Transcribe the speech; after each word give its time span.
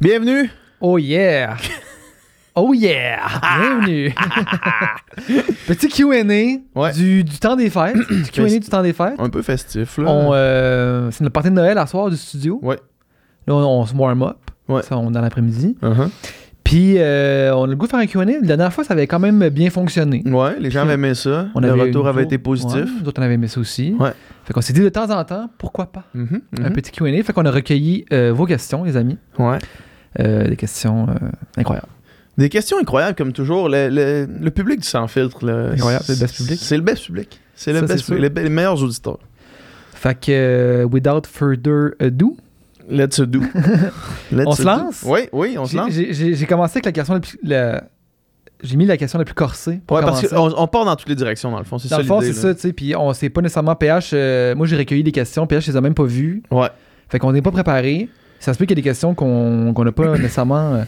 Bienvenue! 0.00 0.48
Oh 0.80 0.96
yeah! 0.96 1.56
Oh 2.60 2.72
yeah! 2.74 3.20
Bienvenue! 3.40 4.12
Petit 5.68 5.88
QA 5.88 6.24
Ouais. 6.74 6.92
du, 6.92 7.22
du 7.22 7.38
temps 7.38 7.54
des 7.54 7.70
fêtes. 7.70 7.96
QA 8.32 8.46
du 8.46 8.60
temps 8.60 8.82
des 8.82 8.92
fêtes. 8.92 9.14
Un 9.18 9.28
peu 9.28 9.42
festif, 9.42 9.98
là. 9.98 10.10
On, 10.10 10.30
euh, 10.34 11.08
c'est 11.12 11.22
notre 11.22 11.32
partie 11.32 11.50
de 11.50 11.54
Noël 11.54 11.78
à 11.78 11.86
soir 11.86 12.10
du 12.10 12.16
studio. 12.16 12.58
Ouais. 12.62 12.78
Là, 13.46 13.54
on, 13.54 13.80
on 13.80 13.86
se 13.86 13.94
warm 13.94 14.22
up. 14.24 14.38
Ouais. 14.68 14.82
Ça, 14.82 14.98
on 14.98 15.08
est 15.10 15.12
dans 15.12 15.20
l'après-midi. 15.20 15.76
Uh-huh. 15.80 16.08
Puis, 16.64 16.98
euh, 16.98 17.54
on 17.54 17.64
a 17.64 17.66
le 17.68 17.76
goût 17.76 17.86
de 17.86 17.90
faire 17.90 18.00
un 18.00 18.06
QA. 18.06 18.24
La 18.24 18.40
dernière 18.40 18.72
fois, 18.72 18.84
ça 18.84 18.94
avait 18.94 19.06
quand 19.06 19.20
même 19.20 19.48
bien 19.50 19.70
fonctionné. 19.70 20.22
Ouais, 20.26 20.58
les 20.58 20.70
gens 20.70 20.82
avaient 20.82 20.94
aimé 20.94 21.14
ça. 21.14 21.46
On 21.54 21.60
le 21.60 21.72
retour 21.72 22.08
avait 22.08 22.24
été 22.24 22.38
positif. 22.38 22.74
Ouais, 22.74 23.00
nous 23.02 23.08
autres, 23.08 23.22
on 23.22 23.24
avait 23.24 23.34
aimé 23.34 23.48
ça 23.48 23.60
aussi. 23.60 23.94
Ouais. 23.98 24.10
Fait 24.44 24.52
qu'on 24.52 24.60
s'est 24.60 24.72
dit 24.72 24.80
de 24.82 24.88
temps 24.88 25.10
en 25.10 25.24
temps, 25.24 25.48
pourquoi 25.58 25.86
pas? 25.86 26.04
Mhm, 26.12 26.40
Un 26.60 26.68
mhm. 26.70 26.72
petit 26.72 26.90
QA. 26.90 27.22
Fait 27.22 27.32
qu'on 27.32 27.46
a 27.46 27.50
recueilli 27.50 28.04
euh, 28.12 28.32
vos 28.34 28.46
questions, 28.46 28.84
les 28.84 28.96
amis. 28.96 29.16
Ouais. 29.38 29.58
Euh, 30.20 30.48
des 30.48 30.56
questions 30.56 31.06
euh, 31.08 31.14
incroyables. 31.56 31.86
Des 32.38 32.48
questions 32.48 32.78
incroyables, 32.78 33.14
comme 33.16 33.32
toujours. 33.32 33.68
Le, 33.68 33.88
le- 33.88 34.26
le 34.40 34.50
public 34.50 34.80
du 34.80 34.86
sans 34.86 35.06
filtre, 35.08 35.44
là. 35.44 35.70
Incroyable, 35.72 36.04
c'est 36.06 36.14
le 36.14 36.20
best 36.20 36.36
public. 36.36 36.58
C'est 36.60 36.76
le 36.76 36.82
best 36.82 37.04
public. 37.06 37.40
C'est 37.54 37.72
le 37.72 37.80
best 37.82 38.04
public. 38.06 38.32
Les, 38.36 38.42
les 38.44 38.48
meilleurs 38.48 38.82
auditeurs. 38.82 39.18
Fait 39.94 40.14
que, 40.18 40.30
euh, 40.30 40.84
without 40.84 41.22
further 41.26 41.90
ado, 42.00 42.36
Let's 42.90 43.20
do. 43.20 43.40
Let's 44.32 44.46
On 44.46 44.52
se 44.52 44.62
do. 44.62 44.68
lance? 44.68 45.02
Oui, 45.04 45.20
oui, 45.32 45.56
on 45.58 45.66
se 45.66 45.76
lance. 45.76 45.90
J'ai 45.92 46.46
commencé 46.46 46.76
avec 46.78 46.86
la 46.86 46.92
question 46.92 47.12
la 47.14 47.20
plus. 47.20 47.38
la- 47.42 47.84
J'ai 48.62 48.76
mis 48.76 48.86
la 48.86 48.96
question 48.96 49.18
la 49.18 49.26
plus 49.26 49.34
corsée. 49.34 49.80
Pour 49.86 49.96
Ouais, 49.98 50.02
parce 50.02 50.26
qu'on 50.26 50.52
on 50.56 50.66
part 50.68 50.84
dans 50.86 50.96
toutes 50.96 51.08
les 51.10 51.14
directions, 51.14 51.50
dans 51.50 51.58
le 51.58 51.64
fond. 51.64 51.76
C'est 51.78 51.88
Dans 51.90 51.96
ça 51.96 52.02
le 52.02 52.08
fond, 52.08 52.20
c'est 52.22 52.32
ça, 52.32 52.54
tu 52.54 52.60
sais. 52.62 52.72
Puis 52.72 52.96
on 52.96 53.12
sait 53.12 53.28
pas 53.28 53.42
nécessairement 53.42 53.74
PH. 53.76 54.12
euh, 54.14 54.54
moi, 54.54 54.66
j'ai 54.66 54.76
recueilli 54.76 55.02
des 55.02 55.12
questions. 55.12 55.46
PH, 55.46 55.66
je 55.66 55.70
les 55.72 55.76
a 55.76 55.80
même 55.82 55.92
pas 55.94 56.04
vues. 56.04 56.42
Ouais. 56.50 56.68
Fait 57.10 57.18
qu'on 57.18 57.32
n'est 57.32 57.42
pas 57.42 57.50
préparé. 57.50 58.08
Ça 58.40 58.52
se 58.52 58.58
peut 58.58 58.64
qu'il 58.64 58.76
y 58.76 58.80
ait 58.80 58.82
des 58.82 58.88
questions 58.88 59.14
qu'on 59.14 59.72
qu'on 59.74 59.84
n'a 59.84 59.92
pas 59.92 60.08
nécessairement 60.18 60.74
euh, 60.74 60.84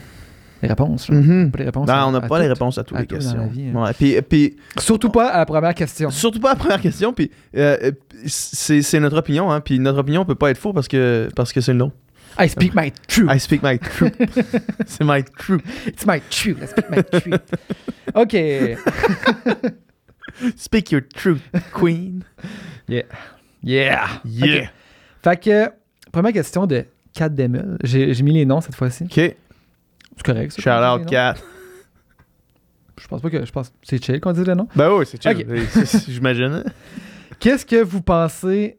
les 0.63 0.69
réponses. 0.69 1.09
là. 1.09 1.17
Pas 1.51 1.59
les 1.59 1.65
réponses. 1.65 1.87
Ben, 1.87 1.95
à- 1.95 2.07
on 2.07 2.13
n'a 2.13 2.19
à 2.19 2.29
pas 2.29 2.41
les 2.41 2.49
réponses 2.49 2.79
à 2.79 2.85
toutes 2.85 2.97
à 2.97 3.01
les 3.01 3.07
questions. 3.07 3.47
vie, 3.47 3.71
hein. 3.75 3.83
Ouais. 3.83 3.93
Puis, 3.95 4.21
puis 4.23 4.57
Surtout 4.79 5.11
pas 5.11 5.29
à 5.29 5.39
la 5.39 5.47
première 5.47 5.75
question. 5.75 6.11
Surtout 6.11 6.41
pas 6.41 6.51
la 6.51 6.57
première 6.57 6.81
question, 6.81 7.13
puis 7.13 7.31
euh, 7.57 7.77
euh, 7.83 7.93
c'est 8.27 8.83
c'est 8.83 9.01
notre 9.01 9.19
opinion, 9.19 9.51
hein, 9.51 9.61
puis 9.61 9.79
notre 9.79 9.99
opinion 10.01 10.25
peut 10.25 10.35
pas 10.35 10.51
être 10.51 10.59
faux 10.59 10.73
parce 10.73 10.89
que 10.89 11.29
parce 11.35 11.53
que 11.53 11.61
c'est 11.61 11.73
le 11.73 11.79
nom. 11.79 11.93
I 12.39 12.49
speak 12.49 12.75
my 12.77 12.93
truth. 13.09 13.29
I 13.35 13.41
speak 13.41 13.63
my 13.63 13.79
truth. 13.79 14.15
c'est 14.87 15.05
my 15.05 15.25
truth. 15.25 15.63
It's 15.87 16.07
my 16.07 16.21
truth. 16.31 16.59
I 16.63 16.67
speak 16.69 16.89
my 16.91 17.03
truth. 17.03 17.41
OK. 18.15 18.37
Speak 20.57 20.93
your 20.93 21.03
truth, 21.03 21.43
queen. 21.73 22.23
Yeah. 22.89 23.03
Yeah. 23.63 24.07
Ok. 24.25 24.69
Fait 25.23 25.37
que, 25.43 25.71
première 26.13 26.33
question 26.33 26.67
de 26.67 26.85
Kat 27.15 27.29
Demel. 27.29 27.77
J'ai 27.83 28.23
mis 28.23 28.33
les 28.33 28.45
noms 28.47 28.61
cette 28.61 28.75
fois-ci. 28.75 29.05
OK. 29.05 29.15
C'est 29.15 29.37
correct. 30.25 30.53
ça, 30.53 30.63
Shout 30.63 30.71
out 30.71 30.99
les 30.99 31.05
noms? 31.05 31.11
Cat. 31.11 31.35
Je 33.01 33.09
pense 33.09 33.23
pas 33.23 33.31
que. 33.31 33.45
Je 33.45 33.53
pense 33.53 33.73
c'est 33.83 34.03
chill 34.05 34.21
qu'on 34.21 34.33
dise 34.33 34.47
le 34.47 34.55
nom. 34.55 34.69
Ben 34.77 34.91
oui, 34.93 35.07
c'est 35.07 35.23
chill. 35.23 35.47
J'imagine. 36.09 36.65
Qu'est-ce 37.39 37.65
que 37.65 37.83
vous 37.83 38.03
pensez 38.03 38.79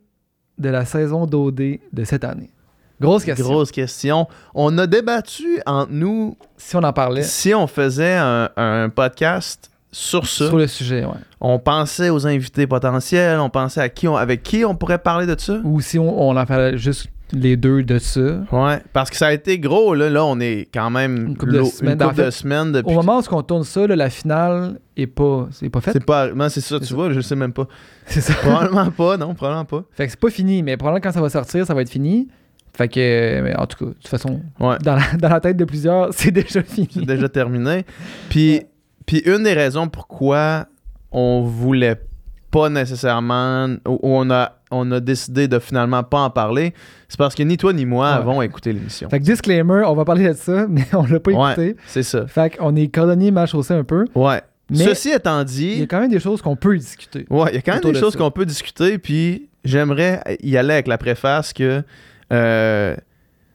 de 0.58 0.70
la 0.70 0.86
saison 0.86 1.26
d'OD 1.26 1.56
de 1.92 2.04
cette 2.04 2.24
année? 2.24 2.52
Grosse 3.00 3.26
question. 3.26 3.48
Grosse 3.48 3.72
question. 3.72 4.28
On 4.54 4.78
a 4.78 4.86
débattu 4.86 5.60
entre 5.66 5.92
nous 5.92 6.38
Si 6.58 6.76
on 6.76 6.84
en 6.84 6.94
parlait 6.94 7.24
si 7.24 7.52
on 7.56 7.66
faisait 7.66 8.16
un, 8.16 8.50
un 8.56 8.90
podcast 8.90 9.72
sur 9.92 10.28
ça. 10.28 10.48
sur 10.48 10.58
le 10.58 10.68
sujet, 10.68 11.04
ouais. 11.04 11.12
On 11.42 11.58
pensait 11.58 12.12
aux 12.12 12.28
invités 12.28 12.68
potentiels, 12.68 13.40
on 13.40 13.50
pensait 13.50 13.82
à 13.82 13.90
qui 13.90 14.08
on, 14.08 14.16
avec 14.16 14.44
qui 14.44 14.64
on 14.64 14.76
pourrait 14.76 15.00
parler 15.00 15.26
de 15.26 15.36
ça. 15.40 15.60
Ou 15.64 15.82
si 15.82 15.98
on, 15.98 16.30
on 16.30 16.38
en 16.38 16.46
parlait 16.46 16.78
juste 16.78 17.08
les 17.34 17.58
deux 17.58 17.84
de 17.84 17.98
ça. 18.00 18.42
Ouais, 18.52 18.80
parce 18.94 19.10
que 19.10 19.16
ça 19.16 19.28
a 19.28 19.34
été 19.34 19.60
gros, 19.60 19.94
là. 19.96 20.10
Là, 20.10 20.26
on 20.26 20.40
est 20.40 20.68
quand 20.74 20.90
même 20.90 21.18
Une 21.28 21.38
couple 21.38 21.54
de 21.54 21.64
semaines. 21.64 21.98
couple 21.98 22.32
fait, 22.32 22.72
depuis. 22.72 22.92
Au 22.92 22.96
moment 23.02 23.20
où 23.20 23.36
on 23.36 23.42
tourne 23.44 23.64
ça, 23.64 23.88
là, 23.88 23.96
la 23.96 24.10
finale 24.10 24.80
est 24.98 25.08
pas, 25.08 25.48
c'est 25.52 25.70
pas 25.70 25.82
faite. 25.82 25.94
C'est 25.94 26.06
pas. 26.06 26.32
Non, 26.34 26.50
c'est 26.50 26.62
ça, 26.62 26.80
tu 26.80 26.86
ça. 26.86 26.96
vois, 26.96 27.12
je 27.12 27.22
sais 27.22 27.36
même 27.36 27.54
pas. 27.54 27.68
C'est 28.08 28.22
ça. 28.22 28.34
Probablement 28.34 28.92
pas, 28.92 29.16
non, 29.18 29.34
probablement 29.34 29.66
pas. 29.66 29.84
Fait 29.92 30.06
que 30.06 30.12
c'est 30.12 30.20
pas 30.20 30.30
fini, 30.30 30.64
mais 30.64 30.76
probablement 30.76 31.02
quand 31.02 31.12
ça 31.14 31.22
va 31.22 31.30
sortir, 31.30 31.66
ça 31.66 31.74
va 31.74 31.82
être 31.82 31.90
fini. 31.90 32.28
Fait 32.74 32.88
que, 32.88 33.42
mais 33.42 33.56
en 33.56 33.66
tout 33.68 33.78
cas, 33.78 33.86
de 33.92 33.96
toute 33.96 34.08
façon, 34.08 34.42
Ouais, 34.60 34.78
dans 34.84 34.96
la, 34.96 35.04
dans 35.18 35.30
la 35.30 35.40
tête 35.40 35.56
de 35.58 35.66
plusieurs, 35.66 36.10
c'est 36.14 36.32
déjà 36.32 36.62
fini. 36.64 36.90
c'est 36.92 37.06
déjà 37.06 37.30
terminé. 37.30 37.86
Puis, 38.30 38.62
puis 39.06 39.20
une 39.26 39.44
des 39.44 39.54
raisons 39.54 39.88
pourquoi 39.88 40.66
on 41.12 41.42
voulait 41.42 42.02
pas 42.50 42.70
nécessairement. 42.70 43.68
ou 43.88 44.00
on 44.04 44.30
a, 44.32 44.54
on 44.72 44.92
a 44.92 45.00
décidé 45.00 45.48
de 45.48 45.60
finalement 45.60 46.04
pas 46.04 46.20
en 46.20 46.30
parler, 46.30 46.74
c'est 47.08 47.18
parce 47.18 47.36
que 47.36 47.44
ni 47.44 47.58
toi 47.58 47.74
ni 47.74 47.86
moi 47.86 48.12
Ouais. 48.12 48.18
avons 48.18 48.42
écouté 48.42 48.74
l'émission. 48.74 49.10
Fait 49.10 49.20
que 49.20 49.24
disclaimer, 49.26 49.84
on 49.86 49.94
va 49.96 50.06
parler 50.06 50.28
de 50.30 50.34
ça, 50.34 50.66
mais 50.70 50.86
on 50.94 51.06
l'a 51.06 51.20
pas 51.20 51.32
Ouais. 51.32 51.52
écouté. 51.52 51.76
C'est 51.88 52.04
ça. 52.04 52.26
Fait 52.28 52.56
qu'on 52.58 52.76
est 52.76 52.88
cordonnier 52.88 53.32
mal 53.32 53.48
chaussé 53.48 53.74
un 53.74 53.84
peu. 53.84 54.06
Ouais. 54.16 54.42
Mais 54.70 54.78
Ceci 54.86 55.10
étant 55.10 55.36
il 55.36 55.38
y 55.38 55.42
a 55.42 55.44
dit, 55.80 55.88
quand 55.90 56.00
même 56.00 56.10
des 56.12 56.20
choses 56.22 56.42
qu'on 56.42 56.56
peut 56.56 56.78
discuter. 56.78 57.26
ouais, 57.30 57.50
il 57.52 57.56
y 57.56 57.58
a 57.58 57.62
quand 57.62 57.74
même 57.74 57.82
des 57.82 57.92
de 57.92 57.98
choses 58.00 58.16
qu'on 58.16 58.32
peut 58.32 58.46
discuter, 58.46 58.98
puis 58.98 59.50
j'aimerais 59.66 60.22
y 60.42 60.56
aller 60.56 60.74
avec 60.74 60.88
la 60.88 60.98
préface 60.98 61.52
que. 61.54 61.84
euh, 62.32 62.96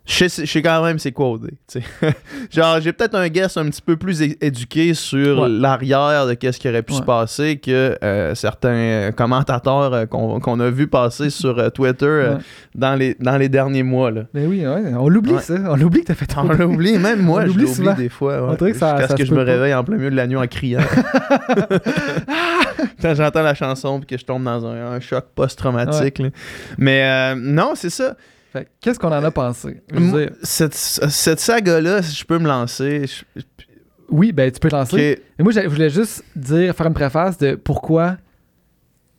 je 0.06 0.28
sais, 0.28 0.46
je 0.46 0.50
sais 0.50 0.62
quand 0.62 0.84
même 0.84 0.98
c'est 0.98 1.12
quoi 1.12 1.36
tu 1.68 1.80
sais. 1.80 1.82
Genre, 2.50 2.80
j'ai 2.80 2.92
peut-être 2.92 3.14
un 3.16 3.28
guess 3.28 3.56
un 3.56 3.64
petit 3.68 3.82
peu 3.82 3.96
plus 3.96 4.22
éduqué 4.22 4.94
sur 4.94 5.40
Ouais. 5.40 5.48
l'arrière 5.48 6.26
de 6.26 6.34
qu'est-ce 6.34 6.58
qui 6.60 6.68
aurait 6.68 6.82
pu 6.82 6.92
se 6.94 7.00
Ouais. 7.00 7.04
passer 7.06 7.16
passer 7.26 7.56
que 7.56 7.98
euh, 8.04 8.34
certains 8.34 8.68
euh, 8.68 9.10
commentateurs 9.10 9.92
euh, 9.94 10.06
qu'on 10.06 10.60
a 10.60 10.70
vu 10.70 10.86
passer 10.86 11.28
sur 11.30 11.58
euh, 11.58 11.70
Twitter 11.70 12.06
Ouais. 12.06 12.38
dans, 12.74 12.94
les, 12.94 13.16
dans 13.18 13.36
les 13.36 13.48
derniers 13.48 13.82
mois. 13.82 14.10
Là. 14.10 14.22
Ben 14.32 14.46
oui, 14.48 14.64
on 14.66 15.08
l'oublie 15.08 15.38
ça. 15.40 15.54
On 15.68 15.76
l'oublie 15.76 16.02
que 16.02 16.06
t'as 16.06 16.14
fait 16.14 16.26
On 16.36 16.48
oublié, 16.60 16.98
même 16.98 17.20
moi, 17.22 17.40
On 17.40 17.42
je 17.42 17.46
l'oublie 17.48 17.62
l'oublie 17.64 17.94
des 17.96 18.08
fois. 18.08 18.42
On 18.42 18.50
Ouais, 18.50 18.56
dirait 18.56 18.72
que 18.72 18.78
ça- 18.78 18.96
Jusqu'à 18.98 19.12
ce 19.16 19.18
que 19.22 19.24
je 19.26 19.32
me 19.32 19.38
pas. 19.44 19.50
réveille 19.50 19.74
en 19.74 19.82
plein 19.82 19.96
milieu 19.96 20.10
de 20.10 20.16
la 20.16 20.26
nuit 20.26 20.36
en 20.36 20.46
criant. 20.46 20.80
Quand 23.02 23.14
j'entends 23.14 23.42
la 23.42 23.54
chanson 23.54 23.98
puis 24.00 24.06
que 24.06 24.18
je 24.20 24.24
tombe 24.24 24.44
dans 24.44 24.64
un, 24.66 24.92
un 24.92 25.00
choc 25.00 25.24
post-traumatique. 25.34 26.22
Mais 26.78 27.34
non, 27.36 27.72
c'est 27.74 27.90
ça. 27.90 28.14
Qu'est-ce 28.80 28.98
qu'on 28.98 29.08
en 29.12 29.22
a 29.24 29.30
pensé? 29.30 29.82
Je 29.90 29.94
veux 29.98 30.00
Moi, 30.00 30.20
dire, 30.20 30.30
Cette, 30.42 30.74
cette 30.74 31.40
saga-là, 31.40 32.02
si 32.02 32.14
je 32.16 32.24
peux 32.24 32.38
me 32.38 32.46
lancer. 32.48 33.04
je- 33.06 33.42
oui, 34.08 34.30
ben 34.32 34.50
tu 34.50 34.60
peux 34.60 34.68
te 34.68 34.76
lancer. 34.76 35.20
Mais 35.38 35.42
moi, 35.42 35.52
je 35.52 35.60
voulais 35.66 35.90
juste 35.90 36.22
dire, 36.36 36.74
faire 36.74 36.86
une 36.86 36.94
préface 36.94 37.38
de 37.38 37.54
pourquoi 37.56 38.16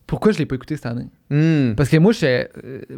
pourquoi 0.06 0.32
je 0.32 0.38
l'ai 0.38 0.46
pas 0.46 0.56
écouté 0.56 0.78
cette 0.78 0.86
année. 0.86 1.08
hmm, 1.30 1.74
Parce 1.76 1.90
que 1.90 1.98
moi, 1.98 2.14
je, 2.14 2.26
euh, 2.26 2.46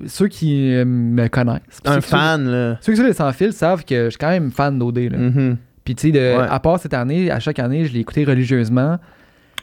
ceux 0.06 0.28
qui 0.28 0.72
euh, 0.76 0.86
me 0.86 1.28
connaissent, 1.28 1.60
un 1.84 1.96
ceux 1.96 2.02
fan, 2.02 2.48
là. 2.48 2.78
Ceux 2.82 2.94
qui 2.94 3.00
sont 3.00 3.04
les 3.06 3.14
sans 3.14 3.32
fil 3.34 3.52
savent 3.52 3.84
que 3.84 4.06
je 4.06 4.10
suis 4.12 4.18
quand 4.20 4.30
même 4.30 4.52
fan 4.52 4.78
d'OD. 4.78 5.00
là. 5.12 5.18
Mhm. 5.18 5.58
Puis 5.84 5.96
tu 5.96 6.12
sais, 6.12 6.38
Ouais. 6.38 6.46
à 6.48 6.60
part 6.60 6.80
cette 6.80 6.94
année, 6.94 7.32
à 7.32 7.40
chaque 7.40 7.58
année, 7.58 7.86
je 7.86 7.94
l'ai 7.94 8.02
écouté 8.02 8.24
religieusement. 8.26 9.00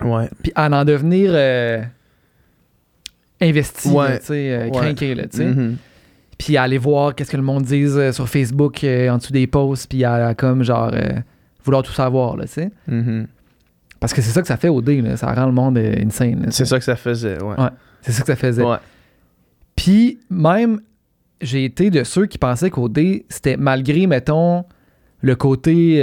Ouais. 0.00 0.28
Puis 0.42 0.50
à 0.56 0.68
en 0.68 0.84
devenir 0.84 1.30
euh, 1.34 1.82
investi, 3.40 3.88
Ouais. 3.90 4.18
tu 4.18 4.26
sais, 4.26 4.50
euh, 4.52 4.64
Ouais. 4.64 4.70
craqué, 4.72 5.14
là, 5.14 5.24
tu 5.28 5.36
sais. 5.36 5.44
Mhm. 5.46 5.76
Puis 6.46 6.56
à 6.56 6.62
aller 6.62 6.78
voir 6.78 7.12
qu'est-ce 7.12 7.32
que 7.32 7.36
le 7.36 7.42
monde 7.42 7.64
dise 7.64 7.98
euh, 7.98 8.12
sur 8.12 8.28
Facebook 8.28 8.84
euh, 8.84 9.08
en 9.08 9.16
dessous 9.16 9.32
des 9.32 9.48
posts, 9.48 9.90
puis 9.90 10.04
à, 10.04 10.28
à 10.28 10.34
comme 10.36 10.62
genre 10.62 10.92
euh, 10.94 11.14
vouloir 11.64 11.82
tout 11.82 11.90
savoir, 11.92 12.36
là, 12.36 12.44
tu 12.44 12.52
sais. 12.52 12.70
Mhm. 12.86 13.26
Parce 13.98 14.14
que 14.14 14.22
c'est 14.22 14.30
ça 14.30 14.42
que 14.42 14.46
ça 14.46 14.56
fait 14.56 14.68
OD, 14.68 14.88
là. 14.90 15.16
Ça 15.16 15.34
rend 15.34 15.46
le 15.46 15.52
monde 15.52 15.76
euh, 15.76 16.04
insane. 16.06 16.46
C'est 16.50 16.64
ça 16.64 16.78
que 16.78 16.84
ça 16.84 16.94
faisait, 16.94 17.42
ouais. 17.42 17.60
Ouais. 17.60 17.70
C'est 18.00 18.12
ça 18.12 18.20
que 18.20 18.28
ça 18.28 18.36
faisait. 18.36 18.62
Ouais. 18.62 18.76
Puis 19.74 20.20
même, 20.30 20.82
j'ai 21.40 21.64
été 21.64 21.90
de 21.90 22.04
ceux 22.04 22.26
qui 22.26 22.38
pensaient 22.38 22.70
qu'OD, 22.70 23.24
c'était 23.28 23.56
malgré, 23.56 24.06
mettons, 24.06 24.66
le 25.22 25.34
côté 25.34 25.96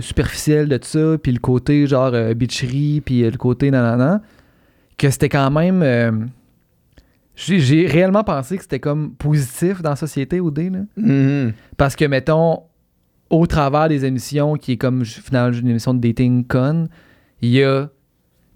superficiel 0.00 0.68
de 0.68 0.76
tout 0.76 0.86
ça, 0.86 1.18
puis 1.20 1.32
le 1.32 1.40
côté 1.40 1.88
genre 1.88 2.12
bitcherie, 2.36 3.02
puis 3.04 3.28
le 3.28 3.36
côté 3.36 3.72
nanana, 3.72 4.22
que 4.98 5.10
c'était 5.10 5.28
quand 5.28 5.50
même. 5.50 6.30
J'ai 7.34 7.86
réellement 7.86 8.24
pensé 8.24 8.56
que 8.56 8.62
c'était 8.62 8.80
comme 8.80 9.14
positif 9.14 9.80
dans 9.82 9.90
la 9.90 9.96
société, 9.96 10.40
OD, 10.40 10.58
là. 10.72 10.78
Mhm. 10.96 11.52
Parce 11.76 11.96
que, 11.96 12.04
mettons, 12.04 12.60
au 13.30 13.46
travers 13.46 13.88
des 13.88 14.04
émissions, 14.04 14.54
qui 14.56 14.72
est 14.72 14.76
comme 14.76 15.04
finalement 15.04 15.56
une 15.56 15.68
émission 15.68 15.94
de 15.94 16.00
dating 16.06 16.44
con, 16.46 16.88
il 17.40 17.48
y 17.50 17.62
a, 17.64 17.88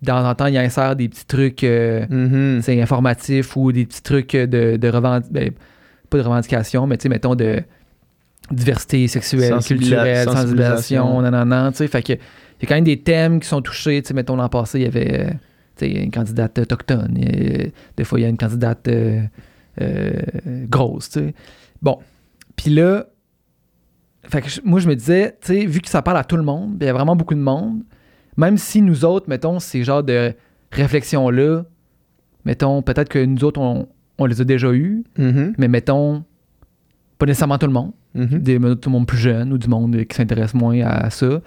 de 0.03 0.07
temps 0.07 0.29
en 0.29 0.35
temps, 0.35 0.47
il 0.47 0.57
insère 0.59 0.95
des 0.95 1.09
petits 1.09 1.27
trucs. 1.27 1.65
euh, 1.65 2.07
Mhm. 2.11 2.61
c'est 2.63 2.81
informatif 2.81 3.57
ou 3.57 3.73
des 3.73 3.87
petits 3.87 4.03
trucs 4.03 4.33
de, 4.37 4.77
de 4.77 4.89
revendication, 4.89 5.55
pas 6.11 6.19
de 6.19 6.23
revendication, 6.23 6.87
mais 6.87 6.99
tu 6.99 7.05
sais, 7.05 7.09
mettons 7.09 7.35
de 7.35 7.63
diversité 8.53 9.09
sexuelle, 9.09 9.59
culturelle, 9.65 10.25
sensibilisation. 10.29 11.21
nanana, 11.23 11.71
tu 11.73 11.79
sais, 11.79 11.89
fait 11.89 12.03
que 12.03 12.13
il 12.13 12.63
y 12.63 12.67
a 12.67 12.69
quand 12.69 12.75
même 12.77 12.85
des 12.85 13.01
thèmes 13.03 13.41
qui 13.41 13.49
sont 13.49 13.61
touchés, 13.61 14.01
tu 14.03 14.09
sais, 14.09 14.15
mettons 14.15 14.37
l'an 14.37 14.49
passé, 14.49 14.79
il 14.79 14.85
y 14.85 14.87
avait 14.87 15.21
euh, 15.21 15.31
une 15.83 16.11
candidate 16.11 16.59
autochtone, 16.59 17.17
et, 17.19 17.73
des 17.97 18.05
fois 18.05 18.19
il 18.19 18.23
y 18.23 18.25
a 18.25 18.29
une 18.29 18.37
candidate 18.37 18.89
euh, 18.89 19.23
euh, 19.81 20.13
grosse. 20.69 21.19
Bon, 21.83 21.99
puis 22.57 22.71
là, 22.71 23.07
fait 24.29 24.43
que 24.43 24.49
moi 24.65 24.81
je 24.81 24.89
me 24.89 24.97
disais, 24.97 25.37
vu 25.49 25.81
que 25.81 25.89
ça 25.89 26.03
parle 26.03 26.19
à 26.19 26.25
tout 26.25 26.37
le 26.37 26.43
monde, 26.43 26.77
il 26.81 26.87
y 26.87 26.89
a 26.89 26.93
vraiment 26.93 27.17
beaucoup 27.17 27.35
de 27.35 27.41
monde, 27.41 27.83
même 28.37 28.57
si 28.59 28.83
nous 28.83 29.05
autres, 29.05 29.29
mettons, 29.29 29.59
ces 29.61 29.83
genres 29.85 30.03
de 30.03 30.35
réflexions-là, 30.73 31.65
mettons, 32.45 32.83
peut-être 32.83 33.09
que 33.09 33.25
nous 33.25 33.45
autres, 33.45 33.61
on, 33.61 33.89
on 34.19 34.27
les 34.27 34.41
a 34.41 34.45
déjà 34.45 34.73
eues, 34.73 35.05
Mhm. 35.19 35.55
mais 35.59 35.69
mettons, 35.69 36.25
Pas 37.19 37.25
nécessairement 37.25 37.57
tout 37.57 37.67
le 37.67 37.73
monde. 37.73 37.93
Mhm. 38.15 38.39
Des, 38.41 38.59
tout 38.59 38.91
le 38.91 38.91
monde 38.91 39.07
plus 39.07 39.17
jeune 39.17 39.51
ou 39.53 39.57
du 39.57 39.69
monde 39.69 39.97
qui 40.05 40.15
s'intéresse 40.15 40.53
moins 40.53 40.79
à 40.83 41.09
ça. 41.09 41.41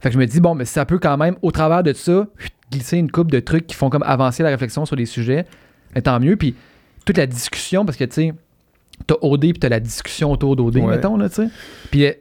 Fait 0.00 0.10
que 0.10 0.14
je 0.14 0.18
me 0.18 0.26
dis, 0.26 0.38
bon, 0.38 0.54
mais 0.54 0.66
ça 0.66 0.84
peut 0.84 0.98
quand 0.98 1.16
même, 1.16 1.36
au 1.40 1.50
travers 1.50 1.82
de 1.82 1.94
ça, 1.94 2.26
glisser 2.72 2.96
une 2.98 3.10
coupe 3.10 3.30
de 3.30 3.40
trucs 3.40 3.66
qui 3.66 3.74
font 3.76 3.90
comme 3.90 4.02
avancer 4.04 4.42
la 4.42 4.48
réflexion 4.50 4.84
sur 4.86 4.96
les 4.96 5.06
sujets, 5.06 5.44
et 5.94 6.02
tant 6.02 6.18
mieux. 6.18 6.36
Puis 6.36 6.54
toute 7.04 7.16
la 7.18 7.26
discussion, 7.26 7.84
parce 7.84 7.96
que 7.96 8.04
tu 8.04 8.12
sais, 8.14 8.34
t'as 9.06 9.14
OD 9.22 9.40
puis 9.40 9.52
t'as 9.54 9.68
la 9.68 9.80
discussion 9.80 10.30
autour 10.32 10.54
d'OD, 10.56 10.76
Ouais. 10.76 10.86
mettons, 10.96 11.16
là, 11.16 11.28
tu 11.28 11.36
sais. 11.36 11.48
Puis 11.90 12.06
euh, 12.06 12.12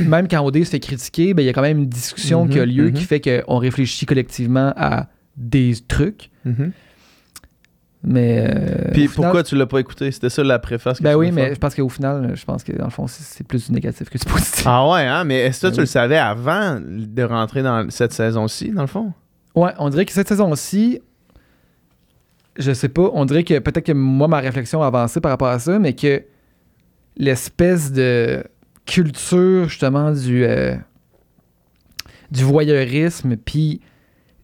même 0.06 0.28
quand 0.28 0.44
OD 0.44 0.64
se 0.64 0.70
fait 0.70 0.80
critiquer, 0.80 1.34
ben, 1.34 1.42
il 1.42 1.46
y 1.46 1.48
a 1.48 1.52
quand 1.52 1.62
même 1.62 1.78
une 1.78 1.88
discussion 1.88 2.44
Mhm, 2.44 2.50
qui 2.50 2.60
a 2.60 2.66
lieu 2.66 2.90
qui 2.90 3.04
fait 3.04 3.20
qu'on 3.20 3.58
réfléchit 3.58 4.06
collectivement 4.06 4.72
à 4.76 5.08
des 5.36 5.74
trucs. 5.88 6.30
Mhm. 6.44 6.72
Mais. 8.02 8.46
euh, 8.48 8.90
Puis 8.92 9.08
final- 9.08 9.14
pourquoi 9.14 9.42
tu 9.42 9.54
l'as 9.56 9.66
pas 9.66 9.78
écouté? 9.78 10.10
C'était 10.10 10.30
ça 10.30 10.42
la 10.42 10.58
préface 10.58 10.98
que 10.98 11.02
Ben 11.04 11.10
tu 11.12 11.16
oui, 11.16 11.30
mais 11.32 11.46
faire? 11.46 11.54
je 11.54 11.58
pense 11.60 11.74
qu'au 11.74 11.88
final, 11.90 12.32
je 12.34 12.44
pense 12.46 12.64
que 12.64 12.72
dans 12.72 12.84
le 12.86 12.90
fond, 12.90 13.06
c'est 13.06 13.22
c'est 13.22 13.46
plus 13.46 13.66
du 13.66 13.72
négatif 13.74 14.08
que 14.08 14.16
du 14.16 14.24
positif. 14.24 14.64
Ah 14.66 14.88
ouais, 14.88 15.02
hein? 15.06 15.24
Mais 15.24 15.40
est-ce 15.40 15.60
que 15.60 15.66
Ben 15.66 15.72
tu 15.72 15.76
oui. 15.80 15.82
le 15.82 15.86
savais 15.86 16.16
avant 16.16 16.80
de 16.80 17.22
rentrer 17.22 17.62
dans 17.62 17.90
cette 17.90 18.14
saison-ci, 18.14 18.70
dans 18.70 18.80
le 18.80 18.86
fond? 18.86 19.12
Ouais, 19.54 19.72
on 19.78 19.88
dirait 19.88 20.06
que 20.06 20.12
cette 20.12 20.28
saison-ci, 20.28 21.00
je 22.56 22.72
sais 22.72 22.88
pas, 22.88 23.10
on 23.12 23.24
dirait 23.24 23.44
que 23.44 23.58
peut-être 23.58 23.86
que 23.86 23.92
moi, 23.92 24.28
ma 24.28 24.38
réflexion 24.38 24.82
a 24.82 24.86
avancé 24.86 25.20
par 25.20 25.30
rapport 25.30 25.48
à 25.48 25.58
ça, 25.58 25.78
mais 25.78 25.94
que 25.94 26.22
l'espèce 27.16 27.92
de 27.92 28.44
culture, 28.86 29.68
justement, 29.68 30.12
du, 30.12 30.44
euh, 30.44 30.76
du 32.30 32.44
voyeurisme, 32.44 33.36
puis 33.36 33.80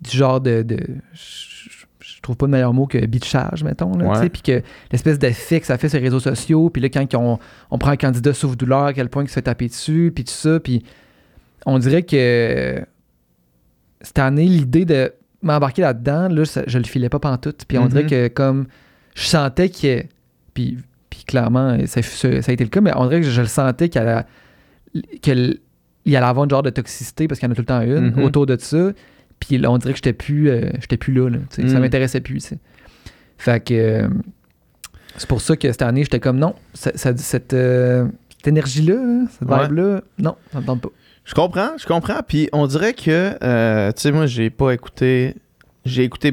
du 0.01 0.17
genre 0.17 0.41
de. 0.41 0.63
de 0.63 0.79
je, 1.13 2.21
trouve 2.23 2.37
pas 2.37 2.47
de 2.47 2.51
meilleur 2.51 2.75
mot 2.75 2.89
que 2.89 2.99
bitchage, 3.07 3.63
mettons, 3.63 3.93
puis 4.33 4.43
que 4.43 4.61
l'espèce 4.91 5.17
d'effet 5.17 5.61
que 5.61 5.67
ça 5.67 5.79
fait 5.79 5.89
sur 5.89 5.99
les 5.99 6.05
réseaux 6.05 6.19
sociaux, 6.19 6.71
puis 6.71 6.83
là, 6.83 6.89
quand 6.89 7.15
on, 7.15 7.39
on 7.71 7.79
prend 7.79 7.93
un 7.93 7.97
candidat 7.97 8.35
souffre-douleur, 8.35 8.87
à 8.87 8.93
quel 8.93 9.09
point 9.09 9.23
il 9.23 9.29
se 9.29 9.35
fait 9.35 9.43
taper 9.43 9.69
dessus, 9.69 10.11
puis 10.13 10.25
tout 10.25 10.33
ça, 10.33 10.59
puis 10.59 10.83
on 11.67 11.79
dirait 11.79 12.03
que 12.03 12.85
cette 14.01 14.19
année, 14.19 14.47
l'idée 14.47 14.85
de 14.85 15.13
m'embarquer 15.43 15.83
là-dedans, 15.83 16.29
là, 16.29 16.45
ça- 16.45 16.65
je 16.67 16.79
le 16.79 16.85
filais 16.85 17.09
pas 17.09 17.19
pantoute. 17.19 17.65
Puis 17.69 17.79
on 17.79 17.83
Mhm. 17.85 17.89
dirait 17.89 18.07
que 18.07 18.29
comme 18.29 18.67
je 19.15 19.25
sentais 19.27 19.69
que. 19.69 20.03
Puis, 20.55 20.79
puis 21.11 21.25
clairement, 21.25 21.77
ça, 21.87 22.03
ça- 22.03 22.29
a 22.29 22.53
été 22.53 22.65
le 22.65 22.71
cas, 22.71 22.81
mais 22.81 22.93
on 22.97 23.05
dirait 23.07 23.21
que 23.21 23.27
je 23.29 23.41
le 23.41 23.47
sentais 23.47 23.89
qu'il 23.89 24.01
y 24.03 24.05
allait 26.17 26.27
avoir 26.27 26.45
une 26.45 26.51
genre 26.51 26.63
de 26.63 26.71
toxicité, 26.71 27.29
parce 27.29 27.41
qu'il 27.41 27.47
y 27.49 27.51
en 27.51 27.53
a 27.53 27.55
tout 27.55 27.63
le 27.63 27.67
temps 27.67 27.81
une, 27.83 28.13
Mhm. 28.17 28.23
autour 28.25 28.47
de 28.47 28.57
ça. 28.59 28.93
Puis 29.41 29.59
là, 29.59 29.71
on 29.71 29.79
dirait 29.79 29.93
que 29.93 29.99
j'étais 29.99 30.13
plus, 30.15 30.49
euh, 30.49 30.71
j'étais 30.81 30.97
plus 30.97 31.13
là. 31.13 31.29
là, 31.29 31.39
sais, 31.51 31.69
Ça 31.69 31.79
m'intéressait 31.79 32.21
plus. 32.21 32.35
tu 32.43 32.49
sais. 32.49 32.59
Fait 33.39 33.63
que. 33.63 33.75
euh, 33.75 34.09
c'est 35.19 35.29
pour 35.29 35.41
ça 35.43 35.57
que 35.57 35.71
cette 35.71 35.83
année, 35.83 36.05
j'étais 36.05 36.21
comme 36.21 36.39
non, 36.39 36.55
ça- 36.75 36.93
cette, 36.97 37.53
euh, 37.55 38.07
cette 38.37 38.49
énergie-là, 38.49 38.95
là, 38.95 39.25
cette 39.31 39.49
Ouais. 39.49 39.63
vibe-là, 39.65 40.01
non, 40.19 40.37
ça 40.53 40.61
me 40.61 40.67
tente 40.67 40.81
pas. 40.83 40.89
Je 41.27 41.35
comprends, 41.35 41.77
je 41.77 41.85
comprends. 41.87 42.23
Puis 42.27 42.49
on 42.53 42.67
dirait 42.67 42.95
que, 42.95 43.37
euh, 43.43 43.93
tu 43.93 44.01
sais, 44.01 44.13
moi, 44.13 44.27
j'ai 44.27 44.49
pas 44.49 44.71
écouté. 44.73 45.35
J'ai 45.85 46.05
écouté 46.05 46.33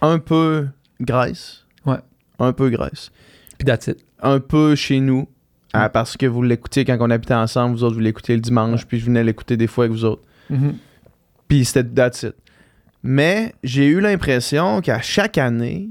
un 0.00 0.18
peu 0.18 0.66
Grèce. 1.00 1.64
Ouais. 1.86 1.98
Un 2.38 2.52
peu 2.52 2.68
Grèce. 2.68 3.10
Puis 3.58 3.72
it. 3.72 4.04
Un 4.20 4.40
peu 4.40 4.74
chez 4.74 5.00
nous. 5.00 5.28
Ouais. 5.74 5.88
parce 5.88 6.18
que 6.18 6.26
vous 6.26 6.42
l'écoutiez 6.42 6.84
quand 6.84 6.98
on 7.00 7.08
habitait 7.08 7.32
ensemble, 7.32 7.74
vous 7.76 7.82
autres, 7.82 7.94
vous 7.94 8.00
l'écoutiez 8.00 8.34
le 8.34 8.42
dimanche, 8.42 8.80
Ouais. 8.80 8.86
puis 8.86 8.98
je 8.98 9.06
venais 9.06 9.24
l'écouter 9.24 9.56
des 9.56 9.66
fois 9.66 9.84
avec 9.84 9.96
vous 9.96 10.04
autres. 10.04 10.22
Mhm. 10.50 10.74
Puis 11.48 11.64
c'était 11.64 11.88
that's 11.88 12.24
it. 12.24 12.34
Mais 13.02 13.54
j'ai 13.64 13.86
eu 13.86 14.00
l'impression 14.00 14.82
qu'à 14.82 15.00
chaque 15.00 15.38
année, 15.38 15.88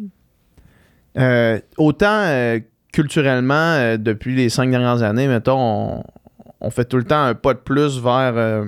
euh, 1.18 1.60
autant 1.78 2.06
euh, 2.26 2.60
culturellement, 2.94 3.54
euh, 3.56 3.98
depuis 3.98 4.36
les 4.36 4.50
cinq 4.50 4.70
dernières 4.70 5.02
années, 5.02 5.28
mettons, 5.28 5.58
on, 5.60 6.04
on 6.62 6.70
fait 6.70 6.86
tout 6.86 6.98
le 6.98 7.04
temps 7.04 7.24
un 7.24 7.34
pas 7.34 7.54
de 7.54 7.60
plus 7.60 8.00
vers. 8.00 8.34
euh, 8.36 8.66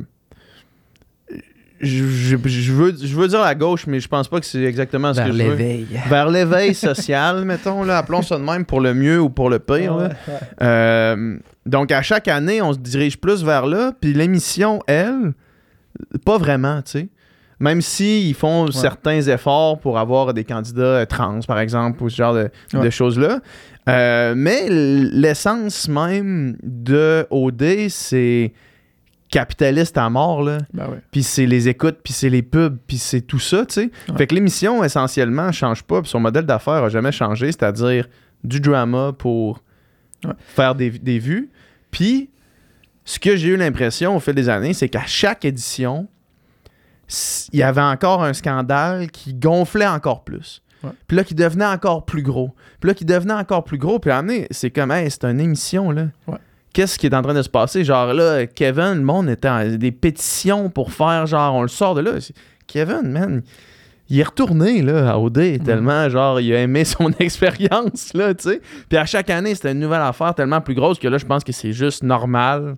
je, 1.79 2.05
je- 2.07 2.37
je 2.47 2.71
veux, 2.71 2.95
je 2.95 3.15
veux 3.15 3.27
dire 3.27 3.41
la 3.41 3.55
gauche, 3.55 3.87
mais 3.87 3.99
je 3.99 4.07
pense 4.07 4.27
pas 4.29 4.39
que 4.39 4.45
c'est 4.45 4.63
exactement 4.63 5.13
ce 5.13 5.19
Vers 5.19 5.27
que 5.27 5.33
je 5.33 5.43
veux. 5.43 5.49
l'éveil. 5.49 5.87
Vers 6.07 6.29
l'éveil 6.29 6.73
social, 6.73 7.43
mettons, 7.45 7.83
là, 7.83 7.97
appelons 7.97 8.21
ça 8.21 8.37
de 8.37 8.43
même 8.43 8.63
pour 8.65 8.79
le 8.79 8.93
mieux 8.93 9.19
ou 9.19 9.29
pour 9.29 9.49
le 9.49 9.59
pire. 9.59 9.95
là. 9.97 10.09
Euh, 10.61 11.37
donc, 11.65 11.91
à 11.91 12.01
chaque 12.01 12.27
année, 12.29 12.61
on 12.61 12.71
se 12.73 12.77
dirige 12.79 13.19
plus 13.19 13.43
vers 13.43 13.65
là. 13.65 13.91
Puis 13.99 14.13
l'émission, 14.13 14.79
elle, 14.87 15.33
pas 16.25 16.37
vraiment, 16.37 16.81
tu 16.81 16.91
sais. 16.91 17.09
Même 17.59 17.81
s'ils 17.81 18.33
font 18.33 18.69
certains 18.71 19.21
efforts 19.21 19.79
pour 19.79 19.97
avoir 19.97 20.33
des 20.33 20.43
candidats 20.43 20.81
euh, 20.83 21.05
trans, 21.05 21.39
par 21.47 21.59
exemple, 21.59 22.03
ou 22.03 22.09
ce 22.09 22.15
genre 22.17 22.33
de, 22.33 22.89
choses-là. 22.89 23.39
Euh, 23.89 24.33
mais 24.35 24.67
l'essence 24.69 25.89
même 25.89 26.57
de 26.63 27.27
OD, 27.29 27.89
c'est 27.89 28.53
capitaliste 29.29 29.97
à 29.97 30.09
mort, 30.09 30.43
là. 30.43 30.59
Ben 30.73 30.87
ouais. 30.89 31.01
Puis 31.11 31.23
c'est 31.23 31.45
les 31.47 31.67
écoutes, 31.67 31.97
puis 32.03 32.13
c'est 32.13 32.29
les 32.29 32.43
pubs, 32.43 32.77
puis 32.87 32.97
c'est 32.97 33.21
tout 33.21 33.39
ça, 33.39 33.65
tu 33.65 33.73
sais. 33.73 33.91
Ouais. 34.09 34.17
Fait 34.17 34.27
que 34.27 34.35
l'émission, 34.35 34.83
essentiellement, 34.83 35.51
change 35.51 35.83
pas, 35.83 36.01
puis 36.01 36.09
son 36.09 36.19
modèle 36.19 36.45
d'affaires 36.45 36.83
a 36.83 36.89
jamais 36.89 37.11
changé, 37.11 37.47
c'est-à-dire 37.47 38.07
du 38.43 38.59
drama 38.59 39.11
pour 39.17 39.61
Ouais. 40.25 40.31
faire 40.39 40.73
des, 40.75 40.89
des 40.89 41.19
vues. 41.19 41.49
Puis, 41.91 42.29
ce 43.03 43.19
que 43.19 43.35
j'ai 43.35 43.49
eu 43.49 43.57
l'impression 43.57 44.15
au 44.15 44.21
fil 44.21 44.33
des 44.33 44.47
années, 44.47 44.73
c'est 44.73 44.87
qu'à 44.87 45.05
chaque 45.05 45.43
édition, 45.43 46.07
il 47.51 47.59
y 47.59 47.63
avait 47.63 47.81
encore 47.81 48.23
un 48.23 48.31
scandale 48.31 49.11
qui 49.11 49.33
gonflait 49.33 49.85
encore 49.87 50.23
plus. 50.23 50.61
Ouais. 50.83 50.89
Puis 51.07 51.17
là, 51.17 51.23
qui 51.23 51.35
devenait 51.35 51.65
encore 51.65 52.05
plus 52.05 52.21
gros. 52.21 52.51
Puis 52.79 52.89
là, 52.89 52.93
qui 52.93 53.05
devenait 53.05 53.33
encore 53.33 53.63
plus 53.63 53.77
gros. 53.77 53.99
Puis 53.99 54.11
à 54.11 54.17
un 54.17 54.21
moment 54.21 54.33
donné, 54.33 54.47
c'est 54.51 54.69
comme, 54.69 54.91
hey, 54.91 55.09
c'est 55.09 55.25
une 55.25 55.39
émission, 55.39 55.91
là. 55.91 56.07
Ouais. 56.27 56.37
Qu'est-ce 56.73 56.97
qui 56.97 57.05
est 57.05 57.13
en 57.13 57.21
train 57.21 57.35
de 57.35 57.41
se 57.41 57.49
passer? 57.49 57.83
Genre 57.83 58.13
là, 58.13 58.47
Kevin, 58.47 58.95
le 58.95 59.01
monde 59.01 59.29
était 59.29 59.47
en 59.47 59.67
des 59.67 59.91
pétitions 59.91 60.69
pour 60.69 60.91
faire, 60.91 61.27
genre, 61.27 61.53
on 61.53 61.61
le 61.61 61.67
sort 61.67 61.93
de 61.93 62.01
là. 62.01 62.13
Kevin, 62.65 63.11
man, 63.11 63.43
il 64.09 64.19
est 64.19 64.23
retourné, 64.23 64.81
là, 64.81 65.11
à 65.11 65.17
OD, 65.19 65.63
tellement, 65.63 66.09
genre, 66.09 66.39
il 66.39 66.51
a 66.53 66.61
aimé 66.61 66.83
son 66.85 67.11
expérience, 67.19 68.13
là, 68.13 68.33
tu 68.33 68.49
sais. 68.49 68.61
Puis 68.89 68.97
à 68.97 69.05
chaque 69.05 69.29
année, 69.29 69.53
c'était 69.53 69.71
une 69.71 69.79
nouvelle 69.79 70.01
affaire 70.01 70.33
tellement 70.33 70.61
plus 70.61 70.73
grosse 70.73 70.97
que 70.97 71.07
là, 71.07 71.19
je 71.19 71.25
pense 71.25 71.43
que 71.43 71.51
c'est 71.51 71.73
juste 71.73 72.01
normal 72.01 72.75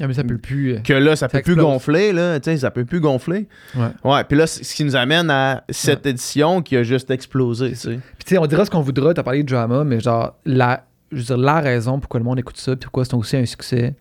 Ah, 0.00 0.08
mais 0.08 0.14
ça 0.14 0.24
peut 0.24 0.38
plus. 0.38 0.74
euh, 0.74 0.78
que 0.80 0.92
là, 0.92 1.14
ça, 1.14 1.28
Ça 1.28 1.28
peut 1.28 1.42
plus 1.42 1.54
gonfler, 1.54 2.12
là, 2.12 2.40
tu 2.40 2.50
sais, 2.50 2.56
ça 2.56 2.70
peut 2.72 2.84
plus 2.84 2.98
gonfler. 3.00 3.46
Ouais. 3.76 3.88
Ouais, 4.02 4.24
puis 4.24 4.36
là, 4.36 4.46
ce 4.48 4.74
qui 4.74 4.82
nous 4.84 4.96
amène 4.96 5.30
à 5.30 5.62
cette 5.68 6.04
édition 6.06 6.62
qui 6.62 6.76
a 6.76 6.82
juste 6.82 7.10
explosé, 7.12 7.70
tu 7.70 7.76
sais. 7.76 7.90
Puis 8.16 8.24
tu 8.26 8.30
sais, 8.34 8.38
on 8.38 8.46
dira 8.46 8.64
ce 8.64 8.70
qu'on 8.70 8.80
voudra, 8.80 9.14
t'as 9.14 9.22
parlé 9.22 9.44
de 9.44 9.48
drama, 9.48 9.84
mais 9.84 10.00
genre, 10.00 10.34
la, 10.44 10.84
je 11.12 11.18
veux 11.18 11.22
dire, 11.22 11.36
la 11.36 11.60
raison 11.60 12.00
pourquoi 12.00 12.18
le 12.18 12.24
monde 12.24 12.40
écoute 12.40 12.56
ça, 12.56 12.72
puis 12.74 12.86
pourquoi 12.86 13.04
c'est 13.04 13.14
aussi 13.14 13.36
un 13.36 13.46
succès, 13.46 13.94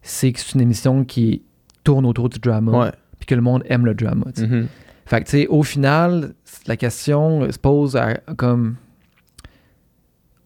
c'est 0.00 0.32
que 0.32 0.40
c'est 0.40 0.54
une 0.54 0.62
émission 0.62 1.04
qui 1.04 1.42
tourne 1.84 2.06
autour 2.06 2.30
du 2.30 2.38
drama, 2.38 2.72
Ouais. 2.86 2.92
puis 3.18 3.26
que 3.26 3.34
le 3.34 3.42
monde 3.42 3.62
aime 3.66 3.84
le 3.84 3.94
drama. 3.94 4.24
tu 4.34 4.40
sais. 4.42 4.46
Mhm. 4.46 4.66
Fait 5.04 5.20
que 5.20 5.24
tu 5.26 5.30
sais, 5.32 5.46
au 5.48 5.62
final, 5.62 6.32
la 6.66 6.76
question 6.78 7.50
se 7.52 7.58
pose 7.58 7.96
à, 7.96 8.14
comme. 8.36 8.76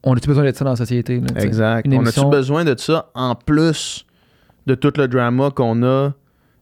On 0.02 0.14
a-tu 0.14 0.28
besoin 0.28 0.44
de 0.44 0.52
ça 0.56 0.64
dans 0.64 0.70
la 0.70 0.76
société? 0.76 1.20
là? 1.20 1.40
Exact. 1.42 1.86
On 1.92 2.04
a-tu 2.06 2.24
besoin 2.26 2.64
de 2.64 2.76
ça 2.78 3.10
en 3.14 3.34
plus? 3.34 4.04
De 4.66 4.74
tout 4.74 4.92
le 4.96 5.08
drama 5.08 5.50
qu'on 5.50 5.82
a 5.84 6.12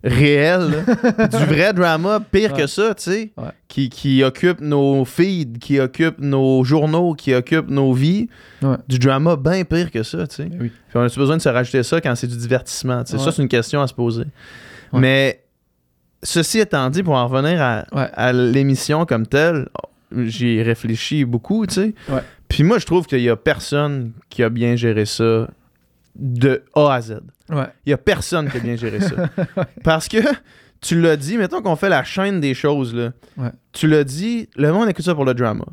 réel, 0.02 0.84
du 1.30 1.44
vrai 1.46 1.72
drama, 1.72 2.20
pire 2.20 2.52
Ouais. 2.52 2.60
que 2.60 2.66
ça, 2.66 2.94
tu 2.94 3.02
sais, 3.04 3.32
Ouais. 3.38 3.44
qui, 3.68 3.88
qui 3.88 4.22
occupe 4.22 4.60
nos 4.60 5.04
feeds, 5.06 5.58
qui 5.58 5.80
occupe 5.80 6.18
nos 6.18 6.62
journaux, 6.62 7.14
qui 7.14 7.34
occupe 7.34 7.70
nos 7.70 7.94
vies. 7.94 8.28
Ouais. 8.62 8.76
Du 8.86 8.98
drama 8.98 9.36
bien 9.36 9.64
pire 9.64 9.90
que 9.90 10.02
ça, 10.02 10.26
tu 10.26 10.36
sais. 10.36 10.44
Ben 10.44 10.58
oui. 10.60 10.68
Puis 10.88 10.96
on 10.96 11.00
a-tu 11.00 11.18
besoin 11.18 11.38
de 11.38 11.42
se 11.42 11.48
rajouter 11.48 11.82
ça 11.82 12.02
quand 12.02 12.14
c'est 12.14 12.26
du 12.26 12.36
divertissement? 12.36 13.02
tu 13.02 13.12
sais? 13.12 13.18
Ça, 13.18 13.32
c'est 13.32 13.40
une 13.42 13.48
question 13.48 13.80
à 13.80 13.86
se 13.86 13.94
poser. 13.94 14.24
Mais 14.92 15.42
ceci 16.22 16.60
étant 16.60 16.88
dit, 16.90 17.02
pour 17.02 17.14
en 17.14 17.26
revenir 17.26 17.60
à, 17.62 18.32
l'émission 18.32 19.06
comme 19.06 19.26
telle, 19.26 19.68
j'y 20.14 20.58
ai 20.58 20.62
réfléchi 20.62 21.24
beaucoup, 21.24 21.66
tu 21.66 21.74
sais. 21.74 21.94
Puis 22.48 22.62
moi, 22.62 22.78
je 22.78 22.84
trouve 22.84 23.06
qu'il 23.06 23.20
y 23.22 23.30
a 23.30 23.36
personne 23.36 24.12
qui 24.28 24.42
a 24.42 24.50
bien 24.50 24.76
géré 24.76 25.06
ça 25.06 25.48
de 26.14 26.64
A 26.74 26.94
à 26.94 27.00
Z. 27.00 27.20
Ouais. 27.48 27.66
Il 27.86 27.90
y 27.90 27.92
a 27.92 27.98
personne 27.98 28.50
qui 28.50 28.56
a 28.56 28.60
bien 28.60 28.76
géré 28.76 29.00
ça. 29.00 29.28
Parce 29.84 30.08
que 30.08 30.18
tu 30.80 31.00
l'as 31.00 31.16
dit, 31.16 31.36
mettons 31.38 31.62
qu'on 31.62 31.76
fait 31.76 31.88
la 31.88 32.04
chaîne 32.04 32.40
des 32.40 32.54
choses, 32.54 32.94
là. 32.94 33.12
Ouais. 33.36 33.50
Tu 33.72 33.86
l'as 33.86 34.04
dit, 34.04 34.48
le 34.56 34.72
monde 34.72 34.88
écoute 34.88 35.04
ça 35.04 35.14
pour 35.14 35.24
le 35.24 35.34
drama. 35.34 35.64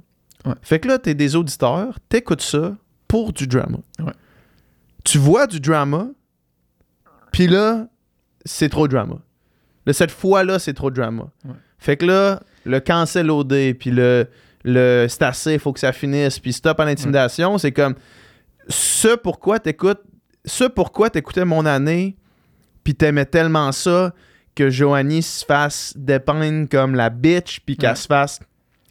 Fait 0.62 0.80
que 0.80 0.88
là, 0.88 0.98
t'es 0.98 1.14
des 1.14 1.36
auditeurs, 1.36 2.00
t'écoutes 2.10 2.42
ça 2.42 2.76
pour 3.08 3.32
du 3.34 3.46
drama. 3.46 3.78
Tu 5.04 5.18
vois 5.18 5.48
du 5.48 5.60
drama, 5.60 6.08
puis 7.32 7.48
là, 7.48 7.88
c'est 8.46 8.70
trop 8.70 8.88
drama. 8.88 9.18
Là, 9.86 9.94
cette 9.94 10.12
fois-là, 10.12 10.60
c'est 10.60 10.74
trop 10.74 10.92
drama. 10.92 11.30
Fait 11.78 11.98
que 11.98 12.06
là, 12.06 12.42
le 12.66 12.80
cancel 12.80 13.30
OD, 13.30 13.74
puis 13.80 13.92
le, 13.92 14.28
le 14.64 15.08
c'est 15.10 15.24
assez, 15.24 15.60
faut 15.60 15.74
que 15.74 15.80
ça 15.80 15.92
finisse, 15.92 16.40
puis 16.40 16.54
stop 16.54 16.80
à 16.80 16.86
l'intimidation, 16.86 17.58
c'est 17.58 17.72
comme 17.72 17.96
ce 18.68 19.16
pourquoi 19.16 19.60
t'écoutes, 19.60 20.02
ce 20.52 20.66
pourquoi 20.66 21.10
t'écoutais 21.10 21.46
mon 21.46 21.66
année, 21.66 22.16
puis 22.84 22.94
t'aimais 22.96 23.26
tellement 23.26 23.72
ça 23.72 24.14
que 24.56 24.70
Joanie 24.70 25.22
se 25.24 25.46
fasse 25.46 25.94
dépeindre 25.96 26.68
comme 26.70 26.94
la 26.96 27.10
bitch, 27.10 27.62
puis 27.66 27.78
qu'elle 27.78 27.92
Ouais. 27.92 27.96
se 27.96 28.08
fasse 28.08 28.40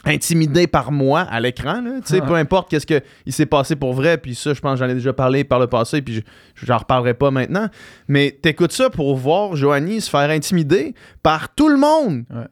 intimidé 0.06 0.66
par 0.66 0.90
moi 0.90 1.20
à 1.20 1.38
l'écran. 1.40 1.82
Tu 1.84 2.14
sais, 2.14 2.20
Ah. 2.22 2.26
peu 2.26 2.34
importe 2.34 2.70
qu'est-ce 2.70 2.86
que 2.86 3.02
il 3.26 3.32
s'est 3.34 3.44
passé 3.44 3.76
pour 3.76 3.92
vrai, 3.92 4.16
puis 4.16 4.34
ça, 4.34 4.54
je 4.54 4.60
pense 4.60 4.78
que 4.80 4.86
j'en 4.86 4.90
ai 4.90 4.94
déjà 4.94 5.12
parlé 5.12 5.44
par 5.44 5.58
le 5.58 5.66
passé, 5.66 6.00
puis 6.00 6.14
je- 6.14 6.22
j'en 6.66 6.78
reparlerai 6.78 7.12
pas 7.12 7.30
maintenant. 7.30 7.68
Mais 8.08 8.38
t'écoutes 8.40 8.72
ça 8.72 8.88
pour 8.88 9.14
voir 9.16 9.54
Joanie 9.56 10.00
se 10.00 10.08
faire 10.08 10.30
intimider 10.30 10.94
par 11.22 11.54
tout 11.54 11.68
le 11.68 11.76
monde 11.76 12.24
Ouais. 12.30 12.46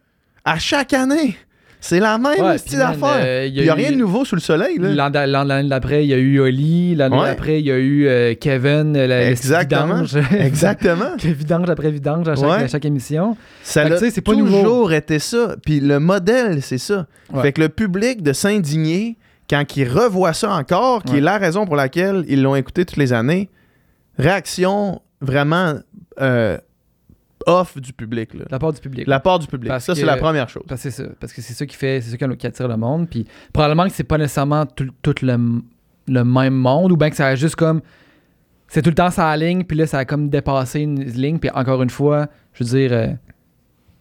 à 0.45 0.59
chaque 0.59 0.93
année. 0.93 1.39
C'est 1.81 2.01
la 2.01 2.19
même 2.19 2.33
Ouais, 2.33 2.41
man, 2.41 2.59
d'affaire. 2.73 3.21
euh, 3.21 3.47
Il 3.47 3.63
n'y 3.63 3.69
a, 3.69 3.75
rien 3.75 3.93
de 3.93 3.97
nouveau 3.97 4.25
sous 4.25 4.35
le 4.35 4.41
soleil. 4.41 4.79
L'année 4.79 5.69
d'après, 5.69 6.05
il 6.05 6.09
y 6.09 6.15
a 6.15 6.17
eu 6.19 6.41
Oli. 6.41 6.95
L'année 6.97 7.17
Ouais. 7.17 7.27
d'après, 7.29 7.61
il 7.61 7.67
y 7.67 7.71
a 7.71 7.77
eu 7.79 8.07
euh, 8.09 8.35
Kevin, 8.35 8.95
le 8.95 9.11
Exactement. 9.13 10.03
vidange. 10.03 10.17
Exactement. 10.41 11.17
Que 11.19 11.29
vidange 11.33 11.71
après 11.71 11.91
vidange 11.91 12.29
à 12.29 12.35
chaque, 12.35 12.45
Ouais. 12.45 12.65
à 12.65 12.69
chaque 12.69 12.85
émission. 12.85 13.37
Ça 13.63 13.83
a 13.83 13.97
c'est 13.97 14.21
pas 14.21 14.33
toujours 14.33 14.49
nouveau. 14.65 14.91
été 14.91 15.19
ça. 15.21 15.55
Puis 15.65 15.79
le 15.81 16.01
modèle, 16.01 16.63
c'est 16.63 16.79
ça. 16.79 17.07
Fait 17.43 17.53
que 17.53 17.61
le 17.61 17.69
public 17.69 18.23
de 18.23 18.33
s'indigner 18.33 19.17
quand 19.49 19.77
il 19.77 19.89
revoit 19.89 20.33
ça 20.33 20.51
encore, 20.53 21.03
qui 21.05 21.17
est 21.19 21.21
la 21.23 21.39
raison 21.39 21.65
pour 21.65 21.77
laquelle 21.77 22.25
ils 22.29 22.43
l'ont 22.43 22.57
écouté 22.57 22.85
toutes 22.85 22.99
les 22.99 23.13
années, 23.13 23.49
réaction 24.19 25.01
vraiment 25.21 25.75
euh, 26.21 26.59
off 27.49 27.81
du 27.81 27.93
public. 27.93 28.35
Là. 28.35 28.45
La 28.51 28.59
part 28.59 28.73
du 28.73 28.81
public. 28.81 29.07
La 29.07 29.21
part 29.21 29.39
du 29.39 29.47
public. 29.47 29.69
Parce 29.69 29.85
ça, 29.85 29.95
c'est 29.95 30.05
la 30.05 30.17
première 30.17 30.49
chose. 30.49 30.63
Parce 30.69 30.83
que 30.83 30.91
c'est 30.91 31.03
ça. 31.05 31.09
Parce 31.19 31.33
que 31.33 31.41
c'est 31.43 31.55
ça 31.55 31.67
qui 31.67 31.77
fait, 31.77 32.01
c'est 32.01 32.11
ça 32.11 32.17
qui 32.37 32.47
attire 32.47 32.69
le 32.69 32.77
monde. 32.77 33.09
Puis 33.09 33.27
probablement 33.53 33.85
que 33.87 33.93
c'est 33.93 34.05
pas 34.05 34.19
nécessairement 34.19 34.67
tout, 34.67 34.89
tout 35.03 35.15
le, 35.23 35.37
le 36.09 36.25
même 36.25 36.55
monde 36.55 36.93
ou 36.93 36.97
bien 36.97 37.11
que 37.11 37.17
ça 37.17 37.27
a 37.29 37.35
juste 37.35 37.57
comme. 37.57 37.81
C'est 38.71 38.83
tout 38.83 38.91
le 38.91 38.95
temps 38.95 39.11
sa 39.11 39.35
ligne, 39.37 39.65
puis 39.65 39.79
là, 39.79 39.87
ça 39.87 39.99
a 39.99 40.05
comme 40.05 40.29
dépassé 40.29 40.81
une 40.81 41.03
ligne. 41.03 41.39
Puis 41.39 41.49
encore 41.55 41.83
une 41.83 41.89
fois, 41.91 42.29
je 42.53 42.65
veux 42.65 42.71
dire, 42.79 42.93
euh, 42.93 43.07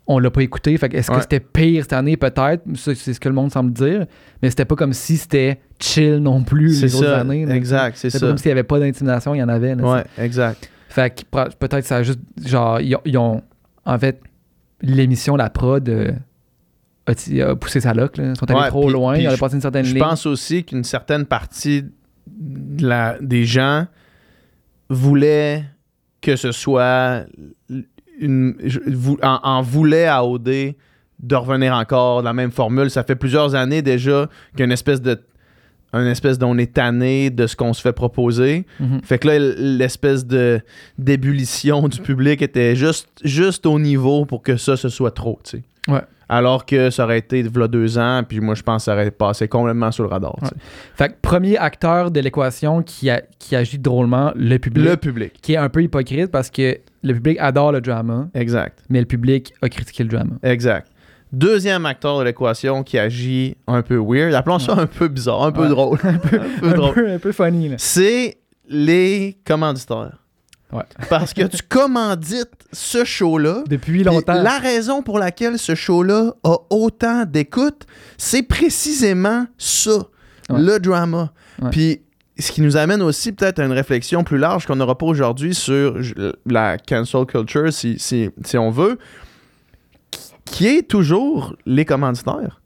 on 0.07 0.19
l'a 0.19 0.29
pas 0.29 0.43
écouté. 0.43 0.77
Fait 0.77 0.89
que 0.89 0.97
est-ce 0.97 1.09
Ouais. 1.09 1.17
que 1.17 1.21
c'était 1.23 1.39
pire 1.39 1.83
cette 1.83 1.93
année? 1.93 2.17
Peut-être. 2.17 2.63
C'est 2.75 2.95
ce 2.95 3.17
que 3.19 3.29
le 3.29 3.35
monde 3.35 3.49
semble 3.51 3.71
dire. 3.71 4.05
Mais 4.41 4.49
c'était 4.49 4.65
pas 4.65 4.75
comme 4.75 4.91
si 4.93 5.15
c'était 5.15 5.59
chill 5.79 6.17
non 6.17 6.43
plus 6.43 6.81
les 6.81 6.95
autres 6.95 7.13
années. 7.13 7.49
exact, 7.49 7.95
c'est 7.97 8.09
ça. 8.09 8.19
comme 8.19 8.37
s'il 8.37 8.49
y 8.49 8.51
avait 8.51 8.63
pas 8.63 8.79
d'intimidation, 8.79 9.33
il 9.35 9.37
y 9.39 9.43
en 9.43 9.47
avait. 9.49 9.73
là, 9.75 9.83
Ouais, 9.83 10.03
exact. 10.17 10.69
Fait 11.01 11.23
que 11.31 11.49
peut-être 11.57 11.85
ça 11.85 11.97
a 11.97 12.03
juste. 12.03 12.19
Genre, 12.45 12.79
ils 12.81 13.17
ont, 13.17 13.41
En 13.85 13.97
fait, 13.99 14.19
l'émission, 14.81 15.35
la 15.37 15.49
prod, 15.49 15.87
euh, 15.87 16.11
a, 17.07 17.55
poussé 17.55 17.79
sa. 17.79 17.93
Là. 17.93 18.09
Ils 18.17 18.35
sont 18.35 18.49
allés 18.51 18.59
Ouais, 18.59 18.67
trop 18.67 18.83
puis- 18.85 18.93
loin. 18.93 19.13
puis 19.13 19.23
Ils 19.23 19.27
ont 19.29 19.35
je- 19.35 19.39
passé 19.39 19.55
une 19.55 19.61
certaine 19.61 19.85
Je 19.85 19.95
pense 19.97 20.25
aussi 20.25 20.63
qu'une 20.65 20.83
certaine 20.83 21.25
partie 21.25 21.83
de 22.27 22.85
la- 22.85 23.17
des 23.21 23.45
gens 23.45 23.85
voulaient 24.89 25.63
que 26.21 26.35
ce 26.35 26.51
soit 26.51 27.25
une, 28.19 28.55
vou- 28.87 29.19
en, 29.21 29.39
en 29.43 29.61
voulait 29.61 30.07
à 30.07 30.25
OD 30.25 30.75
de 31.19 31.35
revenir 31.35 31.73
encore 31.73 32.19
de 32.21 32.25
la 32.25 32.33
même 32.33 32.51
formule. 32.51 32.89
Ça 32.89 33.03
fait 33.03 33.15
plusieurs 33.15 33.55
années 33.55 33.81
déjà 33.81 34.29
qu'une 34.55 34.71
espèce 34.71 35.01
de 35.01 35.19
une 35.93 36.07
espèce 36.07 36.37
d'on 36.37 36.57
est 36.57 36.73
tanné 36.73 37.29
de 37.29 37.47
ce 37.47 37.55
qu'on 37.55 37.73
se 37.73 37.81
fait 37.81 37.93
proposer. 37.93 38.65
Mhm. 38.79 39.01
Fait 39.03 39.17
que 39.19 39.27
là, 39.29 39.39
l'espèce 39.39 40.25
de 40.25 40.61
d'ébullition 40.97 41.87
du 41.87 42.01
public 42.01 42.41
était 42.41 42.75
juste, 42.75 43.07
juste 43.23 43.65
au 43.65 43.79
niveau 43.79 44.25
pour 44.25 44.41
que 44.43 44.57
ça, 44.57 44.75
ce 44.77 44.89
soit 44.89 45.11
trop, 45.11 45.39
tu 45.43 45.57
sais. 45.57 45.63
Ouais. 45.87 46.01
Alors 46.29 46.65
que 46.65 46.89
ça 46.89 47.05
aurait 47.05 47.19
été 47.19 47.39
il 47.39 47.49
deux 47.49 47.97
ans, 47.97 48.21
puis 48.27 48.41
moi, 48.41 48.53
je 48.53 48.61
pense 48.61 48.81
que 48.81 48.85
ça 48.85 48.93
aurait 48.93 49.11
passé 49.11 49.47
complètement 49.47 49.89
sous 49.93 50.01
le 50.03 50.09
radar. 50.09 50.35
Fait 50.95 51.07
que 51.07 51.13
premier 51.21 51.57
acteur 51.57 52.11
de 52.11 52.19
l'équation 52.19 52.81
qui, 52.83 53.09
a- 53.09 53.21
qui 53.39 53.55
agit 53.55 53.79
drôlement, 53.79 54.33
le 54.35 54.57
public. 54.57 54.85
Le 54.85 54.97
public. 54.97 55.33
Qui 55.41 55.53
est 55.53 55.57
un 55.57 55.69
peu 55.69 55.81
hypocrite 55.81 56.27
parce 56.29 56.49
que 56.49 56.77
le 57.01 57.13
public 57.13 57.37
adore 57.39 57.71
le 57.71 57.79
drama, 57.79 58.27
Exact. 58.33 58.83
mais 58.89 58.99
le 58.99 59.05
public 59.05 59.53
a 59.61 59.69
critiqué 59.69 60.03
le 60.03 60.09
drama. 60.09 60.33
Exact. 60.43 60.91
Deuxième 61.33 61.85
acteur 61.85 62.19
de 62.19 62.23
l'équation 62.23 62.83
qui 62.83 62.97
agit 62.97 63.57
un 63.67 63.81
peu 63.81 63.97
weird, 63.97 64.33
appelons 64.33 64.59
ça 64.59 64.73
un 64.73 64.85
peu 64.85 65.07
bizarre, 65.09 65.43
un 65.43 65.51
peu 65.51 65.63
Ouais. 65.63 65.69
drôle. 65.69 65.99
un 66.03 66.17
peu, 66.17 66.39
un, 66.63 66.71
drôle. 66.73 66.93
peu, 66.93 67.11
un 67.11 67.19
peu 67.19 67.31
funny. 67.31 67.71
C'est 67.77 68.37
les 68.69 69.37
commanditaires. 69.45 70.17
Ouais. 70.71 70.83
Parce 71.09 71.33
que 71.33 71.43
tu 71.43 71.57
commandites 71.69 72.51
ce 72.71 73.03
show-là. 73.05 73.63
Depuis 73.67 73.93
Puis 73.93 74.03
longtemps. 74.03 74.41
La 74.41 74.57
raison 74.59 75.01
pour 75.01 75.19
laquelle 75.19 75.57
ce 75.57 75.75
show-là 75.75 76.33
a 76.43 76.55
autant 76.69 77.25
d'écoute, 77.25 77.83
c'est 78.17 78.43
précisément 78.43 79.45
ça, 79.57 79.91
Ouais. 80.49 80.61
le 80.61 80.79
drama. 80.79 81.31
Ouais. 81.61 81.69
Puis 81.71 82.01
ce 82.39 82.51
qui 82.53 82.61
nous 82.61 82.77
amène 82.77 83.01
aussi 83.01 83.31
peut-être 83.33 83.59
à 83.59 83.65
une 83.65 83.71
réflexion 83.71 84.23
plus 84.23 84.37
large 84.37 84.65
qu'on 84.65 84.75
n'aura 84.77 84.97
pas 84.97 85.05
aujourd'hui 85.07 85.53
sur 85.55 85.97
la 86.45 86.77
cancel 86.77 87.25
culture, 87.25 87.73
si, 87.73 87.97
si, 87.99 88.29
si 88.45 88.57
on 88.57 88.69
veut, 88.69 88.97
qui 90.51 90.67
est 90.67 90.87
toujours 90.87 91.55
les 91.65 91.85
commanditaires. 91.85 92.61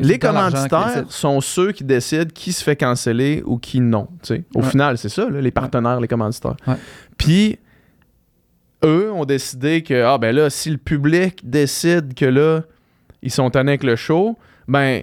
Les 0.00 0.18
commanditaires 0.18 1.04
sont 1.10 1.40
ceux 1.42 1.72
qui 1.72 1.84
décident 1.84 2.30
qui 2.32 2.52
se 2.52 2.64
fait 2.64 2.76
canceller 2.76 3.42
ou 3.44 3.58
qui 3.58 3.80
non. 3.80 4.08
Au 4.54 4.60
Ouais. 4.62 4.68
final, 4.70 4.96
c'est 4.96 5.10
ça, 5.10 5.28
là, 5.28 5.40
les 5.40 5.50
partenaires, 5.50 6.00
les 6.00 6.08
commanditaires. 6.08 6.56
Ouais. 6.66 6.76
Puis, 7.18 7.58
eux 8.84 9.12
ont 9.12 9.26
décidé 9.26 9.82
que, 9.82 10.02
ah 10.02 10.16
ben 10.16 10.34
là, 10.34 10.48
si 10.48 10.70
le 10.70 10.78
public 10.78 11.40
décide 11.48 12.14
que 12.14 12.24
là, 12.24 12.62
ils 13.20 13.30
sont 13.30 13.50
tannés 13.50 13.72
avec 13.72 13.82
le 13.84 13.96
show, 13.96 14.38
ben, 14.66 15.02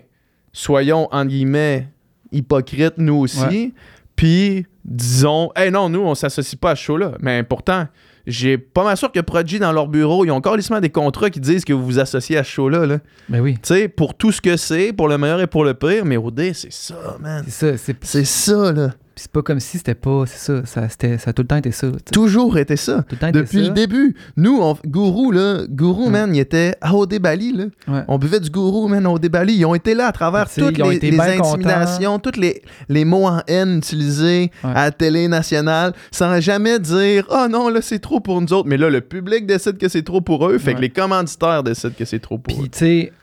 soyons, 0.51 1.07
en 1.11 1.25
guillemets, 1.25 1.87
hypocrites, 2.31 2.97
nous 2.97 3.15
aussi. 3.15 3.73
Puis, 4.15 4.65
disons, 4.85 5.51
hey 5.55 5.69
non, 5.69 5.87
nous, 5.89 6.01
on 6.01 6.15
s'associe 6.15 6.59
pas 6.59 6.71
à 6.71 6.75
ce 6.75 6.81
show-là. 6.83 7.11
Mais 7.19 7.43
pourtant, 7.43 7.87
j'ai 8.25 8.57
pas 8.57 8.83
mal 8.83 8.95
sûr 8.97 9.11
que 9.11 9.19
Prodigy, 9.19 9.59
dans 9.59 9.71
leur 9.71 9.87
bureau, 9.87 10.23
ils 10.25 10.31
ont 10.31 10.35
encore 10.35 10.55
listement 10.55 10.79
des 10.79 10.89
contrats 10.89 11.29
qui 11.29 11.39
disent 11.39 11.65
que 11.65 11.73
vous 11.73 11.83
vous 11.85 11.99
associez 11.99 12.37
à 12.37 12.43
ce 12.43 12.49
show-là. 12.51 12.85
Là. 12.85 12.99
Mais 13.29 13.39
oui, 13.39 13.55
Tu 13.55 13.73
sais, 13.73 13.87
pour 13.87 14.15
tout 14.15 14.31
ce 14.31 14.41
que 14.41 14.55
c'est, 14.57 14.93
pour 14.93 15.07
le 15.07 15.17
meilleur 15.17 15.41
et 15.41 15.47
pour 15.47 15.63
le 15.65 15.73
pire, 15.73 16.05
mais 16.05 16.17
OD, 16.17 16.53
c'est 16.53 16.71
ça, 16.71 16.95
man. 17.19 17.43
c'est 17.47 17.51
ça. 17.51 17.77
C'est 17.77 18.05
C'est 18.05 18.25
ça, 18.25 18.71
là. 18.71 18.89
C'est 19.15 19.31
pas 19.31 19.41
comme 19.41 19.59
si 19.59 19.77
c'était 19.77 19.95
pas. 19.95 20.23
C'est 20.25 20.37
ça. 20.37 20.65
Ça, 20.65 20.89
c'était- 20.89 21.17
ça 21.17 21.29
a 21.29 21.33
tout 21.33 21.41
le 21.43 21.47
temps 21.47 21.55
été 21.57 21.71
ça. 21.71 21.87
Toujours 22.11 22.57
été 22.57 22.75
ça. 22.75 23.03
Tout 23.07 23.15
le 23.15 23.17
temps 23.17 23.27
été 23.27 23.39
Depuis 23.39 23.59
ça. 23.59 23.67
le 23.67 23.69
début. 23.73 24.15
Nous, 24.37 24.59
on, 24.61 24.75
Gourou, 24.85 25.31
là, 25.31 25.61
Gourou, 25.69 26.09
man, 26.09 26.35
il 26.35 26.39
était 26.39 26.75
à 26.81 26.93
OD 26.95 27.19
Bali, 27.19 27.53
là. 27.53 27.63
Ouais. 27.87 28.03
On 28.07 28.17
buvait 28.17 28.39
du 28.39 28.49
Gourou, 28.49 28.87
man, 28.87 29.05
à 29.05 29.11
OD 29.11 29.27
Bali. 29.29 29.53
Ils 29.55 29.65
ont 29.65 29.75
été 29.75 29.93
là 29.93 30.07
à 30.07 30.11
travers 30.11 30.49
toutes 30.49 30.77
les, 30.77 30.99
les 30.99 31.19
intimidations, 31.19 32.19
tous 32.19 32.39
les, 32.39 32.61
les 32.89 33.05
mots 33.05 33.25
en 33.27 33.41
haine 33.47 33.77
utilisés 33.77 34.51
Ouais. 34.63 34.69
à 34.73 34.85
la 34.85 34.91
télé 34.91 35.27
nationale, 35.27 35.93
sans 36.11 36.39
jamais 36.41 36.79
dire 36.79 37.25
«Oh 37.29 37.47
non, 37.49 37.69
là, 37.69 37.81
c'est 37.81 37.99
trop 37.99 38.19
pour 38.19 38.41
nous 38.41 38.51
autres.» 38.53 38.67
Mais 38.69 38.77
là, 38.77 38.89
le 38.89 39.01
public 39.01 39.45
décide 39.45 39.77
que 39.77 39.87
c'est 39.87 40.03
trop 40.03 40.21
pour 40.21 40.47
eux, 40.49 40.57
fait 40.57 40.73
que 40.73 40.81
les 40.81 40.89
commanditaires 40.89 41.63
décident 41.63 41.93
que 41.97 42.05
c'est 42.05 42.19
trop 42.19 42.37
pour 42.37 42.59
eux. 42.61 42.67
tu 42.71 42.79
sais. 42.79 43.13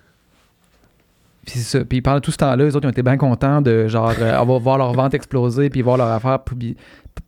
Puis 1.50 1.58
c'est 1.58 1.78
ça. 1.78 1.84
Puis 1.84 2.00
pendant 2.00 2.20
tout 2.20 2.30
ce 2.30 2.36
temps-là, 2.36 2.64
les 2.64 2.76
autres, 2.76 2.84
ils 2.84 2.88
ont 2.88 2.92
été 2.92 3.02
bien 3.02 3.16
contents 3.16 3.60
de 3.60 3.88
genre 3.88 4.12
euh, 4.20 4.40
avoir 4.40 4.60
voir 4.60 4.78
leur 4.78 4.92
vente 4.92 5.14
exploser 5.14 5.68
puis 5.68 5.82
voir 5.82 5.96
leur 5.96 6.08
affaire 6.08 6.38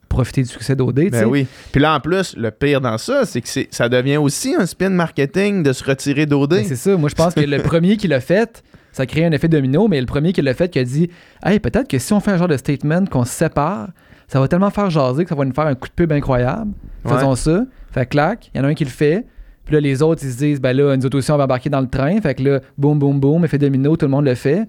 profiter 0.08 0.42
du 0.42 0.48
succès 0.48 0.76
d'OD. 0.76 1.10
Ben 1.10 1.24
oui. 1.24 1.46
Puis 1.72 1.80
là, 1.80 1.96
en 1.96 2.00
plus, 2.00 2.36
le 2.36 2.50
pire 2.50 2.80
dans 2.80 2.98
ça, 2.98 3.24
c'est 3.24 3.40
que 3.40 3.48
ça 3.48 3.88
devient 3.88 4.18
aussi 4.18 4.54
un 4.54 4.66
spin 4.66 4.90
marketing 4.90 5.62
de 5.62 5.72
se 5.72 5.82
retirer 5.82 6.26
d'OD. 6.26 6.50
Ben, 6.50 6.64
c'est 6.64 6.76
ça. 6.76 6.96
Moi, 6.96 7.08
je 7.08 7.14
pense 7.14 7.34
que 7.34 7.40
le 7.40 7.62
premier 7.62 7.96
qui 7.96 8.06
l'a 8.06 8.20
fait, 8.20 8.62
ça 8.92 9.06
crée 9.06 9.24
un 9.24 9.32
effet 9.32 9.48
domino, 9.48 9.88
mais 9.88 9.98
le 9.98 10.06
premier 10.06 10.32
qui 10.32 10.42
l'a 10.42 10.54
fait, 10.54 10.68
qui 10.68 10.78
a 10.78 10.84
dit 10.84 11.10
Hey, 11.42 11.58
peut-être 11.58 11.88
que 11.88 11.98
si 11.98 12.12
on 12.12 12.20
fait 12.20 12.30
un 12.30 12.36
genre 12.36 12.48
de 12.48 12.56
statement, 12.56 13.06
qu'on 13.06 13.24
se 13.24 13.32
sépare, 13.32 13.88
ça 14.28 14.38
va 14.38 14.46
tellement 14.46 14.70
faire 14.70 14.88
jaser 14.88 15.24
que 15.24 15.30
ça 15.30 15.34
va 15.34 15.44
nous 15.44 15.54
faire 15.54 15.66
un 15.66 15.74
coup 15.74 15.88
de 15.88 15.94
pub 15.94 16.12
incroyable. 16.12 16.70
Faisons 17.04 17.34
ça. 17.34 17.64
Fait 17.90 18.06
clac, 18.06 18.50
il 18.54 18.58
y 18.58 18.60
en 18.60 18.64
a 18.64 18.68
un 18.68 18.74
qui 18.74 18.84
le 18.84 18.90
fait. 18.90 19.26
Puis 19.72 19.80
là, 19.80 19.88
les 19.88 20.02
autres, 20.02 20.22
ils 20.22 20.30
se 20.32 20.36
disent 20.36 20.60
Ben 20.60 20.76
là, 20.76 20.94
nous 20.98 21.06
autres 21.06 21.16
aussi, 21.16 21.30
on 21.30 21.38
va 21.38 21.44
embarquer 21.44 21.70
dans 21.70 21.80
le 21.80 21.88
train. 21.88 22.20
Fait 22.20 22.34
que 22.34 22.42
là, 22.42 22.60
boum, 22.76 22.98
boum, 22.98 23.18
boum, 23.18 23.42
effet 23.46 23.56
domino, 23.56 23.96
tout 23.96 24.04
le 24.04 24.10
monde 24.10 24.26
le 24.26 24.34
fait. 24.34 24.66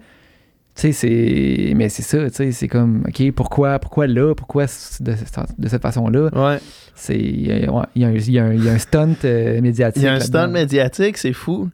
Tu 0.76 0.82
sais, 0.82 0.92
c'est. 0.94 1.74
Mais 1.76 1.90
c'est 1.90 2.04
ça, 2.04 2.30
tu 2.30 2.36
sais, 2.38 2.52
c'est 2.54 2.70
comme, 2.70 3.04
OK, 3.06 3.32
pourquoi, 3.34 3.80
pourquoi 3.80 4.08
là, 4.08 4.34
pourquoi 4.34 4.64
de, 5.02 5.14
de 5.60 5.68
cette 5.68 5.82
façon-là? 5.82 6.30
Ouais. 6.34 6.58
C'est. 6.96 7.18
Il 7.20 7.46
y, 7.48 7.52
a- 7.52 7.70
ouais, 7.70 7.84
y 7.98 8.06
un- 8.06 8.12
y 8.14 8.64
y 8.64 8.70
a 8.70 8.80
stunt 8.80 9.14
euh, 9.26 9.60
médiatique. 9.60 10.02
Il 10.02 10.06
y 10.06 10.08
a 10.08 10.14
un 10.14 10.20
stunt 10.22 10.48
médiatique, 10.48 11.18
c'est 11.18 11.34
fou. 11.34 11.70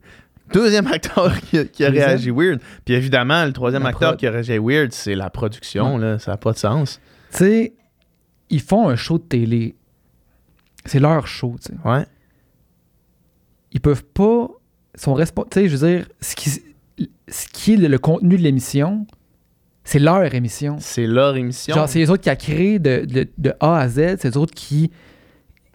Deuxième 0.51 0.87
acteur 0.91 1.39
qui 1.41 1.59
a, 1.59 1.65
qui 1.65 1.85
a 1.85 1.89
Deuxième? 1.91 2.07
réagi 2.07 2.31
weird. 2.31 2.59
Puis 2.83 2.95
évidemment, 2.95 3.45
le 3.45 3.53
troisième 3.53 3.83
La 3.83 3.89
acteur 3.89 4.09
prod. 4.09 4.19
qui 4.19 4.25
a 4.25 4.31
réagi 4.31 4.57
weird, 4.57 4.91
c'est 4.91 5.13
la 5.13 5.29
production. 5.29 5.99
Là. 5.99 6.17
Ça 6.17 6.31
n'a 6.31 6.37
pas 6.37 6.51
de 6.53 6.57
sens. 6.57 6.99
Tu 7.31 7.37
sais, 7.37 7.73
ils 8.49 8.59
font 8.61 8.89
un 8.89 8.95
show 8.95 9.19
de 9.19 9.23
télé. 9.23 9.75
C'est 10.85 10.99
leur 10.99 11.27
show, 11.27 11.55
tu 11.63 11.71
sais. 11.73 11.87
Ouais. 11.87 12.05
Ils 13.71 13.81
peuvent 13.81 14.03
pas. 14.05 14.47
Sont 14.95 15.13
respo- 15.13 15.45
Tu 15.49 15.59
sais, 15.59 15.69
je 15.69 15.77
veux 15.77 15.87
dire, 15.97 16.07
ce 16.21 16.35
qui, 16.35 16.49
ce 16.49 17.47
qui 17.53 17.73
est 17.73 17.77
le, 17.77 17.87
le 17.87 17.99
contenu 17.99 18.37
de 18.37 18.41
l'émission, 18.41 19.05
c'est 19.83 19.99
leur 19.99 20.33
émission. 20.33 20.77
C'est 20.79 21.07
leur 21.07 21.35
émission. 21.37 21.75
Genre, 21.75 21.87
c'est 21.87 21.99
les 21.99 22.09
autres 22.09 22.23
qui 22.23 22.29
a 22.29 22.35
créé 22.35 22.79
de, 22.79 23.05
de- 23.05 23.27
de 23.37 23.53
A 23.59 23.77
à 23.79 23.87
Z, 23.87 24.17
c'est 24.19 24.25
les 24.25 24.37
autres 24.37 24.53
qui 24.53 24.91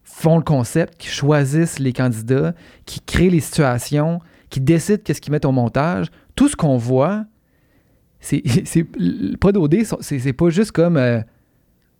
font 0.02 0.36
le 0.36 0.42
concept, 0.44 0.96
qui 0.98 1.08
choisissent 1.08 1.78
les 1.78 1.92
candidats, 1.92 2.54
qui 2.86 3.00
créent 3.00 3.30
les 3.30 3.40
situations, 3.40 4.20
qui 4.50 4.60
décident 4.60 5.00
qu'est-ce 5.02 5.20
qu'ils 5.20 5.32
mettent 5.32 5.44
au 5.46 5.52
montage. 5.52 6.06
Tout 6.36 6.48
ce 6.48 6.56
qu'on 6.56 6.76
voit, 6.76 7.24
c'est 8.20 8.42
pas 9.40 9.52
d'OD, 9.52 9.76
c'est 10.00 10.18
c'est 10.18 10.32
pas 10.32 10.50
juste 10.50 10.72
comme 10.72 10.96
euh, 10.96 11.20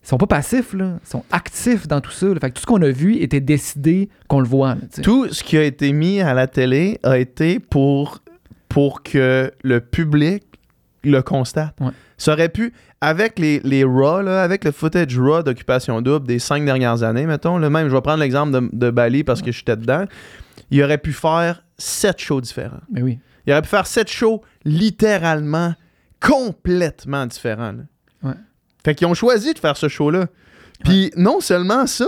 ils 0.04 0.08
sont 0.08 0.18
pas 0.18 0.26
passifs 0.26 0.74
là, 0.74 0.98
ils 1.02 1.08
sont 1.08 1.24
actifs 1.32 1.88
dans 1.88 2.00
tout 2.00 2.10
ça. 2.10 2.26
là. 2.26 2.34
Fait 2.40 2.50
que 2.50 2.54
tout 2.54 2.60
ce 2.60 2.66
qu'on 2.66 2.82
a 2.82 2.90
vu 2.90 3.16
était 3.16 3.40
décidé 3.40 4.10
qu'on 4.28 4.40
le 4.40 4.46
voit. 4.46 4.74
là. 4.74 4.80
Tout 5.02 5.28
ce 5.32 5.42
qui 5.42 5.56
a 5.56 5.62
été 5.64 5.92
mis 5.92 6.20
à 6.20 6.34
la 6.34 6.46
télé 6.46 7.00
a 7.02 7.18
été 7.18 7.58
pour 7.58 8.20
pour 8.68 9.02
que 9.02 9.50
le 9.62 9.80
public 9.80 10.44
le 11.04 11.20
constate. 11.22 11.74
Ouais. 11.80 11.90
Ça 12.16 12.32
aurait 12.32 12.48
pu, 12.48 12.72
avec 13.00 13.38
les, 13.38 13.60
les 13.64 13.84
RAW, 13.84 14.22
là, 14.22 14.42
avec 14.42 14.64
le 14.64 14.72
footage 14.72 15.18
RAW 15.18 15.42
d'Occupation 15.42 16.00
Double 16.00 16.26
des 16.26 16.38
cinq 16.38 16.64
dernières 16.64 17.02
années, 17.02 17.26
mettons, 17.26 17.58
le 17.58 17.68
même, 17.68 17.88
je 17.88 17.94
vais 17.94 18.00
prendre 18.00 18.20
l'exemple 18.20 18.52
de, 18.52 18.68
de 18.72 18.90
Bali 18.90 19.22
parce 19.24 19.42
que 19.42 19.52
j'étais 19.52 19.76
dedans, 19.76 20.04
il 20.70 20.82
aurait 20.82 20.98
pu 20.98 21.12
faire 21.12 21.62
sept 21.76 22.20
shows 22.20 22.40
différents. 22.40 22.80
Mais 22.90 23.02
oui. 23.02 23.18
Il 23.46 23.52
aurait 23.52 23.62
pu 23.62 23.68
faire 23.68 23.86
sept 23.86 24.08
shows 24.10 24.42
littéralement 24.64 25.74
complètement 26.20 27.26
différents. 27.26 27.72
là. 27.72 27.82
Fait 28.84 28.94
qu'ils 28.94 29.06
ont 29.06 29.14
choisi 29.14 29.54
de 29.54 29.58
faire 29.58 29.76
ce 29.76 29.88
show-là. 29.88 30.26
Puis 30.84 31.10
non 31.16 31.40
seulement 31.40 31.86
ça, 31.86 32.06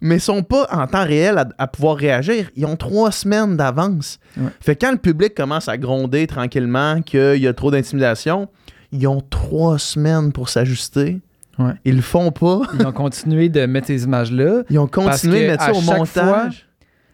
mais 0.00 0.16
ils 0.16 0.20
sont 0.20 0.42
pas 0.42 0.66
en 0.70 0.86
temps 0.86 1.04
réel 1.04 1.38
à, 1.38 1.48
à 1.58 1.66
pouvoir 1.66 1.96
réagir. 1.96 2.50
Ils 2.56 2.66
ont 2.66 2.76
trois 2.76 3.10
semaines 3.12 3.56
d'avance. 3.56 4.18
Ouais. 4.36 4.48
Fait 4.60 4.76
que 4.76 4.84
quand 4.86 4.92
le 4.92 4.98
public 4.98 5.34
commence 5.34 5.68
à 5.68 5.76
gronder 5.78 6.26
tranquillement 6.26 7.02
qu'il 7.02 7.36
y 7.36 7.46
a 7.46 7.52
trop 7.54 7.70
d'intimidation, 7.70 8.48
ils 8.92 9.06
ont 9.06 9.20
trois 9.20 9.78
semaines 9.78 10.32
pour 10.32 10.48
s'ajuster. 10.48 11.20
Ouais. 11.58 11.72
Ils 11.84 11.96
le 11.96 12.02
font 12.02 12.32
pas. 12.32 12.62
Ils 12.78 12.86
ont 12.86 12.92
continué 12.92 13.48
de 13.48 13.66
mettre 13.66 13.88
ces 13.88 14.04
images-là. 14.04 14.62
Ils 14.70 14.78
ont 14.78 14.86
continué 14.86 15.42
de 15.42 15.46
mettre 15.52 15.64
ça 15.64 15.72
au 15.72 15.80
montage. 15.82 16.66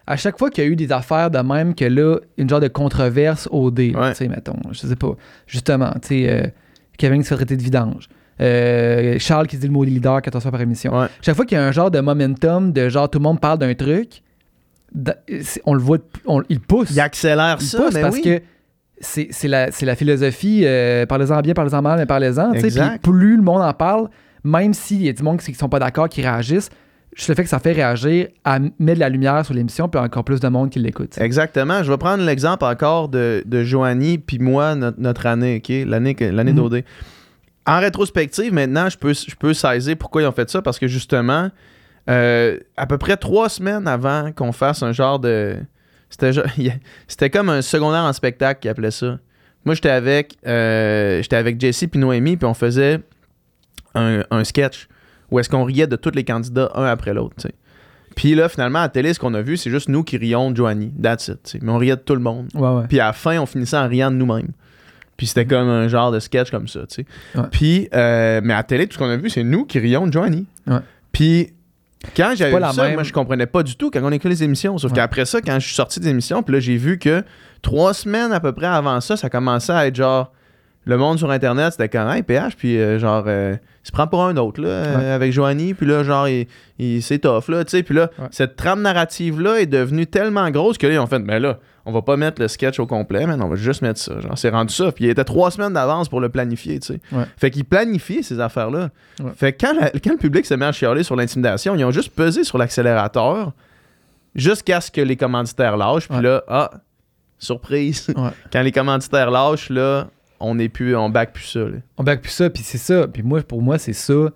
À 0.06 0.16
chaque 0.16 0.38
fois 0.38 0.50
qu'il 0.50 0.62
y 0.62 0.66
a 0.68 0.70
eu 0.70 0.76
des 0.76 0.92
affaires 0.92 1.32
de 1.32 1.38
même 1.40 1.74
que 1.74 1.84
là, 1.84 2.18
une 2.38 2.48
genre 2.48 2.60
de 2.60 2.68
controverse 2.68 3.48
au 3.50 3.72
dé, 3.72 3.92
Ouais. 3.96 4.10
tu 4.10 4.18
sais, 4.18 4.28
mettons, 4.28 4.54
je 4.70 4.78
sais 4.86 4.94
pas, 4.94 5.10
justement, 5.48 5.90
tu 6.00 6.08
sais, 6.08 6.30
euh, 6.30 6.46
Kevin 6.96 7.24
se 7.24 7.30
fait 7.30 7.34
traiter 7.34 7.56
de 7.56 7.62
vidange. 7.62 8.08
Euh, 8.40 9.16
Charles 9.18 9.46
qui 9.46 9.56
dit 9.56 9.66
le 9.66 9.72
mot 9.72 9.84
leader 9.84 10.20
14 10.20 10.42
fois 10.42 10.50
par 10.52 10.60
émission. 10.60 10.98
Ouais. 10.98 11.06
Chaque 11.22 11.36
fois 11.36 11.44
qu'il 11.46 11.56
y 11.56 11.60
a 11.60 11.64
un 11.64 11.72
genre 11.72 11.90
de 11.90 12.00
momentum, 12.00 12.72
de 12.72 12.88
genre 12.88 13.08
tout 13.08 13.18
le 13.18 13.22
monde 13.24 13.40
parle 13.40 13.58
d'un 13.58 13.74
truc, 13.74 14.22
on 15.64 15.74
le 15.74 15.80
voit, 15.80 15.98
on- 16.26 16.42
il 16.48 16.60
pousse. 16.60 16.90
Ils 16.90 17.00
accélèrent 17.00 17.58
Il 17.60 17.66
ça, 17.66 17.78
pousse 17.78 17.94
mais 17.94 18.00
parce 18.02 18.16
oui. 18.16 18.22
que 18.22 18.42
c'est 19.00 19.48
la, 19.48 19.68
la 19.82 19.96
philosophie 19.96 20.62
euh, 20.64 21.04
parlez-en 21.06 21.40
bien, 21.40 21.54
parlez-en 21.54 21.82
mal, 21.82 21.98
mais 21.98 22.06
parlez-en. 22.06 22.52
plus 23.02 23.36
le 23.36 23.42
monde 23.42 23.62
en 23.62 23.72
parle, 23.74 24.08
même 24.44 24.72
s'il 24.74 25.02
y 25.02 25.08
a 25.08 25.12
du 25.12 25.22
monde 25.22 25.38
qui 25.38 25.50
ne 25.50 25.56
sont 25.56 25.68
pas 25.68 25.78
d'accord, 25.78 26.08
qui 26.08 26.22
réagissent, 26.22 26.70
juste 27.14 27.28
le 27.28 27.34
fait 27.34 27.42
que 27.42 27.48
ça 27.48 27.58
fait 27.58 27.72
réagir 27.72 28.28
à 28.44 28.58
mettre 28.58 28.94
de 28.94 29.00
la 29.00 29.08
lumière 29.08 29.44
sur 29.44 29.54
l'émission, 29.54 29.88
puis 29.88 30.00
encore 30.00 30.24
plus 30.24 30.40
de 30.40 30.48
monde 30.48 30.70
qui 30.70 30.78
l'écoute. 30.78 31.18
Exactement. 31.18 31.82
Je 31.82 31.90
vais 31.90 31.98
prendre 31.98 32.22
l'exemple 32.24 32.64
encore 32.64 33.08
de, 33.08 33.42
de 33.44 33.62
Joanie 33.64 34.18
puis 34.18 34.38
moi, 34.38 34.74
notre, 34.74 35.00
notre 35.00 35.26
année, 35.26 35.56
OK? 35.62 35.74
L'année, 35.86 36.16
l'année 36.20 36.52
Mhm. 36.52 36.56
d'OD. 36.56 36.82
En 37.66 37.80
rétrospective, 37.80 38.52
maintenant, 38.52 38.88
je 38.88 38.96
peux, 38.96 39.12
je 39.12 39.34
peux 39.34 39.52
saisir 39.52 39.96
pourquoi 39.96 40.22
ils 40.22 40.26
ont 40.26 40.32
fait 40.32 40.48
ça 40.48 40.62
parce 40.62 40.78
que 40.78 40.86
justement, 40.86 41.50
euh, 42.08 42.58
à 42.76 42.86
peu 42.86 42.98
près 42.98 43.16
trois 43.16 43.48
semaines 43.48 43.88
avant 43.88 44.32
qu'on 44.32 44.52
fasse 44.52 44.82
un 44.82 44.92
genre 44.92 45.18
de. 45.18 45.56
C'était, 46.08 47.30
comme 47.30 47.48
un 47.48 47.62
secondaire 47.62 48.02
en 48.02 48.12
spectacle 48.12 48.60
qu'ils 48.60 48.70
appelaient 48.70 48.92
ça. 48.92 49.18
Moi, 49.64 49.74
j'étais 49.74 49.90
avec, 49.90 50.36
euh, 50.46 51.20
j'étais 51.22 51.36
avec 51.36 51.60
Jesse 51.60 51.86
puis 51.90 51.98
Noémie, 51.98 52.36
puis 52.36 52.46
on 52.46 52.54
faisait 52.54 53.00
un, 53.96 54.22
un 54.30 54.44
sketch 54.44 54.86
où 55.30 55.40
est-ce 55.40 55.48
qu'on 55.50 55.64
riait 55.64 55.88
de 55.88 55.96
tous 55.96 56.12
les 56.14 56.24
candidats 56.24 56.70
un 56.74 56.84
après 56.84 57.14
l'autre. 57.14 57.34
Puis 58.14 58.34
là, 58.34 58.48
finalement, 58.48 58.78
à 58.78 58.82
la 58.82 58.88
télé, 58.88 59.12
ce 59.12 59.18
qu'on 59.18 59.34
a 59.34 59.42
vu, 59.42 59.56
c'est 59.56 59.70
juste 59.70 59.88
nous 59.88 60.04
qui 60.04 60.16
rions 60.16 60.50
de 60.50 60.56
Joanie. 60.56 60.92
That's 61.02 61.28
it. 61.28 61.58
Mais 61.60 61.70
on 61.70 61.78
riait 61.78 61.96
de 61.96 62.00
tout 62.00 62.14
le 62.14 62.20
monde. 62.20 62.48
Puis 62.88 63.00
à 63.00 63.06
la 63.06 63.12
fin, 63.12 63.38
on 63.38 63.46
finissait 63.46 63.76
en 63.76 63.88
riant 63.88 64.10
de 64.10 64.16
nous-mêmes. 64.16 64.52
Puis 65.16 65.26
c'était 65.28 65.46
comme 65.46 65.68
un 65.68 65.88
genre 65.88 66.12
de 66.12 66.20
sketch 66.20 66.50
comme 66.50 66.68
ça, 66.68 66.80
tu 66.88 67.04
sais. 67.34 67.42
Puis, 67.50 67.88
euh, 67.94 68.40
mais 68.44 68.52
à 68.52 68.58
la 68.58 68.62
télé, 68.62 68.86
tout 68.86 68.94
ce 68.94 68.98
qu'on 68.98 69.08
a 69.08 69.16
vu, 69.16 69.30
c'est 69.30 69.44
nous 69.44 69.64
qui 69.64 69.78
rions 69.78 70.06
de. 70.06 70.18
Ouais. 70.66 70.78
Puis, 71.12 71.52
quand 72.16 72.32
j'avais 72.36 72.50
pas 72.52 72.56
vu 72.58 72.62
la 72.62 72.72
ça, 72.72 72.82
même- 72.84 72.94
moi, 72.94 73.02
je 73.02 73.12
comprenais 73.12 73.46
pas 73.46 73.62
du 73.62 73.76
tout 73.76 73.90
quand 73.90 74.00
on 74.02 74.12
écoutait 74.12 74.28
les 74.28 74.42
émissions. 74.44 74.76
Sauf 74.78 74.90
Ouais. 74.92 74.96
qu'après 74.96 75.24
ça, 75.24 75.40
quand 75.40 75.58
je 75.58 75.66
suis 75.66 75.74
sorti 75.74 76.00
des 76.00 76.08
émissions, 76.10 76.42
puis 76.42 76.52
là, 76.54 76.60
j'ai 76.60 76.76
vu 76.76 76.98
que 76.98 77.24
trois 77.62 77.94
semaines 77.94 78.32
à 78.32 78.40
peu 78.40 78.52
près 78.52 78.66
avant 78.66 79.00
ça, 79.00 79.16
ça 79.16 79.30
commençait 79.30 79.72
à 79.72 79.86
être 79.86 79.96
genre... 79.96 80.32
Le 80.86 80.96
monde 80.96 81.18
sur 81.18 81.30
Internet, 81.30 81.72
c'était 81.72 81.88
comme 81.88 82.08
«Hey, 82.10 82.22
PH», 82.22 82.54
puis 82.56 82.78
euh, 82.78 82.98
genre... 82.98 83.24
euh, 83.26 83.56
il 83.84 83.86
se 83.86 83.92
prend 83.92 84.06
pour 84.06 84.24
un 84.24 84.36
autre, 84.36 84.60
là, 84.60 84.68
euh, 84.68 84.96
Ouais. 84.98 85.10
avec 85.10 85.32
Joanie, 85.32 85.74
puis 85.74 85.84
là, 85.86 86.02
genre, 86.04 86.26
il, 86.28 86.46
il- 86.78 87.02
tough, 87.20 87.48
là, 87.48 87.64
tu 87.64 87.70
sais. 87.72 87.82
Puis 87.82 87.94
là, 87.94 88.10
Ouais. 88.18 88.26
cette 88.30 88.56
trame 88.56 88.82
narrative-là 88.82 89.60
est 89.60 89.66
devenue 89.66 90.06
tellement 90.06 90.48
grosse 90.50 90.78
que 90.78 90.86
là, 90.86 90.94
ils 90.94 90.98
ont 90.98 91.06
fait 91.06 91.18
«Mais 91.20 91.38
là, 91.40 91.58
on 91.84 91.92
va 91.92 92.02
pas 92.02 92.16
mettre 92.16 92.40
le 92.42 92.48
sketch 92.48 92.78
au 92.80 92.86
complet, 92.86 93.26
mais 93.26 93.34
on 93.34 93.48
va 93.48 93.54
juste 93.56 93.82
mettre 93.82 93.98
ça.» 94.00 94.20
Genre, 94.20 94.36
c'est 94.38 94.50
rendu 94.50 94.72
ça. 94.74 94.90
Puis 94.92 95.04
il 95.06 95.10
était 95.10 95.24
trois 95.24 95.50
semaines 95.50 95.72
d'avance 95.72 96.08
pour 96.08 96.20
le 96.20 96.28
planifier, 96.28 96.78
tu 96.80 96.94
sais. 96.94 97.00
Ouais. 97.12 97.24
Fait 97.36 97.50
qu'ils 97.50 97.64
planifient 97.64 98.22
ces 98.24 98.38
affaires-là. 98.40 98.90
Fait 99.36 99.52
que 99.52 99.66
quand, 99.66 99.74
la- 99.80 99.90
quand 99.90 100.10
le 100.12 100.18
public 100.18 100.46
se 100.46 100.54
met 100.54 100.66
à 100.66 100.72
chialer 100.72 101.02
sur 101.02 101.16
l'intimidation, 101.16 101.74
ils 101.76 101.84
ont 101.84 101.90
juste 101.92 102.10
pesé 102.14 102.42
sur 102.44 102.58
l'accélérateur 102.58 103.52
jusqu'à 104.34 104.80
ce 104.80 104.90
que 104.90 105.00
les 105.00 105.16
commanditaires 105.16 105.76
lâchent. 105.76 106.08
Puis 106.08 106.20
là, 106.22 106.42
ah, 106.48 106.70
surprise. 107.38 108.08
Quand 108.52 108.62
les 108.62 108.72
commanditaires 108.72 109.30
lâchent, 109.30 109.70
là, 109.70 110.06
on 110.40 110.54
n'est 110.56 110.68
plus, 110.68 110.94
on 110.96 111.08
back 111.10 111.32
plus 111.32 111.44
ça. 111.44 111.60
là. 111.60 111.78
On 111.96 112.04
back 112.04 112.20
plus 112.22 112.30
ça, 112.30 112.50
puis 112.50 112.62
c'est 112.62 112.78
ça. 112.78 113.06
Puis 113.08 113.22
moi, 113.22 113.42
pour 113.42 113.62
moi, 113.62 113.78
c'est 113.78 113.92
ça 113.92 114.30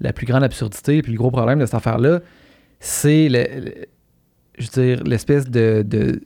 la 0.00 0.12
plus 0.12 0.26
grande 0.26 0.42
absurdité, 0.44 1.00
puis 1.02 1.12
le 1.12 1.18
gros 1.18 1.30
problème 1.30 1.58
de 1.58 1.64
cette 1.66 1.74
affaire-là, 1.74 2.20
c'est 2.80 3.28
le, 3.28 3.44
le- 3.64 3.74
je 4.58 4.66
veux 4.70 4.82
dire, 4.96 5.04
l'espèce 5.04 5.48
de, 5.48 5.82
de 5.86 6.20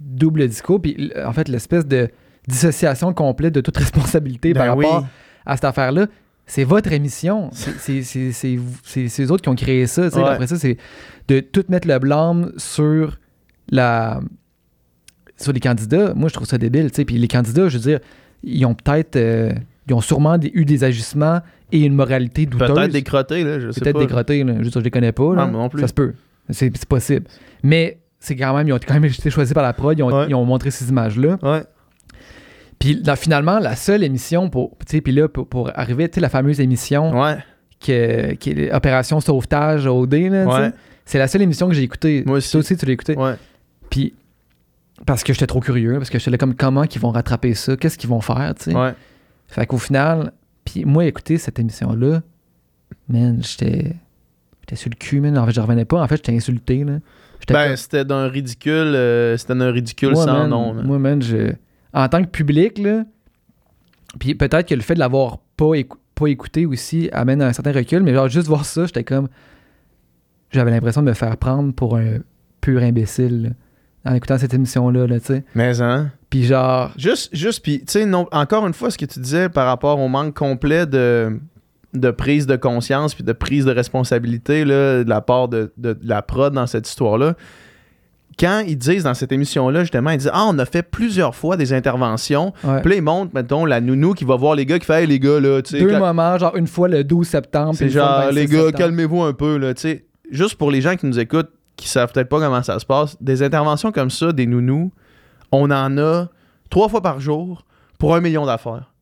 double 0.00 0.48
discours, 0.48 0.80
puis 0.80 1.12
en 1.24 1.32
fait, 1.32 1.48
l'espèce 1.48 1.86
de 1.86 2.08
dissociation 2.48 3.12
complète 3.14 3.54
de 3.54 3.60
toute 3.60 3.76
responsabilité 3.78 4.52
Ben 4.52 4.66
par 4.66 4.76
oui. 4.76 4.84
rapport 4.86 5.06
à 5.44 5.56
cette 5.56 5.64
affaire-là. 5.64 6.06
C'est 6.48 6.64
votre 6.64 6.92
émission. 6.92 7.50
C'est- 7.52 9.20
eux 9.20 9.30
autres 9.32 9.42
qui 9.42 9.48
ont 9.48 9.56
créé 9.56 9.86
ça. 9.88 10.04
tu 10.04 10.10
sais. 10.16 10.22
Ouais. 10.22 10.28
Après 10.28 10.46
ça, 10.46 10.56
c'est 10.56 10.76
de 11.28 11.40
tout 11.40 11.64
mettre 11.68 11.88
le 11.88 11.98
blâme 11.98 12.52
sur 12.56 13.18
la 13.68 14.20
sur 15.36 15.52
les 15.52 15.60
candidats. 15.60 16.14
Moi, 16.14 16.28
je 16.28 16.34
trouve 16.34 16.46
ça 16.46 16.58
débile. 16.58 16.90
tu 16.90 16.96
sais. 16.96 17.04
Puis 17.04 17.18
les 17.18 17.28
candidats, 17.28 17.68
je 17.68 17.76
veux 17.78 17.82
dire, 17.82 18.00
ils 18.42 18.64
ont 18.66 18.74
peut-être... 18.74 19.16
euh, 19.16 19.52
ils 19.88 19.94
ont 19.94 20.00
sûrement 20.00 20.36
des- 20.38 20.50
eu 20.54 20.64
des 20.64 20.82
agissements 20.84 21.40
et 21.72 21.84
une 21.84 21.94
moralité 21.94 22.46
douteuse. 22.46 22.72
Peut-être 22.74 22.92
des 22.92 23.02
crottés, 23.02 23.44
là, 23.44 23.60
je 23.60 23.70
sais 23.70 23.80
Peut-être 23.80 23.94
pas. 23.94 24.00
des 24.00 24.06
crottés, 24.06 24.44
là. 24.44 24.62
Juste, 24.62 24.78
je 24.78 24.84
les 24.84 24.90
connais 24.90 25.12
pas. 25.12 25.34
là. 25.34 25.44
Ah, 25.46 25.50
non 25.50 25.68
plus. 25.68 25.80
Ça 25.80 25.88
se 25.88 25.94
peut. 25.94 26.14
C'est 26.50 26.70
c'est 26.76 26.86
possible. 26.88 27.26
Mais 27.62 27.98
c'est 28.18 28.36
quand 28.36 28.56
même, 28.56 28.66
ils 28.68 28.72
ont 28.72 28.78
quand 28.84 28.94
même 28.94 29.04
été 29.04 29.30
choisis 29.30 29.52
par 29.54 29.62
la 29.62 29.72
prod. 29.72 29.98
Ils 29.98 30.02
ont, 30.02 30.12
Ouais. 30.12 30.26
ils 30.28 30.34
ont 30.34 30.44
montré 30.44 30.70
ces 30.70 30.88
images-là. 30.88 31.38
Ouais. 31.42 31.62
Puis 32.78 33.00
là, 33.04 33.16
finalement, 33.16 33.58
la 33.58 33.74
seule 33.76 34.04
émission 34.04 34.50
pour, 34.50 34.76
puis 34.78 35.00
là, 35.12 35.28
pour, 35.28 35.46
pour 35.48 35.70
arriver, 35.78 36.08
tu 36.08 36.16
sais, 36.16 36.20
la 36.20 36.28
fameuse 36.28 36.60
émission 36.60 37.18
Ouais. 37.20 37.36
que- 37.84 38.34
qui 38.34 38.50
est 38.50 38.72
Opération 38.72 39.20
Sauvetage 39.20 39.86
OD, 39.86 40.14
là, 40.30 40.46
Ouais. 40.46 40.70
c'est 41.04 41.18
la 41.18 41.26
seule 41.28 41.42
émission 41.42 41.68
que 41.68 41.74
j'ai 41.74 41.82
écoutée. 41.82 42.22
Moi 42.26 42.36
aussi. 42.38 42.50
Toi 42.50 42.60
aussi, 42.60 42.76
tu 42.76 42.84
l'as 42.86 42.92
écoutée. 42.92 43.16
Ouais. 43.16 43.34
Puis 43.90 44.14
parce 45.04 45.22
que 45.24 45.32
j'étais 45.32 45.46
trop 45.46 45.60
curieux, 45.60 45.94
parce 45.98 46.08
que 46.10 46.18
j'étais 46.18 46.30
là 46.30 46.38
comme 46.38 46.54
comment 46.54 46.84
qu'ils 46.84 47.00
vont 47.02 47.10
rattraper 47.10 47.54
ça, 47.54 47.76
qu'est-ce 47.76 47.98
qu'ils 47.98 48.08
vont 48.10 48.20
faire, 48.20 48.54
tu 48.56 48.70
sais? 48.70 48.74
Ouais. 48.76 48.94
Fait 49.48 49.66
qu'au 49.66 49.78
final, 49.78 50.32
puis 50.64 50.84
moi, 50.84 51.04
écouter 51.04 51.36
cette 51.38 51.58
émission-là, 51.58 52.22
man, 53.08 53.42
j'étais. 53.42 53.94
J'étais 54.62 54.76
sur 54.76 54.90
le 54.90 54.96
cul, 54.96 55.20
man. 55.20 55.38
En 55.38 55.46
fait, 55.46 55.52
je 55.52 55.60
revenais 55.60 55.84
pas. 55.84 56.02
En 56.02 56.08
fait, 56.08 56.16
j'étais 56.16 56.34
insulté, 56.34 56.82
là. 56.82 56.98
J'étais 57.38 57.54
Ben, 57.54 57.66
comme- 57.68 57.76
c'était 57.76 58.04
d'un 58.04 58.26
ridicule, 58.26 58.72
euh, 58.96 59.36
c'était 59.36 59.54
d'un 59.54 59.70
ridicule 59.70 60.12
moi, 60.12 60.24
sans 60.24 60.38
man, 60.40 60.50
nom. 60.50 60.74
là. 60.74 60.82
Moi, 60.82 60.98
man, 60.98 61.22
je... 61.22 61.52
en 61.92 62.08
tant 62.08 62.24
que 62.24 62.28
public, 62.30 62.78
là, 62.78 63.04
puis 64.18 64.34
peut-être 64.34 64.66
que 64.68 64.74
le 64.74 64.80
fait 64.80 64.94
de 64.94 64.98
l'avoir 64.98 65.38
pas, 65.56 65.74
écou- 65.74 65.98
pas 66.16 66.26
écouté 66.26 66.66
aussi 66.66 67.08
amène 67.12 67.42
un 67.42 67.52
certain 67.52 67.70
recul, 67.72 68.02
mais 68.02 68.12
genre, 68.14 68.28
juste 68.28 68.48
voir 68.48 68.64
ça, 68.64 68.86
j'étais 68.86 69.04
comme. 69.04 69.28
J'avais 70.50 70.70
l'impression 70.72 71.02
de 71.02 71.08
me 71.08 71.14
faire 71.14 71.36
prendre 71.36 71.72
pour 71.72 71.96
un 71.96 72.18
pur 72.60 72.82
imbécile, 72.82 73.42
là, 73.42 73.48
en 74.06 74.14
écoutant 74.14 74.38
cette 74.38 74.54
émission-là, 74.54 75.06
là, 75.06 75.18
tu 75.20 75.26
sais. 75.26 75.44
Mais 75.54 75.80
hein? 75.82 76.10
Puis 76.30 76.44
genre. 76.44 76.92
Juste, 76.96 77.34
juste, 77.34 77.62
puis, 77.62 77.78
tu 77.80 77.84
sais, 78.00 78.06
encore 78.32 78.66
une 78.66 78.74
fois, 78.74 78.90
ce 78.90 78.98
que 78.98 79.04
tu 79.06 79.20
disais 79.20 79.48
par 79.48 79.66
rapport 79.66 79.98
au 80.00 80.08
manque 80.08 80.34
complet 80.34 80.86
de, 80.86 81.38
de 81.94 82.10
prise 82.10 82.46
de 82.46 82.56
conscience 82.56 83.14
puis 83.14 83.24
de 83.24 83.32
prise 83.32 83.64
de 83.64 83.72
responsabilité 83.72 84.64
là, 84.64 85.04
de 85.04 85.08
la 85.08 85.20
part 85.20 85.48
de, 85.48 85.72
de- 85.78 85.92
de 85.94 86.08
la 86.08 86.22
prod 86.22 86.52
dans 86.52 86.66
cette 86.66 86.88
histoire-là. 86.88 87.34
Quand 88.38 88.62
ils 88.66 88.76
disent 88.76 89.04
dans 89.04 89.14
cette 89.14 89.32
émission-là, 89.32 89.80
justement, 89.80 90.10
ils 90.10 90.18
disent 90.18 90.30
Ah, 90.32 90.44
on 90.46 90.58
a 90.58 90.66
fait 90.66 90.82
plusieurs 90.82 91.34
fois 91.34 91.56
des 91.56 91.72
interventions. 91.72 92.52
ouais. 92.64 92.82
Puis 92.82 92.90
là, 92.90 92.96
ils 92.96 93.02
montrent, 93.02 93.34
mettons, 93.34 93.64
la 93.64 93.80
nounou 93.80 94.12
qui 94.12 94.24
va 94.26 94.36
voir 94.36 94.54
les 94.54 94.66
gars 94.66 94.78
qui 94.78 94.84
fait 94.84 95.02
Hey, 95.02 95.06
les 95.06 95.18
gars, 95.18 95.40
là, 95.40 95.62
tu 95.62 95.70
sais. 95.70 95.80
Deux 95.82 95.90
quand- 95.90 95.98
moments, 96.00 96.36
genre 96.36 96.54
une 96.54 96.66
fois 96.66 96.88
le 96.88 97.02
12 97.02 97.26
septembre. 97.26 97.70
puis 97.70 97.78
C'est 97.90 97.98
fois 97.98 98.02
genre, 98.02 98.18
le 98.32 98.34
26 98.34 98.34
les 98.40 98.46
gars, 98.46 98.72
calmez-vous 98.72 99.22
un 99.22 99.32
peu, 99.32 99.56
là, 99.56 99.72
tu 99.72 99.80
sais. 99.82 100.04
Juste 100.30 100.56
pour 100.56 100.70
les 100.70 100.82
gens 100.82 100.96
qui 100.96 101.06
nous 101.06 101.18
écoutent, 101.18 101.48
qui 101.76 101.88
savent 101.88 102.10
peut-être 102.12 102.28
pas 102.28 102.40
comment 102.40 102.62
ça 102.62 102.78
se 102.78 102.86
passe, 102.86 103.16
des 103.20 103.42
interventions 103.42 103.92
comme 103.92 104.10
ça, 104.10 104.32
des 104.32 104.46
nounous, 104.46 104.92
on 105.52 105.70
en 105.70 105.98
a 105.98 106.28
trois 106.70 106.88
fois 106.88 107.02
par 107.02 107.20
jour 107.20 107.64
pour 107.98 108.14
un 108.14 108.20
million 108.20 108.46
d'affaires. 108.46 108.92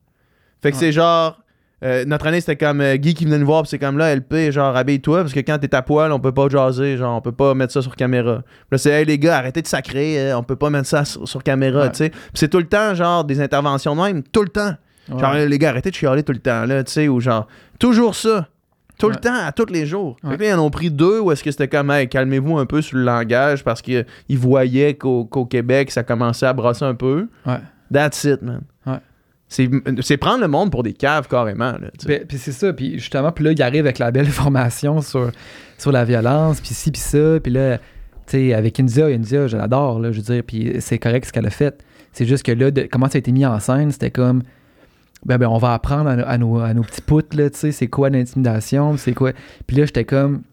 Fait 0.61 0.71
que 0.71 0.75
Ouais. 0.75 0.79
c'est 0.79 0.91
genre, 0.91 1.39
euh, 1.83 2.05
notre 2.05 2.27
année, 2.27 2.39
c'était 2.41 2.55
comme 2.55 2.81
euh, 2.81 2.95
Guy 2.97 3.13
qui 3.13 3.25
venait 3.25 3.37
nous 3.37 3.45
voir, 3.45 3.65
c'est 3.67 3.79
comme 3.79 3.97
là, 3.97 4.13
LP, 4.15 4.51
genre, 4.51 4.75
habille-toi, 4.75 5.21
parce 5.21 5.33
que 5.33 5.39
quand 5.41 5.57
t'es 5.59 5.73
à 5.75 5.81
poil, 5.81 6.11
on 6.11 6.19
peut 6.19 6.31
pas 6.33 6.47
jaser, 6.49 6.97
genre, 6.97 7.17
on 7.17 7.21
peut 7.21 7.31
pas 7.31 7.53
mettre 7.53 7.73
ça 7.73 7.81
sur 7.81 7.95
caméra. 7.95 8.41
Puis 8.43 8.67
là, 8.71 8.77
c'est, 8.77 8.91
hey, 8.91 9.05
les 9.05 9.19
gars, 9.19 9.37
arrêtez 9.37 9.61
de 9.61 9.67
sacrer, 9.67 10.19
euh, 10.31 10.37
on 10.37 10.43
peut 10.43 10.55
pas 10.55 10.69
mettre 10.69 10.87
ça 10.87 11.05
sur, 11.05 11.27
sur 11.27 11.43
caméra, 11.43 11.81
Ouais. 11.83 11.89
tu 11.91 11.97
sais. 11.97 12.11
C'est 12.33 12.49
tout 12.49 12.57
le 12.59 12.67
temps, 12.67 12.93
genre, 12.95 13.23
des 13.23 13.39
interventions 13.41 13.95
de 13.95 14.01
même, 14.01 14.23
tout 14.23 14.41
le 14.41 14.49
temps. 14.49 14.73
Ouais. 15.09 15.19
Genre, 15.19 15.33
les 15.33 15.59
gars, 15.59 15.69
arrêtez 15.69 15.91
de 15.91 15.95
chialer 15.95 16.23
tout 16.23 16.33
le 16.33 16.39
temps, 16.39 16.65
là, 16.65 16.83
tu 16.83 16.91
sais, 16.91 17.07
ou 17.07 17.19
genre, 17.19 17.47
toujours 17.79 18.15
ça. 18.15 18.47
Tout 18.97 19.09
le 19.09 19.15
temps, 19.17 19.33
à 19.45 19.51
tous 19.51 19.65
les 19.71 19.85
jours. 19.85 20.15
Fait 20.21 20.27
Ouais. 20.27 20.37
que 20.37 20.43
là, 20.43 20.49
ils 20.49 20.53
en 20.53 20.63
ont 20.65 20.69
pris 20.69 20.89
deux 20.89 21.19
ou 21.19 21.31
est-ce 21.31 21.43
que 21.43 21.51
c'était 21.51 21.67
comme, 21.67 21.91
hey, 21.91 22.07
calmez-vous 22.07 22.57
un 22.57 22.65
peu 22.65 22.81
sur 22.81 22.97
le 22.97 23.03
langage 23.03 23.63
parce 23.63 23.81
qu'ils 23.81 24.05
voyaient 24.29 24.93
qu'au 24.95 25.25
Québec, 25.49 25.91
ça 25.91 26.03
commençait 26.03 26.45
à 26.45 26.53
brasser 26.53 26.85
un 26.85 26.95
peu. 26.95 27.27
Ouais. 27.45 27.57
That's 27.93 28.23
it, 28.23 28.41
man. 28.41 28.61
Ouais. 28.85 28.99
C'est 29.47 30.17
prendre 30.17 30.41
le 30.41 30.47
monde 30.47 30.71
pour 30.71 30.81
des 30.83 30.93
caves 30.93 31.27
carrément. 31.27 31.73
Là. 31.73 31.89
Puis, 32.05 32.19
puis 32.27 32.37
c'est 32.37 32.51
ça, 32.51 32.73
puis 32.73 32.93
justement, 32.99 33.31
puis 33.31 33.43
là, 33.45 33.51
il 33.51 33.61
arrive 33.61 33.85
avec 33.85 33.99
la 33.99 34.11
belle 34.11 34.25
formation 34.29 35.01
sur, 35.01 35.31
sur 35.77 35.91
la 35.91 36.03
violence, 36.03 36.59
puis 36.61 36.73
ci, 36.73 36.91
puis 36.91 37.01
ça, 37.01 37.39
puis 37.41 37.51
là, 37.53 37.77
tu 37.77 37.83
sais, 38.27 38.53
avec 38.53 38.79
India, 38.79 39.05
India, 39.05 39.45
je 39.47 39.55
l'adore, 39.55 39.99
là, 39.99 40.11
je 40.11 40.17
veux 40.17 40.33
dire, 40.33 40.43
puis 40.45 40.73
c'est 40.79 40.97
correct 40.97 41.25
ce 41.27 41.31
qu'elle 41.31 41.45
a 41.45 41.51
fait. 41.51 41.83
C'est 42.11 42.25
juste 42.25 42.43
que 42.43 42.51
là, 42.53 42.71
de- 42.71 42.87
comment 42.91 43.07
ça 43.07 43.17
a 43.17 43.19
été 43.19 43.31
mis 43.31 43.45
en 43.45 43.59
scène, 43.59 43.91
c'était 43.91 44.09
comme, 44.09 44.41
ben, 45.25 45.37
ben 45.37 45.47
on 45.47 45.57
va 45.57 45.73
apprendre 45.73 46.09
à, 46.09 46.15
nos- 46.15 46.25
à 46.25 46.37
nos, 46.37 46.59
à 46.59 46.73
nos 46.73 46.83
petits 46.83 47.01
poutres, 47.01 47.35
là, 47.35 47.49
tu 47.49 47.57
sais, 47.57 47.71
c'est 47.71 47.87
quoi 47.87 48.09
l'intimidation, 48.09 48.95
c'est 48.97 49.13
quoi. 49.13 49.31
Puis 49.67 49.75
là, 49.77 49.85
j'étais 49.85 50.05
comme, 50.05 50.43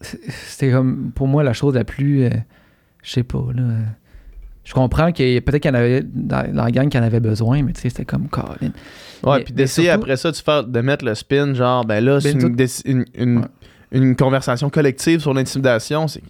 c'était 0.00 0.70
comme, 0.70 1.10
pour 1.14 1.26
moi, 1.26 1.42
la 1.42 1.52
chose 1.52 1.74
la 1.74 1.84
plus, 1.84 2.24
euh, 2.24 2.30
je 3.02 3.10
sais 3.10 3.22
pas, 3.22 3.44
là. 3.54 3.62
Je 4.64 4.74
comprends 4.74 5.12
qu'il 5.12 5.30
y 5.30 5.36
a- 5.36 5.40
peut-être 5.40 5.62
qu'il 5.62 5.70
y 5.70 5.74
en 5.74 5.78
avait 5.78 6.02
dans, 6.04 6.52
dans 6.52 6.64
la 6.64 6.70
gang 6.70 6.88
qui 6.90 6.98
en 6.98 7.02
avait 7.02 7.20
besoin, 7.20 7.62
mais 7.62 7.72
tu 7.72 7.80
sais, 7.80 7.88
c'était 7.88 8.04
comme 8.04 8.28
Colin. 8.28 8.70
Ouais, 9.24 9.42
puis 9.42 9.54
d'essayer 9.54 9.88
surtout- 9.88 10.02
après 10.02 10.16
ça 10.18 10.30
de, 10.30 10.36
faire, 10.36 10.64
de 10.64 10.80
mettre 10.82 11.04
le 11.06 11.14
spin, 11.14 11.54
genre, 11.54 11.84
ben 11.86 12.04
là, 12.04 12.20
c'est 12.20 12.34
Ben, 12.34 12.48
une, 12.84 12.84
une, 12.84 13.04
une- 13.14 13.38
Ouais. 13.38 13.44
une 13.92 14.14
conversation 14.14 14.68
collective 14.68 15.20
sur 15.20 15.32
l'intimidation. 15.32 16.06
C'est 16.06 16.22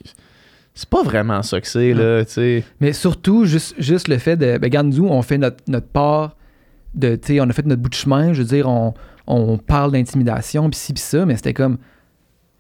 c'est 0.75 0.89
pas 0.89 1.03
vraiment 1.03 1.43
ça 1.43 1.61
que 1.61 1.67
c'est, 1.67 1.93
là, 1.93 2.25
tu 2.25 2.31
sais. 2.35 2.65
Mais 2.81 2.93
surtout, 2.93 3.45
juste, 3.45 3.75
juste 3.81 4.07
le 4.07 4.17
fait 4.19 4.37
de. 4.37 4.59
Ben, 4.59 4.63
regarde, 4.63 4.87
nous, 4.87 5.09
on 5.09 5.21
fait 5.23 5.37
notre, 5.39 5.57
notre 5.67 5.89
part 5.89 6.37
de. 6.99 7.19
On 7.41 7.49
a 7.49 7.53
fait 7.53 7.67
notre 7.67 7.83
bout 7.83 7.89
de 7.89 7.95
chemin. 7.95 8.33
Je 8.33 8.43
veux 8.43 8.49
dire, 8.49 8.69
on, 8.69 8.95
on 9.27 9.59
parle 9.59 9.93
d'intimidation, 9.93 10.69
puis 10.71 10.79
ci, 10.79 10.93
puis 10.93 11.03
ça, 11.03 11.25
mais 11.27 11.37
c'était 11.37 11.55
comme. 11.55 11.79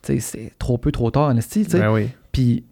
Tu 0.03 0.15
sais, 0.15 0.21
c'est 0.21 0.53
trop 0.59 0.79
peu, 0.79 0.93
trop 0.93 1.11
tard, 1.11 1.29
en 1.29 1.37
esti, 1.37 1.65
tu 1.65 1.71
sais. 1.71 1.79
Ben 1.81 1.93
oui. 1.93 2.09
Puis. 2.33 2.65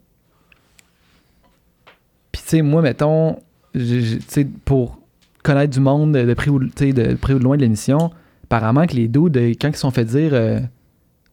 Puis, 2.31 2.41
tu 2.43 2.49
sais, 2.49 2.61
moi, 2.61 2.81
mettons, 2.81 3.39
tu 3.73 4.19
sais, 4.27 4.45
pour 4.65 4.99
connaître 5.43 5.73
du 5.73 5.79
monde 5.79 6.13
de 6.13 6.33
près 6.33 6.49
ou, 6.49 6.59
sais, 6.75 6.93
de 6.93 7.15
près 7.15 7.33
ou 7.33 7.39
de 7.39 7.43
loin 7.43 7.55
de 7.55 7.61
l'émission, 7.61 8.11
apparemment 8.43 8.85
que 8.85 8.95
les 8.95 9.07
dos, 9.07 9.25
quand 9.25 9.69
ils 9.69 9.75
se 9.75 9.79
sont 9.79 9.91
fait 9.91 10.05
dire 10.05 10.31
euh, 10.33 10.59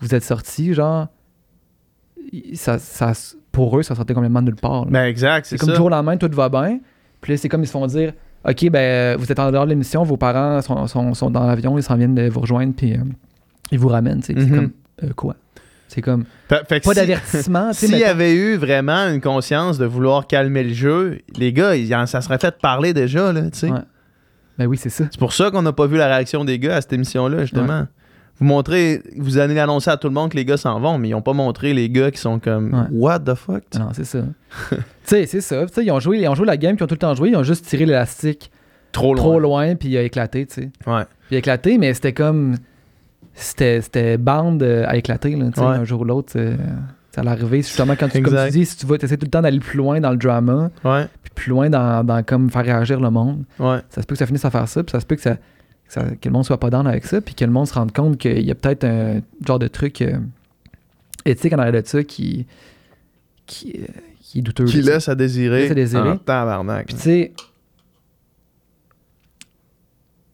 vous 0.01 0.15
êtes 0.15 0.25
sortis, 0.25 0.73
genre, 0.73 1.09
ça, 2.55 2.79
ça, 2.79 3.13
pour 3.53 3.79
eux, 3.79 3.83
ça 3.83 3.95
sortait 3.95 4.15
complètement 4.15 4.41
de 4.41 4.47
nulle 4.47 4.57
part. 4.57 4.85
là. 4.85 4.91
Ben 4.91 5.05
exact, 5.05 5.47
c'est 5.47 5.59
comme 5.59 5.69
ça. 5.69 5.73
du 5.73 5.77
jour 5.77 5.87
au 5.87 5.91
lendemain, 5.91 6.17
tout 6.17 6.31
va 6.33 6.49
bien. 6.49 6.81
Puis 7.21 7.33
là, 7.33 7.37
c'est 7.37 7.49
comme 7.49 7.63
ils 7.63 7.67
se 7.67 7.73
font 7.73 7.87
dire 7.87 8.13
OK, 8.47 8.69
ben, 8.71 9.17
vous 9.17 9.31
êtes 9.33 9.39
en 9.39 9.51
dehors 9.51 9.65
de 9.65 9.71
l'émission, 9.71 10.03
vos 10.05 10.17
parents 10.17 10.61
sont, 10.63 10.87
sont- 10.87 11.15
sont 11.15 11.31
dans 11.31 11.47
l'avion, 11.47 11.79
ils 11.79 11.83
s'en 11.83 11.97
viennent 11.97 12.15
de 12.15 12.29
vous 12.29 12.41
rejoindre, 12.41 12.75
puis 12.77 12.93
euh, 12.93 12.99
ils 13.71 13.79
vous 13.79 13.89
ramènent. 13.89 14.23
C'est 14.23 14.35
Mhm. 14.35 14.51
comme 14.55 14.71
euh, 15.03 15.13
quoi? 15.17 15.37
C'est 15.89 16.03
comme 16.03 16.25
Fait- 16.49 16.67
fait 16.69 16.81
pas 16.83 16.91
si- 16.91 16.97
d'avertissement. 16.97 17.73
S'il 17.73 17.97
y 17.97 18.05
avait 18.05 18.35
eu 18.35 18.57
vraiment 18.57 19.09
une 19.09 19.21
conscience 19.21 19.79
de 19.79 19.87
vouloir 19.87 20.27
calmer 20.27 20.65
le 20.65 20.75
jeu, 20.75 21.19
les 21.37 21.53
gars, 21.53 21.77
ils 21.77 21.89
ça 22.07 22.21
serait 22.21 22.39
fait 22.39 22.57
parler 22.59 22.93
déjà, 22.93 23.33
là, 23.33 23.43
tu 23.51 23.59
sais. 23.61 23.71
Ouais. 23.71 23.79
Ben 24.59 24.67
oui, 24.67 24.77
c'est 24.77 24.89
ça. 24.91 25.05
C'est 25.11 25.19
pour 25.19 25.33
ça 25.33 25.51
qu'on 25.51 25.63
n'a 25.63 25.73
pas 25.73 25.87
vu 25.87 25.97
la 25.97 26.07
réaction 26.07 26.45
des 26.45 26.59
gars 26.59 26.77
à 26.77 26.81
cette 26.81 26.93
émission-là, 26.93 27.41
justement. 27.43 27.87
Vous 28.41 28.45
montrez, 28.47 29.01
vous 29.17 29.39
allez 29.39 29.59
annoncer 29.61 29.91
à 29.91 29.97
tout 29.97 30.09
le 30.09 30.15
monde 30.15 30.31
que 30.31 30.37
les 30.37 30.45
gars 30.45 30.57
s'en 30.57 30.81
vont, 30.81 30.99
mais 30.99 31.09
ils 31.09 31.13
n'ont 31.13 31.23
pas 31.23 31.33
montré 31.35 31.73
les 31.73 31.89
gars 31.89 32.11
qui 32.11 32.19
sont 32.19 32.39
comme 32.41 32.75
Ouais. 32.75 32.87
What 32.91 33.21
the 33.21 33.35
fuck? 33.35 33.63
sais. 33.73 33.79
Non, 33.79 33.89
c'est 33.93 34.05
ça. 34.05 34.21
tu 34.71 34.77
sais, 35.05 35.27
c'est 35.27 35.41
ça. 35.41 35.65
Tu 35.67 35.73
sais, 35.75 35.85
ils 35.85 35.91
ont 35.93 36.01
joué, 36.01 36.19
ils 36.21 36.29
ont 36.29 36.35
joué 36.35 36.47
la 36.47 36.57
game, 36.57 36.75
puis 36.77 36.83
ils 36.83 36.85
ont 36.85 36.89
tout 36.89 36.95
le 36.95 36.99
temps 36.99 37.15
joué, 37.15 37.31
ils 37.31 37.37
ont 37.37 37.43
juste 37.45 37.65
tiré 37.67 37.87
l'élastique 37.87 38.51
Trop 38.93 39.15
loin. 39.15 39.23
trop 39.23 39.39
loin, 39.41 39.75
puis 39.77 39.89
il 39.91 39.97
a 39.97 40.03
éclaté, 40.03 40.47
tu 40.47 40.55
sais. 40.55 40.71
Ouais. 40.87 41.05
Puis 41.05 41.33
il 41.33 41.35
a 41.37 41.39
éclaté, 41.39 41.79
mais 41.79 41.95
c'était 41.95 42.13
comme. 42.13 42.57
C'était, 43.35 43.81
c'était 43.81 44.17
bande 44.17 44.63
euh, 44.63 44.85
à 44.87 44.97
éclater, 44.97 45.35
là, 45.35 45.47
Ouais. 45.57 45.63
un 45.79 45.85
jour 45.85 46.03
ou 46.03 46.05
l'autre. 46.05 46.33
euh, 46.37 46.57
ça 47.11 47.21
allait 47.21 47.31
arriver. 47.31 47.59
Justement, 47.59 47.95
quand 47.99 48.09
tu, 48.09 48.21
comme 48.23 48.35
tu 48.47 48.51
dis, 48.51 48.67
si 48.67 48.77
tu 48.77 48.87
vas, 48.87 48.97
essaies 48.97 49.17
tout 49.17 49.27
le 49.27 49.31
temps 49.31 49.43
d'aller 49.43 49.59
plus 49.61 49.77
loin 49.79 50.01
dans 50.01 50.11
le 50.11 50.17
drama, 50.17 50.71
Ouais. 50.85 51.07
puis 51.23 51.33
plus 51.35 51.51
loin 51.51 51.69
dans, 51.71 52.05
dans 52.05 52.23
comme 52.25 52.51
faire 52.51 52.65
réagir 52.65 52.99
le 53.01 53.11
monde, 53.11 53.45
Ouais. 53.59 53.79
ça 53.91 54.03
se 54.03 54.07
peut 54.07 54.15
que 54.15 54.19
ça 54.19 54.27
finisse 54.27 54.45
à 54.45 54.51
faire 54.51 54.67
ça, 54.69 54.83
puis 54.83 54.91
ça 54.93 55.01
se 55.01 55.07
peut 55.07 55.15
que, 55.17 55.23
ça, 55.23 55.37
ça- 55.89 56.05
que 56.17 56.29
le 56.29 56.33
monde 56.33 56.45
soit 56.45 56.59
pas 56.59 56.71
down 56.71 56.87
avec 56.87 57.05
ça, 57.05 57.21
puis 57.21 57.35
que 57.35 57.45
le 57.45 57.51
monde 57.51 57.67
se 57.69 57.75
rende 57.75 57.93
compte 57.93 58.19
qu'il 58.19 58.41
y 58.45 58.51
a 58.51 58.55
peut-être 58.55 58.85
un 58.85 59.21
genre 59.47 59.59
de 59.59 59.69
truc 59.69 60.03
euh, 60.03 60.19
éthique 61.25 61.53
en 61.53 61.59
arrière 61.59 61.83
de 61.83 61.87
ça 61.87 62.03
qui, 62.03 62.47
qui, 63.47 63.73
euh, 63.81 63.87
qui 64.21 64.39
est 64.39 64.43
douteux. 64.43 64.65
Qui 64.65 64.83
laisse 64.83 65.09
à 65.09 65.15
désirer. 65.15 65.63
Laisse 65.63 65.71
à 65.71 65.75
désirer. 65.75 66.11
En 66.11 66.17
tabarnak. 66.19 66.87
Puis 66.87 66.97
tu 66.97 67.03
sais. 67.03 67.33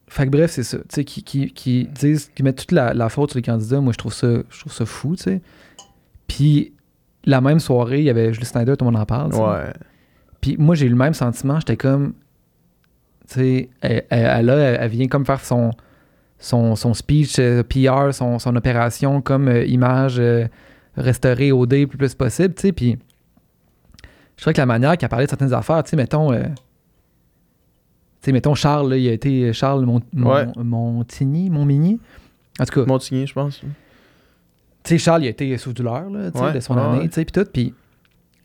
Fait 0.08 0.26
que 0.26 0.30
bref, 0.30 0.50
c'est 0.50 0.64
ça. 0.64 0.78
Tu 0.78 0.84
sais, 0.88 1.04
qui, 1.04 1.22
qui, 1.22 1.52
qui 1.52 1.84
disent, 1.86 2.30
qui 2.34 2.42
mettent 2.42 2.58
toute 2.58 2.72
la, 2.72 2.92
la 2.94 3.08
faute 3.08 3.30
sur 3.30 3.38
les 3.38 3.42
candidats, 3.44 3.80
moi 3.80 3.92
je 3.92 3.98
trouve 3.98 4.12
ça, 4.12 4.28
je 4.50 4.60
trouve 4.60 4.72
ça 4.72 4.84
fou, 4.84 5.14
tu 5.14 5.22
sais. 5.22 5.40
Puis 6.26 6.72
la 7.24 7.40
même 7.40 7.60
soirée, 7.60 7.98
il 8.00 8.04
y 8.04 8.10
avait 8.10 8.32
Julie 8.32 8.46
Snyder, 8.46 8.76
tout 8.76 8.84
le 8.84 8.90
monde 8.90 9.00
en 9.00 9.06
parle. 9.06 9.32
Ouais. 9.34 9.72
Puis 10.40 10.56
moi 10.58 10.74
j'ai 10.74 10.86
eu 10.86 10.88
le 10.88 10.96
même 10.96 11.14
sentiment, 11.14 11.60
j'étais 11.60 11.76
comme. 11.76 12.14
Elle, 13.36 13.68
elle, 13.82 14.04
elle, 14.10 14.50
a- 14.50 14.56
elle 14.82 14.90
vient 14.90 15.08
comme 15.08 15.24
faire 15.26 15.40
son, 15.44 15.70
son, 16.38 16.74
son 16.76 16.94
speech 16.94 17.38
euh, 17.38 17.62
PR, 17.62 18.12
son, 18.12 18.38
son 18.38 18.56
opération 18.56 19.20
comme 19.22 19.48
euh, 19.48 19.64
image 19.64 20.16
euh, 20.18 20.46
restaurée 20.96 21.52
OD 21.52 21.72
le 21.74 21.86
plus, 21.86 22.14
possible. 22.14 22.54
Puis 22.54 22.98
je 24.36 24.42
trouvais 24.42 24.54
que 24.54 24.60
la 24.60 24.66
manière 24.66 24.96
qu'elle 24.96 25.08
parlait 25.08 25.26
de 25.26 25.30
certaines 25.30 25.52
affaires, 25.54 25.82
tu 25.84 25.90
sais, 25.90 25.96
mettons. 25.96 26.32
mettons, 28.26 28.54
Charles, 28.54 28.90
là, 28.90 28.96
il 28.96 29.08
a 29.08 29.12
été 29.12 29.52
Charles 29.52 29.84
Mont, 29.86 30.00
Ouais. 30.14 30.46
Montigny, 30.56 31.50
Montmigny? 31.50 32.00
En 32.58 32.64
tout 32.64 32.80
cas, 32.80 32.86
Montigny, 32.86 33.26
je 33.26 33.32
pense. 33.34 33.60
tu 33.60 33.66
sais, 34.84 34.98
Charles, 34.98 35.22
il 35.24 35.26
a 35.26 35.30
été 35.30 35.56
sous 35.58 35.72
douleur, 35.72 36.10
là, 36.10 36.30
Ouais, 36.34 36.52
de 36.52 36.60
son 36.60 36.74
ouais, 36.74 36.80
année, 36.82 36.98
ouais. 37.00 37.08
tu 37.08 37.14
sais, 37.14 37.24
puis 37.24 37.32
tout, 37.32 37.48
puis 37.50 37.74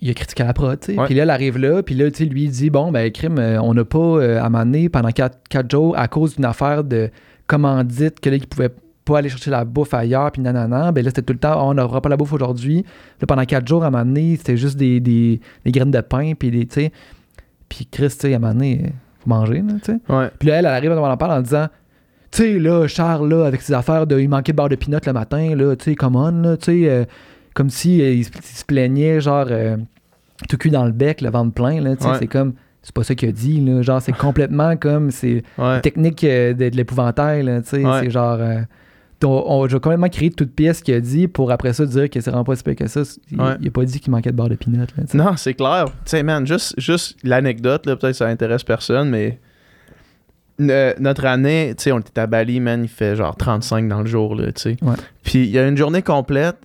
il 0.02 0.10
a 0.10 0.14
critiqué 0.14 0.44
la 0.44 0.54
prod, 0.54 0.80
tu 0.80 0.96
sais. 0.96 1.02
Puis 1.06 1.16
là, 1.16 1.24
elle 1.24 1.30
arrive 1.30 1.58
là, 1.58 1.82
puis 1.82 1.96
là, 1.96 2.10
tu 2.12 2.18
sais, 2.18 2.26
lui, 2.26 2.44
il 2.44 2.52
dit, 2.52 2.70
bon, 2.70 2.92
ben, 2.92 3.12
crime, 3.12 3.40
euh, 3.40 3.62
on 3.62 3.74
n'a 3.74 3.86
pas 3.86 4.00
euh, 4.00 4.44
à 4.44 4.50
m'amener 4.50 4.90
pendant 4.90 5.10
quatre, 5.10 5.40
quatre 5.50 5.70
jours 5.70 5.98
à 5.98 6.08
cause 6.08 6.36
d'une 6.36 6.46
affaire 6.46 6.84
de 6.84 7.10
commandite, 7.48 8.20
que 8.20 8.30
là, 8.30 8.36
il 8.36 8.48
pouvait 8.48 8.72
pas 9.06 9.20
aller 9.20 9.30
chercher 9.30 9.52
la 9.52 9.64
bouffe 9.64 9.94
ailleurs, 9.94 10.32
puis 10.32 10.42
nanana. 10.42 10.92
Ben 10.92 11.04
là, 11.04 11.12
c'était 11.12 11.22
tout 11.22 11.34
le 11.34 11.40
temps, 11.40 11.56
oh, 11.58 11.70
on 11.70 11.74
n'aura 11.76 12.02
pas 12.02 12.10
la 12.10 12.18
bouffe 12.18 12.34
aujourd'hui. 12.34 12.84
Là, 13.22 13.28
pendant 13.28 13.46
quatre 13.46 13.68
jours, 13.68 13.84
à 13.84 13.92
m'amener, 13.92 14.36
c'était 14.36 14.58
juste 14.58 14.78
des, 14.78 15.00
des, 15.00 15.40
des 15.64 15.72
graines 15.72 15.92
de 15.92 16.02
pain, 16.02 16.34
puis 16.38 16.52
des, 16.52 16.66
tu 16.66 16.82
sais. 16.82 16.92
Puis 17.70 17.88
Chris, 17.90 18.10
tu 18.10 18.28
sais, 18.28 18.34
à 18.34 18.40
euh, 18.40 18.78
faut 19.20 19.30
manger, 19.30 19.62
là, 19.62 19.74
tu 19.84 19.94
sais. 19.94 20.00
Ouais. 20.10 20.30
Puis 20.40 20.50
là, 20.50 20.56
elle, 20.56 20.66
elle 20.66 20.72
arrive 20.72 20.92
à 20.92 21.02
en 21.02 21.18
parle 21.18 21.32
en 21.32 21.42
disant 21.42 21.68
Tu 22.32 22.44
sais, 22.44 22.60
là, 22.60 22.88
Charles, 22.88 23.30
là, 23.30 23.46
avec 23.46 23.62
ses 23.62 23.74
affaires 23.74 24.08
de 24.08 24.20
il 24.20 24.30
manquait 24.30 24.52
de 24.52 24.58
beurre 24.58 24.70
de 24.70 24.76
pinot 24.76 25.00
le 25.06 25.14
matin, 25.14 25.56
là, 25.56 25.76
tu 25.76 25.86
sais, 25.86 25.96
come 25.96 26.16
on, 26.16 26.42
là, 26.42 26.58
tu 26.58 26.66
sais, 26.66 26.90
euh, 26.90 27.06
comme 27.56 27.72
si 27.72 28.02
euh, 28.04 28.12
il, 28.12 28.24
se- 28.26 28.30
il 28.36 28.44
se 28.58 28.64
plaignait, 28.66 29.20
genre, 29.20 29.48
euh, 29.50 29.78
tout 30.48 30.58
cul 30.58 30.70
dans 30.70 30.86
le 30.86 30.92
bec, 30.92 31.22
le 31.22 31.32
ventre 31.32 31.54
plein, 31.54 31.82
là, 31.82 31.96
tu 31.96 32.04
sais, 32.04 32.10
Ouais. 32.12 32.18
c'est 32.20 32.28
comme. 32.28 32.54
C'est 32.84 32.94
pas 32.94 33.04
ça 33.04 33.16
qu'il 33.16 33.30
a 33.30 33.32
dit, 33.32 33.62
là. 33.62 33.82
Genre, 33.82 34.00
c'est 34.00 34.12
complètement 34.16 34.78
comme. 34.78 35.10
C'est 35.10 35.42
Ouais. 35.58 35.82
technique 35.82 36.24
euh, 36.24 36.54
de, 36.54 36.70
de 36.70 36.76
l'épouvantail, 36.78 37.42
là, 37.42 37.62
tu 37.64 37.70
sais. 37.70 37.84
Ouais. 37.84 38.02
C'est 38.04 38.12
genre. 38.12 38.38
euh, 38.40 38.60
on, 39.24 39.28
on- 39.48 39.68
je 39.68 39.74
vais 39.76 39.80
complètement 39.80 40.10
créer 40.10 40.30
toute 40.30 40.52
pièce 40.54 40.82
qu'il 40.84 40.94
a 40.94 41.00
dit 41.00 41.28
pour 41.28 41.52
après 41.52 41.74
ça 41.74 41.84
dire 41.88 42.12
que 42.12 42.22
c'est 42.22 42.30
vraiment 42.30 42.44
pas 42.44 42.56
si 42.56 42.62
pire 42.62 42.76
que 42.76 42.86
ça. 42.86 43.02
Il, 43.32 43.42
Ouais. 43.42 43.56
il 43.60 43.68
a 43.70 43.72
pas 43.72 43.84
dit 43.86 44.00
qu'il 44.00 44.12
manquait 44.12 44.30
de 44.32 44.36
beurre 44.36 44.50
de 44.50 44.56
pinot. 44.56 44.86
Non, 45.16 45.36
c'est 45.36 45.56
clair. 45.56 45.86
Tu 45.86 45.94
sais, 46.12 46.22
man, 46.22 46.46
juste, 46.46 46.76
juste 46.80 47.18
l'anecdote, 47.24 47.88
là, 47.88 47.96
peut-être 47.96 48.14
ça 48.16 48.28
intéresse 48.28 48.64
personne, 48.64 49.10
mais 49.10 49.40
ne- 50.60 50.94
notre 51.00 51.26
année, 51.26 51.74
tu 51.78 51.84
sais, 51.86 51.92
on 51.92 52.00
était 52.00 52.22
à 52.22 52.28
Bali, 52.28 52.60
man, 52.60 52.84
il 52.84 52.88
fait 52.90 53.16
genre 53.16 53.36
35 53.36 53.88
dans 53.90 54.02
le 54.02 54.06
jour, 54.08 54.36
là, 54.36 54.52
tu 54.52 54.62
sais. 54.62 54.78
Puis 55.24 55.46
il 55.46 55.50
y 55.50 55.58
a 55.58 55.68
une 55.68 55.78
journée 55.78 56.02
complète. 56.04 56.58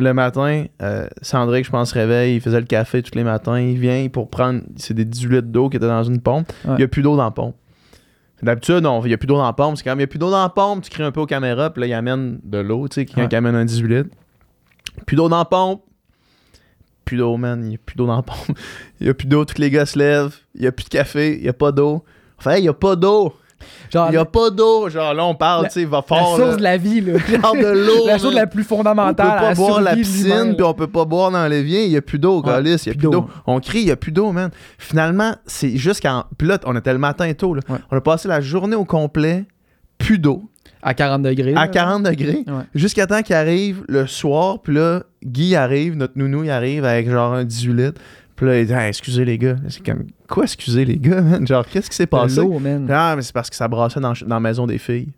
Le 0.00 0.14
matin, 0.14 0.64
euh, 0.82 1.06
Sandrick, 1.20 1.66
je 1.66 1.70
pense, 1.70 1.90
se 1.90 1.94
réveille, 1.94 2.36
il 2.36 2.40
faisait 2.40 2.58
le 2.60 2.66
café 2.66 3.02
tous 3.02 3.14
les 3.14 3.24
matins, 3.24 3.60
il 3.60 3.78
vient 3.78 4.08
pour 4.08 4.30
prendre, 4.30 4.62
c'est 4.76 4.94
des 4.94 5.04
18 5.04 5.28
litres 5.30 5.48
d'eau 5.48 5.68
qui 5.68 5.76
étaient 5.76 5.86
dans 5.86 6.02
une 6.02 6.20
pompe. 6.20 6.50
Ouais. 6.64 6.72
Il 6.74 6.76
n'y 6.78 6.82
a 6.84 6.88
plus 6.88 7.02
d'eau 7.02 7.16
dans 7.16 7.24
la 7.24 7.30
pompe. 7.30 7.54
D'habitude, 8.42 8.76
non, 8.82 9.02
il 9.04 9.08
n'y 9.08 9.14
a 9.14 9.18
plus 9.18 9.26
d'eau 9.26 9.36
dans 9.36 9.44
la 9.44 9.52
pompe. 9.52 9.76
C'est 9.76 9.84
quand 9.84 9.92
il 9.92 9.98
n'y 9.98 10.02
a 10.04 10.06
plus 10.06 10.18
d'eau 10.18 10.30
dans 10.30 10.40
la 10.42 10.48
pompe, 10.48 10.82
tu 10.84 10.90
cries 10.90 11.02
un 11.02 11.10
peu 11.12 11.20
aux 11.20 11.26
caméras, 11.26 11.68
puis 11.70 11.82
là, 11.82 11.86
il 11.88 11.92
amène 11.92 12.40
de 12.42 12.58
l'eau, 12.58 12.88
tu 12.88 12.94
sais, 12.94 13.04
quelqu'un 13.04 13.22
Ouais. 13.22 13.28
qui 13.28 13.36
amène 13.36 13.54
un 13.54 13.64
18 13.66 13.88
litres. 13.88 14.10
Plus 15.06 15.16
d'eau 15.16 15.28
dans 15.28 15.36
la 15.38 15.44
pompe. 15.44 15.82
Plus 17.04 17.18
d'eau, 17.18 17.36
man. 17.36 17.60
Il 17.62 17.68
n'y 17.68 17.74
a 17.74 17.78
plus 17.84 17.96
d'eau 17.96 18.06
dans 18.06 18.16
la 18.16 18.22
pompe. 18.22 18.56
Il 19.00 19.04
n'y 19.04 19.10
a 19.10 19.14
plus 19.14 19.26
d'eau, 19.28 19.44
tous 19.44 19.58
les 19.60 19.70
gars 19.70 19.84
se 19.84 19.98
lèvent. 19.98 20.34
Il 20.54 20.62
n'y 20.62 20.66
a 20.66 20.72
plus 20.72 20.84
de 20.84 20.88
café, 20.88 21.36
il 21.36 21.42
n'y 21.42 21.48
a 21.48 21.52
pas 21.52 21.72
d'eau. 21.72 22.02
Enfin, 22.38 22.56
il 22.56 22.62
n'y 22.62 22.68
a 22.68 22.72
pas 22.72 22.96
d'eau. 22.96 23.34
Genre, 23.92 24.08
Il 24.08 24.12
n'y 24.12 24.16
a 24.16 24.24
pas 24.24 24.50
d'eau. 24.50 24.88
Genre, 24.88 25.14
là, 25.14 25.24
on 25.24 25.34
parle, 25.34 25.64
La- 25.64 25.68
tu 25.68 25.80
sais, 25.80 25.84
va 25.84 25.98
la 25.98 26.02
fort. 26.02 26.36
source 26.36 26.50
là. 26.50 26.56
de 26.56 26.62
la 26.62 26.76
vie, 26.76 27.00
là. 27.00 27.18
Genre 27.42 27.54
de 27.54 27.66
l'eau. 27.86 28.06
la 28.06 28.18
chose 28.18 28.34
la 28.34 28.46
plus 28.46 28.62
On 28.62 28.64
peut 28.64 28.76
fondamentale. 28.76 29.26
pas 29.26 29.42
la 29.50 29.54
boire 29.54 29.80
la 29.80 29.94
piscine, 29.96 30.54
puis 30.56 30.64
on 30.64 30.74
peut 30.74 30.86
pas 30.86 31.04
boire 31.04 31.30
dans 31.30 31.46
l'évier. 31.46 31.84
Il 31.84 31.90
y 31.92 31.96
a 31.96 32.02
plus 32.02 32.18
d'eau, 32.18 32.40
Ouais, 32.42 32.48
Galice. 32.50 32.86
Il 32.86 32.88
y 32.88 32.92
a 32.92 32.94
plus 32.98 33.08
d'eau. 33.10 33.26
On 33.46 33.60
crie, 33.60 33.80
il 33.80 33.86
y 33.88 33.90
a 33.90 33.96
plus 33.96 34.12
d'eau, 34.12 34.32
man. 34.32 34.50
Finalement, 34.78 35.34
c'est 35.46 35.76
juste 35.76 36.00
quand. 36.02 36.24
Puis 36.38 36.46
là, 36.48 36.58
on 36.66 36.76
était 36.76 36.92
le 36.92 36.98
matin 36.98 37.32
tôt. 37.34 37.54
Là. 37.54 37.60
Ouais. 37.68 37.78
On 37.90 37.96
a 37.96 38.00
passé 38.00 38.28
la 38.28 38.40
journée 38.40 38.76
au 38.76 38.84
complet, 38.84 39.44
plus 39.98 40.18
d'eau, 40.18 40.44
À 40.82 40.94
40 40.94 41.22
degrés. 41.22 41.52
à 41.52 41.66
là. 41.66 41.68
40 41.68 42.02
degrés, 42.04 42.44
Ouais. 42.46 42.64
jusqu'à 42.74 43.06
temps 43.06 43.22
qu'il 43.22 43.34
arrive 43.36 43.82
le 43.88 44.06
soir. 44.06 44.60
Puis 44.62 44.74
là, 44.74 45.02
Guy 45.24 45.54
arrive, 45.56 45.96
notre 45.96 46.14
nounou, 46.16 46.44
il 46.44 46.50
arrive 46.50 46.84
avec 46.84 47.10
genre 47.10 47.34
un 47.34 47.44
18 47.44 47.74
litres. 47.74 48.00
Puis 48.36 48.46
là, 48.46 48.58
il 48.58 48.66
dit, 48.66 48.72
Ah, 48.74 48.88
excusez 48.88 49.24
les 49.26 49.36
gars. 49.36 49.56
C'est 49.68 49.84
comme, 49.84 50.04
quoi, 50.30 50.44
excusez 50.44 50.84
les 50.84 50.96
gars, 50.96 51.20
man? 51.20 51.46
Genre, 51.46 51.66
qu'est-ce 51.66 51.90
qui 51.90 51.96
s'est 51.96 52.06
passé? 52.06 52.40
man. 52.60 52.88
Ah, 52.90 53.14
mais 53.16 53.22
c'est 53.22 53.32
parce 53.34 53.50
que 53.50 53.56
ça 53.56 53.68
brassait 53.68 54.00
dans, 54.00 54.12
dans 54.12 54.36
la 54.36 54.40
maison 54.40 54.66
des 54.66 54.78
filles. 54.78 55.08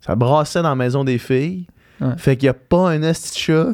Ça 0.00 0.14
brassait 0.14 0.62
dans 0.62 0.68
la 0.68 0.76
maison 0.76 1.02
des 1.02 1.18
filles. 1.18 1.66
Ouais. 2.00 2.08
Fait 2.16 2.36
qu'il 2.36 2.46
y 2.46 2.48
a 2.48 2.54
pas 2.54 2.90
un 2.90 3.02
esti 3.02 3.36
chat 3.40 3.70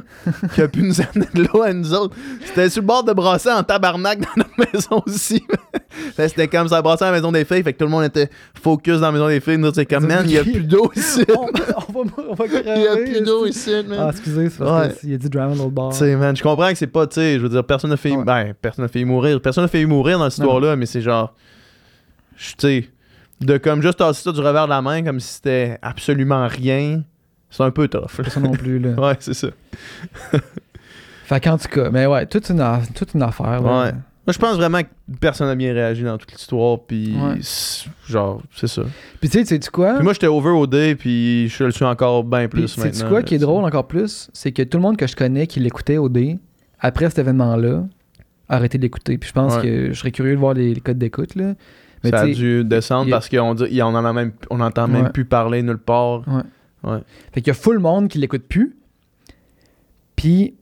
qui 0.54 0.62
a 0.62 0.68
pu 0.68 0.82
nous 0.82 0.98
amener 1.00 1.26
de 1.34 1.42
l'eau 1.42 1.60
à 1.62 1.72
nous 1.74 1.92
autres. 1.92 2.16
C'était 2.46 2.70
sur 2.70 2.80
le 2.80 2.86
bord 2.86 3.04
de 3.04 3.12
brasser 3.12 3.50
en 3.50 3.62
tabarnak 3.62 4.20
dans 4.20 4.28
notre 4.36 4.72
maison 4.72 5.02
aussi. 5.06 5.42
C'était 6.16 6.48
comme 6.48 6.66
ça, 6.68 6.80
brasser 6.80 7.04
à 7.04 7.10
la 7.10 7.16
maison 7.18 7.30
des 7.32 7.44
filles. 7.44 7.62
Fait 7.62 7.74
que 7.74 7.78
tout 7.78 7.84
le 7.84 7.90
monde 7.90 8.04
était 8.04 8.30
focus 8.62 8.94
dans 9.00 9.06
la 9.08 9.12
maison 9.12 9.28
des 9.28 9.40
filles. 9.40 9.58
Nous, 9.58 9.72
c'est 9.74 9.84
comme, 9.84 10.06
man, 10.06 10.22
il 10.24 10.32
y 10.32 10.38
a 10.38 10.42
plus 10.42 10.62
d'eau 10.64 10.90
ici. 10.96 11.22
on, 11.36 11.42
on 11.98 12.02
va, 12.02 12.10
on 12.30 12.34
va 12.34 12.44
Il 12.76 12.82
y 12.82 12.88
a 12.88 12.96
plus 12.96 13.20
d'eau 13.22 13.44
ici, 13.46 13.70
man. 13.86 13.98
Ah, 14.00 14.08
excusez, 14.10 14.48
c'est 14.48 14.58
parce 14.58 14.88
Ouais. 14.88 14.94
qu'il 15.00 15.10
y 15.10 15.14
a 15.14 15.18
du 15.18 15.28
drama 15.28 15.54
dans 15.54 15.64
le 15.64 15.70
bar. 15.70 15.90
Tu 15.90 15.98
sais, 15.98 16.16
man, 16.16 16.34
je 16.34 16.42
comprends 16.42 16.70
que 16.70 16.78
c'est 16.78 16.86
pas, 16.86 17.06
tu 17.06 17.16
sais, 17.16 17.34
je 17.34 17.42
veux 17.42 17.50
dire, 17.50 17.62
personne 17.64 17.90
n'a 17.90 17.98
fait, 17.98 18.12
Ouais. 18.16 18.24
ben, 18.24 18.54
personne 18.60 18.84
n'a 18.86 18.88
fait 18.88 19.04
mourir, 19.04 19.38
personne 19.42 19.64
n'a 19.64 19.68
fait 19.68 19.84
mourir 19.84 20.18
dans 20.18 20.30
cette 20.30 20.38
histoire-là, 20.38 20.76
mais 20.76 20.86
c'est 20.86 21.02
genre, 21.02 21.34
tu 22.38 22.54
sais, 22.58 22.88
de 23.40 23.58
comme 23.58 23.82
juste 23.82 23.98
tasser 23.98 24.22
ça 24.22 24.32
du 24.32 24.40
revers 24.40 24.64
de 24.64 24.70
la 24.70 24.80
main 24.80 25.02
comme 25.02 25.20
si 25.20 25.34
c'était 25.34 25.78
absolument 25.82 26.46
rien, 26.48 27.02
c'est 27.56 27.62
un 27.62 27.70
peu 27.70 27.88
tough. 27.88 28.08
Pas 28.16 28.24
ça 28.30 28.40
non 28.40 28.52
plus, 28.52 28.78
là. 28.78 28.90
ouais, 28.98 29.16
c'est 29.20 29.34
ça. 29.34 29.48
Fait 31.24 31.40
qu'en 31.40 31.56
tout 31.56 31.68
cas, 31.68 31.88
mais 31.90 32.06
ouais, 32.06 32.26
toute 32.26 32.48
une, 32.50 32.60
a- 32.60 32.82
toute 32.94 33.14
une 33.14 33.22
affaire. 33.22 33.62
là. 33.62 33.84
Ouais. 33.84 33.92
Moi, 34.26 34.32
je 34.32 34.38
pense 34.38 34.56
vraiment 34.56 34.80
que 34.82 34.88
personne 35.20 35.46
n'a 35.48 35.54
bien 35.54 35.72
réagi 35.74 36.02
dans 36.02 36.16
toute 36.16 36.32
l'histoire, 36.32 36.78
puis 36.86 37.14
Ouais. 37.14 37.38
genre, 38.08 38.40
c'est 38.54 38.66
ça. 38.68 38.82
Puis 39.20 39.28
tu 39.28 39.38
sais, 39.38 39.44
sais-tu 39.44 39.70
quoi? 39.70 39.94
Puis 39.94 40.02
moi, 40.04 40.12
j'étais 40.14 40.26
over 40.26 40.50
au 40.50 40.66
day, 40.66 40.94
puis 40.94 41.48
je 41.48 41.64
le 41.64 41.70
suis 41.70 41.84
encore 41.84 42.24
bien 42.24 42.48
plus 42.48 42.68
sais-tu 42.68 42.80
maintenant. 42.86 43.08
quoi 43.08 43.18
là, 43.18 43.22
qui 43.22 43.34
est 43.34 43.38
drôle 43.38 43.64
encore 43.64 43.86
plus? 43.86 44.30
C'est 44.32 44.52
que 44.52 44.62
tout 44.62 44.78
le 44.78 44.82
monde 44.82 44.96
que 44.96 45.06
je 45.06 45.14
connais 45.16 45.46
qui 45.46 45.60
l'écoutait 45.60 45.98
au 45.98 46.08
D, 46.08 46.38
après 46.80 47.08
cet 47.10 47.18
événement-là, 47.18 47.84
a 48.48 48.56
arrêté 48.56 48.78
d'écouter. 48.78 49.18
Puis 49.18 49.28
je 49.28 49.34
pense 49.34 49.56
Ouais. 49.56 49.62
que 49.62 49.88
je 49.92 49.98
serais 49.98 50.10
curieux 50.10 50.34
de 50.34 50.40
voir 50.40 50.54
les, 50.54 50.72
les 50.74 50.80
codes 50.80 50.98
d'écoute, 50.98 51.34
là. 51.34 51.52
Mais 52.02 52.10
ça 52.10 52.20
a 52.20 52.26
dû 52.26 52.64
descendre 52.64 53.10
parce 53.10 53.28
qu'on 53.30 53.54
dit, 53.54 53.80
on 53.82 53.86
en 53.86 54.04
a 54.04 54.12
même, 54.12 54.32
on 54.50 54.60
entend 54.60 54.88
même 54.88 55.04
Ouais. 55.04 55.10
plus 55.10 55.24
parler 55.24 55.62
nulle 55.62 55.78
part. 55.78 56.22
Fait 57.32 57.40
qu'il 57.40 57.48
y 57.48 57.50
a 57.50 57.54
full 57.54 57.78
monde 57.78 58.08
qui 58.08 58.18
l'écoute 58.18 58.44
plus. 58.48 58.76
Puis, 60.16 60.54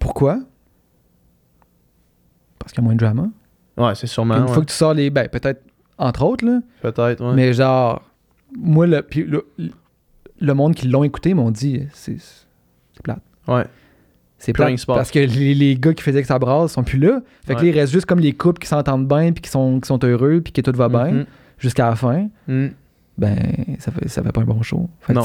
pourquoi? 0.00 0.40
Parce 2.58 2.72
qu'il 2.72 2.82
y 2.82 2.84
a 2.84 2.84
moins 2.84 2.94
de 2.94 2.98
drama. 3.00 3.28
Ouais, 3.76 3.94
c'est 3.94 4.00
Puis 4.00 4.08
sûrement. 4.08 4.36
une 4.36 4.42
ouais. 4.44 4.48
fois 4.52 4.62
que 4.62 4.70
tu 4.70 4.74
sors 4.74 4.94
les... 4.94 5.10
Ben, 5.10 5.28
peut-être, 5.28 5.62
entre 5.98 6.22
autres, 6.24 6.44
là. 6.44 6.60
Peut-être, 6.80 7.24
ouais. 7.24 7.34
Mais 7.34 7.52
genre, 7.52 8.02
moi, 8.56 8.86
le, 8.86 9.02
puis 9.02 9.24
le, 9.24 9.46
le 10.40 10.54
monde 10.54 10.74
qui 10.74 10.88
l'ont 10.88 11.04
écouté 11.04 11.34
m'ont 11.34 11.50
dit, 11.50 11.82
c'est 11.92 12.16
c'est 12.18 13.02
plate. 13.02 13.20
Ouais. 13.48 13.64
C'est 14.38 14.52
plate 14.52 14.70
passe. 14.70 14.84
parce 14.86 15.10
que 15.10 15.18
les, 15.18 15.54
les 15.54 15.76
gars 15.76 15.92
qui 15.94 16.02
faisaient 16.02 16.20
que 16.22 16.28
ça 16.28 16.38
brasse 16.38 16.72
sont 16.72 16.84
plus 16.84 16.98
là. 16.98 17.20
Fait 17.46 17.54
que 17.54 17.60
Ouais. 17.60 17.66
là, 17.66 17.72
il 17.72 17.80
reste 17.80 17.92
juste 17.92 18.06
comme 18.06 18.20
les 18.20 18.32
couples 18.32 18.60
qui 18.60 18.68
s'entendent 18.68 19.08
bien 19.08 19.32
puis 19.32 19.42
qui 19.42 19.50
sont, 19.50 19.80
qui 19.80 19.86
sont 19.88 19.98
heureux 20.04 20.40
puis 20.42 20.52
que 20.52 20.60
tout 20.60 20.72
va 20.76 20.88
bien 20.88 21.10
Mhm. 21.10 21.26
jusqu'à 21.58 21.88
la 21.90 21.96
fin. 21.96 22.28
Mhm. 22.46 22.72
Ben, 23.18 23.36
ça 23.78 23.92
fait, 23.92 24.08
ça 24.08 24.22
fait 24.22 24.32
pas 24.32 24.40
un 24.40 24.44
bon 24.44 24.62
show. 24.62 24.88
Fait 25.00 25.14
que 25.14 25.20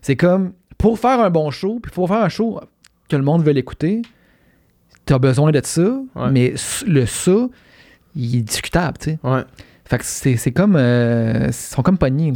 c'est 0.00 0.16
comme, 0.16 0.52
pour 0.78 0.98
faire 0.98 1.20
un 1.20 1.30
bon 1.30 1.50
show, 1.50 1.80
puis 1.82 1.90
pour 1.92 2.08
faire 2.08 2.22
un 2.22 2.28
show 2.28 2.60
que 3.08 3.16
le 3.16 3.22
monde 3.22 3.42
veut 3.42 3.52
l'écouter, 3.52 4.02
t'as 5.04 5.18
besoin 5.18 5.50
de 5.50 5.60
ça, 5.64 5.82
Ouais. 6.14 6.30
mais 6.30 6.54
le 6.86 7.06
ça, 7.06 7.48
il 8.14 8.36
est 8.36 8.42
discutable, 8.42 8.98
tu 8.98 9.10
sais. 9.10 9.18
Ouais. 9.24 9.42
Fait 9.92 9.98
que 9.98 10.04
c'est 10.06 10.36
c'est 10.38 10.52
comme, 10.52 10.74
euh, 10.74 11.48
ils 11.48 11.52
sont 11.52 11.82
comme 11.82 11.98
pognés. 11.98 12.32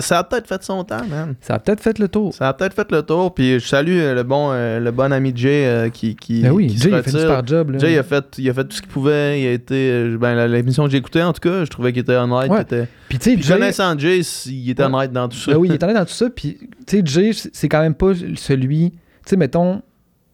Ça 0.00 0.18
a 0.18 0.24
peut-être 0.24 0.48
fait 0.48 0.60
son 0.64 0.82
temps, 0.82 1.06
man. 1.08 1.36
Ça 1.40 1.54
a 1.54 1.58
peut-être 1.60 1.78
fait 1.80 2.00
le 2.00 2.08
tour. 2.08 2.34
Ça 2.34 2.48
a 2.48 2.52
peut-être 2.52 2.74
fait 2.74 2.90
le 2.90 3.00
tour. 3.02 3.32
Puis 3.32 3.60
je 3.60 3.64
salue 3.68 3.98
euh, 4.00 4.12
le 4.16 4.24
bon, 4.24 4.48
euh, 4.50 4.80
le 4.80 4.90
bon 4.90 5.12
ami 5.12 5.32
Jay 5.32 5.66
euh, 5.66 5.88
qui, 5.88 6.16
qui, 6.16 6.42
Ben 6.42 6.50
oui, 6.50 6.66
qui 6.66 6.78
Jay, 6.78 6.88
il 6.88 6.94
a 6.96 7.04
fait 7.04 7.12
super 7.12 7.46
job, 7.46 7.70
là. 7.70 7.78
Jay, 7.78 7.92
il 7.92 7.98
a 7.98 8.02
fait, 8.02 8.24
il 8.38 8.50
a 8.50 8.54
fait 8.54 8.64
tout 8.64 8.74
ce 8.74 8.82
qu'il 8.82 8.90
pouvait. 8.90 9.40
Il 9.40 9.46
a 9.46 9.52
été. 9.52 10.16
Ben, 10.18 10.34
la- 10.34 10.48
l'émission 10.48 10.82
que 10.86 10.90
j'ai 10.90 10.96
écoutée, 10.96 11.22
en 11.22 11.32
tout 11.32 11.38
cas, 11.48 11.64
je 11.64 11.70
trouvais 11.70 11.92
qu'il 11.92 12.02
était 12.02 12.16
honnête. 12.16 12.50
Ouais. 12.50 12.62
était- 12.62 12.88
Puis 13.08 13.20
tu 13.20 13.36
sais, 13.36 13.40
Jay- 13.40 13.52
connaissant 13.54 13.96
Jay, 13.96 14.22
il 14.46 14.70
était 14.70 14.82
Ouais. 14.84 14.92
honnête 14.92 15.12
dans 15.12 15.28
tout 15.28 15.36
ça. 15.36 15.52
Ben 15.52 15.58
oui, 15.58 15.68
il 15.68 15.74
est 15.74 15.82
allé 15.84 15.94
dans 15.94 16.04
tout 16.06 16.12
ça. 16.12 16.28
Puis, 16.28 16.58
tu 16.88 16.96
sais, 16.98 17.02
Jay, 17.04 17.30
c'est 17.52 17.68
quand 17.68 17.82
même 17.82 17.94
pas 17.94 18.14
celui. 18.34 18.90
Tu 18.90 18.98
sais, 19.26 19.36
mettons, 19.36 19.80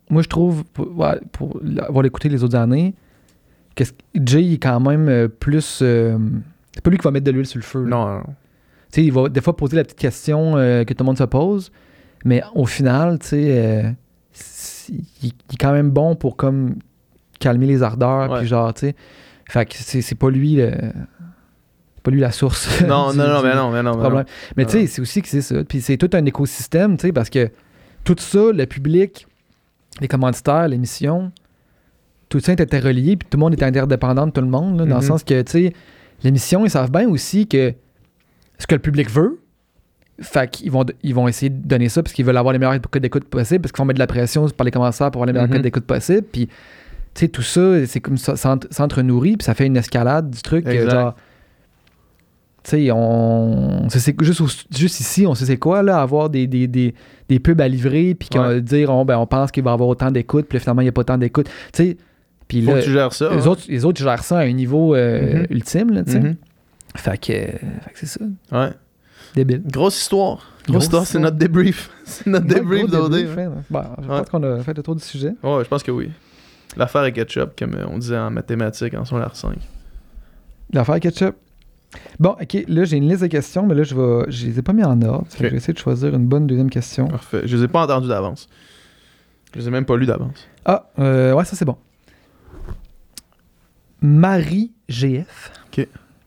moi, 0.09 0.23
je 0.23 0.29
trouve, 0.29 0.65
pour, 0.73 0.89
ouais, 0.99 1.21
pour 1.33 1.61
avoir 1.87 2.07
écouté 2.07 2.31
les 2.31 2.43
autres 2.43 2.57
années, 2.57 2.95
que 3.77 3.85
Jay 4.15 4.43
il 4.43 4.55
est 4.55 4.59
quand 4.59 4.81
même 4.81 5.29
plus. 5.29 5.81
euh, 5.83 6.17
c'est 6.75 6.83
pas 6.83 6.91
lui 6.91 6.99
qui 6.99 7.05
va 7.05 7.11
mettre 7.11 7.27
de 7.27 7.31
l'huile 7.31 7.47
sur 7.47 7.59
le 7.59 7.65
feu. 7.65 7.83
là. 7.85 7.89
Non, 7.89 8.07
non. 8.19 8.23
Tu 8.93 9.01
sais, 9.01 9.05
il 9.05 9.13
va 9.13 9.29
des 9.29 9.41
fois 9.41 9.57
poser 9.57 9.77
la 9.77 9.85
petite 9.85 9.99
question 9.99 10.57
euh, 10.57 10.85
que 10.85 10.93
tout 10.95 11.03
le 11.03 11.07
monde 11.07 11.19
se 11.19 11.25
pose, 11.25 11.73
mais 12.25 12.43
au 12.55 12.67
final, 12.67 13.19
tu 13.19 13.29
sais, 13.29 13.45
euh, 13.49 13.91
il, 14.89 15.05
il 15.23 15.29
est 15.29 15.57
quand 15.59 15.73
même 15.73 15.91
bon 15.91 16.15
pour 16.15 16.37
comme 16.37 16.77
calmer 17.39 17.67
les 17.67 17.83
ardeurs, 17.83 18.39
puis 18.39 18.47
genre, 18.47 18.73
tu 18.75 18.81
sais. 18.81 18.95
Fait 19.49 19.67
que 19.67 19.75
c'est 19.77 20.03
c'est 20.03 20.15
pas 20.15 20.31
lui 20.31 20.55
le. 20.57 20.73
pas 22.03 22.11
lui 22.11 22.21
la 22.21 22.33
source. 22.33 22.83
Non, 22.87 23.13
du- 23.13 23.19
non, 23.19 23.29
non, 23.29 23.43
mais 23.43 23.55
non, 23.55 23.71
mais 23.71 23.83
non. 23.83 23.95
mais 23.97 24.01
problème. 24.03 24.25
Mais 24.57 24.65
Non. 24.65 24.71
tu 24.71 24.79
sais, 24.81 24.87
c'est 24.87 25.03
aussi 25.03 25.23
que 25.23 25.29
c'est 25.29 25.41
ça. 25.43 25.65
Puis 25.65 25.81
c'est 25.81 25.97
tout 25.97 26.11
un 26.15 26.25
écosystème, 26.25 26.97
tu 26.97 27.07
sais, 27.09 27.13
parce 27.13 27.31
que 27.31 27.51
tout 28.05 28.17
ça, 28.19 28.51
le 28.53 28.67
public, 28.67 29.27
les 30.01 30.09
commanditaires, 30.09 30.69
l'émission, 30.69 31.33
tout 32.29 32.41
ça 32.41 32.53
est 32.53 32.61
interrelié, 32.61 33.17
puis 33.17 33.29
tout 33.31 33.37
le 33.37 33.41
monde 33.41 33.53
est 33.55 33.63
interdépendant 33.63 34.27
de 34.27 34.33
tout 34.33 34.41
le 34.41 34.47
monde, 34.49 34.79
là, 34.79 34.87
dans 34.87 34.97
le 34.97 35.03
Mhm. 35.03 35.07
sens 35.09 35.23
que, 35.25 35.43
tu 35.43 35.53
sais, 35.53 35.73
l'émission, 36.25 36.65
ils 36.65 36.71
savent 36.71 36.91
bien 36.91 37.09
aussi 37.09 37.47
que 37.47 37.75
ce 38.59 38.67
que 38.67 38.75
le 38.75 38.81
public 38.81 39.11
veut, 39.11 39.41
fait 40.21 40.49
qu'ils 40.51 40.71
vont, 40.71 40.85
ils 41.03 41.15
vont 41.15 41.27
essayer 41.27 41.51
de 41.51 41.67
donner 41.67 41.89
ça 41.89 42.03
parce 42.03 42.13
qu'ils 42.13 42.25
veulent 42.25 42.37
avoir 42.37 42.53
les 42.53 42.59
meilleurs 42.59 42.81
codes 42.81 43.03
d'écoute 43.03 43.25
possibles, 43.25 43.63
parce 43.63 43.73
qu'ils 43.73 43.79
vont 43.83 43.87
mettre 43.87 43.97
de 43.97 44.03
la 44.03 44.07
pression 44.07 44.49
par 44.51 44.65
les 44.65 44.71
commentaires 44.71 45.11
pour 45.11 45.23
avoir 45.23 45.27
les 45.27 45.33
meilleurs 45.33 45.49
Mhm. 45.49 45.55
codes 45.55 45.63
d'écoute 45.63 45.85
possibles, 45.85 46.27
puis 46.31 46.47
tu 46.47 46.53
sais, 47.15 47.29
tout 47.29 47.43
ça, 47.43 47.85
c'est 47.87 48.01
comme 48.01 48.17
ça, 48.17 48.37
s'entre- 48.37 48.69
s'entre-nourrit, 48.71 49.37
puis 49.37 49.45
ça 49.45 49.55
fait 49.55 49.67
une 49.67 49.77
escalade 49.77 50.31
du 50.31 50.41
truc, 50.43 50.67
euh, 50.67 50.71
Exact. 50.71 50.91
genre, 50.93 51.15
tu 52.65 52.71
sais, 52.71 52.91
on, 52.93 53.89
c'est- 53.89 54.15
juste, 54.23 54.41
au- 54.41 54.47
juste 54.77 55.01
ici, 55.01 55.27
on 55.27 55.35
sait 55.35 55.45
c'est 55.47 55.57
quoi, 55.57 55.83
là, 55.83 56.01
avoir 56.01 56.31
des, 56.31 56.47
des, 56.47 56.69
des, 56.69 56.95
des 57.29 57.39
pubs 57.41 57.61
à 57.61 57.67
livrer, 57.67 58.15
puis 58.15 58.29
qu'on 58.29 58.41
Ouais. 58.41 58.55
va 58.55 58.61
dire, 58.61 58.91
on, 58.91 59.05
ben, 59.05 59.19
on 59.19 59.27
pense 59.27 59.51
qu'il 59.51 59.65
va 59.65 59.71
y 59.71 59.75
avoir 59.75 59.89
autant 59.89 60.11
d'écoute, 60.13 60.47
puis 60.49 60.61
finalement, 60.61 60.83
il 60.83 60.85
n'y 60.85 60.89
a 60.91 60.93
pas 60.93 61.01
autant 61.01 61.19
d'écoute. 61.19 61.49
Tu 61.73 61.83
sais, 61.85 61.97
puis 62.53 62.63
Faut 62.67 62.73
là, 62.75 62.81
que 62.81 62.85
tu 62.85 62.93
gères 62.93 63.13
ça. 63.15 63.31
les, 63.31 63.43
hein. 63.43 63.47
autres, 63.47 63.63
les 63.69 63.85
autres 63.87 63.99
gèrent 64.03 64.23
ça 64.25 64.39
à 64.39 64.43
un 64.43 64.53
niveau 64.53 64.95
euh, 64.95 65.41
Mhm. 65.41 65.47
ultime, 65.51 65.91
là, 65.93 66.05
tu 66.05 66.13
sais. 66.13 66.21
Mhm. 66.21 66.37
Fait 66.97 67.17
que, 67.19 67.27
fait 67.33 67.93
que 67.93 67.99
c'est 67.99 68.07
ça, 68.07 68.21
Ouais. 68.53 68.71
débile. 69.35 69.63
Grosse 69.65 69.99
histoire. 70.01 70.47
Grosse, 70.69 70.85
histoire, 70.85 71.07
c'est 71.07 71.19
notre 71.19 71.39
débrief. 71.39 71.91
C'est 72.05 72.27
notre 72.29 72.47
Ouais, 72.47 72.55
débrief 72.57 72.91
d'OD. 72.91 73.15
hein. 73.39 73.53
Bon, 73.71 73.83
je 74.03 74.07
pense 74.07 74.29
qu'on 74.29 74.43
a 74.43 74.59
fait 74.63 74.77
le 74.77 74.83
tour 74.83 74.95
du 74.95 75.03
sujet. 75.03 75.33
Ouais, 75.43 75.65
je 75.65 75.69
pense 75.69 75.83
que 75.83 75.91
oui. 75.91 76.11
L'affaire 76.77 77.05
est 77.05 77.13
ketchup, 77.13 77.59
comme 77.59 77.75
euh, 77.75 77.87
on 77.89 77.99
disait 77.99 78.19
en 78.19 78.31
mathématiques 78.31 78.95
en 78.95 79.05
secondaire 79.05 79.35
5. 79.35 79.57
L'affaire 80.73 81.01
ketchup. 81.01 81.35
Bon, 82.21 82.37
ok, 82.41 82.65
là, 82.69 82.85
j'ai 82.85 82.97
une 82.99 83.09
liste 83.09 83.23
de 83.23 83.27
questions, 83.27 83.67
mais 83.67 83.75
là, 83.75 83.83
je 83.83 83.95
vais. 83.95 84.31
Je 84.31 84.47
les 84.47 84.59
ai 84.59 84.63
pas 84.63 84.73
mis 84.73 84.85
en 84.85 85.01
ordre. 85.03 85.27
Je 85.37 85.43
vais 85.43 85.57
essayer 85.57 85.73
de 85.75 85.79
choisir 85.79 86.15
une 86.15 86.27
bonne 86.27 86.47
deuxième 86.47 86.71
question. 86.71 87.09
Parfait. 87.09 87.43
Je 87.45 87.57
les 87.57 87.65
ai 87.65 87.69
pas 87.69 87.83
entendus 87.85 88.09
d'avance. 88.09 88.49
Je 89.55 89.61
les 89.61 89.69
ai 89.69 89.71
même 89.71 89.85
pas 89.85 89.97
lus 89.97 90.07
d'avance. 90.07 90.49
Ah, 90.65 90.91
euh, 90.99 91.35
ouais, 91.35 91.45
ça 91.45 91.57
c'est 91.57 91.65
bon. 91.67 91.77
Marie 94.03 94.73
GF. 94.89 95.53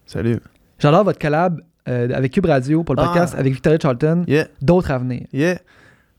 Salut. 0.08 0.40
J'adore 0.80 1.04
votre 1.04 1.20
collab 1.20 1.62
euh, 1.90 2.10
avec 2.14 2.32
Cube 2.32 2.46
Radio 2.46 2.84
pour 2.84 2.96
le 2.96 3.02
Ah. 3.02 3.08
podcast 3.08 3.36
avec 3.38 3.54
Victoria 3.54 3.80
Charlton. 3.82 4.24
Yeah. 4.28 4.48
D'autres 4.62 4.92
à 4.92 4.98
venir. 5.00 5.26
Yeah. 5.34 5.58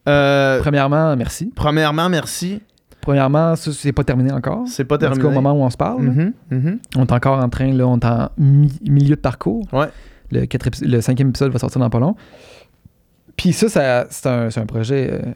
Euh, 0.09 0.61
Premièrement, 0.61 1.17
merci. 1.17 1.53
premièrement, 1.55 2.09
merci. 2.09 2.61
Premièrement, 3.01 3.55
ça, 3.55 3.73
c'est 3.73 3.93
pas 3.93 4.03
terminé 4.05 4.33
encore. 4.33 4.65
C'est 4.67 4.85
pas 4.85 4.97
En 4.97 4.99
tout 4.99 5.05
cas, 5.05 5.11
terminé. 5.13 5.29
au 5.29 5.33
moment 5.41 5.53
où 5.53 5.65
on 5.65 5.71
se 5.71 5.77
parle. 5.77 6.05
là. 6.07 6.11
Mhm, 6.13 6.33
mhm. 6.51 6.79
On 6.97 7.03
est 7.07 7.13
encore 7.13 7.39
en 7.43 7.49
train, 7.49 7.73
là, 7.73 7.87
on 7.87 7.99
est 7.99 8.05
en 8.05 8.29
mi- 8.37 8.79
milieu 8.89 9.15
de 9.17 9.21
parcours. 9.21 9.65
Ouais. 9.73 9.87
Le, 10.33 10.45
quatre 10.47 10.69
le 10.83 11.01
cinquième 11.01 11.29
épisode 11.29 11.53
va 11.53 11.59
sortir 11.61 11.81
dans 11.81 11.91
pas 11.91 12.01
long. 12.01 12.17
Puis 13.37 13.53
ça, 13.53 13.69
ça 13.69 14.07
c'est 14.11 14.61
un, 14.61 14.67
projet 14.67 15.11
euh, 15.13 15.33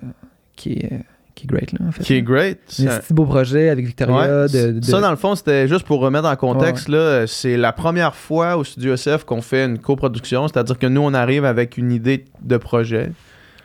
qui, 0.57 0.73
est, 0.73 1.05
qui 1.35 1.45
est 1.45 1.49
great, 1.49 1.73
là, 1.73 1.79
en 1.88 1.93
fait. 1.93 2.03
Qui 2.03 2.14
est 2.14 2.23
great. 2.23 2.59
Un 2.81 2.87
Ça- 2.90 2.99
petit 3.01 3.14
beau 3.14 3.25
projet 3.25 3.69
avec 3.71 3.87
Victoria. 3.87 4.14
Ouais. 4.45 4.49
de, 4.49 4.73
de- 4.79 4.85
Ça, 4.85 5.01
dans 5.01 5.11
le 5.11 5.16
fond, 5.16 5.35
c'était 5.35 5.69
juste 5.69 5.87
pour 5.87 6.01
remettre 6.01 6.27
en 6.29 6.37
contexte. 6.37 6.88
là, 6.88 7.27
C'est 7.27 7.57
la 7.57 7.73
première 7.73 8.14
fois 8.14 8.57
au 8.57 8.64
Studio 8.64 8.95
SF 8.95 9.25
qu'on 9.25 9.43
fait 9.43 9.64
une 9.64 9.79
coproduction, 9.79 10.49
c'est-à-dire 10.49 10.79
que 10.79 10.87
nous, 10.87 11.01
on 11.01 11.14
arrive 11.14 11.45
avec 11.45 11.77
une 11.79 11.93
idée 11.93 12.25
de 12.43 12.57
projet, 12.57 13.12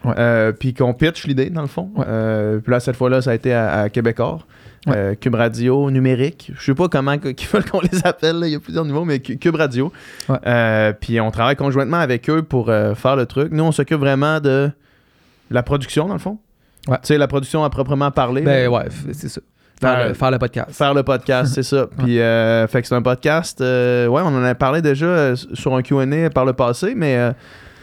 Ouais. 0.04 0.14
euh, 0.20 0.52
puis 0.52 0.74
qu'on 0.74 0.94
pitch 0.94 1.26
l'idée, 1.26 1.50
dans 1.50 1.62
le 1.62 1.68
fond. 1.68 1.90
Ouais. 1.96 2.06
Euh, 2.08 2.60
puis 2.60 2.72
là, 2.72 2.80
cette 2.80 2.96
fois-là, 2.96 3.22
ça 3.22 3.32
a 3.32 3.34
été 3.34 3.54
à, 3.54 3.82
à 3.82 3.90
Québecor. 3.90 4.46
Ouais. 4.88 4.94
Euh, 4.96 5.16
Cube 5.16 5.34
Radio, 5.34 5.90
numérique. 5.90 6.52
Je 6.56 6.64
sais 6.64 6.76
pas 6.76 6.88
comment 6.88 7.18
qu'ils 7.34 7.48
veulent 7.50 7.66
qu'on 7.66 7.82
les 7.82 8.06
appelle, 8.06 8.38
là, 8.40 8.48
il 8.48 8.54
y 8.54 8.56
a 8.56 8.60
plusieurs 8.60 8.86
niveaux, 8.86 9.04
mais 9.04 9.20
Cu- 9.20 9.38
Cube 9.38 9.56
Radio. 9.56 9.92
Ouais. 10.30 10.94
Puis 11.02 11.20
on 11.20 11.32
travaille 11.32 11.56
conjointement 11.56 11.98
avec 11.98 12.30
eux 12.30 12.44
pour 12.44 12.68
faire 12.68 13.16
le 13.16 13.26
truc. 13.26 13.52
Nous, 13.52 13.64
on 13.64 13.72
s'occupe 13.72 13.98
vraiment 14.00 14.40
de 14.40 14.70
la 15.50 15.64
production, 15.64 16.08
dans 16.08 16.14
le 16.14 16.20
fond. 16.20 16.38
Ouais. 16.88 16.98
Tu 16.98 17.08
sais, 17.08 17.18
la 17.18 17.28
production 17.28 17.64
à 17.64 17.70
proprement 17.70 18.12
parler. 18.12 18.42
Ben 18.42 18.68
ouais, 18.70 18.86
c'est 19.14 19.30
ça. 19.30 19.42
Faire, 19.82 20.08
le, 20.08 20.14
faire 20.14 20.32
le 20.32 20.38
podcast. 20.40 20.72
Faire 20.72 20.94
le 20.94 21.04
podcast, 21.04 21.54
c'est 21.54 21.64
ça. 21.64 21.88
Puis, 21.98 22.20
euh, 22.22 22.66
fait 22.68 22.82
que 22.82 22.88
c'est 22.88 22.96
un 22.96 23.02
podcast. 23.02 23.60
euh, 23.60 24.08
ouais, 24.08 24.22
on 24.24 24.28
en 24.28 24.44
a 24.44 24.56
parlé 24.56 24.82
déjà 24.82 25.06
euh, 25.06 25.36
sur 25.54 25.76
un 25.76 25.82
QA 25.82 26.06
par 26.34 26.46
le 26.46 26.54
passé, 26.54 26.94
mais 26.96 27.18
euh, 27.18 27.32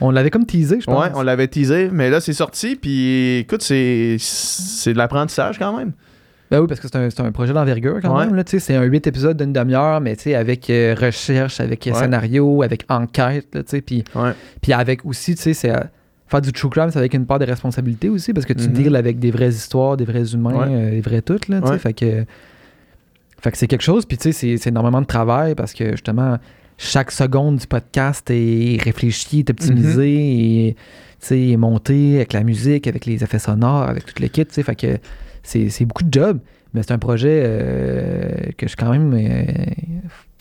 On 0.01 0.11
l'avait 0.11 0.31
comme 0.31 0.47
teasé, 0.47 0.81
je 0.81 0.87
pense. 0.87 1.05
ouais, 1.05 1.11
on 1.15 1.23
l'avait 1.23 1.49
teasé. 1.49 1.91
Mais 1.93 2.09
là, 2.09 2.21
c'est 2.21 2.33
sorti. 2.33 2.77
Puis, 2.77 3.38
écoute, 3.41 3.61
c'est, 3.62 4.17
c'est 4.19 4.95
de 4.95 4.99
l'apprentissage 4.99 5.59
quand 5.59 5.77
même. 5.77 5.93
Ben 6.51 6.61
oui, 6.61 6.67
parce 6.67 6.81
que 6.81 6.88
c'est 6.88 6.97
un, 6.97 7.27
un 7.27 7.33
projet 7.33 7.53
d'envergure 7.53 7.99
quand 8.03 8.17
Ouais. 8.19 8.27
même. 8.27 8.43
C'est 8.47 8.75
un 8.77 8.83
8 8.83 9.07
épisodes 9.07 9.37
d'une 9.37 9.53
demi-heure, 9.53 10.01
mais 10.01 10.17
tu 10.17 10.25
sais, 10.25 10.35
avec 10.35 10.67
recherche, 10.69 11.61
avec 11.61 11.85
Ouais. 11.87 11.95
scénario, 11.95 12.62
avec 12.62 12.85
enquête. 12.88 13.55
là, 13.55 13.62
tu 13.62 13.69
sais, 13.71 13.81
Puis 13.83 14.05
Ouais. 14.15 14.33
puis 14.62 14.73
avec 14.73 15.05
aussi, 15.05 15.35
tu 15.35 15.43
sais, 15.43 15.55
c'est, 15.55 15.73
faire 16.33 16.40
du 16.40 16.53
true 16.53 16.68
crime, 16.71 16.90
c'est 16.90 16.99
avec 16.99 17.14
une 17.14 17.27
part 17.27 17.38
de 17.38 17.45
responsabilité 17.45 18.09
aussi, 18.09 18.33
parce 18.33 18.45
que 18.47 18.53
tu 18.55 18.64
Mhm. 18.68 18.73
deals 18.73 18.97
avec 18.97 19.18
des 19.21 19.31
vraies 19.31 19.51
histoires, 19.51 19.97
des 19.97 20.05
vrais 20.05 20.35
humains, 20.35 20.66
Ouais. 20.68 20.75
euh, 20.75 20.90
des 20.90 21.01
vrais 21.01 21.23
toutes, 21.23 21.47
là. 21.49 21.61
Ouais. 21.61 21.79
Fait 21.79 21.92
que, 21.92 22.25
fait 23.40 23.51
que 23.53 23.59
c'est 23.59 23.66
quelque 23.68 23.83
chose, 23.83 24.05
puis 24.07 24.16
tu 24.18 24.33
sais, 24.33 24.57
c'est- 24.59 24.68
énormément 24.68 25.01
de 25.01 25.07
travail, 25.07 25.55
parce 25.55 25.73
que 25.73 25.92
justement, 25.92 26.38
chaque 26.79 27.11
seconde 27.12 27.57
du 27.59 27.66
podcast 27.66 28.29
est 28.31 28.79
réfléchi, 28.83 29.40
est 29.40 29.51
optimisé, 29.51 30.11
Mhm. 30.14 30.21
et 30.40 30.77
tu 31.21 31.27
sais, 31.29 31.49
est 31.51 31.57
monté 31.57 32.16
avec 32.16 32.33
la 32.33 32.42
musique, 32.42 32.87
avec 32.88 33.07
les 33.07 33.23
effets 33.23 33.38
sonores, 33.38 33.83
avec 33.83 34.05
toute 34.07 34.18
l'équipe, 34.21 34.49
tu 34.49 34.55
sais. 34.55 34.62
Fait 34.62 34.75
que 34.75 34.99
c'est 35.45 35.68
c'est 35.68 35.85
beaucoup 35.85 36.03
de 36.05 36.12
job, 36.12 36.38
mais 36.73 36.83
c'est 36.83 36.92
un 36.92 36.99
projet 36.99 37.42
euh, 37.45 38.29
que 38.57 38.66
je 38.66 38.68
suis 38.68 38.77
quand 38.77 38.90
même 38.90 39.12
euh, 39.14 39.45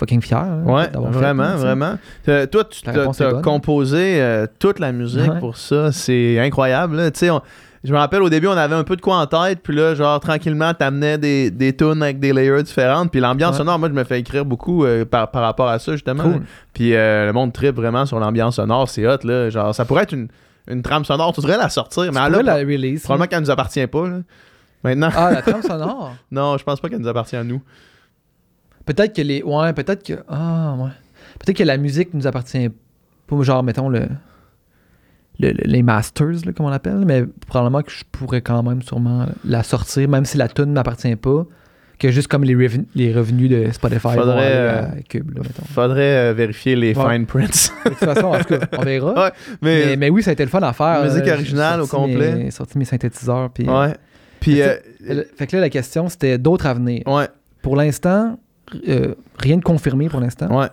fucking 0.01 0.21
fier 0.21 0.37
hein, 0.39 0.63
Ouais, 0.65 0.85
fait, 0.85 0.97
vraiment, 0.97 1.55
vraiment. 1.55 1.93
Euh, 2.27 2.45
toi, 2.47 2.63
tu 2.65 2.81
bonne. 2.91 3.41
composé 3.41 4.21
euh, 4.21 4.47
toute 4.59 4.79
la 4.79 4.91
musique 4.91 5.31
Ouais. 5.31 5.39
pour 5.39 5.55
ça. 5.57 5.91
C'est 5.91 6.39
incroyable. 6.39 7.11
Tu 7.13 7.19
sais, 7.19 7.29
je 7.83 7.91
me 7.93 7.97
rappelle 7.97 8.21
au 8.21 8.29
début, 8.29 8.47
on 8.47 8.51
avait 8.51 8.75
un 8.75 8.83
peu 8.83 8.95
de 8.95 9.01
quoi 9.01 9.15
en 9.17 9.25
tête, 9.25 9.59
puis 9.63 9.75
là, 9.75 9.95
genre, 9.95 10.19
tranquillement, 10.19 10.73
t'amenais 10.73 11.17
des, 11.17 11.49
des 11.49 11.75
tunes 11.75 12.03
avec 12.03 12.19
des 12.19 12.31
layers 12.33 12.61
différentes. 12.63 13.09
Puis 13.11 13.19
l'ambiance 13.19 13.53
Ouais. 13.53 13.57
sonore, 13.59 13.79
moi, 13.79 13.89
je 13.89 13.93
me 13.93 14.03
fais 14.03 14.19
écrire 14.19 14.45
beaucoup 14.45 14.85
euh, 14.85 15.03
par, 15.05 15.31
par 15.31 15.41
rapport 15.41 15.67
à 15.67 15.79
ça, 15.79 15.93
justement. 15.93 16.23
Cool. 16.23 16.41
Puis 16.73 16.93
euh, 16.95 17.25
le 17.27 17.33
monde 17.33 17.53
tripe 17.53 17.75
vraiment 17.75 18.05
sur 18.05 18.19
l'ambiance 18.19 18.57
sonore. 18.57 18.87
C'est 18.89 19.07
hot, 19.07 19.17
là. 19.23 19.49
Genre, 19.49 19.73
ça 19.73 19.85
pourrait 19.85 20.03
être 20.03 20.13
une, 20.13 20.27
une 20.67 20.81
trame 20.83 21.05
sonore. 21.05 21.33
Tu 21.33 21.41
devrais 21.41 21.57
la 21.57 21.69
sortir, 21.69 22.03
mais 22.13 22.19
Tu 22.25 22.31
pourrais 22.31 22.43
la 22.43 22.55
release. 22.57 23.01
probablement 23.03 23.27
qu'elle 23.27 23.41
nous 23.41 23.49
appartient 23.51 23.87
pas, 23.87 24.07
là. 24.07 24.17
Maintenant, 24.83 25.09
Ah, 25.15 25.31
la 25.31 25.41
trame 25.41 25.61
sonore? 25.63 26.13
non, 26.31 26.57
je 26.57 26.63
pense 26.63 26.79
pas 26.79 26.89
qu'elle 26.89 26.99
nous 27.01 27.07
appartient 27.07 27.35
à 27.35 27.43
nous. 27.43 27.61
Peut-être 28.93 29.15
que 29.15 29.21
les. 29.21 29.43
Ouais, 29.43 29.73
peut-être 29.73 30.03
que. 30.05 30.13
Ah, 30.27 30.75
ouais. 30.79 30.89
Peut-être 31.39 31.57
que 31.57 31.63
la 31.63 31.77
musique 31.77 32.13
nous 32.13 32.27
appartient 32.27 32.69
pas, 33.27 33.41
genre, 33.43 33.63
mettons, 33.63 33.89
le. 33.89 34.01
le- 35.39 35.51
le- 35.51 35.63
les 35.65 35.81
masters, 35.83 36.45
là, 36.45 36.51
comme 36.55 36.65
on 36.65 36.69
l'appelle, 36.69 37.03
mais 37.05 37.23
probablement 37.47 37.81
que 37.81 37.91
je 37.91 38.03
pourrais 38.11 38.41
quand 38.41 38.61
même 38.63 38.81
sûrement 38.81 39.25
la 39.45 39.63
sortir, 39.63 40.07
même 40.07 40.25
si 40.25 40.37
la 40.37 40.47
tune 40.47 40.65
ne 40.65 40.73
m'appartient 40.73 41.15
pas, 41.15 41.45
que 41.97 42.11
juste 42.11 42.27
comme 42.27 42.43
les, 42.43 42.55
reven- 42.55 42.85
les 42.95 43.13
revenus 43.13 43.49
de 43.49 43.71
Spotify 43.71 44.07
vont 44.07 44.13
Faudrait, 44.13 44.45
aller 44.45 44.55
euh, 44.55 44.81
à 44.99 45.01
Cube, 45.07 45.35
là, 45.35 45.41
mettons. 45.43 45.63
Faudrait 45.73 46.29
euh, 46.29 46.33
vérifier 46.33 46.75
les 46.75 46.95
Ouais. 46.95 47.13
fine 47.15 47.25
prints. 47.25 47.71
De 47.85 47.89
toute 47.89 47.97
façon, 47.99 48.27
en 48.27 48.39
tout 48.39 48.45
cas, 48.55 48.59
on 48.77 48.81
verra. 48.83 49.13
Ouais, 49.25 49.31
mais, 49.61 49.85
mais, 49.85 49.95
mais 49.97 50.09
oui, 50.09 50.21
ça 50.23 50.31
a 50.31 50.33
été 50.33 50.43
le 50.43 50.49
fun 50.49 50.61
à 50.61 50.73
faire. 50.73 51.03
Musique 51.03 51.21
Euh, 51.21 51.25
j'ai 51.25 51.31
originale 51.33 51.81
au 51.81 51.87
complet. 51.87 52.35
Mes, 52.35 52.51
sorti 52.51 52.77
mes 52.77 52.85
synthétiseurs. 52.85 53.49
Puis, 53.51 53.67
ouais. 53.69 53.93
Puis, 54.39 54.55
Fait 54.55 54.81
euh, 55.09 55.23
fait 55.35 55.47
que 55.47 55.55
là, 55.55 55.61
la 55.61 55.69
question, 55.69 56.09
c'était 56.09 56.37
d'autres 56.39 56.65
à 56.65 56.73
venir. 56.73 57.03
ouais, 57.07 57.27
Pour 57.61 57.75
l'instant, 57.75 58.39
euh, 58.87 59.15
rien 59.37 59.57
de 59.57 59.63
confirmé 59.63 60.09
pour 60.09 60.19
l'instant. 60.19 60.47
ouais. 60.57 60.67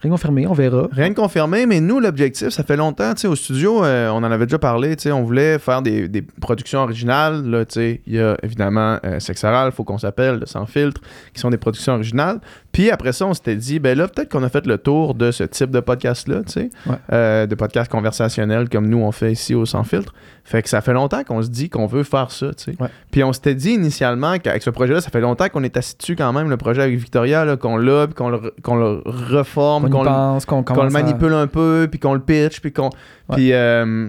Rien 0.00 0.10
de 0.10 0.16
confirmé, 0.16 0.46
on 0.46 0.52
verra. 0.52 0.86
Rien 0.92 1.08
de 1.08 1.14
confirmé, 1.14 1.64
mais 1.64 1.80
nous, 1.80 1.98
l'objectif, 1.98 2.50
ça 2.50 2.62
fait 2.62 2.76
longtemps, 2.76 3.14
tu 3.14 3.22
sais, 3.22 3.26
au 3.26 3.34
studio, 3.34 3.82
euh, 3.82 4.10
on 4.10 4.16
en 4.18 4.24
avait 4.24 4.44
déjà 4.44 4.58
parlé, 4.58 4.94
tu 4.96 5.04
sais, 5.04 5.12
on 5.12 5.22
voulait 5.22 5.58
faire 5.58 5.80
des, 5.80 6.08
des 6.08 6.20
productions 6.20 6.80
originales, 6.80 7.42
là, 7.48 7.64
tu 7.64 7.74
sais, 7.74 8.02
il 8.06 8.16
y 8.16 8.20
a 8.20 8.36
évidemment 8.42 8.98
euh, 9.06 9.18
Sex 9.18 9.42
Oral, 9.44 9.72
Faut 9.72 9.82
qu'on 9.82 9.96
s'appelle, 9.96 10.42
Sans 10.44 10.66
Filtre, 10.66 11.00
qui 11.32 11.40
sont 11.40 11.48
des 11.48 11.56
productions 11.56 11.94
originales. 11.94 12.40
Puis 12.74 12.90
après 12.90 13.12
ça, 13.12 13.24
on 13.26 13.32
s'était 13.34 13.54
dit, 13.56 13.78
ben 13.78 13.96
là, 13.96 14.08
peut-être 14.08 14.28
qu'on 14.30 14.42
a 14.42 14.48
fait 14.50 14.66
le 14.66 14.76
tour 14.78 15.14
de 15.14 15.30
ce 15.30 15.44
type 15.44 15.70
de 15.70 15.78
podcast-là, 15.80 16.42
tu 16.44 16.52
sais, 16.52 16.70
Ouais. 16.86 16.96
euh, 17.12 17.46
de 17.46 17.54
podcast 17.54 17.90
conversationnel 17.90 18.68
comme 18.68 18.88
nous, 18.88 18.98
on 18.98 19.12
fait 19.12 19.32
ici 19.32 19.54
au 19.54 19.64
Sans 19.64 19.84
Filtre. 19.84 20.12
Fait 20.44 20.60
que 20.60 20.68
ça 20.68 20.80
fait 20.80 20.92
longtemps 20.92 21.22
qu'on 21.24 21.40
se 21.40 21.48
dit 21.48 21.70
qu'on 21.70 21.86
veut 21.86 22.02
faire 22.02 22.30
ça, 22.32 22.48
tu 22.52 22.72
sais. 22.72 22.76
Ouais. 22.78 22.88
Puis 23.12 23.22
on 23.24 23.32
s'était 23.32 23.54
dit 23.54 23.70
initialement 23.70 24.38
qu'avec 24.38 24.62
ce 24.62 24.70
projet-là, 24.70 25.00
ça 25.00 25.08
fait 25.10 25.20
longtemps 25.20 25.48
qu'on 25.48 25.62
est 25.62 25.76
assis 25.76 25.96
dessus 25.96 26.16
quand 26.16 26.32
même, 26.32 26.50
le 26.50 26.56
projet 26.56 26.82
avec 26.82 26.98
Victoria, 26.98 27.56
qu'on 27.56 27.76
l'a, 27.76 28.06
puis 28.08 28.14
qu'on 28.14 28.28
le, 28.28 28.40
le 28.66 29.02
reforme, 29.38 29.88
qu'on 29.88 30.02
le 30.02 30.84
le 30.84 30.90
manipule 30.90 31.32
un 31.32 31.46
peu, 31.46 31.86
puis 31.90 31.98
qu'on 32.00 32.12
le 32.14 32.20
pitch, 32.20 32.60
puis 32.60 32.72
qu'on. 32.72 32.90
Ouais. 33.28 33.36
Puis, 33.36 33.52
euh, 33.52 34.08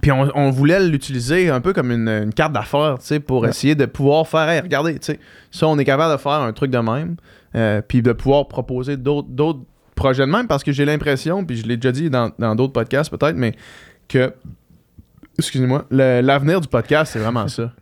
puis 0.00 0.10
on, 0.10 0.28
on 0.34 0.50
voulait 0.50 0.80
l'utiliser 0.84 1.48
un 1.48 1.60
peu 1.60 1.72
comme 1.72 1.92
une, 1.92 2.08
une 2.08 2.34
carte 2.34 2.52
d'affaires, 2.52 2.96
tu 2.98 3.06
sais, 3.06 3.20
pour 3.20 3.42
Ouais. 3.42 3.50
essayer 3.50 3.76
de 3.76 3.86
pouvoir 3.86 4.26
faire, 4.26 4.48
hey, 4.48 4.60
regardez, 4.60 4.94
tu 4.94 5.12
sais, 5.12 5.20
ça, 5.52 5.68
on 5.68 5.78
est 5.78 5.84
capable 5.84 6.12
de 6.12 6.18
faire 6.20 6.32
un 6.40 6.52
truc 6.52 6.70
de 6.72 6.78
même, 6.78 7.14
euh, 7.54 7.82
puis 7.86 8.02
de 8.02 8.12
pouvoir 8.12 8.48
proposer 8.48 8.96
d'autres 8.96 9.60
projets 9.94 10.26
de 10.26 10.30
même, 10.32 10.46
parce 10.46 10.64
que 10.64 10.72
j'ai 10.72 10.84
l'impression, 10.84 11.44
puis 11.44 11.56
je 11.56 11.66
l'ai 11.66 11.76
déjà 11.76 11.92
dit 11.92 12.10
dans 12.10 12.30
dans 12.38 12.54
d'autres 12.54 12.72
podcasts 12.72 13.10
peut-être, 13.14 13.36
mais 13.36 13.54
que, 14.08 14.32
excusez-moi, 15.38 15.86
l'avenir 15.90 16.60
du 16.60 16.68
podcast, 16.68 17.12
c'est 17.12 17.18
vraiment 17.18 17.48
ça. 17.48 17.72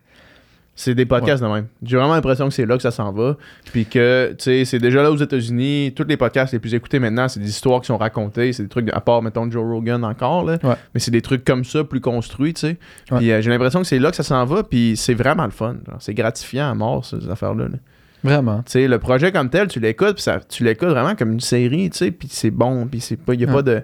C'est 0.73 0.95
des 0.95 1.05
podcasts 1.05 1.43
de 1.43 1.47
même. 1.47 1.67
J'ai 1.83 1.97
vraiment 1.97 2.15
l'impression 2.15 2.47
que 2.47 2.53
c'est 2.53 2.65
là 2.65 2.75
que 2.75 2.81
ça 2.81 2.91
s'en 2.91 3.11
va. 3.11 3.37
Puis 3.65 3.85
que, 3.85 4.33
tu 4.37 4.45
sais, 4.45 4.65
c'est 4.65 4.79
déjà 4.79 5.03
là 5.03 5.11
aux 5.11 5.17
États-Unis. 5.17 5.93
Tous 5.95 6.05
les 6.07 6.17
podcasts 6.17 6.53
les 6.53 6.59
plus 6.59 6.73
écoutés 6.73 6.97
maintenant, 6.97 7.27
c'est 7.27 7.39
des 7.39 7.49
histoires 7.49 7.81
qui 7.81 7.87
sont 7.87 7.97
racontées. 7.97 8.53
C'est 8.53 8.63
des 8.63 8.69
trucs, 8.69 8.89
à 8.91 9.01
part, 9.01 9.21
mettons, 9.21 9.51
Joe 9.51 9.63
Rogan 9.63 10.03
encore, 10.03 10.43
là. 10.43 10.57
Ouais. 10.63 10.75
Mais 10.93 10.99
c'est 10.99 11.11
des 11.11 11.21
trucs 11.21 11.43
comme 11.43 11.65
ça, 11.65 11.83
plus 11.83 11.99
construits, 11.99 12.53
tu 12.53 12.61
sais. 12.61 12.79
Ouais. 13.11 13.17
Puis 13.17 13.31
euh, 13.31 13.41
j'ai 13.41 13.49
l'impression 13.51 13.81
que 13.81 13.87
c'est 13.87 13.99
là 13.99 14.09
que 14.09 14.15
ça 14.15 14.23
s'en 14.23 14.43
va. 14.45 14.63
Puis 14.63 14.95
c'est 14.95 15.13
vraiment 15.13 15.45
le 15.45 15.51
fun. 15.51 15.75
C'est 15.99 16.13
gratifiant 16.13 16.71
à 16.71 16.73
mort, 16.73 17.05
ces 17.05 17.29
affaires-là. 17.29 17.65
là. 17.65 17.77
Vraiment. 18.23 18.61
Tu 18.63 18.71
sais, 18.73 18.87
le 18.87 18.99
projet 18.99 19.31
comme 19.31 19.49
tel, 19.49 19.67
tu 19.67 19.79
l'écoutes, 19.79 20.15
puis 20.15 20.23
ça, 20.23 20.39
tu 20.47 20.63
l'écoutes 20.63 20.89
vraiment 20.89 21.15
comme 21.15 21.31
une 21.33 21.39
série, 21.39 21.89
tu 21.89 21.97
sais. 21.97 22.11
Puis 22.11 22.27
c'est 22.31 22.51
bon. 22.51 22.87
Puis 22.87 22.99
c'est 23.01 23.17
pas, 23.17 23.33
y 23.33 23.43
a 23.43 23.47
pas 23.47 23.61
de. 23.61 23.83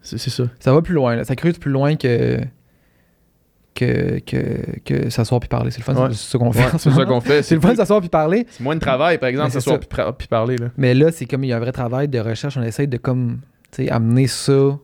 C'est 0.00 0.18
ça. 0.18 0.44
Ça 0.60 0.72
va 0.72 0.80
plus 0.80 0.94
loin, 0.94 1.16
là. 1.16 1.24
ça 1.24 1.36
creuse 1.36 1.58
plus 1.58 1.70
loin 1.70 1.96
que 1.96 2.38
que, 3.74 4.18
que, 4.20 4.80
que 4.84 5.10
s'asseoir 5.10 5.38
puis 5.40 5.48
parler. 5.48 5.70
C'est 5.70 5.78
le 5.78 5.84
fun, 5.84 5.94
Ouais. 5.94 6.08
c'est 6.10 6.16
ce 6.16 6.36
qu'on 6.36 6.50
fait. 6.52 6.64
Ouais, 6.64 6.78
c'est 6.78 6.90
ça 6.90 7.04
qu'on 7.04 7.20
fait. 7.20 7.42
C'est 7.42 7.54
le 7.54 7.60
fun 7.60 7.72
de 7.72 7.76
s'asseoir 7.76 8.00
puis 8.00 8.08
parler. 8.08 8.46
C'est 8.50 8.62
moins 8.64 8.74
de 8.74 8.80
travail, 8.80 9.18
par 9.18 9.28
exemple, 9.28 9.50
ça. 9.60 9.78
puis, 9.78 10.26
parler, 10.28 10.56
là. 10.56 10.66
Mais 10.76 10.94
là, 10.94 11.12
c'est 11.12 11.26
comme 11.26 11.44
il 11.44 11.48
y 11.48 11.52
a 11.52 11.56
un 11.56 11.60
vrai 11.60 11.72
travail 11.72 12.08
de 12.08 12.18
recherche. 12.18 12.56
On 12.56 12.62
essaye 12.62 12.88
de 12.88 12.96
comme 12.96 13.38
tu 13.70 13.84
sais, 13.84 13.90
amener 13.90 14.26
ça 14.26 14.78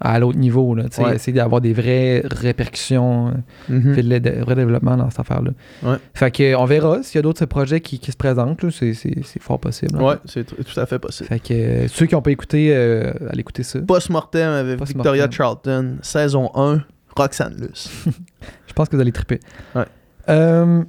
à 0.00 0.18
l'autre 0.18 0.38
niveau. 0.38 0.74
Là, 0.74 0.84
Ouais. 0.98 1.14
Essayer 1.16 1.32
d'avoir 1.34 1.60
des 1.60 1.72
vraies 1.72 2.22
répercussions, 2.24 3.32
de, 3.68 4.18
de- 4.18 4.40
vrai 4.44 4.54
développement 4.54 4.96
dans 4.96 5.08
cette 5.10 5.20
affaire-là. 5.20 5.52
Ouais. 5.82 5.96
Fait 6.14 6.30
que 6.30 6.54
on 6.54 6.64
verra 6.66 7.02
s'il 7.02 7.16
y 7.16 7.18
a 7.18 7.22
d'autres 7.22 7.46
projets 7.46 7.80
qui, 7.80 7.98
qui 7.98 8.12
se 8.12 8.16
présentent. 8.16 8.64
C'est 8.70 9.40
fort 9.40 9.58
possible. 9.58 10.00
Ouais, 10.02 10.16
c'est 10.26 10.44
tout 10.44 10.80
à 10.80 10.86
fait 10.86 10.98
possible. 10.98 11.28
Fait 11.28 11.40
que 11.40 11.54
euh, 11.54 11.88
ceux 11.88 12.06
qui 12.06 12.14
n'ont 12.14 12.22
pas 12.22 12.30
écouté, 12.30 12.74
euh, 12.76 13.12
allez 13.30 13.40
écouter 13.40 13.62
ça. 13.62 13.80
Post-mortem 13.80 14.48
avec. 14.50 14.82
Victoria 14.84 15.30
Charlton, 15.30 15.96
saison 16.02 16.50
1, 16.54 16.82
Roxane 17.16 17.56
Luce. 17.60 17.88
Je 18.66 18.72
pense 18.74 18.88
que 18.88 18.96
vous 18.96 19.02
allez 19.02 19.12
triper. 19.12 19.40
Ouais. 19.74 19.84
Euh, 20.28 20.82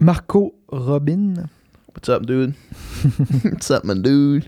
Marco 0.00 0.54
Robin. 0.68 1.34
What's 1.94 2.08
up, 2.08 2.26
dude? 2.26 2.52
What's 3.44 3.70
up, 3.70 3.84
my 3.84 3.94
dude? 4.00 4.44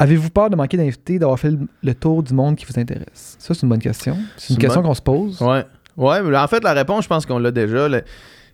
Avez-vous 0.00 0.30
peur 0.30 0.50
de 0.50 0.56
manquer 0.56 0.76
d'invités, 0.76 1.18
d'avoir 1.18 1.38
fait 1.38 1.52
le, 1.82 1.94
tour 1.94 2.22
du 2.22 2.32
monde 2.34 2.56
qui 2.56 2.64
vous 2.64 2.80
intéresse? 2.80 3.36
Ça, 3.38 3.54
c'est 3.54 3.62
une 3.62 3.68
bonne 3.68 3.78
question. 3.78 4.16
C'est 4.36 4.54
une 4.54 4.58
question 4.58 4.82
qu'on 4.82 4.94
se 4.94 5.02
pose. 5.02 5.40
Ouais. 5.40 5.64
Ouais, 5.96 6.22
mais 6.22 6.36
en 6.36 6.48
fait, 6.48 6.64
la 6.64 6.72
réponse, 6.72 7.04
je 7.04 7.08
pense 7.08 7.26
qu'on 7.26 7.38
l'a 7.38 7.50
déjà. 7.50 7.88
Le- 7.88 8.02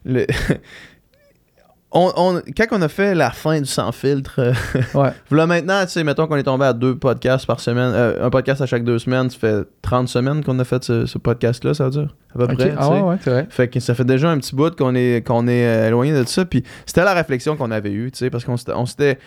le- 0.05 0.27
on, 1.93 2.13
on- 2.17 2.43
quand 2.57 2.67
on 2.73 2.83
a 2.83 2.89
fait 2.89 3.15
la 3.15 3.31
fin 3.31 3.61
du 3.61 3.67
sans 3.67 3.93
filtre, 3.93 4.35
euh, 4.41 4.53
Ouais. 4.95 5.11
là 5.31 5.47
maintenant, 5.47 5.85
tu 5.85 5.93
sais, 5.93 6.03
mettons 6.05 6.27
qu'on 6.27 6.37
est 6.37 6.43
tombé 6.43 6.65
à 6.65 6.73
deux 6.73 6.97
podcasts 6.99 7.47
par 7.47 7.61
semaine, 7.61 7.93
euh, 7.95 8.27
un 8.27 8.31
podcast 8.31 8.61
à 8.61 8.67
chaque 8.67 8.83
deux 8.85 8.99
semaines, 8.99 9.31
ça 9.31 9.39
fait 9.39 9.65
30 9.83 10.09
semaines 10.09 10.43
qu'on 10.45 10.59
a 10.59 10.65
fait 10.65 10.83
ce, 10.83 11.07
ce 11.07 11.19
podcast-là, 11.19 11.75
ça 11.75 11.85
veut 11.85 11.91
dire? 11.91 12.15
À 12.35 12.39
peu 12.39 12.49
près. 12.49 12.75
Ah 12.77 12.91
ouais, 12.91 13.01
ouais, 13.03 13.17
c'est 13.21 13.31
vrai. 13.31 13.47
Fait 13.49 13.69
que 13.69 13.79
ça 13.81 13.95
fait 13.95 14.05
déjà 14.05 14.31
un 14.31 14.39
petit 14.39 14.55
bout 14.55 14.75
qu'on 14.75 14.95
est, 14.95 15.25
qu'on 15.27 15.47
est 15.47 15.65
euh, 15.67 15.89
éloigné 15.89 16.13
de 16.13 16.25
ça. 16.27 16.45
Puis 16.45 16.65
c'était 16.85 17.05
la 17.05 17.15
réflexion 17.15 17.57
qu'on 17.57 17.71
avait 17.71 17.93
eue, 17.93 18.11
tu 18.11 18.19
sais, 18.19 18.31
parce 18.31 18.45
qu'on 18.45 18.57
s'était, 18.57 18.73
on 18.75 18.85
s'était- 18.87 19.19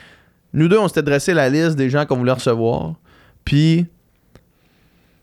Nous 0.54 0.68
deux, 0.68 0.78
on 0.78 0.88
s'était 0.88 1.04
dressé 1.04 1.34
la 1.34 1.50
liste 1.50 1.76
des 1.76 1.90
gens 1.90 2.06
qu'on 2.06 2.18
voulait 2.18 2.32
recevoir. 2.32 2.96
Puis 3.46 3.88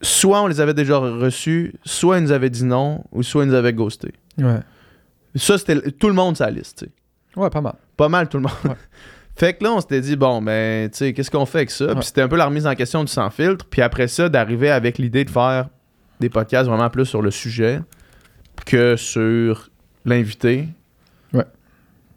soit 0.03 0.43
on 0.43 0.47
les 0.47 0.61
avait 0.61 0.75
déjà 0.75 0.99
reçus, 0.99 1.75
soit 1.85 2.19
ils 2.19 2.25
nous 2.25 2.33
avaient 2.33 2.51
dit 2.51 2.65
non, 2.65 3.05
ou 3.13 3.23
soit 3.23 3.45
ils 3.45 3.49
nous 3.49 3.55
avaient 3.55 3.73
ghosté. 3.73 4.13
Ouais. 4.39 4.61
Ça, 5.35 5.59
c'était 5.59 5.91
tout 5.93 6.09
le 6.09 6.15
monde 6.15 6.37
sa 6.37 6.51
liste, 6.51 6.79
tu 6.79 6.85
sais. 6.87 6.91
Ouais, 7.41 7.51
pas 7.51 7.61
mal. 7.61 7.75
Pas 7.97 8.09
mal 8.09 8.29
tout 8.29 8.39
le 8.39 8.45
monde. 8.45 8.53
Ouais. 8.65 8.77
fait 9.37 9.55
que 9.55 9.65
là, 9.65 9.73
on 9.75 9.81
s'était 9.81 10.01
dit, 10.01 10.17
bon, 10.17 10.41
ben, 10.41 10.91
tu 10.91 10.97
sais, 10.97 11.13
qu'est-ce 11.13 11.31
qu'on 11.31 11.45
fait 11.45 11.59
avec 11.59 11.71
ça? 11.71 11.87
Ouais. 11.87 11.95
Puis 11.95 12.05
c'était 12.05 12.23
un 12.23 12.29
peu 12.29 12.37
la 12.37 12.47
remise 12.47 12.67
en 12.67 12.75
question 12.75 13.05
du 13.05 13.13
sans 13.13 13.31
filtre. 13.31 13.67
Puis 13.69 13.83
après 13.83 14.09
ça, 14.09 14.29
d'arriver 14.29 14.71
avec 14.71 14.97
l'idée 14.99 15.25
de 15.25 15.31
faire 15.31 15.69
des 16.21 16.31
podcasts 16.31 16.69
vraiment 16.69 16.89
plus 16.89 17.05
sur 17.05 17.21
le 17.21 17.31
sujet 17.31 17.81
que 18.65 18.97
sur 18.97 19.69
l'invité. 20.07 20.69
Ouais. 21.35 21.45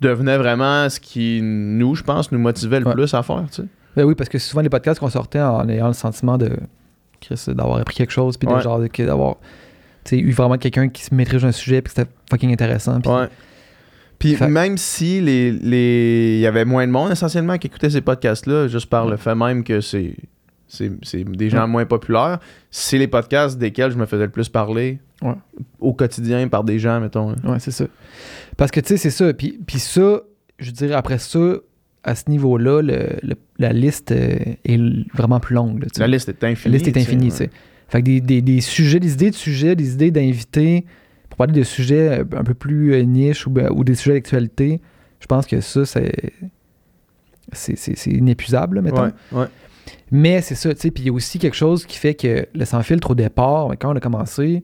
Devenait 0.02 0.38
vraiment 0.38 0.90
ce 0.90 1.00
qui, 1.00 1.42
nous, 1.42 1.96
je 1.96 2.04
pense, 2.04 2.32
nous 2.32 2.40
motivait 2.40 2.80
le 2.80 2.88
Ouais. 2.88 2.94
plus 2.94 3.14
à 3.14 3.22
faire, 3.24 3.44
tu 3.52 3.62
sais. 3.64 3.68
Ben 3.98 4.06
oui, 4.06 4.16
parce 4.16 4.30
que 4.30 4.38
souvent 4.40 4.62
les 4.62 4.70
podcasts 4.70 5.00
qu'on 5.00 5.10
sortait 5.10 5.42
en 5.42 5.68
ayant 5.68 5.88
le 5.88 5.94
sentiment 5.94 6.38
de 6.38 6.52
Chris, 7.20 7.44
d'avoir 7.50 7.80
appris 7.80 7.96
quelque 7.96 8.12
chose, 8.12 8.38
puis 8.38 8.48
de 8.48 8.54
Ouais. 8.54 8.62
genre 8.62 8.80
d'avoir 8.80 9.36
eu 10.12 10.32
vraiment 10.32 10.58
quelqu'un 10.58 10.88
qui 10.90 11.04
se 11.04 11.14
maîtrise 11.14 11.44
un 11.44 11.52
sujet, 11.52 11.82
puis 11.82 11.94
que 11.94 12.00
c'était 12.00 12.12
fucking 12.30 12.52
intéressant. 12.54 13.02
puis- 13.02 13.12
Ouais. 13.12 13.28
Puis 14.20 14.36
Fait- 14.36 14.48
même 14.48 14.78
si 14.78 15.22
les, 15.22 15.52
les... 15.52 16.36
il 16.38 16.40
y 16.42 16.48
avait 16.48 16.66
moins 16.66 16.86
de 16.86 16.92
monde 16.92 17.12
essentiellement 17.12 17.58
qui 17.58 17.68
écoutait 17.68 17.90
ces 17.90 18.02
podcasts-là, 18.02 18.68
juste 18.68 18.90
par 18.90 19.08
le 19.08 19.16
fait 19.18 19.34
même 19.36 19.64
que 19.64 19.80
c'est, 19.82 20.16
c'est, 20.68 20.92
c'est 21.04 21.24
des 21.24 21.50
gens 21.50 21.62
Ouais. 21.62 21.68
moins 21.68 21.86
populaires, 21.86 22.40
c'est 22.70 22.98
les 22.98 23.08
podcasts 23.08 23.58
desquels 23.58 23.92
je 23.92 23.98
me 23.98 24.06
faisais 24.06 24.26
le 24.26 24.30
plus 24.32 24.50
parler 24.50 25.00
Ouais. 25.22 25.36
au 25.80 25.94
quotidien 25.94 26.48
par 26.50 26.64
des 26.66 26.80
gens, 26.80 27.00
mettons. 27.00 27.30
là. 27.32 27.36
Ouais, 27.46 27.60
c'est 27.60 27.72
ça. 27.72 27.86
Parce 28.60 28.72
que, 28.72 28.80
tu 28.80 28.88
sais, 28.90 28.98
c'est 28.98 29.10
ça. 29.10 29.34
Puis, 29.34 29.60
puis 29.66 29.80
ça, 29.80 30.22
je 30.60 30.72
dirais, 30.72 30.94
après 30.94 31.18
ça, 31.18 31.56
à 32.04 32.14
ce 32.16 32.30
niveau-là, 32.30 32.82
le- 32.82 33.18
le- 33.24 33.36
la 33.58 33.74
liste 33.74 34.12
euh, 34.12 34.38
est 34.66 34.80
vraiment 35.14 35.40
plus 35.40 35.56
longue. 35.56 35.82
là. 35.82 35.88
La 35.98 36.08
liste 36.08 36.30
est 36.30 36.44
infinie. 36.44 36.72
La 36.74 36.78
liste 36.78 36.88
est 36.88 36.92
tu 36.92 37.00
sais, 37.00 37.06
infinie, 37.08 37.32
ouais. 37.32 37.48
tu. 37.48 37.54
Fait 37.88 38.00
que 38.02 38.06
des, 38.06 38.22
des- 38.22 38.42
des 38.42 38.62
sujets, 38.62 39.00
des 39.00 39.14
idées 39.14 39.32
de 39.32 39.36
sujets, 39.36 39.76
des 39.76 39.94
idées 39.94 40.12
d'invités 40.12 40.86
pour 41.30 41.38
parler 41.38 41.54
de 41.54 41.64
sujets 41.64 42.20
euh, 42.20 42.24
un 42.38 42.44
peu 42.44 42.54
plus 42.54 42.94
euh, 42.94 43.02
niches 43.04 43.48
ou, 43.48 43.50
ben- 43.50 43.70
ou 43.72 43.84
des 43.84 43.96
sujets 43.96 44.14
d'actualité, 44.16 44.80
je 45.20 45.26
pense 45.26 45.46
que 45.48 45.60
ça, 45.62 45.86
c'est. 45.86 46.12
C'est 47.52 48.12
inépuisable, 48.12 48.76
là, 48.76 48.82
mettons. 48.84 49.06
Ouais, 49.06 49.12
ouais. 49.32 49.46
Mais 50.12 50.42
c'est 50.42 50.54
ça, 50.54 50.72
tu 50.74 50.82
sais. 50.82 50.92
Puis 50.92 51.04
il 51.04 51.08
y 51.08 51.10
a 51.10 51.14
aussi 51.14 51.40
quelque 51.40 51.56
chose 51.56 51.84
qui 51.86 51.98
fait 51.98 52.14
que 52.14 52.46
le 52.54 52.66
sans 52.66 52.84
filtre 52.84 53.10
au 53.12 53.16
départ, 53.16 53.70
quand 53.80 53.92
on 53.92 53.96
a 53.96 54.00
commencé, 54.00 54.64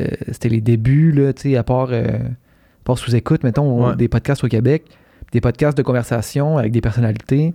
euh, 0.00 0.06
c'était 0.32 0.48
les 0.48 0.60
débuts, 0.60 1.12
là, 1.12 1.32
tu 1.32 1.42
sais, 1.50 1.56
à 1.56 1.62
part, 1.62 1.90
euh, 1.92 2.18
à 2.88 2.94
part 2.94 2.98
sous-écoute, 2.98 3.44
mettons, 3.44 3.88
Ouais. 3.88 3.96
des 3.96 4.08
podcasts 4.08 4.42
au 4.44 4.48
Québec, 4.48 4.84
des 5.32 5.42
podcasts 5.42 5.76
de 5.76 5.82
conversation 5.82 6.56
avec 6.56 6.72
des 6.72 6.80
personnalités. 6.80 7.52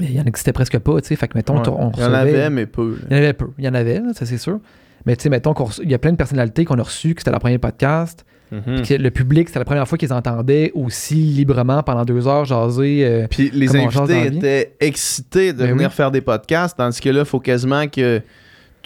Il 0.00 0.12
y 0.12 0.20
en 0.20 0.24
existait 0.24 0.52
presque 0.52 0.78
pas, 0.78 1.00
tu 1.00 1.08
sais. 1.08 1.16
Fait 1.16 1.28
que, 1.28 1.36
mettons, 1.36 1.56
Ouais. 1.60 1.68
on 1.68 1.90
Il 1.94 2.00
y 2.00 2.04
en 2.04 2.06
recevait- 2.08 2.14
avait, 2.16 2.50
mais 2.50 2.66
peu. 2.66 2.92
là. 2.92 3.06
il 3.10 3.16
y 3.16 3.20
en 3.20 3.22
avait 3.22 3.32
peu. 3.34 3.48
Il 3.58 3.64
y 3.64 3.68
en 3.68 3.74
avait, 3.74 3.98
là, 3.98 4.12
ça 4.14 4.24
c'est 4.26 4.38
sûr. 4.38 4.60
Mais 5.04 5.14
tu 5.16 5.24
sais, 5.24 5.28
mettons 5.28 5.52
qu'il 5.54 5.90
y 5.90 5.94
a 5.94 5.98
plein 5.98 6.12
de 6.12 6.16
personnalités 6.16 6.64
qu'on 6.64 6.78
a 6.78 6.82
reçues, 6.82 7.14
que 7.14 7.20
c'était 7.20 7.30
leur 7.32 7.40
premier 7.40 7.58
podcast. 7.58 8.24
Mhm. 8.50 8.82
Que 8.82 8.94
le 8.94 9.10
public, 9.10 9.48
c'était 9.48 9.58
la 9.58 9.64
première 9.66 9.86
fois 9.86 9.98
qu'ils 9.98 10.12
entendaient 10.12 10.70
aussi 10.74 11.16
librement 11.16 11.82
pendant 11.82 12.04
deux 12.06 12.26
heures 12.26 12.46
jaser. 12.46 13.04
euh, 13.04 13.26
Puis 13.28 13.50
les 13.52 13.76
invités 13.76 14.26
étaient 14.26 14.74
excités 14.80 15.52
de 15.52 15.58
Ben 15.58 15.72
venir 15.72 15.88
oui. 15.90 15.94
faire 15.94 16.10
des 16.10 16.22
podcasts, 16.22 16.76
tandis 16.78 16.98
que 17.00 17.10
là, 17.10 17.20
il 17.20 17.26
faut 17.26 17.40
quasiment 17.40 17.86
que 17.88 18.22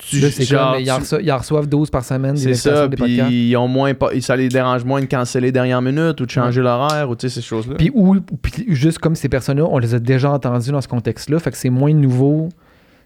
tu. 0.09 0.21
là, 0.21 0.31
c'est 0.31 0.45
genre, 0.45 0.73
comme, 0.73 0.81
ils 0.83 0.91
en, 0.91 0.99
reçoivent, 0.99 1.23
ils 1.23 1.33
en 1.33 1.39
reçoivent 1.39 1.69
12 1.69 1.91
par 1.91 2.05
semaine 2.05 2.37
C'est 2.37 2.55
ça, 2.55 2.89
puis 2.89 3.49
ils 3.51 3.57
ont 3.57 3.69
moins 3.69 3.93
ça 4.21 4.37
les 4.37 4.49
dérange 4.49 4.85
moins 4.85 5.01
de 5.01 5.07
canceller 5.07 5.53
dernière 5.53 5.83
minute 5.83 6.21
ou 6.21 6.27
de 6.27 6.31
changer 6.31 6.61
l'horaire 6.61 7.09
ou 7.09 7.17
tu 7.17 7.29
sais 7.29 7.35
ces 7.37 7.43
choses-là. 7.47 7.75
Puis, 7.77 7.91
ou, 7.95 8.17
puis 8.21 8.65
juste 8.69 8.99
comme 8.99 9.15
ces 9.15 9.29
personnes-là, 9.29 9.65
on 9.69 9.79
les 9.79 9.95
a 9.95 9.99
déjà 9.99 10.31
entendus 10.31 10.71
dans 10.71 10.81
ce 10.81 10.89
contexte-là. 10.89 11.39
Fait 11.39 11.51
que 11.51 11.57
c'est 11.57 11.71
moins 11.71 11.93
nouveau, 11.95 12.49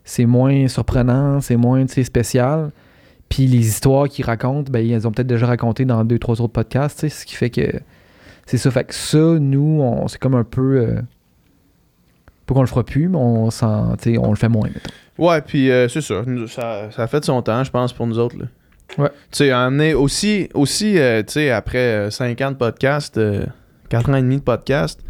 c'est 0.05 0.27
moins 0.27 0.69
surprenant, 0.69 1.41
c'est 1.41 1.57
moins 1.57 1.87
spécial. 1.87 2.71
Puis 3.29 3.47
les 3.47 3.67
histoires 3.67 4.09
qu'ils 4.09 4.25
racontent, 4.25 4.71
ben, 4.71 4.81
ils 4.81 5.07
ont 5.07 5.11
peut-être 5.13 5.27
déjà 5.27 5.47
raconté 5.47 5.85
dans 5.85 6.05
deux, 6.05 6.19
trois 6.19 6.41
autres 6.41 6.53
podcasts. 6.53 7.09
Ce 7.09 7.25
qui 7.27 7.35
fait 7.35 7.51
que 7.51 7.81
c'est 8.47 8.59
ça. 8.59 8.71
Fait 8.71 8.85
que 8.85 8.95
ça, 8.95 9.19
nous, 9.19 9.83
c'est 10.07 10.19
comme 10.21 10.35
un 10.37 10.45
peu. 10.45 10.77
euh, 10.79 11.01
pas 12.47 12.55
qu'on 12.55 12.61
le 12.63 12.67
fera 12.67 12.85
plus, 12.85 13.09
mais 13.09 13.19
on, 13.19 13.49
on 13.49 14.31
le 14.31 14.37
fait 14.37 14.49
moins, 14.49 14.69
mettons. 14.69 14.91
Ouais, 15.19 15.41
puis 15.41 15.71
euh, 15.71 15.89
c'est 15.89 16.01
ça, 16.01 16.23
nous- 16.27 16.47
ça. 16.47 16.91
Ça 16.93 17.03
a 17.03 17.07
fait 17.07 17.21
de 17.21 17.25
son 17.25 17.43
temps, 17.43 17.65
je 17.65 17.71
pense, 17.71 17.93
pour 17.93 18.07
nous 18.07 18.19
autres. 18.19 18.37
Là. 18.39 18.45
Ouais. 18.99 19.11
Tu 19.33 19.39
sais, 19.39 19.53
en 19.55 19.79
est 19.81 19.95
aussi, 19.95 20.49
aussi 20.55 20.99
euh, 20.99 21.23
tu 21.23 21.33
sais, 21.33 21.51
après 21.51 22.11
5 22.11 22.41
ans 22.43 22.51
de 22.53 22.57
podcast, 22.57 23.21
4 23.89 24.11
ans 24.11 24.15
et 24.15 24.23
demi 24.23 24.37
de 24.37 24.43
podcast, 24.43 25.01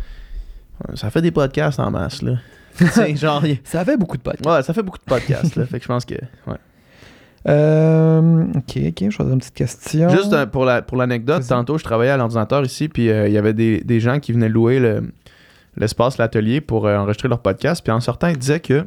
euh, 0.89 0.97
ça 0.97 1.11
fait 1.11 1.23
des 1.23 1.31
podcasts 1.31 1.79
en 1.81 1.91
masse, 1.91 2.23
là. 2.23 2.35
Genre, 3.15 3.43
Ça 3.65 3.85
fait 3.85 3.97
beaucoup 3.97 4.17
de 4.17 4.23
podcasts. 4.23 4.47
ouais, 4.47 4.63
ça 4.63 4.73
fait 4.75 4.83
beaucoup 4.83 4.99
de 4.99 5.05
podcasts, 5.05 5.57
là. 5.57 5.65
Fait 5.67 5.79
que 5.79 5.83
je 5.85 5.89
pense 5.89 6.05
que. 6.05 6.15
Ouais. 6.47 6.57
Euh, 7.49 8.45
ok, 8.57 8.79
ok, 8.89 9.11
je 9.11 9.23
vais 9.23 9.33
une 9.33 9.39
petite 9.39 9.55
question. 9.55 10.09
Juste 10.09 10.33
euh, 10.33 10.47
pour 10.47 10.65
la 10.65 10.83
pour 10.83 10.97
l'anecdote, 10.97 11.45
tantôt 11.49 11.79
je 11.79 11.85
travaillais 11.85 12.11
à 12.11 12.17
l'ordinateur 12.17 12.65
ici, 12.65 12.89
puis 12.89 13.09
euh, 13.11 13.29
il 13.29 13.35
y 13.35 13.39
avait 13.39 13.53
des, 13.55 13.81
des 13.83 14.01
gens 14.01 14.19
qui 14.19 14.33
venaient 14.33 14.49
louer 14.49 14.81
le- 14.81 15.13
l'espace, 15.77 16.19
l'atelier 16.19 16.61
pour 16.61 16.87
euh, 16.87 16.97
enregistrer 16.97 17.29
leur 17.29 17.41
podcast. 17.41 17.83
Puis 17.83 17.93
en 17.93 18.01
sortant, 18.01 18.29
ils 18.29 18.39
disaient 18.39 18.61
que 18.61 18.87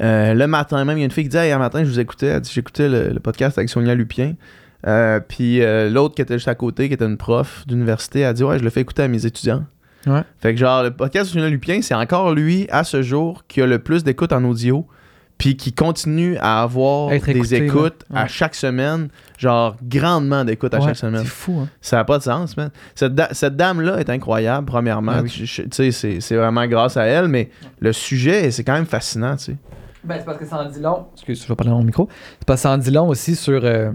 euh, 0.00 0.34
le 0.34 0.46
matin 0.46 0.84
même, 0.84 0.98
il 0.98 1.00
y 1.00 1.04
a 1.04 1.06
une 1.06 1.10
fille 1.10 1.24
qui 1.24 1.30
disait 1.30 1.46
Hey, 1.46 1.52
un 1.52 1.58
matin, 1.58 1.84
je 1.84 1.88
vous 1.88 2.00
écoutais, 2.00 2.26
elle 2.26 2.40
dit 2.40 2.50
j'écoutais 2.52 2.88
le, 2.88 3.10
le 3.10 3.20
podcast 3.20 3.56
avec 3.58 3.68
Sonia 3.68 3.94
Lupien. 3.94 4.34
Euh, 4.86 5.20
puis 5.20 5.60
l'autre 5.90 6.14
qui 6.14 6.22
était 6.22 6.34
juste 6.34 6.48
à 6.48 6.54
côté, 6.54 6.88
qui 6.88 6.94
était 6.94 7.06
une 7.06 7.16
prof 7.16 7.64
d'université, 7.66 8.24
a 8.24 8.32
dit 8.32 8.44
Ouais, 8.44 8.58
je 8.58 8.64
le 8.64 8.70
fais 8.70 8.80
écouter 8.80 9.02
à 9.02 9.08
mes 9.08 9.24
étudiants. 9.24 9.64
Ouais. 10.06 10.22
Fait 10.38 10.54
que 10.54 10.60
genre, 10.60 10.84
le 10.84 10.92
podcast 10.92 11.30
de 11.30 11.32
Sonia 11.32 11.48
Lupien, 11.48 11.82
c'est 11.82 11.94
encore 11.94 12.32
lui, 12.34 12.66
à 12.70 12.84
ce 12.84 13.02
jour, 13.02 13.44
qui 13.48 13.60
a 13.62 13.66
le 13.66 13.78
plus 13.78 14.04
d'écoutes 14.04 14.32
en 14.32 14.44
audio, 14.44 14.86
puis 15.38 15.56
qui 15.56 15.72
continue 15.72 16.36
à 16.38 16.62
avoir 16.62 17.12
Être 17.12 17.26
des 17.26 17.32
écouté, 17.36 17.64
écoutes 17.66 18.04
à 18.14 18.26
chaque 18.26 18.54
semaine, 18.54 19.08
genre 19.38 19.76
grandement 19.82 20.44
d'écoutes 20.44 20.72
à 20.74 20.78
Ouais, 20.78 20.86
chaque 20.86 20.96
semaine. 20.96 21.22
C'est 21.24 21.28
fou, 21.28 21.60
hein. 21.62 21.68
Ça 21.80 21.96
n'a 21.96 22.04
pas 22.04 22.16
de 22.18 22.22
sens, 22.22 22.56
man. 22.56 22.70
Cette, 22.94 23.14
da- 23.14 23.28
cette 23.32 23.54
dame-là 23.56 23.98
est 24.00 24.08
incroyable, 24.08 24.64
premièrement. 24.66 25.20
Oui. 25.22 25.30
Tu 25.30 25.46
sais, 25.70 25.90
c'est 26.20 26.36
vraiment 26.36 26.66
grâce 26.66 26.96
à 26.96 27.04
elle, 27.04 27.28
mais 27.28 27.50
le 27.80 27.92
sujet, 27.92 28.50
c'est 28.50 28.64
quand 28.64 28.72
même 28.74 28.86
fascinant, 28.86 29.36
tu 29.36 29.44
sais. 29.44 29.56
Ben, 30.04 30.16
c'est 30.18 30.24
parce 30.24 30.38
que 30.38 30.46
ça 30.46 30.58
en 30.58 30.68
dit 30.70 30.80
long. 30.80 31.06
Excuse, 31.14 31.42
je 31.42 31.48
vais 31.48 31.54
parler 31.56 31.70
dans 31.70 31.78
mon 31.78 31.84
micro. 31.84 32.08
C'est 32.38 32.46
parce 32.46 32.60
que 32.60 32.62
ça 32.62 32.70
en 32.70 32.78
dit 32.78 32.90
long 32.90 33.08
aussi 33.08 33.34
sur. 33.36 33.60
euh, 33.64 33.90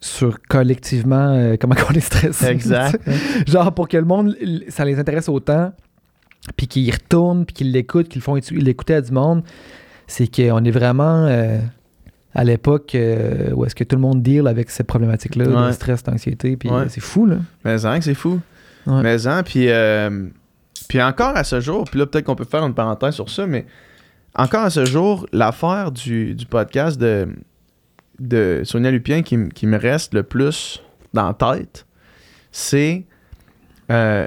sur 0.00 0.38
collectivement 0.48 1.30
euh, 1.34 1.56
comment 1.60 1.74
on 1.90 1.92
est 1.94 2.00
stressé. 2.00 2.46
Exact. 2.46 2.98
Genre 3.46 3.72
pour 3.74 3.88
que 3.88 3.96
le 3.96 4.04
monde, 4.04 4.36
ça 4.68 4.84
les 4.84 4.98
intéresse 4.98 5.28
autant, 5.28 5.72
puis 6.56 6.66
qu'ils 6.66 6.82
y 6.84 6.90
retournent, 6.90 7.44
puis 7.44 7.54
qu'ils 7.54 7.72
l'écoutent, 7.72 8.08
qu'ils 8.08 8.22
font 8.22 8.36
l'écouter 8.52 8.94
à 8.94 9.00
du 9.00 9.12
monde, 9.12 9.42
c'est 10.06 10.26
qu'on 10.34 10.64
est 10.64 10.70
vraiment 10.70 11.26
euh, 11.26 11.58
à 12.34 12.44
l'époque 12.44 12.94
euh, 12.94 13.50
où 13.52 13.64
est-ce 13.64 13.74
que 13.74 13.84
tout 13.84 13.96
le 13.96 14.02
monde 14.02 14.22
deal 14.22 14.46
avec 14.48 14.70
cette 14.70 14.86
problématique-là, 14.86 15.46
de 15.46 15.54
Ouais. 15.54 15.72
stress, 15.72 16.02
d'anxiété, 16.02 16.56
puis 16.56 16.68
Ouais. 16.70 16.76
euh, 16.76 16.86
c'est 16.88 17.00
fou, 17.00 17.26
là. 17.26 17.36
Mais 17.64 17.84
hein, 17.84 17.98
que 17.98 18.04
c'est 18.04 18.14
fou. 18.14 18.40
Ouais. 18.86 19.02
Mais 19.02 19.26
hein, 19.26 19.42
puis, 19.42 19.68
euh, 19.68 20.26
puis 20.88 21.02
encore 21.02 21.36
à 21.36 21.44
ce 21.44 21.60
jour, 21.60 21.84
puis 21.84 21.98
là, 21.98 22.06
peut-être 22.06 22.24
qu'on 22.24 22.36
peut 22.36 22.44
faire 22.44 22.64
une 22.64 22.74
parenthèse 22.74 23.14
sur 23.14 23.28
ça, 23.28 23.46
mais 23.46 23.66
encore 24.34 24.64
à 24.64 24.70
ce 24.70 24.84
jour, 24.84 25.26
l'affaire 25.32 25.90
du, 25.92 26.34
du 26.34 26.46
podcast 26.46 26.98
de, 26.98 27.28
de 28.18 28.62
Sonia 28.64 28.90
Lupien 28.90 29.22
qui, 29.22 29.48
qui 29.50 29.66
me 29.66 29.76
reste 29.78 30.14
le 30.14 30.22
plus 30.22 30.82
dans 31.12 31.26
la 31.26 31.34
tête, 31.34 31.86
c'est 32.52 33.04
euh, 33.90 34.26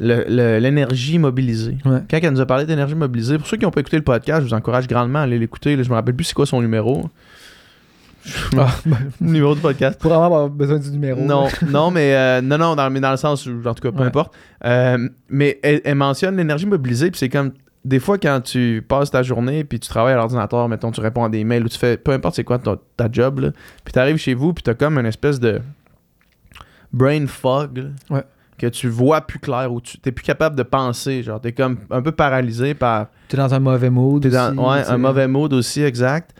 l'énergie 0.00 1.18
mobilisée. 1.18 1.78
Ouais. 1.84 2.00
Quand 2.10 2.18
elle 2.22 2.32
nous 2.32 2.40
a 2.40 2.46
parlé 2.46 2.66
d'énergie 2.66 2.94
mobilisée, 2.94 3.38
pour 3.38 3.46
ceux 3.46 3.56
qui 3.56 3.64
n'ont 3.64 3.70
pas 3.70 3.80
écouté 3.80 3.96
le 3.96 4.02
podcast, 4.02 4.40
je 4.42 4.46
vous 4.48 4.54
encourage 4.54 4.86
grandement 4.88 5.20
à 5.20 5.22
aller 5.22 5.38
l'écouter. 5.38 5.82
Je 5.82 5.88
me 5.88 5.94
rappelle 5.94 6.14
plus 6.14 6.24
c'est 6.24 6.34
quoi 6.34 6.46
son 6.46 6.60
numéro. 6.60 7.08
Ah, 8.56 8.74
ben, 8.86 8.96
numéro 9.20 9.54
du 9.54 9.60
podcast. 9.60 10.00
pour 10.00 10.12
avoir 10.12 10.48
besoin 10.48 10.78
du 10.78 10.90
numéro. 10.90 11.20
Non, 11.22 11.46
non, 11.68 11.90
mais 11.90 12.14
euh, 12.14 12.40
non, 12.40 12.56
non, 12.58 12.74
dans, 12.74 12.90
mais 12.90 13.00
dans 13.00 13.10
le 13.10 13.16
sens 13.18 13.46
où, 13.46 13.60
en 13.66 13.74
tout 13.74 13.82
cas, 13.82 13.92
peu 13.92 14.00
Ouais. 14.02 14.06
importe. 14.06 14.34
Euh, 14.64 15.08
mais 15.28 15.60
elle, 15.62 15.80
elle 15.84 15.94
mentionne 15.96 16.36
l'énergie 16.36 16.66
mobilisée, 16.66 17.10
puis 17.10 17.18
c'est 17.18 17.28
comme 17.28 17.52
des 17.84 18.00
fois 18.00 18.16
quand 18.16 18.40
tu 18.40 18.82
passes 18.88 19.10
ta 19.10 19.22
journée, 19.22 19.62
puis 19.62 19.78
tu 19.78 19.88
travailles 19.90 20.14
à 20.14 20.16
l'ordinateur, 20.16 20.68
mettons, 20.70 20.90
tu 20.90 21.02
réponds 21.02 21.24
à 21.24 21.28
des 21.28 21.44
mails 21.44 21.64
ou 21.64 21.68
tu 21.68 21.76
fais 21.78 21.98
peu 21.98 22.12
importe 22.12 22.34
c'est 22.36 22.44
quoi 22.44 22.58
ton- 22.58 22.78
ta 22.96 23.08
job, 23.12 23.40
là, 23.40 23.50
puis 23.84 23.92
tu 23.92 23.98
arrives 23.98 24.16
chez 24.16 24.32
vous, 24.32 24.54
puis 24.54 24.62
tu 24.62 24.70
as 24.70 24.74
comme 24.74 24.96
une 24.98 25.04
espèce 25.04 25.38
de 25.38 25.60
brain 26.94 27.26
fog. 27.26 27.76
là, 27.78 28.16
Ouais. 28.16 28.22
Que 28.58 28.66
tu 28.68 28.88
vois 28.88 29.20
plus 29.22 29.40
clair 29.40 29.72
ou 29.72 29.80
tu 29.80 29.98
t'es 29.98 30.12
plus 30.12 30.22
capable 30.24 30.54
de 30.56 30.62
penser. 30.62 31.22
Genre, 31.22 31.40
t'es 31.40 31.52
comme 31.52 31.78
un 31.90 32.02
peu 32.02 32.12
paralysé 32.12 32.74
par. 32.74 33.08
T'es 33.28 33.36
dans 33.36 33.52
un 33.52 33.58
mauvais 33.58 33.90
mood. 33.90 34.22
T'es 34.22 34.30
dans 34.30 34.50
aussi, 34.50 34.58
ouais, 34.58 34.88
un 34.88 34.98
mauvais 34.98 35.26
mood 35.26 35.52
aussi, 35.52 35.82
exact. 35.82 36.30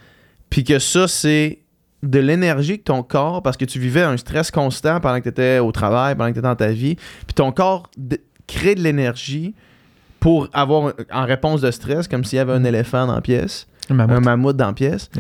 Puis 0.49 0.63
que 0.63 0.79
ça, 0.79 1.09
c'est 1.09 1.59
de 2.05 2.19
l'énergie 2.21 2.79
que 2.79 2.85
ton 2.85 3.03
corps, 3.03 3.43
parce 3.43 3.57
que 3.57 3.65
tu 3.65 3.79
vivais 3.81 4.03
un 4.03 4.17
stress 4.17 4.51
constant 4.51 5.01
pendant 5.01 5.19
que 5.19 5.23
tu 5.25 5.29
étais 5.31 5.59
au 5.59 5.73
travail, 5.73 6.15
pendant 6.15 6.29
que 6.29 6.35
tu 6.35 6.39
étais 6.39 6.47
dans 6.49 6.55
ta 6.55 6.69
vie, 6.71 6.95
puis 6.97 7.35
ton 7.35 7.51
corps 7.51 7.91
d- 7.97 8.21
crée 8.47 8.75
de 8.75 8.83
l'énergie 8.83 9.55
pour 10.21 10.49
avoir, 10.53 10.93
en 11.11 11.25
réponse 11.25 11.63
de 11.63 11.71
stress, 11.71 12.07
comme 12.07 12.23
s'il 12.25 12.37
y 12.37 12.41
avait 12.41 12.53
un 12.53 12.61
Mm. 12.61 12.67
éléphant 12.67 13.07
dans 13.07 13.15
la 13.15 13.21
pièce, 13.23 13.67
Un 13.91 13.95
mammouth. 13.95 14.17
un 14.17 14.21
mammouth 14.21 14.57
dans 14.57 14.67
la 14.69 14.73
pièce. 14.75 15.11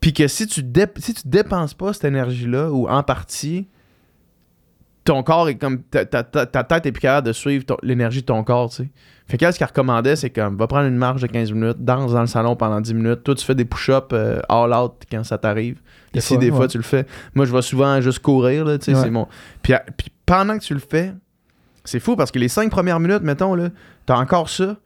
Puis 0.00 0.12
que 0.12 0.26
si 0.28 0.46
tu, 0.46 0.62
dép- 0.62 0.98
si 0.98 1.14
tu 1.14 1.22
dépenses 1.28 1.74
pas 1.74 1.92
cette 1.92 2.04
énergie-là, 2.04 2.70
ou 2.70 2.88
en 2.88 3.02
partie, 3.02 3.68
ton 5.06 5.22
corps 5.22 5.48
est 5.48 5.54
comme. 5.54 5.82
Ta, 5.84 6.04
ta- 6.04 6.22
ta- 6.22 6.44
ta 6.46 6.64
tête 6.64 6.84
est 6.86 6.92
plus 6.92 7.00
capable 7.00 7.26
de 7.28 7.32
suivre 7.32 7.64
l'énergie 7.82 8.20
de 8.20 8.26
ton 8.26 8.44
corps, 8.44 8.68
tu 8.70 8.76
sais. 8.84 8.90
Fait 9.28 9.38
qu'elle, 9.38 9.52
ce 9.52 9.58
qu'elle 9.58 9.68
recommandait, 9.68 10.14
c'est 10.14 10.30
comme 10.30 10.56
va 10.56 10.66
prendre 10.66 10.86
une 10.86 10.96
marche 10.96 11.20
de 11.22 11.26
15 11.26 11.50
minutes, 11.52 11.78
danse 11.80 12.12
dans 12.12 12.20
le 12.20 12.26
salon 12.28 12.54
pendant 12.54 12.80
10 12.80 12.94
minutes. 12.94 13.24
Toi, 13.24 13.34
tu 13.34 13.44
fais 13.44 13.54
des 13.56 13.64
push-ups 13.64 14.06
euh, 14.12 14.40
all 14.48 14.72
out 14.72 14.92
quand 15.10 15.24
ça 15.24 15.36
t'arrive. 15.38 15.80
Ici, 16.14 16.34
fois, 16.34 16.36
des 16.38 16.50
fois, 16.52 16.68
tu 16.68 16.76
le 16.76 16.84
fais. 16.84 17.06
Moi, 17.34 17.44
je 17.44 17.52
vais 17.52 17.62
souvent 17.62 18.00
juste 18.00 18.20
courir, 18.20 18.64
là, 18.64 18.78
tu 18.78 18.84
sais, 18.84 18.94
Ouais. 18.94 19.02
c'est 19.02 19.10
mon. 19.10 19.26
Puis, 19.62 19.72
à- 19.74 19.84
puis 19.96 20.08
pendant 20.26 20.56
que 20.58 20.62
tu 20.62 20.74
le 20.74 20.80
fais, 20.80 21.12
c'est 21.84 21.98
fou 22.00 22.14
parce 22.16 22.30
que 22.30 22.38
les 22.38 22.48
5 22.48 22.70
premières 22.70 23.00
minutes, 23.00 23.22
mettons, 23.22 23.54
là, 23.54 23.70
t'as 24.06 24.16
encore 24.16 24.48
ça. 24.48 24.76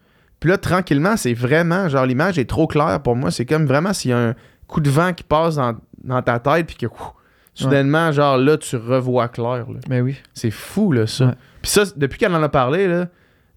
Puis 0.41 0.49
là, 0.49 0.57
tranquillement, 0.57 1.18
c'est 1.18 1.35
vraiment, 1.35 1.89
genre, 1.91 2.07
l'image 2.07 2.39
est 2.39 2.49
trop 2.49 2.66
claire 2.66 3.01
pour 3.03 3.16
moi. 3.16 3.31
C'est 3.31 3.45
comme 3.45 3.66
vraiment 3.66 3.93
s'il 3.93 4.11
y 4.11 4.14
a 4.14 4.18
un 4.31 4.35
coup 4.66 4.81
de 4.81 4.89
vent 4.89 5.12
qui 5.12 5.23
passe 5.23 5.57
dans, 5.57 5.75
dans 6.03 6.23
ta 6.23 6.39
tête, 6.39 6.66
puis 6.66 6.77
que 6.77 6.87
ouf, 6.87 7.12
soudainement, 7.55 8.12
genre, 8.12 8.38
là, 8.38 8.57
tu 8.57 8.76
revois 8.76 9.28
clair. 9.28 9.66
là. 9.68 9.80
Mais 9.88 10.01
oui. 10.01 10.16
C'est 10.34 10.51
fou, 10.51 10.92
là, 10.92 11.07
ça. 11.07 11.26
Ouais. 11.26 11.34
Puis 11.62 11.70
ça, 11.70 11.82
depuis 11.96 12.18
qu'elle 12.18 12.34
en 12.34 12.42
a 12.42 12.48
parlé, 12.48 12.88
là, 12.88 13.09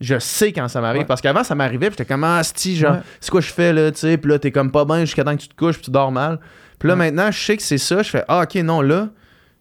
je 0.01 0.19
sais 0.19 0.51
quand 0.51 0.67
ça 0.67 0.81
m'arrive. 0.81 1.01
Ouais. 1.01 1.07
Parce 1.07 1.21
qu'avant, 1.21 1.43
ça 1.43 1.55
m'arrivait, 1.55 1.87
puis 1.87 1.95
j'étais 1.97 2.11
comme, 2.13 2.23
ah, 2.23 2.43
sti, 2.43 2.75
genre, 2.75 2.97
c'est 3.21 3.31
quoi 3.31 3.41
je 3.41 3.51
fais, 3.51 3.71
là, 3.71 3.91
tu 3.91 3.99
sais? 3.99 4.17
Puis 4.17 4.29
là, 4.29 4.39
t'es 4.39 4.51
comme 4.51 4.71
pas 4.71 4.85
bien 4.85 5.01
jusqu'à 5.01 5.23
temps 5.23 5.35
que 5.35 5.41
tu 5.41 5.47
te 5.47 5.55
couches, 5.55 5.75
puis 5.75 5.85
tu 5.85 5.91
dors 5.91 6.11
mal. 6.11 6.39
Puis 6.79 6.89
là, 6.89 6.95
maintenant, 6.95 7.31
je 7.31 7.39
sais 7.41 7.55
que 7.55 7.63
c'est 7.63 7.77
ça. 7.77 8.01
Je 8.03 8.09
fais, 8.09 8.25
ah, 8.27 8.41
ok, 8.43 8.55
non, 8.55 8.81
là, 8.81 9.09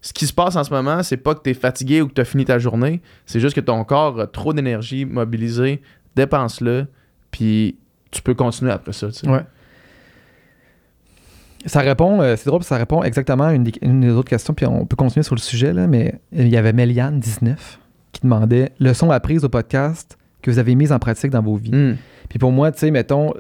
ce 0.00 0.12
qui 0.12 0.26
se 0.26 0.32
passe 0.32 0.56
en 0.56 0.64
ce 0.64 0.70
moment, 0.70 1.04
c'est 1.04 1.16
pas 1.16 1.34
que 1.36 1.40
t'es 1.40 1.54
fatigué 1.54 2.02
ou 2.02 2.08
que 2.08 2.14
t'as 2.14 2.24
fini 2.24 2.44
ta 2.44 2.58
journée. 2.58 3.00
C'est 3.24 3.38
juste 3.38 3.54
que 3.54 3.60
ton 3.60 3.84
corps 3.84 4.18
a 4.20 4.26
trop 4.26 4.52
d'énergie 4.52 5.04
mobilisée. 5.04 5.80
Dépense-le, 6.16 6.86
puis 7.30 7.78
tu 8.10 8.20
peux 8.20 8.34
continuer 8.34 8.72
après 8.72 8.92
ça, 8.92 9.06
tu 9.06 9.12
sais. 9.20 9.28
Ouais. 9.28 9.44
Ça 11.66 11.80
répond, 11.80 12.20
euh, 12.20 12.34
c'est 12.36 12.46
drôle, 12.46 12.62
ça 12.64 12.76
répond 12.76 13.02
exactement 13.02 13.44
à 13.44 13.54
une 13.54 13.64
des, 13.64 13.72
une 13.82 14.00
des 14.00 14.10
autres 14.10 14.28
questions, 14.30 14.52
puis 14.54 14.66
on 14.66 14.84
peut 14.86 14.96
continuer 14.96 15.22
sur 15.22 15.34
le 15.34 15.40
sujet, 15.40 15.72
là, 15.72 15.86
mais 15.86 16.20
il 16.32 16.48
y 16.48 16.56
avait 16.56 16.72
Méliane19 16.72 17.56
qui 18.12 18.20
demandait 18.22 18.72
leçon 18.80 19.10
apprise 19.10 19.44
au 19.44 19.48
podcast 19.48 20.18
que 20.42 20.50
vous 20.50 20.58
avez 20.58 20.74
mise 20.74 20.92
en 20.92 20.98
pratique 20.98 21.30
dans 21.30 21.42
vos 21.42 21.56
vies. 21.56 21.70
Hmm. 21.72 21.96
Puis 22.28 22.38
pour 22.38 22.50
moi, 22.52 22.72
tu 22.72 22.80
sais, 22.80 22.90
mettons, 22.90 23.32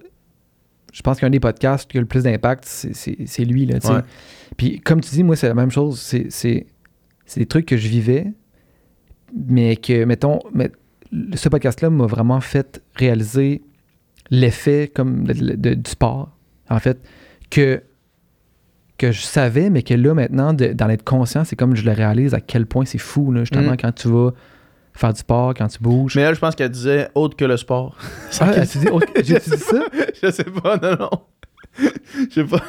je 0.92 1.02
pense 1.02 1.18
qu'un 1.18 1.30
des 1.30 1.40
podcasts 1.40 1.90
qui 1.90 1.98
a 1.98 2.00
le 2.00 2.06
plus 2.06 2.22
d'impact, 2.22 2.64
c'est- 2.64 3.44
lui. 3.44 3.66
Là, 3.66 3.80
tu 3.80 3.88
sais. 3.88 3.92
Ouais. 3.94 4.00
Puis 4.56 4.80
comme 4.80 5.00
tu 5.00 5.10
dis, 5.10 5.22
moi, 5.24 5.34
c'est 5.36 5.48
la 5.48 5.54
même 5.54 5.70
chose. 5.70 5.98
C'est- 6.00 6.66
des 7.36 7.46
trucs 7.46 7.66
que 7.66 7.76
je 7.78 7.88
vivais, 7.88 8.30
mais 9.34 9.76
que, 9.76 10.04
mettons, 10.04 10.38
mais, 10.52 10.70
ce 11.34 11.48
podcast-là 11.48 11.90
m'a 11.90 12.06
vraiment 12.06 12.40
fait 12.40 12.82
réaliser 12.94 13.62
l'effet 14.30 14.90
comme 14.94 15.24
de- 15.26 15.54
de- 15.56 15.74
du 15.74 15.90
sport, 15.90 16.36
en 16.70 16.78
fait, 16.78 16.98
que, 17.50 17.82
que 19.06 19.12
je 19.12 19.20
savais, 19.22 19.68
mais 19.70 19.82
que 19.82 19.94
là, 19.94 20.14
maintenant, 20.14 20.52
de- 20.54 20.72
d'en 20.72 20.88
être 20.88 21.04
conscient, 21.04 21.44
c'est 21.44 21.56
comme 21.56 21.74
je 21.76 21.84
le 21.84 21.92
réalise 21.92 22.34
à 22.34 22.40
quel 22.40 22.66
point 22.66 22.84
c'est 22.84 22.98
fou, 22.98 23.32
là, 23.32 23.40
justement, 23.40 23.72
Mm. 23.72 23.76
quand 23.80 23.92
tu 23.92 24.08
vas 24.08 24.30
faire 24.94 25.12
du 25.12 25.20
sport, 25.20 25.54
quand 25.54 25.66
tu 25.68 25.78
bouges. 25.80 26.16
Mais 26.16 26.22
elle, 26.22 26.34
je 26.34 26.40
pense 26.40 26.54
qu'elle 26.54 26.70
disait 26.70 27.08
autre 27.14 27.36
que 27.36 27.44
le 27.44 27.56
sport. 27.56 27.96
Ah, 28.40 28.48
as-tu 28.50 28.78
dit 28.78 28.88
autre- 28.88 29.06
J'ai-tu 29.16 29.50
dit 29.50 29.56
ça? 29.56 29.80
je 30.22 30.30
sais 30.30 30.44
pas, 30.44 30.76
non, 30.76 30.96
non. 31.00 31.10
Je 32.28 32.34
sais 32.34 32.44
pas. 32.44 32.60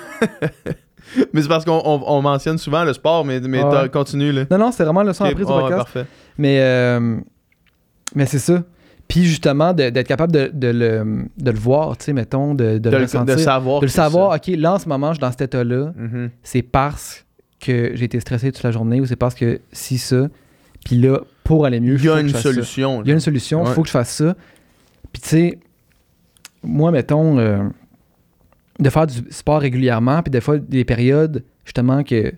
mais 1.33 1.41
c'est 1.41 1.47
parce 1.49 1.65
qu'on 1.65 1.81
on, 1.83 2.01
on 2.07 2.21
mentionne 2.21 2.57
souvent 2.57 2.83
le 2.85 2.93
sport, 2.93 3.25
mais, 3.25 3.39
mais 3.41 3.61
t'as- 3.61 3.89
continue, 3.89 4.31
là. 4.31 4.45
Non, 4.49 4.57
non, 4.57 4.71
c'est 4.71 4.83
vraiment 4.83 5.03
le 5.03 5.11
son 5.13 5.25
Ok, 5.25 5.31
après 5.31 5.43
du 5.43 5.47
podcast. 5.51 5.75
parfait. 5.77 6.05
Mais, 6.37 6.59
euh, 6.61 7.17
mais 8.15 8.25
c'est 8.25 8.39
ça. 8.39 8.63
Puis 9.13 9.25
justement, 9.25 9.73
d'être 9.73 10.07
capable 10.07 10.31
de, 10.31 10.49
de 10.51 10.69
le, 10.69 11.27
de 11.37 11.51
le 11.51 11.59
voir, 11.59 11.95
tu 11.97 12.05
sais, 12.05 12.13
mettons, 12.13 12.55
de, 12.55 12.81
le 12.83 13.05
savoir. 13.37 13.79
de 13.79 13.85
le 13.85 13.91
savoir, 13.91 14.35
OK, 14.35 14.47
là, 14.47 14.73
en 14.73 14.79
ce 14.79 14.89
moment, 14.89 15.09
je 15.09 15.17
suis 15.17 15.21
dans 15.21 15.29
cet 15.29 15.41
état-là. 15.41 15.93
Mhm. 15.95 16.31
C'est 16.41 16.63
parce 16.63 17.23
que 17.59 17.91
j'ai 17.93 18.05
été 18.05 18.19
stressé 18.19 18.51
toute 18.51 18.63
la 18.63 18.71
journée 18.71 18.99
ou 19.01 19.05
c'est 19.05 19.15
parce 19.15 19.35
que 19.35 19.61
si, 19.71 19.99
ça. 19.99 20.29
Puis 20.83 20.95
là, 20.95 21.19
pour 21.43 21.63
aller 21.67 21.79
mieux, 21.79 21.93
Il 21.93 22.05
y 22.05 22.09
a 22.09 22.19
une 22.19 22.29
solution. 22.29 23.03
Il 23.03 23.09
y 23.09 23.11
a 23.11 23.13
une 23.13 23.19
solution, 23.19 23.63
il 23.67 23.73
faut 23.73 23.83
que 23.83 23.87
je 23.87 23.91
fasse 23.91 24.15
ça. 24.15 24.35
Puis 25.11 25.21
tu 25.21 25.29
sais, 25.29 25.59
moi, 26.63 26.89
mettons, 26.89 27.37
euh, 27.37 27.61
de 28.79 28.89
faire 28.89 29.05
du 29.05 29.21
sport 29.29 29.59
régulièrement, 29.59 30.23
puis 30.23 30.31
des 30.31 30.41
fois, 30.41 30.57
des 30.57 30.85
périodes, 30.85 31.43
justement, 31.65 32.03
que 32.03 32.33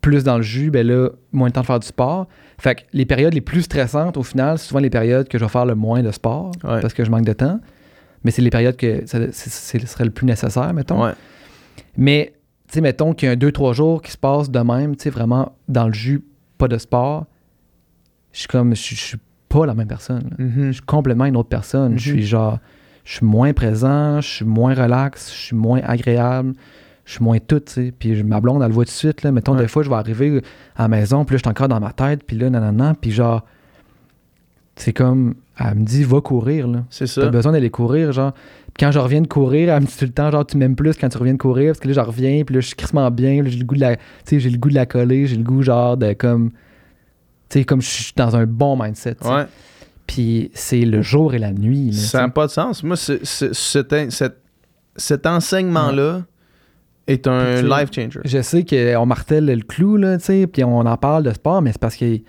plus 0.00 0.22
dans 0.22 0.36
le 0.36 0.42
jus, 0.42 0.70
ben 0.70 0.86
là, 0.86 1.08
moins 1.32 1.48
de 1.48 1.54
temps 1.54 1.62
de 1.62 1.66
faire 1.66 1.80
du 1.80 1.88
sport. 1.88 2.28
Fait 2.62 2.76
que 2.76 2.82
les 2.92 3.06
périodes 3.06 3.34
les 3.34 3.40
plus 3.40 3.62
stressantes, 3.62 4.16
au 4.16 4.22
final, 4.22 4.56
c'est 4.56 4.68
souvent 4.68 4.78
les 4.78 4.88
périodes 4.88 5.26
que 5.26 5.36
je 5.36 5.44
vais 5.44 5.48
faire 5.50 5.66
le 5.66 5.74
moins 5.74 6.00
de 6.00 6.12
sport, 6.12 6.52
Ouais. 6.62 6.80
parce 6.80 6.94
que 6.94 7.04
je 7.04 7.10
manque 7.10 7.24
de 7.24 7.32
temps. 7.32 7.58
Mais 8.22 8.30
c'est 8.30 8.40
les 8.40 8.50
périodes 8.50 8.76
que 8.76 9.04
ça, 9.04 9.18
ce 9.32 9.78
serait 9.80 10.04
le 10.04 10.12
plus 10.12 10.26
nécessaire, 10.26 10.72
mettons. 10.72 11.02
Ouais. 11.02 11.10
Mais, 11.96 12.34
tu 12.68 12.74
sais, 12.74 12.80
mettons 12.80 13.14
qu'il 13.14 13.26
y 13.26 13.30
a 13.30 13.32
un 13.32 13.36
2-3 13.36 13.72
jours 13.74 14.00
qui 14.00 14.12
se 14.12 14.16
passent 14.16 14.48
de 14.48 14.60
même, 14.60 14.94
tu 14.94 15.02
sais, 15.02 15.10
vraiment 15.10 15.56
dans 15.66 15.88
le 15.88 15.92
jus, 15.92 16.22
pas 16.56 16.68
de 16.68 16.78
sport. 16.78 17.26
Je 18.30 18.38
suis 18.38 18.48
comme, 18.48 18.76
je, 18.76 18.94
suis 18.94 19.18
pas 19.48 19.66
la 19.66 19.74
même 19.74 19.88
personne. 19.88 20.30
Mhm. 20.38 20.66
Je 20.68 20.72
suis 20.74 20.82
complètement 20.82 21.24
une 21.24 21.36
autre 21.36 21.48
personne. 21.48 21.98
Je 21.98 22.10
suis 22.10 22.22
genre, 22.24 22.60
je 23.04 23.14
suis 23.14 23.26
moins 23.26 23.52
présent, 23.52 24.20
je 24.20 24.28
suis 24.28 24.44
moins 24.44 24.74
relax, 24.74 25.32
je 25.32 25.38
suis 25.46 25.56
moins 25.56 25.80
agréable, 25.82 26.54
je 27.04 27.12
suis 27.14 27.24
moins 27.24 27.38
tout, 27.38 27.60
tu 27.60 27.72
sais. 27.72 27.92
Puis 27.98 28.14
je- 28.16 28.22
ma 28.22 28.40
blonde, 28.40 28.62
elle 28.62 28.68
le 28.68 28.74
voit 28.74 28.84
tout 28.84 28.90
de 28.90 28.94
suite, 28.94 29.22
là. 29.22 29.32
Mettons, 29.32 29.54
Ouais. 29.54 29.62
des 29.62 29.68
fois, 29.68 29.82
je 29.82 29.88
vais 29.88 29.96
arriver 29.96 30.42
à 30.76 30.82
la 30.82 30.88
maison, 30.88 31.24
puis 31.24 31.34
là, 31.34 31.38
je 31.38 31.42
suis 31.42 31.50
encore 31.50 31.68
dans 31.68 31.80
ma 31.80 31.92
tête, 31.92 32.22
puis 32.26 32.36
là, 32.38 32.48
nanana, 32.50 32.94
puis 33.00 33.10
genre, 33.10 33.44
c'est 34.76 34.92
comme, 34.92 35.34
elle 35.58 35.74
me 35.76 35.84
dit, 35.84 36.02
va 36.04 36.20
courir, 36.20 36.66
là. 36.66 36.84
C'est 36.90 37.04
T'as 37.06 37.22
ça. 37.22 37.28
besoin 37.28 37.52
d'aller 37.52 37.70
courir, 37.70 38.12
genre. 38.12 38.32
Puis 38.32 38.86
quand 38.86 38.90
je 38.90 38.98
reviens 38.98 39.20
de 39.20 39.26
courir, 39.26 39.68
elle 39.74 39.82
me 39.82 39.86
dit 39.86 39.96
tout 39.98 40.04
le 40.06 40.12
temps, 40.12 40.30
genre, 40.30 40.46
tu 40.46 40.56
m'aimes 40.56 40.76
plus 40.76 40.96
quand 40.96 41.08
tu 41.08 41.18
reviens 41.18 41.34
de 41.34 41.38
courir, 41.38 41.72
parce 41.72 41.80
que 41.80 41.88
là, 41.88 41.94
je 41.94 42.00
reviens, 42.00 42.42
puis 42.44 42.54
là, 42.54 42.60
je 42.60 42.66
suis 42.68 42.76
crissement 42.76 43.10
bien, 43.10 43.42
j'ai 43.44 43.58
le 43.58 43.64
goût 43.64 43.74
de 43.74 43.80
la, 43.80 43.96
tu 43.96 44.02
sais, 44.24 44.40
j'ai 44.40 44.48
le 44.50 44.58
goût 44.58 44.70
de 44.70 44.74
la 44.74 44.86
coller, 44.86 45.26
j'ai 45.26 45.36
le 45.36 45.42
goût, 45.44 45.62
genre, 45.62 45.96
de 45.98 46.14
comme, 46.14 46.50
tu 47.50 47.58
sais, 47.58 47.64
comme 47.64 47.82
je 47.82 47.88
suis 47.88 48.12
dans 48.16 48.34
un 48.34 48.46
bon 48.46 48.82
mindset, 48.82 49.16
tu 49.16 49.26
sais. 49.26 49.34
Ouais. 49.34 49.44
Puis 50.06 50.50
c'est 50.54 50.80
le 50.84 51.02
jour 51.02 51.34
et 51.34 51.38
la 51.38 51.52
nuit, 51.52 51.90
là, 51.90 51.96
Ça 51.98 52.20
n'a 52.22 52.28
pas 52.28 52.46
de 52.46 52.50
sens. 52.52 52.82
Moi, 52.82 52.96
c'est- 52.96 53.24
cet- 53.24 54.36
cet 54.96 55.26
enseignement-là 55.26 56.22
est 57.06 57.26
un 57.26 57.44
Puis, 57.44 57.62
tu 57.62 57.68
sais, 57.68 57.80
life 57.80 57.90
changer. 57.94 58.20
Je 58.24 58.42
sais 58.42 58.64
qu'on 58.64 59.06
martèle 59.06 59.46
le 59.46 59.62
clou, 59.62 59.96
là, 59.96 60.18
tu 60.18 60.24
sais, 60.24 60.46
puis 60.46 60.64
on 60.64 60.80
en 60.80 60.96
parle 60.96 61.24
de 61.24 61.32
sport, 61.32 61.62
mais 61.62 61.72
c'est 61.72 61.80
parce 61.80 61.96
qu'il 61.96 62.22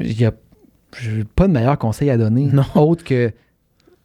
il 0.00 0.20
y 0.20 0.24
a 0.24 0.32
j'ai 1.00 1.24
pas 1.24 1.48
de 1.48 1.52
meilleur 1.52 1.78
conseil 1.78 2.10
à 2.10 2.16
donner. 2.16 2.48
Non. 2.52 2.64
Autre 2.74 3.04
que 3.04 3.32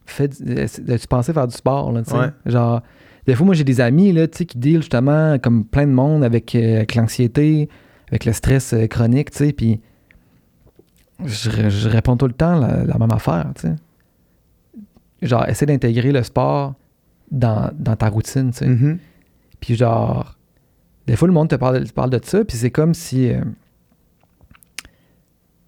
fait, 0.06 0.28
tu 0.28 1.06
penser 1.08 1.32
faire 1.32 1.46
du 1.46 1.54
sport, 1.54 1.92
là, 1.92 2.02
tu 2.02 2.10
sais. 2.10 2.16
Ouais. 2.16 2.30
Genre, 2.46 2.82
des 3.26 3.34
fois, 3.34 3.46
moi, 3.46 3.54
j'ai 3.54 3.64
des 3.64 3.80
amis, 3.80 4.12
là, 4.12 4.26
tu 4.26 4.38
sais, 4.38 4.46
qui 4.46 4.58
deal 4.58 4.78
justement, 4.78 5.38
comme 5.38 5.64
plein 5.64 5.86
de 5.86 5.92
monde, 5.92 6.24
avec, 6.24 6.54
euh, 6.54 6.78
avec 6.78 6.94
l'anxiété, 6.94 7.68
avec 8.08 8.24
le 8.24 8.32
stress 8.32 8.72
euh, 8.72 8.86
chronique, 8.86 9.30
tu 9.30 9.38
sais, 9.38 9.52
puis 9.52 9.80
je, 11.24 11.68
je 11.68 11.88
réponds 11.88 12.16
tout 12.16 12.26
le 12.26 12.32
temps 12.32 12.58
la, 12.58 12.84
la 12.84 12.98
même 12.98 13.12
affaire, 13.12 13.52
tu 13.54 13.68
sais. 13.68 13.74
Genre, 15.22 15.46
essaie 15.48 15.66
d'intégrer 15.66 16.12
le 16.12 16.22
sport 16.22 16.74
dans, 17.30 17.70
dans 17.78 17.96
ta 17.96 18.08
routine, 18.08 18.50
tu 18.52 18.58
sais. 18.58 18.66
Mhm. 18.66 18.98
Puis 19.60 19.76
genre, 19.76 20.36
des 21.06 21.16
fois, 21.16 21.28
le 21.28 21.34
monde 21.34 21.48
te 21.48 21.56
parle, 21.56 21.84
te 21.84 21.92
parle 21.92 22.10
de 22.10 22.20
ça, 22.22 22.44
puis 22.44 22.56
c'est 22.56 22.70
comme 22.70 22.94
si, 22.94 23.30
euh, 23.30 23.40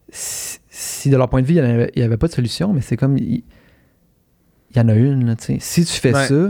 si, 0.09 0.59
si 0.69 1.11
de 1.11 1.17
leur 1.17 1.29
point 1.29 1.43
de 1.43 1.47
vue, 1.47 1.55
il 1.55 1.63
n'y 1.63 1.69
avait, 1.69 2.03
avait 2.03 2.17
pas 2.17 2.29
de 2.29 2.33
solution, 2.33 2.73
mais 2.73 2.81
c'est 2.81 2.97
comme, 2.97 3.19
il, 3.19 3.43
il 4.71 4.77
y 4.77 4.81
en 4.81 4.89
a 4.89 4.95
une, 4.95 5.27
là, 5.27 5.37
tu 5.37 5.45
sais. 5.45 5.57
Si 5.61 5.85
tu 5.85 5.93
fais 6.01 6.15
Ouais. 6.15 6.27
ça, 6.27 6.49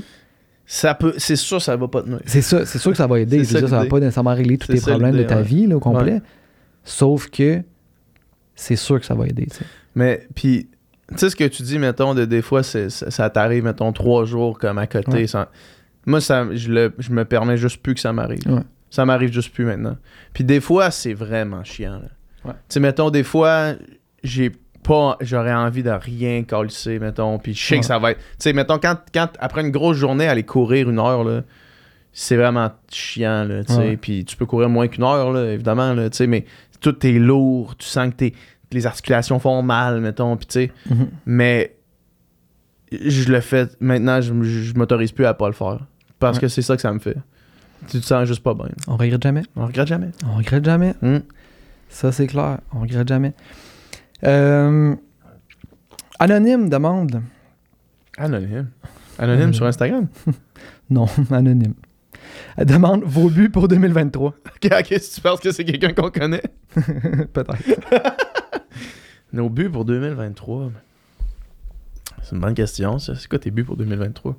Ça 0.64 0.94
peut, 0.94 1.14
c'est 1.18 1.36
sûr, 1.36 1.60
ça 1.60 1.76
va 1.76 1.88
pas 1.88 2.02
tenir. 2.02 2.20
c'est 2.24 2.42
ça, 2.42 2.64
c'est 2.64 2.78
sûr 2.78 2.92
que 2.92 2.96
ça 2.96 3.06
va 3.06 3.20
aider. 3.20 3.44
Ça 3.44 3.58
dire, 3.60 3.68
ça 3.68 3.78
va 3.80 3.86
pas 3.86 4.00
nécessairement 4.00 4.34
régler 4.34 4.58
tous 4.58 4.72
tes 4.72 4.80
problèmes 4.80 5.16
de 5.16 5.24
ta 5.24 5.38
ouais. 5.38 5.42
vie, 5.42 5.66
là, 5.66 5.76
au 5.76 5.80
complet. 5.80 6.20
Sauf 6.84 7.28
que 7.28 7.62
c'est 8.54 8.76
sûr 8.76 8.98
que 9.00 9.06
ça 9.06 9.14
va 9.14 9.26
aider. 9.26 9.48
Mais, 9.94 10.26
puis, 10.34 10.68
tu 11.12 11.18
sais, 11.18 11.30
ce 11.30 11.36
que 11.36 11.44
tu 11.44 11.62
dis, 11.62 11.78
mettons, 11.78 12.14
de 12.14 12.24
des 12.24 12.42
fois, 12.42 12.62
c'est- 12.62 12.90
ça, 12.90 13.10
ça 13.10 13.30
t'arrive, 13.30 13.64
mettons, 13.64 13.92
trois 13.92 14.24
jours 14.24 14.58
comme 14.58 14.78
à 14.78 14.86
côté. 14.86 15.12
Ouais. 15.12 15.26
sans- 15.26 15.46
Moi, 16.06 16.20
ça, 16.20 16.46
je, 16.52 16.70
le, 16.70 16.92
je 16.98 17.10
me 17.12 17.24
permets 17.24 17.56
juste 17.56 17.80
plus 17.82 17.94
que 17.94 18.00
ça 18.00 18.12
m'arrive. 18.12 18.42
Ouais. 18.46 18.62
Ça 18.90 19.04
m'arrive 19.06 19.32
juste 19.32 19.52
plus 19.54 19.64
maintenant. 19.64 19.96
Puis 20.34 20.44
des 20.44 20.60
fois, 20.60 20.90
c'est 20.90 21.14
vraiment 21.14 21.62
chiant. 21.64 22.00
Ouais. 22.44 22.52
Tu 22.52 22.58
sais, 22.70 22.80
mettons, 22.80 23.10
des 23.10 23.22
fois, 23.22 23.72
j'ai 24.24 24.50
pas 24.82 25.16
j'aurais 25.20 25.54
envie 25.54 25.84
de 25.84 25.90
rien 25.90 26.42
calisser, 26.42 26.98
mettons 26.98 27.38
puis 27.38 27.54
je 27.54 27.64
sais 27.64 27.78
que 27.78 27.86
ça 27.86 28.00
va 28.00 28.10
être 28.10 28.18
tu 28.18 28.24
sais 28.40 28.52
mettons 28.52 28.78
quand, 28.80 28.96
quand 29.14 29.28
après 29.38 29.60
une 29.60 29.70
grosse 29.70 29.96
journée 29.96 30.26
aller 30.26 30.42
courir 30.42 30.90
une 30.90 30.98
heure 30.98 31.22
là 31.22 31.42
c'est 32.12 32.34
vraiment 32.36 32.68
chiant 32.90 33.44
là 33.44 33.62
tu 33.62 33.72
sais 33.74 33.96
puis 33.96 34.24
tu 34.24 34.34
peux 34.36 34.44
courir 34.44 34.68
moins 34.68 34.88
qu'une 34.88 35.04
heure 35.04 35.30
là 35.30 35.52
évidemment 35.52 35.92
là 35.94 36.10
tu 36.10 36.16
sais 36.16 36.26
mais 36.26 36.46
tout 36.80 37.06
est 37.06 37.12
lourd 37.20 37.76
tu 37.78 37.86
sens 37.86 38.10
que 38.10 38.14
t'es- 38.16 38.32
les 38.74 38.86
articulations 38.86 39.38
font 39.38 39.62
mal 39.62 40.00
mettons 40.00 40.36
puis 40.36 40.46
tu 40.46 40.52
sais 40.54 40.72
Mhm. 40.90 41.08
mais 41.26 41.76
je 42.92 43.30
le 43.32 43.40
fais 43.40 43.68
maintenant 43.80 44.20
je, 44.20 44.32
je 44.42 44.74
m'autorise 44.74 45.12
plus 45.12 45.24
à 45.26 45.34
pas 45.34 45.46
le 45.46 45.52
faire 45.54 45.80
parce 46.18 46.36
Ouais. 46.36 46.42
que 46.42 46.48
c'est 46.48 46.62
ça 46.62 46.76
que 46.76 46.82
ça 46.82 46.92
me 46.92 46.98
fait 46.98 47.16
tu 47.88 48.00
te 48.00 48.04
sens 48.04 48.26
juste 48.28 48.42
pas 48.42 48.54
bien 48.54 48.68
On 48.86 48.96
regrette 48.96 49.22
jamais? 49.22 49.42
on 49.56 49.66
regrette 49.66 49.88
jamais 49.88 50.10
On 50.26 50.36
regrette 50.36 50.64
jamais? 50.64 50.94
Hmm. 51.02 51.18
Ça, 51.88 52.10
c'est 52.12 52.26
clair. 52.26 52.58
On 52.72 52.80
regrette 52.80 53.06
jamais. 53.08 53.34
Euh, 54.24 54.94
Anonyme 56.18 56.68
demande. 56.70 57.20
anonyme 58.16 58.68
anonyme 59.18 59.48
Euh, 59.50 59.52
sur 59.52 59.66
Instagram? 59.66 60.06
Non, 60.90 61.06
anonyme. 61.30 61.74
Elle 62.56 62.66
demande 62.66 63.02
vos 63.04 63.28
buts 63.30 63.48
pour 63.50 63.66
2023. 63.68 64.30
ok 64.64 64.70
ok 64.78 64.98
si 65.00 65.14
tu 65.16 65.20
penses 65.20 65.40
que 65.40 65.50
c'est 65.50 65.64
quelqu'un 65.64 65.92
qu'on 65.92 66.10
connaît 66.10 66.42
Peut-être. 66.74 67.80
Nos 69.32 69.48
buts 69.48 69.70
pour 69.70 69.84
2023. 69.84 70.70
C'est 72.22 72.34
une 72.34 72.40
bonne 72.40 72.54
question, 72.54 72.98
ça. 72.98 73.14
C'est 73.14 73.28
quoi 73.28 73.38
tes 73.38 73.50
buts 73.50 73.64
pour 73.64 73.76
2023? 73.76 74.36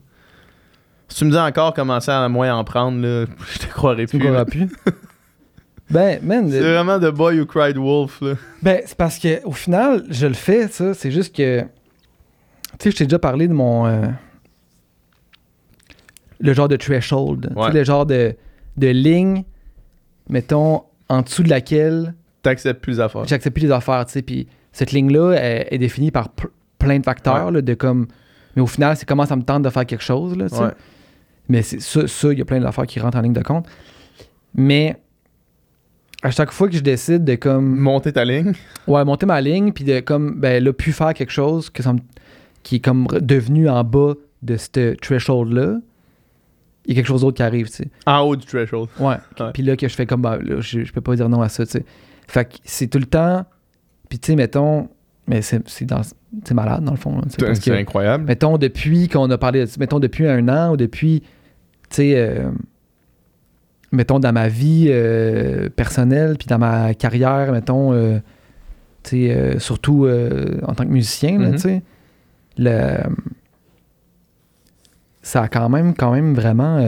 Si 1.09 1.17
tu 1.17 1.25
me 1.25 1.31
dis 1.31 1.37
encore 1.37 1.73
commencer 1.73 2.11
à 2.11 2.27
moins 2.29 2.55
en 2.55 2.63
prendre, 2.63 2.99
là, 3.01 3.25
je 3.53 3.59
te 3.59 3.67
croirais 3.67 4.05
Tu 4.05 4.17
plus. 4.17 4.29
me 4.29 4.43
plus. 4.45 4.69
ben, 5.89 6.19
man, 6.23 6.49
C'est 6.49 6.61
euh, 6.63 6.81
vraiment 6.81 6.99
The 6.99 7.13
Boy 7.13 7.39
Who 7.39 7.45
Cried 7.45 7.77
Wolf, 7.77 8.21
là. 8.21 8.35
ben, 8.61 8.81
c'est 8.85 8.97
parce 8.97 9.19
que 9.19 9.43
au 9.45 9.51
final, 9.51 10.05
je 10.09 10.27
le 10.27 10.33
fais, 10.33 10.67
ça. 10.67 10.93
C'est 10.93 11.11
juste 11.11 11.35
que. 11.35 11.61
Tu 11.61 11.67
sais, 12.79 12.91
je 12.91 12.97
t'ai 12.97 13.03
déjà 13.05 13.19
parlé 13.19 13.47
de 13.47 13.53
mon. 13.53 13.85
euh, 13.87 14.07
le 16.39 16.53
genre 16.53 16.67
de 16.67 16.75
threshold. 16.75 17.51
Tu 17.55 17.61
sais, 17.63 17.71
le 17.71 17.83
genre 17.83 18.05
de, 18.05 18.35
de 18.77 18.87
ligne, 18.87 19.43
mettons, 20.29 20.83
en 21.09 21.21
dessous 21.21 21.43
de 21.43 21.49
laquelle 21.49 22.13
T'acceptes 22.41 22.81
plus 22.81 22.97
faire. 22.97 23.25
j'accepte 23.25 23.55
plus 23.55 23.63
les 23.67 23.71
affaires, 23.71 24.05
tu 24.05 24.13
sais. 24.13 24.21
Puis 24.21 24.47
cette 24.73 24.91
ligne-là 24.91 25.31
est, 25.33 25.67
est 25.71 25.77
définie 25.77 26.11
par 26.11 26.29
plein 26.77 26.99
de 26.99 27.03
facteurs, 27.05 27.49
là, 27.51 27.61
de 27.61 27.73
comme. 27.73 28.07
Mais 28.55 28.61
au 28.61 28.67
final, 28.67 28.97
c'est 28.97 29.05
comment 29.07 29.25
ça 29.25 29.35
me 29.37 29.43
tente 29.43 29.63
de 29.63 29.69
faire 29.69 29.85
quelque 29.85 30.03
chose, 30.03 30.37
là, 30.37 30.49
tu 30.49 30.55
sais. 30.57 30.61
Ouais. 30.63 30.71
Mais 31.49 31.61
c'est 31.61 31.79
ça, 31.81 32.05
ça, 32.07 32.31
il 32.33 32.39
y 32.39 32.41
a 32.41 32.45
plein 32.45 32.59
d'affaires 32.59 32.85
qui 32.85 32.99
rentrent 32.99 33.17
en 33.17 33.21
ligne 33.21 33.33
de 33.33 33.41
compte. 33.41 33.65
Mais 34.55 34.97
à 36.21 36.31
chaque 36.31 36.51
fois 36.51 36.69
que 36.69 36.75
je 36.75 36.81
décide 36.81 37.23
de 37.25 37.35
comme 37.35 37.77
Monter 37.77 38.13
ta 38.13 38.23
ligne. 38.23 38.53
ouais, 38.87 39.03
monter 39.03 39.25
ma 39.25 39.41
ligne 39.41 39.71
puis 39.73 39.83
de 39.83 39.99
comme 39.99 40.39
ben 40.39 40.63
là 40.63 40.71
plus 40.71 40.93
faire 40.93 41.13
quelque 41.13 41.31
chose 41.31 41.69
que 41.69 41.83
ça 41.83 41.93
me- 41.93 41.99
qui 42.63 42.75
est 42.77 42.79
comme 42.79 43.07
devenu 43.21 43.67
en 43.67 43.83
bas 43.83 44.13
de 44.41 44.55
ce 44.57 44.93
threshold 44.95 45.51
là, 45.51 45.75
il 46.85 46.91
y 46.93 46.93
a 46.93 46.95
quelque 47.01 47.07
chose 47.07 47.21
d'autre 47.21 47.37
qui 47.37 47.43
arrive, 47.43 47.67
tu 47.67 47.73
sais. 47.77 47.89
En 48.05 48.19
haut 48.21 48.35
du 48.35 48.45
threshold. 48.45 48.89
Ouais. 48.99 49.15
Ouais. 49.39 49.51
Puis 49.53 49.63
là 49.63 49.75
que 49.75 49.87
je 49.87 49.95
fais 49.95 50.05
comme 50.05 50.21
ben, 50.21 50.37
là, 50.37 50.59
je, 50.61 50.83
je 50.83 50.93
peux 50.93 51.01
pas 51.01 51.15
dire 51.15 51.27
non 51.29 51.41
à 51.41 51.49
ça, 51.49 51.65
tu 51.65 51.71
sais. 51.73 51.85
Fait 52.27 52.45
que 52.45 52.55
c'est 52.63 52.87
tout 52.87 52.99
le 52.99 53.05
temps 53.05 53.45
puis 54.13 54.19
tu 54.19 54.31
sais 54.31 54.35
mettons 54.35 54.89
Mais 55.25 55.41
c'est 55.41 55.85
dans- 55.85 56.01
c'est 56.43 56.53
malade, 56.53 56.83
dans 56.83 56.91
le 56.91 56.97
fond. 56.97 57.19
C'est 57.29 57.71
incroyable. 57.79 58.25
mettons, 58.25 58.57
depuis 58.59 59.07
qu'on 59.07 59.31
a 59.31 59.37
parlé, 59.39 59.65
de- 59.65 59.69
mettons, 59.79 59.99
depuis 59.99 60.27
un 60.27 60.47
an 60.49 60.73
ou 60.73 60.77
depuis, 60.77 61.21
tu 61.89 61.95
sais, 61.95 62.13
euh, 62.17 62.51
mettons, 63.91 64.19
dans 64.19 64.33
ma 64.33 64.49
vie 64.49 64.87
euh, 64.89 65.69
personnelle, 65.69 66.35
puis 66.37 66.47
dans 66.47 66.59
ma 66.59 66.93
carrière, 66.93 67.51
mettons, 67.53 67.93
euh, 67.93 68.19
tu 69.01 69.09
sais, 69.27 69.31
euh, 69.35 69.57
surtout 69.59 70.07
en 70.67 70.73
tant 70.75 70.83
que 70.83 70.91
musicien, 70.91 71.39
Mhm. 71.39 71.51
tu 71.53 71.57
sais, 71.59 71.81
le- 72.57 73.09
ça 75.21 75.43
a 75.43 75.47
quand 75.47 75.69
même, 75.69 75.95
quand 75.95 76.11
même 76.11 76.33
vraiment 76.35 76.85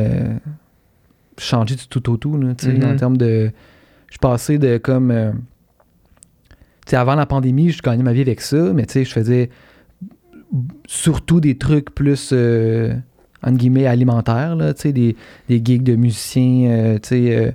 changé 1.37 1.75
du 1.75 1.87
tout 1.87 2.09
au 2.11 2.17
tout, 2.17 2.37
là, 2.37 2.53
tu 2.53 2.65
sais, 2.65 2.85
en 2.85 2.95
termes 2.97 3.17
de... 3.17 3.51
Je 4.07 4.11
suis 4.13 4.19
passé 4.19 4.57
de 4.57 4.77
comme... 4.77 5.11
sais, 6.91 6.95
avant 6.97 7.15
la 7.15 7.25
pandémie, 7.25 7.69
je 7.71 7.81
gagnais 7.81 8.03
ma 8.03 8.13
vie 8.13 8.21
avec 8.21 8.41
ça, 8.41 8.73
mais 8.73 8.85
tu 8.85 8.93
sais, 8.93 9.05
je 9.05 9.11
faisais 9.11 9.49
surtout 10.87 11.39
des 11.41 11.57
trucs 11.57 11.93
plus, 11.93 12.29
euh, 12.33 12.93
entre 13.43 13.57
guillemets, 13.57 13.87
alimentaires, 13.87 14.55
là, 14.55 14.73
tu 14.73 14.81
sais, 14.83 14.93
des, 14.93 15.15
des 15.49 15.61
gigs 15.63 15.83
de 15.83 15.95
musiciens, 15.95 16.69
euh, 16.69 16.93
tu 16.95 17.09
sais, 17.09 17.35
euh, 17.35 17.51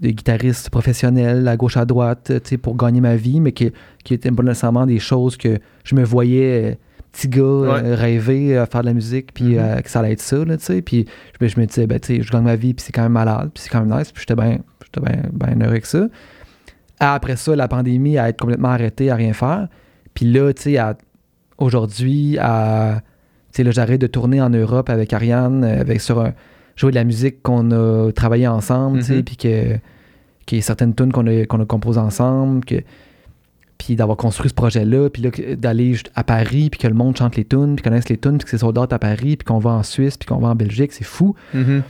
des 0.00 0.12
guitaristes 0.14 0.70
professionnels 0.70 1.46
à 1.48 1.56
gauche 1.56 1.76
à 1.76 1.84
droite, 1.84 2.32
tu 2.42 2.48
sais, 2.48 2.56
pour 2.58 2.76
gagner 2.76 3.00
ma 3.00 3.16
vie, 3.16 3.40
mais 3.40 3.52
qui 3.52 3.70
qui 4.04 4.14
étaient 4.14 4.30
pas 4.30 4.42
nécessairement 4.42 4.86
des 4.86 4.98
choses 4.98 5.36
que 5.36 5.58
je 5.84 5.94
me 5.94 6.04
voyais, 6.04 6.72
euh, 6.72 6.74
petit 7.12 7.28
gars, 7.28 7.82
rêver 7.96 8.56
à 8.56 8.66
faire 8.66 8.82
de 8.82 8.86
la 8.86 8.94
musique, 8.94 9.34
puis 9.34 9.54
Mhm. 9.54 9.58
euh, 9.58 9.80
que 9.80 9.90
ça 9.90 9.98
allait 10.00 10.12
être 10.12 10.20
ça, 10.22 10.44
là, 10.44 10.56
tu 10.56 10.64
sais, 10.64 10.80
puis 10.80 11.06
je, 11.38 11.44
me- 11.44 11.50
je 11.50 11.60
me 11.60 11.66
disais, 11.66 11.86
ben, 11.86 11.98
tu 11.98 12.16
sais, 12.16 12.22
je 12.22 12.30
gagne 12.30 12.44
ma 12.44 12.56
vie, 12.56 12.72
puis 12.72 12.84
c'est 12.86 12.92
quand 12.92 13.02
même 13.02 13.12
malade, 13.12 13.50
puis 13.52 13.62
c'est 13.64 13.68
quand 13.70 13.84
même 13.84 13.98
nice, 13.98 14.12
puis 14.12 14.24
j'étais 14.26 14.40
bien 14.40 14.58
j'étais 14.84 15.00
bien 15.04 15.22
bien 15.32 15.56
heureux 15.60 15.70
avec 15.72 15.86
ça. 15.86 16.06
Après 17.00 17.36
ça, 17.36 17.56
la 17.56 17.66
pandémie, 17.66 18.18
à 18.18 18.28
être 18.28 18.38
complètement 18.38 18.68
arrêté, 18.68 19.10
à 19.10 19.14
rien 19.16 19.32
faire. 19.32 19.68
Puis 20.14 20.26
là, 20.30 20.52
tu 20.52 20.62
sais, 20.62 20.78
aujourd'hui, 21.58 22.36
à. 22.38 23.00
Tu 23.52 23.56
sais, 23.56 23.64
là, 23.64 23.70
j'arrête 23.72 24.00
de 24.00 24.06
tourner 24.06 24.40
en 24.40 24.50
Europe 24.50 24.88
avec 24.90 25.12
Ariane, 25.12 25.64
euh, 25.64 25.80
avec, 25.80 26.00
sur 26.00 26.20
un, 26.20 26.34
jouer 26.76 26.90
de 26.92 26.94
la 26.96 27.04
musique 27.04 27.42
qu'on 27.42 27.70
a 27.72 28.12
travaillé 28.12 28.46
ensemble, 28.46 28.98
tu 28.98 29.04
sais, 29.06 29.16
Mhm. 29.16 29.24
puis 29.24 29.36
que. 29.36 29.76
Qu'il 30.46 30.56
y 30.56 30.58
ait 30.58 30.62
certaines 30.62 30.94
tunes 30.94 31.12
qu'on 31.12 31.26
a, 31.26 31.44
qu'on 31.46 31.60
a 31.60 31.64
composées 31.66 32.00
ensemble, 32.00 32.64
que. 32.64 32.76
Puis 33.78 33.96
d'avoir 33.96 34.18
construit 34.18 34.50
ce 34.50 34.54
projet-là, 34.54 35.08
puis 35.08 35.22
là, 35.22 35.30
d'aller 35.56 35.96
à 36.14 36.22
Paris, 36.22 36.68
puis 36.70 36.78
que 36.78 36.86
le 36.86 36.92
monde 36.92 37.16
chante 37.16 37.36
les 37.36 37.46
tunes, 37.46 37.76
puis 37.76 37.82
connaisse 37.82 38.10
les 38.10 38.18
tunes, 38.18 38.36
puis 38.36 38.44
que 38.44 38.50
c'est 38.50 38.58
sold 38.58 38.76
out 38.76 38.92
à 38.92 38.98
Paris, 38.98 39.36
puis 39.36 39.44
qu'on 39.46 39.58
va 39.58 39.70
en 39.70 39.82
Suisse, 39.82 40.18
puis 40.18 40.26
qu'on 40.28 40.36
va 40.38 40.48
en 40.48 40.54
Belgique, 40.54 40.92
c'est 40.92 41.04
fou. 41.04 41.34
Mhm. 41.54 41.82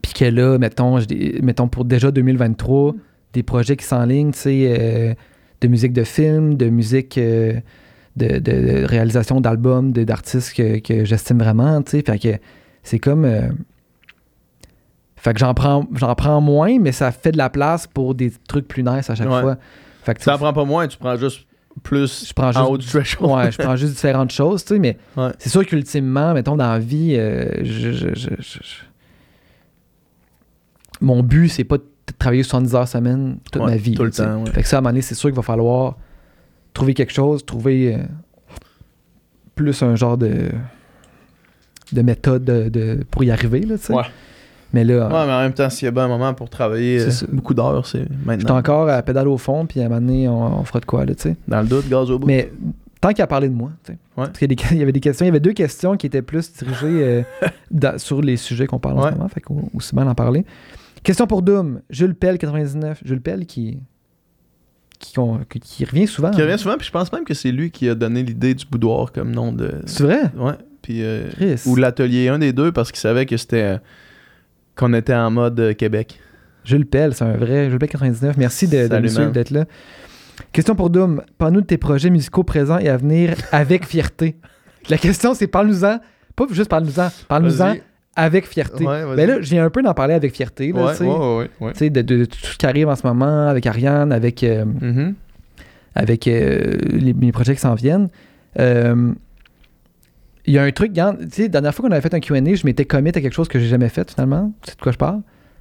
Puis 0.00 0.12
que 0.14 0.24
là, 0.24 0.56
mettons, 0.58 0.98
mettons 1.42 1.68
pour 1.68 1.84
déjà 1.84 2.10
2023, 2.10 2.94
des 3.34 3.42
projets 3.42 3.76
qui 3.76 3.84
s'enlignent, 3.84 4.32
tu 4.32 4.38
sais, 4.38 4.76
euh, 4.78 5.14
de 5.60 5.68
musique 5.68 5.92
de 5.92 6.04
film, 6.04 6.54
de 6.54 6.70
musique 6.70 7.18
euh, 7.18 7.52
de, 8.16 8.84
réalisation 8.86 9.40
d'albums, 9.40 9.92
de- 9.92 10.04
d'artistes 10.04 10.54
que, 10.54 10.78
que 10.78 11.04
j'estime 11.04 11.38
vraiment, 11.38 11.82
tu 11.82 11.90
sais. 11.92 12.02
Fait 12.06 12.18
que 12.18 12.38
c'est 12.82 12.98
comme. 12.98 13.24
euh, 13.26 13.48
fait 15.16 15.32
que 15.32 15.38
j'en 15.40 15.54
prends, 15.54 15.86
j'en 15.94 16.14
prends 16.14 16.40
moins, 16.40 16.78
mais 16.78 16.92
ça 16.92 17.10
fait 17.12 17.32
de 17.32 17.38
la 17.38 17.50
place 17.50 17.86
pour 17.86 18.14
des 18.14 18.30
trucs 18.46 18.68
plus 18.68 18.82
nice 18.82 19.08
à 19.10 19.14
chaque 19.14 19.28
Ouais. 19.30 19.40
fois. 19.40 19.56
Fait 20.02 20.14
que 20.14 20.22
Ça 20.22 20.34
en 20.34 20.38
prend 20.38 20.52
pas 20.52 20.64
moins, 20.64 20.86
tu 20.86 20.98
prends 20.98 21.16
juste 21.16 21.46
plus 21.82 22.26
je 22.28 22.32
prends 22.34 22.48
en 22.48 22.52
juste 22.52 22.66
haut 22.68 22.78
du 22.78 22.86
threshold. 22.86 23.30
Ouais, 23.32 23.50
je 23.50 23.58
prends 23.58 23.74
juste 23.74 23.94
différentes 23.94 24.30
choses, 24.30 24.64
tu 24.64 24.74
sais, 24.74 24.78
mais 24.78 24.96
Ouais. 25.16 25.30
c'est 25.38 25.48
sûr 25.48 25.64
qu'ultimement, 25.66 26.34
mettons, 26.34 26.56
dans 26.56 26.70
la 26.70 26.78
vie, 26.78 27.14
je- 27.16 28.84
mon 31.00 31.22
but, 31.22 31.48
c'est 31.48 31.64
pas 31.64 31.78
de 31.78 31.84
travailler 32.18 32.42
70 32.42 32.74
heures 32.74 32.88
semaine 32.88 33.38
toute 33.50 33.62
Ouais, 33.62 33.70
ma 33.72 33.76
vie. 33.76 33.94
tout 33.94 34.04
le 34.04 34.10
temps, 34.10 34.42
ouais. 34.44 34.50
Fait 34.50 34.62
que 34.62 34.68
ça, 34.68 34.76
à 34.76 34.78
un 34.78 34.82
moment 34.82 34.90
donné, 34.90 35.02
c'est 35.02 35.14
sûr 35.14 35.28
qu'il 35.30 35.36
va 35.36 35.42
falloir 35.42 35.96
trouver 36.72 36.94
quelque 36.94 37.12
chose, 37.12 37.44
trouver 37.44 37.94
euh, 37.94 37.98
plus 39.54 39.82
un 39.82 39.94
genre 39.96 40.18
de, 40.18 40.50
de 41.92 42.02
méthode 42.02 42.44
de, 42.44 42.68
de- 42.68 43.04
pour 43.10 43.24
y 43.24 43.30
arriver, 43.30 43.60
là, 43.60 43.76
tu 43.78 43.84
sais. 43.84 43.92
Ouais. 43.94 44.02
Mais 44.72 44.82
là, 44.82 45.06
Ouais, 45.06 45.26
mais 45.26 45.32
en 45.32 45.40
même 45.40 45.52
temps, 45.52 45.70
s'il 45.70 45.86
y 45.86 45.88
a 45.88 45.92
bien 45.92 46.04
un 46.04 46.08
moment 46.08 46.34
pour 46.34 46.50
travailler 46.50 47.00
euh, 47.00 47.10
beaucoup 47.30 47.54
d'heures, 47.54 47.86
c'est 47.86 48.00
je 48.00 48.04
suis 48.06 48.12
maintenant. 48.26 48.56
encore 48.56 48.88
à 48.88 49.00
pédale 49.02 49.28
au 49.28 49.38
fond, 49.38 49.66
puis 49.66 49.80
à 49.80 49.86
un 49.86 49.88
moment 49.88 50.00
donné, 50.00 50.28
on, 50.28 50.60
on 50.60 50.64
fera 50.64 50.80
de 50.80 50.84
quoi, 50.84 51.04
là, 51.04 51.14
tu 51.14 51.22
sais. 51.22 51.36
Dans 51.46 51.60
le 51.60 51.68
doute, 51.68 51.88
gaz 51.88 52.10
au 52.10 52.18
bout. 52.18 52.26
Mais 52.26 52.50
tant 53.00 53.10
qu'il 53.10 53.22
a 53.22 53.28
parlé 53.28 53.48
de 53.48 53.54
moi, 53.54 53.70
tu 53.84 53.92
sais. 53.92 53.98
Parce 54.16 54.30
qu'il 54.36 54.50
y, 54.78 54.82
avait 54.82 54.90
des 54.92 55.00
questions, 55.00 55.24
il 55.24 55.28
y 55.28 55.30
avait 55.30 55.38
deux 55.40 55.52
questions 55.52 55.96
qui 55.96 56.06
étaient 56.06 56.22
plus 56.22 56.52
dirigées 56.54 56.86
euh, 57.04 57.22
dans- 57.70 57.98
sur 57.98 58.20
les 58.20 58.36
sujets 58.36 58.66
qu'on 58.66 58.80
parle 58.80 58.98
en 58.98 59.08
ce 59.10 59.14
moment, 59.14 59.28
fait 59.28 59.40
qu'au- 59.40 59.68
aussi 59.74 59.94
bien 59.94 60.08
en 60.08 60.14
parler. 60.16 60.44
Question 61.04 61.26
pour 61.28 61.42
Doom, 61.42 61.80
Jules 61.90 62.14
Pell 62.16 62.38
99, 62.38 63.02
Jules 63.04 63.20
Pell 63.20 63.46
qui 63.46 63.78
qui, 64.98 65.12
qu'on- 65.14 65.38
qui- 65.48 65.60
qui 65.60 65.84
revient 65.84 66.06
souvent. 66.06 66.30
Qui 66.30 66.40
revient 66.42 66.58
souvent, 66.58 66.76
puis 66.76 66.86
je 66.86 66.90
pense 66.92 67.12
même 67.12 67.24
que 67.24 67.34
c'est 67.34 67.52
lui 67.52 67.70
qui 67.70 67.88
a 67.88 67.94
donné 67.94 68.22
l'idée 68.22 68.54
du 68.54 68.64
boudoir 68.64 69.12
comme 69.12 69.30
nom 69.32 69.52
de. 69.52 69.70
C'est 69.86 70.02
vrai? 70.02 70.22
Ouais. 70.36 70.54
Puis. 70.82 71.02
euh, 71.02 71.30
Chris. 71.32 71.62
ou 71.66 71.76
l'atelier, 71.76 72.28
un 72.28 72.38
des 72.38 72.52
deux, 72.52 72.72
parce 72.72 72.90
qu'il 72.90 73.00
savait 73.00 73.26
que 73.26 73.36
c'était. 73.36 73.62
euh, 73.62 73.78
qu'on 74.76 74.92
était 74.94 75.14
en 75.14 75.30
mode 75.30 75.60
euh, 75.60 75.74
Québec. 75.74 76.18
Jules 76.64 76.86
Pell, 76.86 77.14
c'est 77.14 77.24
un 77.24 77.36
vrai. 77.36 77.68
Jules 77.70 77.78
Pell 77.78 77.90
99, 77.90 78.36
merci 78.38 78.66
de, 78.66 78.84
de 78.84 78.88
Salut, 78.88 79.02
monsieur 79.02 79.24
man. 79.24 79.32
d'être 79.32 79.50
là. 79.50 79.66
Question 80.52 80.74
pour 80.74 80.90
Doom, 80.90 81.22
parle-nous 81.38 81.60
de 81.60 81.66
tes 81.66 81.76
projets 81.78 82.10
musicaux 82.10 82.42
présents 82.42 82.78
et 82.78 82.88
à 82.88 82.96
venir 82.96 83.34
avec 83.52 83.84
fierté. 83.86 84.36
La 84.88 84.96
question, 84.98 85.34
c'est 85.34 85.46
parle-nous-en. 85.48 85.98
Pas 86.34 86.46
juste 86.50 86.68
parle-nous-en, 86.70 87.08
parle-nous-en 87.28 87.66
Vas-y. 87.74 87.82
Avec 88.16 88.46
fierté. 88.46 88.84
Ouais. 88.86 89.04
Mais 89.16 89.26
là, 89.26 89.40
je 89.40 89.50
viens 89.50 89.64
un 89.64 89.70
peu 89.70 89.82
d'en 89.82 89.94
parler 89.94 90.14
avec 90.14 90.34
fierté. 90.34 90.72
Là, 90.72 90.86
Ouais, 90.86 91.00
ouais, 91.00 91.36
ouais, 91.38 91.50
ouais. 91.60 91.72
Tu 91.72 91.78
sais, 91.78 91.90
de, 91.90 92.02
de 92.02 92.24
tout 92.24 92.38
ce 92.42 92.56
qui 92.56 92.66
arrive 92.66 92.88
en 92.88 92.96
ce 92.96 93.06
moment 93.06 93.48
avec 93.48 93.66
Ariane, 93.66 94.12
avec, 94.12 94.42
euh, 94.44 94.64
Mhm. 94.64 95.14
avec 95.94 96.26
euh, 96.28 96.76
les, 96.90 97.12
mes 97.12 97.32
projets 97.32 97.54
qui 97.54 97.60
s'en 97.60 97.74
viennent. 97.74 98.08
Euh, 98.58 99.12
Il 100.46 100.52
y 100.54 100.58
a 100.58 100.62
un 100.62 100.70
truc, 100.72 100.92
tu 100.92 101.00
sais, 101.30 101.42
la 101.44 101.48
dernière 101.48 101.74
fois 101.74 101.86
qu'on 101.88 101.92
avait 101.92 102.02
fait 102.02 102.12
un 102.14 102.20
QA, 102.20 102.36
je 102.54 102.66
m'étais 102.66 102.84
commit 102.84 103.08
à 103.08 103.12
quelque 103.12 103.32
chose 103.32 103.48
que 103.48 103.58
j'ai 103.58 103.66
jamais 103.68 103.88
fait 103.88 104.10
finalement. 104.10 104.52
Tu 104.62 104.70
sais 104.70 104.76
de 104.76 104.80
quoi 104.82 104.92
je 104.92 104.98
parle? 104.98 105.20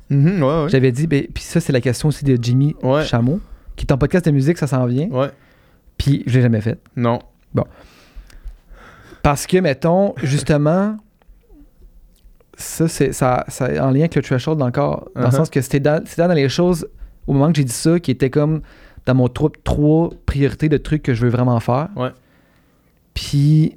Mhm, 0.09 0.43
ouais. 0.43 0.65
J'avais 0.69 0.91
dit, 0.91 1.07
ben, 1.07 1.25
puis 1.33 1.41
ça, 1.43 1.59
c'est 1.61 1.71
la 1.71 1.79
question 1.81 2.09
aussi 2.09 2.25
de 2.25 2.37
Jimmy. 2.41 2.75
Chameau, 3.05 3.39
qui 3.77 3.85
est 3.85 3.91
en 3.93 3.97
podcast 3.97 4.25
de 4.25 4.31
musique, 4.31 4.57
ça 4.57 4.67
s'en 4.67 4.85
vient. 4.85 5.07
Ouais. 5.07 5.29
Puis 5.97 6.23
je 6.27 6.35
l'ai 6.35 6.41
jamais 6.41 6.59
fait. 6.61 6.77
Non. 6.97 7.19
Parce 9.21 9.47
que, 9.47 9.57
mettons, 9.57 10.13
justement, 10.21 10.97
ça, 12.57 12.87
c'est 12.87 13.13
ça, 13.13 13.45
ça 13.47 13.65
en 13.85 13.91
lien 13.91 14.01
avec 14.01 14.15
le 14.15 14.21
threshold 14.21 14.61
encore, 14.61 15.09
dans 15.15 15.21
le 15.21 15.27
Uh-huh. 15.27 15.31
sens 15.31 15.49
que 15.49 15.61
c'était 15.61 15.79
dans, 15.79 16.05
c'était 16.05 16.27
dans 16.27 16.33
les 16.33 16.49
choses, 16.49 16.87
au 17.27 17.33
moment 17.33 17.49
que 17.49 17.55
j'ai 17.57 17.63
dit 17.63 17.73
ça, 17.73 17.99
qui 17.99 18.11
était 18.11 18.29
comme 18.29 18.61
dans 19.05 19.15
mon 19.15 19.27
top 19.27 19.57
3 19.63 20.11
priorités 20.25 20.69
de 20.69 20.77
trucs 20.77 21.03
que 21.03 21.13
je 21.13 21.21
veux 21.23 21.29
vraiment 21.29 21.59
faire. 21.59 21.89
Ouais. 21.95 22.11
Puis, 23.13 23.75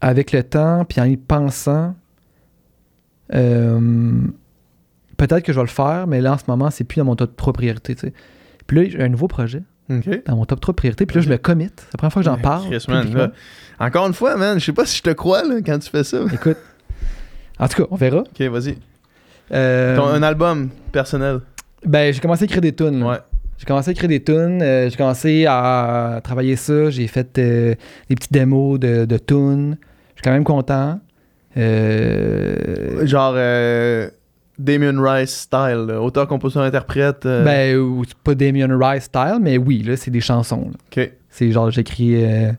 avec 0.00 0.32
le 0.32 0.42
temps, 0.42 0.84
puis 0.84 1.00
en 1.00 1.04
y 1.04 1.16
pensant, 1.16 1.94
euh, 3.34 4.10
peut-être 5.16 5.42
que 5.42 5.52
je 5.52 5.58
vais 5.58 5.64
le 5.64 5.68
faire, 5.68 6.06
mais 6.06 6.20
là, 6.20 6.34
en 6.34 6.38
ce 6.38 6.44
moment, 6.48 6.70
c'est 6.70 6.84
plus 6.84 6.98
dans 6.98 7.04
mon 7.04 7.16
top 7.16 7.36
3 7.36 7.52
priorités. 7.52 7.94
Puis 8.66 8.76
là, 8.76 8.88
j'ai 8.88 9.02
un 9.02 9.08
nouveau 9.08 9.28
projet 9.28 9.62
Dans 10.26 10.36
mon 10.36 10.44
top 10.44 10.60
3 10.60 10.74
priorités, 10.74 11.06
puis 11.06 11.16
là, 11.16 11.22
je 11.22 11.28
me 11.30 11.36
commit. 11.38 11.70
C'est 11.76 11.92
la 11.94 11.96
première 11.98 12.12
fois 12.12 12.22
que 12.22 12.26
j'en 12.26 12.36
parle. 12.38 12.68
Chris, 12.70 12.84
man, 12.88 13.00
publiquement. 13.02 13.22
là, 13.80 13.86
Encore 13.86 14.06
une 14.06 14.12
fois, 14.14 14.36
man, 14.36 14.58
je 14.60 14.64
sais 14.66 14.72
pas 14.72 14.84
si 14.84 14.98
je 14.98 15.02
te 15.02 15.10
crois 15.10 15.42
là, 15.44 15.56
quand 15.64 15.78
tu 15.78 15.88
fais 15.90 16.04
ça. 16.04 16.18
Écoute, 16.32 16.56
en 17.58 17.68
tout 17.68 17.82
cas, 17.82 17.88
on 17.90 17.96
verra. 17.96 18.18
Ok, 18.18 18.40
vas-y. 18.48 18.76
Euh, 19.52 19.96
Ton- 19.96 20.08
Un 20.08 20.22
album 20.22 20.68
personnel. 20.92 21.40
ben, 21.86 22.12
j'ai 22.12 22.20
commencé 22.20 22.42
à 22.42 22.44
écrire 22.44 22.60
des 22.60 22.74
tunes. 22.74 23.02
Ouais. 23.02 23.16
J'ai 23.56 23.64
commencé 23.64 23.88
à 23.88 23.92
écrire 23.92 24.08
des 24.10 24.22
tunes. 24.22 24.60
euh, 24.62 24.88
j'ai 24.90 24.96
commencé 24.96 25.46
à 25.48 26.20
travailler 26.22 26.54
ça. 26.56 26.90
J'ai 26.90 27.06
fait 27.06 27.38
euh, 27.38 27.74
des 28.08 28.14
petites 28.14 28.32
démos 28.32 28.78
de, 28.78 29.04
de 29.06 29.16
tunes. 29.18 29.78
Je 30.14 30.20
suis 30.20 30.22
quand 30.22 30.32
même 30.32 30.44
content. 30.44 31.00
Genre 31.56 33.34
Damien 34.58 35.00
Rice 35.00 35.30
style, 35.30 35.84
là, 35.88 36.00
auteur, 36.02 36.26
compositeur, 36.26 36.62
interprète. 36.64 37.24
euh, 37.26 37.44
Ben, 37.44 37.76
ou- 37.78 38.02
pas 38.24 38.34
Damien 38.34 38.68
Rice 38.78 39.04
style, 39.04 39.38
mais 39.40 39.56
oui, 39.58 39.82
là, 39.82 39.96
c'est 39.96 40.10
des 40.10 40.20
chansons. 40.20 40.70
là. 40.72 40.76
Ok. 41.04 41.12
C'est 41.30 41.52
genre, 41.52 41.70
j'écris. 41.70 42.24
euh, 42.24 42.50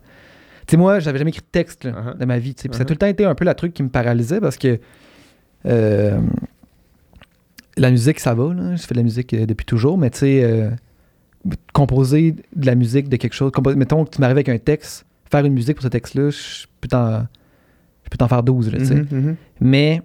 Tu 0.66 0.72
sais, 0.72 0.76
moi, 0.76 1.00
j'avais 1.00 1.18
jamais 1.18 1.30
écrit 1.30 1.40
de 1.42 1.46
texte 1.50 1.84
là, 1.84 1.90
Uh-huh. 1.90 2.18
de 2.18 2.24
ma 2.24 2.38
vie. 2.38 2.54
Puis 2.54 2.68
ça 2.72 2.78
a 2.78 2.82
Uh-huh. 2.82 2.86
tout 2.86 2.92
le 2.94 2.98
temps 2.98 3.06
été 3.06 3.24
un 3.24 3.34
peu 3.34 3.44
la 3.44 3.54
truc 3.54 3.74
qui 3.74 3.82
me 3.82 3.88
paralysait 3.88 4.40
parce 4.40 4.56
que 4.56 4.78
euh, 5.66 6.20
la 7.76 7.90
musique, 7.90 8.20
ça 8.20 8.34
va. 8.34 8.54
Là. 8.54 8.76
Je 8.76 8.82
fais 8.82 8.94
de 8.94 8.98
la 8.98 9.02
musique 9.02 9.34
euh, 9.34 9.46
depuis 9.46 9.66
toujours, 9.66 9.98
mais 9.98 10.10
tu 10.10 10.18
sais, 10.20 10.70
composer 11.72 12.36
de 12.54 12.66
la 12.66 12.74
musique 12.74 13.08
de 13.08 13.16
quelque 13.16 13.32
chose. 13.34 13.50
compo- 13.52 13.74
mettons 13.74 14.04
que 14.04 14.10
tu 14.10 14.20
m'arrives 14.20 14.36
avec 14.36 14.48
un 14.48 14.58
texte, 14.58 15.06
faire 15.30 15.44
une 15.44 15.54
musique 15.54 15.76
pour 15.76 15.82
ce 15.84 15.88
texte-là, 15.88 16.30
je 16.30 16.66
peux 16.80 16.88
t'en. 16.88 17.26
Je 18.04 18.08
peux 18.10 18.16
t'en 18.18 18.28
faire 18.28 18.42
12, 18.42 18.72
là. 18.72 18.78
Mhm, 18.78 19.06
mhm. 19.10 19.36
Mais 19.60 20.02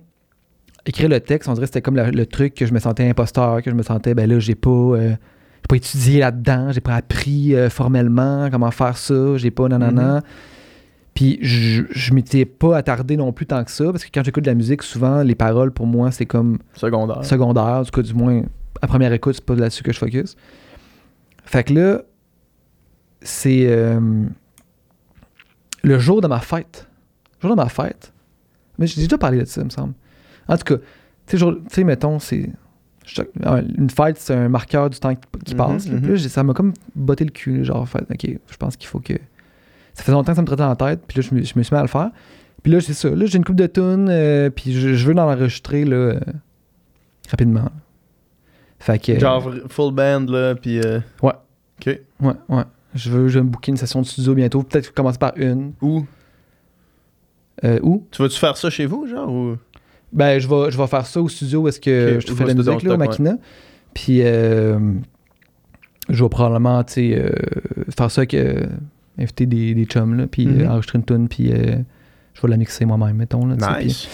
écrire 0.85 1.09
le 1.09 1.19
texte, 1.19 1.49
on 1.49 1.53
dirait 1.53 1.63
que 1.65 1.67
c'était 1.69 1.81
comme 1.81 1.95
la- 1.95 2.11
le 2.11 2.25
truc 2.25 2.53
que 2.55 2.65
je 2.65 2.73
me 2.73 2.79
sentais 2.79 3.07
imposteur, 3.09 3.61
que 3.61 3.69
je 3.71 3.75
me 3.75 3.83
sentais, 3.83 4.13
ben 4.13 4.29
là, 4.29 4.39
j'ai 4.39 4.55
pas, 4.55 4.69
euh, 4.69 5.09
j'ai 5.09 5.67
pas 5.69 5.75
étudié 5.77 6.19
là-dedans, 6.19 6.71
j'ai 6.71 6.81
pas 6.81 6.95
appris 6.95 7.55
euh, 7.55 7.69
formellement 7.69 8.49
comment 8.51 8.71
faire 8.71 8.97
ça, 8.97 9.37
j'ai 9.37 9.51
pas 9.51 9.67
nanana. 9.67 10.21
Puis 11.15 11.39
je, 11.41 11.83
je 11.89 12.13
m'étais 12.13 12.43
pas 12.45 12.75
attardé 12.77 13.15
non 13.17 13.31
plus 13.31 13.45
tant 13.45 13.63
que 13.63 13.71
ça, 13.71 13.85
parce 13.91 14.03
que 14.03 14.09
quand 14.13 14.23
j'écoute 14.23 14.43
de 14.43 14.49
la 14.49 14.55
musique, 14.55 14.83
souvent, 14.83 15.23
les 15.23 15.33
paroles, 15.35 15.71
pour 15.71 15.87
moi, 15.87 16.11
c'est 16.11 16.25
comme 16.25 16.59
Secondaire. 16.73 17.23
secondaire. 17.23 17.83
Du 17.83 17.91
coup, 17.91 18.01
du 18.01 18.13
moins, 18.13 18.43
à 18.81 18.87
première 18.87 19.13
écoute, 19.13 19.35
c'est 19.35 19.45
pas 19.45 19.55
là-dessus 19.55 19.81
que 19.81 19.93
je 19.93 19.97
focus. 19.97 20.35
Fait 21.45 21.63
que 21.63 21.73
là, 21.73 22.01
c'est 23.21 23.65
euh, 23.67 24.25
le 25.83 25.99
jour 25.99 26.21
de 26.21 26.27
ma 26.27 26.39
fête. 26.41 26.87
Le 27.41 27.47
jour 27.47 27.55
de 27.55 27.61
ma 27.61 27.69
fête. 27.69 28.11
Mais 28.77 28.85
j'ai 28.87 29.01
déjà 29.01 29.17
parlé 29.17 29.39
de 29.39 29.45
ça, 29.45 29.61
il 29.61 29.65
me 29.65 29.69
semble. 29.69 29.93
En 30.47 30.57
tout 30.57 30.63
cas, 30.75 30.81
tu 31.27 31.37
sais, 31.69 31.83
mettons, 31.83 32.19
c'est. 32.19 32.49
je- 33.05 33.21
Une 33.77 33.89
fête, 33.89 34.17
c'est 34.17 34.33
un 34.33 34.49
marqueur 34.49 34.89
du 34.89 34.99
temps 34.99 35.13
qui, 35.43 35.53
Mhm, 35.53 35.57
passe. 35.57 35.87
là. 35.87 35.95
mhm. 35.99 36.07
Là, 36.13 36.17
ça 36.17 36.43
m'a 36.43 36.53
comme 36.53 36.73
botté 36.95 37.23
le 37.25 37.31
cul. 37.31 37.63
Genre, 37.63 37.87
fait, 37.87 38.05
ok, 38.11 38.39
je 38.49 38.57
pense 38.57 38.75
qu'il 38.77 38.87
faut 38.87 38.99
que. 38.99 39.13
Ça 39.93 40.03
faisait 40.03 40.11
longtemps 40.13 40.31
que 40.33 40.35
ça 40.35 40.41
me 40.41 40.47
traitait 40.47 40.63
dans 40.63 40.69
la 40.69 40.75
tête. 40.75 41.01
Puis 41.07 41.19
là, 41.21 41.27
je 41.29 41.33
me, 41.35 41.41
je 41.43 41.53
me 41.55 41.63
suis 41.63 41.73
mis 41.73 41.79
à 41.79 41.81
le 41.83 41.87
faire. 41.87 42.09
Puis 42.63 42.71
là, 42.71 42.81
c'est 42.81 42.93
ça. 42.93 43.09
Là, 43.09 43.25
j'ai 43.25 43.37
une 43.37 43.45
coupe 43.45 43.55
de 43.55 43.67
tunes. 43.67 44.07
euh, 44.09 44.49
puis 44.49 44.73
je, 44.73 44.93
je 44.95 45.07
veux 45.07 45.13
en 45.17 45.29
enregistrer 45.31 45.85
là, 45.85 45.95
euh, 45.95 46.19
rapidement. 47.29 47.69
Fait 48.79 48.99
que. 48.99 49.17
Genre 49.19 49.51
full 49.69 49.93
band, 49.93 50.25
là, 50.29 50.55
puis. 50.55 50.79
euh, 50.79 50.99
Ouais. 51.23 51.33
Ok. 51.79 51.99
Ouais, 52.21 52.33
ouais. 52.49 52.63
Je 52.93 53.09
veux, 53.09 53.27
je 53.27 53.39
vais 53.39 53.43
me 53.45 53.49
booker 53.49 53.71
une 53.71 53.77
session 53.77 54.01
de 54.01 54.05
studio 54.05 54.33
bientôt. 54.33 54.63
Peut-être 54.63 54.93
commencer 54.93 55.17
par 55.17 55.33
une. 55.37 55.73
Où? 55.81 56.05
Où? 57.81 58.05
Tu 58.11 58.21
vas-tu 58.21 58.37
faire 58.37 58.57
ça 58.57 58.69
chez 58.69 58.85
vous, 58.85 59.07
genre 59.07 59.31
ou... 59.31 59.57
Ben, 60.15 60.39
je 60.39 60.47
vais, 60.47 60.71
je 60.71 60.77
vais 60.77 60.87
faire 60.87 61.05
ça 61.05 61.21
au 61.21 61.29
studio 61.29 61.61
où 61.61 61.67
est-ce 61.67 61.79
que 61.79 62.17
je 62.19 62.25
te 62.25 62.31
fais 62.33 62.45
la 62.45 62.53
musique, 62.55 62.83
là, 62.83 62.93
au 62.93 62.97
Makina. 62.97 63.37
Puis, 63.93 64.19
euh, 64.23 64.79
je 66.09 66.23
vais 66.23 66.29
probablement, 66.29 66.83
tu 66.83 66.93
sais, 66.93 67.15
euh, 67.19 67.29
faire 67.95 68.09
ça 68.11 68.21
avec. 68.21 68.33
euh, 68.33 68.63
inviter 69.17 69.45
des, 69.45 69.73
des 69.73 69.85
chums, 69.85 70.17
là, 70.17 70.25
puis 70.29 70.45
Mhm. 70.45 70.61
euh, 70.63 70.67
enregistrer 70.69 70.97
une 70.97 71.05
tune, 71.05 71.27
puis 71.29 71.49
je 71.49 72.41
vais 72.41 72.47
la 72.49 72.57
mixer 72.57 72.83
moi-même, 72.85 73.15
mettons. 73.15 73.45
Là, 73.45 73.55
puis- 73.77 73.85
Nice. 73.87 74.07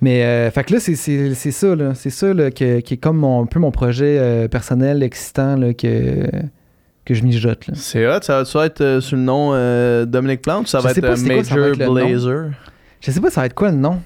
Mais, 0.00 0.24
euh, 0.24 0.50
fait 0.50 0.64
que 0.64 0.72
là, 0.74 0.80
c'est- 0.80 0.96
c'est 0.96 1.32
c'est 1.34 1.52
ça, 1.52 1.76
là. 1.76 1.94
C'est 1.94 2.10
ça, 2.10 2.34
là, 2.34 2.50
que- 2.50 2.80
qui 2.80 2.94
est 2.94 2.96
comme 2.96 3.18
mon, 3.18 3.42
un 3.44 3.46
peu 3.46 3.60
mon 3.60 3.70
projet 3.70 4.16
euh, 4.18 4.48
personnel, 4.48 5.00
excitant, 5.04 5.54
là, 5.54 5.72
que, 5.74 6.28
que 7.04 7.14
je 7.14 7.22
mijote, 7.22 7.68
là. 7.68 7.74
C'est 7.76 8.04
hot, 8.08 8.18
ça 8.22 8.38
va-tu 8.42 8.58
être 8.58 8.80
euh, 8.80 9.00
sous 9.00 9.14
le 9.14 9.22
nom 9.22 9.52
Dominic 10.06 10.42
Plante 10.42 10.64
ou 10.64 10.66
ça 10.66 10.80
va 10.80 10.90
être 10.90 10.98
quoi 11.00 11.14
ça 11.14 11.22
va 11.28 11.34
Major 11.36 11.66
être. 11.68 11.76
Blazer? 11.92 12.50
Je 13.00 13.10
sais 13.12 13.20
pas, 13.20 13.30
ça 13.30 13.42
va 13.42 13.46
être 13.46 13.54
quoi 13.54 13.70
le 13.70 13.76
nom? 13.76 14.00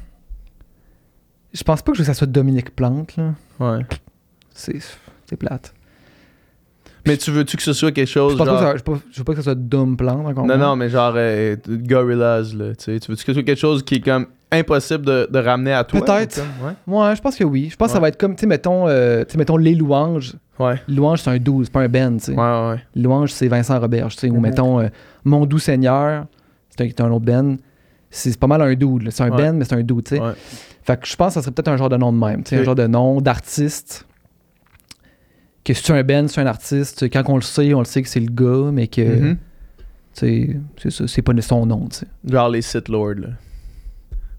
Je 1.56 1.62
pense 1.64 1.82
pas 1.82 1.92
que 1.92 2.02
ça 2.04 2.14
soit 2.14 2.26
Dominique 2.26 2.74
Plante, 2.76 3.16
là. 3.16 3.34
Ouais. 3.60 3.84
C'est 4.54 4.76
c'est 5.26 5.36
plate. 5.36 5.72
Mais 7.06 7.16
tu 7.16 7.30
veux-tu 7.30 7.56
que 7.56 7.62
ce 7.62 7.72
soit 7.72 7.92
quelque 7.92 8.08
Je, 8.08 8.14
chose 8.14 8.36
pense 8.36 8.46
pas 8.48 8.72
que 8.74 8.78
ça- 8.80 8.84
je, 8.94 8.98
je 9.12 9.18
veux 9.18 9.24
pas 9.24 9.32
que 9.32 9.38
ça 9.38 9.44
soit 9.44 9.54
Dom 9.54 9.96
Plante 9.96 10.26
encore. 10.26 10.44
Non, 10.44 10.56
moins. 10.58 10.66
non, 10.68 10.76
mais 10.76 10.88
genre 10.88 11.12
euh, 11.16 11.56
Gorillaz, 11.68 12.52
là, 12.54 12.74
tu 12.74 12.90
veux-tu 12.92 13.08
que 13.08 13.14
ce 13.16 13.32
soit 13.32 13.42
quelque 13.44 13.54
chose 13.60 13.82
qui 13.84 13.96
est 13.96 14.00
comme 14.00 14.26
impossible 14.50 15.06
de, 15.06 15.28
de 15.30 15.38
ramener 15.38 15.72
à 15.72 15.84
toi? 15.84 16.00
Peut-être. 16.04 16.40
comme- 16.86 16.94
Ouais, 16.94 17.14
je 17.14 17.20
pense 17.20 17.36
que 17.36 17.44
oui. 17.44 17.68
Je 17.70 17.76
pense 17.76 17.86
que 17.88 17.92
ça 17.92 17.98
Ouais. 17.98 18.02
va 18.02 18.08
être 18.08 18.18
comme, 18.18 18.34
tu 18.34 18.40
sais, 18.40 18.46
mettons, 18.46 18.88
euh, 18.88 19.24
mettons 19.36 19.56
Les 19.56 19.74
Louanges. 19.76 20.34
Ouais. 20.58 20.66
Ouais, 20.66 20.82
Les 20.88 20.94
Louanges, 20.96 21.20
c'est 21.22 21.30
un 21.30 21.38
12, 21.38 21.66
c'est 21.66 21.72
pas 21.72 21.82
un 21.82 21.88
band, 21.88 22.16
tu 22.16 22.24
sais. 22.24 22.32
ouais, 22.32 22.68
ouais. 22.70 22.80
Les 22.96 23.02
Louanges, 23.02 23.30
c'est 23.32 23.46
Vincent 23.48 23.78
Roberge, 23.78 24.14
tu 24.16 24.20
sais. 24.22 24.30
Ou 24.30 24.34
Mhm. 24.36 24.40
mettons 24.42 24.80
euh, 24.80 24.88
Mon 25.24 25.46
Doux 25.46 25.58
Seigneur, 25.60 26.26
c'est 26.70 26.84
un, 26.84 26.88
c'est 26.88 27.00
un 27.02 27.10
autre 27.12 27.24
band. 27.24 27.56
C'est 28.10 28.38
pas 28.38 28.46
mal 28.46 28.62
un 28.62 28.74
dude. 28.74 29.10
C'est 29.10 29.22
un 29.24 29.30
Ouais. 29.30 29.36
band, 29.36 29.52
mais 29.54 29.64
c'est 29.64 29.74
un 29.74 29.82
dude, 29.82 30.04
tu 30.04 30.16
sais. 30.16 30.20
Ouais. 30.22 30.32
Fait 30.84 31.00
que 31.00 31.06
je 31.06 31.16
pense 31.16 31.28
que 31.28 31.34
ça 31.34 31.42
serait 31.42 31.52
peut-être 31.52 31.68
un 31.68 31.76
genre 31.76 31.88
de 31.88 31.96
nom 31.96 32.12
de 32.12 32.18
même. 32.18 32.42
tu 32.44 32.50
sais. 32.50 32.60
Un 32.60 32.64
genre 32.64 32.74
de 32.74 32.86
nom 32.86 33.20
d'artiste. 33.20 34.06
Que 35.64 35.74
si 35.74 35.82
tu 35.82 35.92
es 35.92 35.98
un 35.98 36.04
band, 36.04 36.28
c'est 36.28 36.40
un 36.40 36.46
artiste. 36.46 37.10
Quand 37.10 37.24
on 37.28 37.34
le 37.36 37.42
sait, 37.42 37.74
on 37.74 37.80
le 37.80 37.84
sait 37.84 38.00
que 38.02 38.08
c'est 38.08 38.20
le 38.20 38.30
gars, 38.32 38.70
mais 38.72 38.86
que, 38.86 39.32
tu 39.32 39.36
sais, 40.12 40.56
c'est 40.80 40.90
ça, 40.90 41.08
c'est 41.08 41.22
pas 41.22 41.32
son 41.42 41.66
nom, 41.66 41.88
tu 41.88 41.98
sais. 41.98 42.06
Genre 42.24 42.48
les 42.48 42.62
Sith 42.62 42.88
Lords, 42.88 43.14
là. 43.16 43.28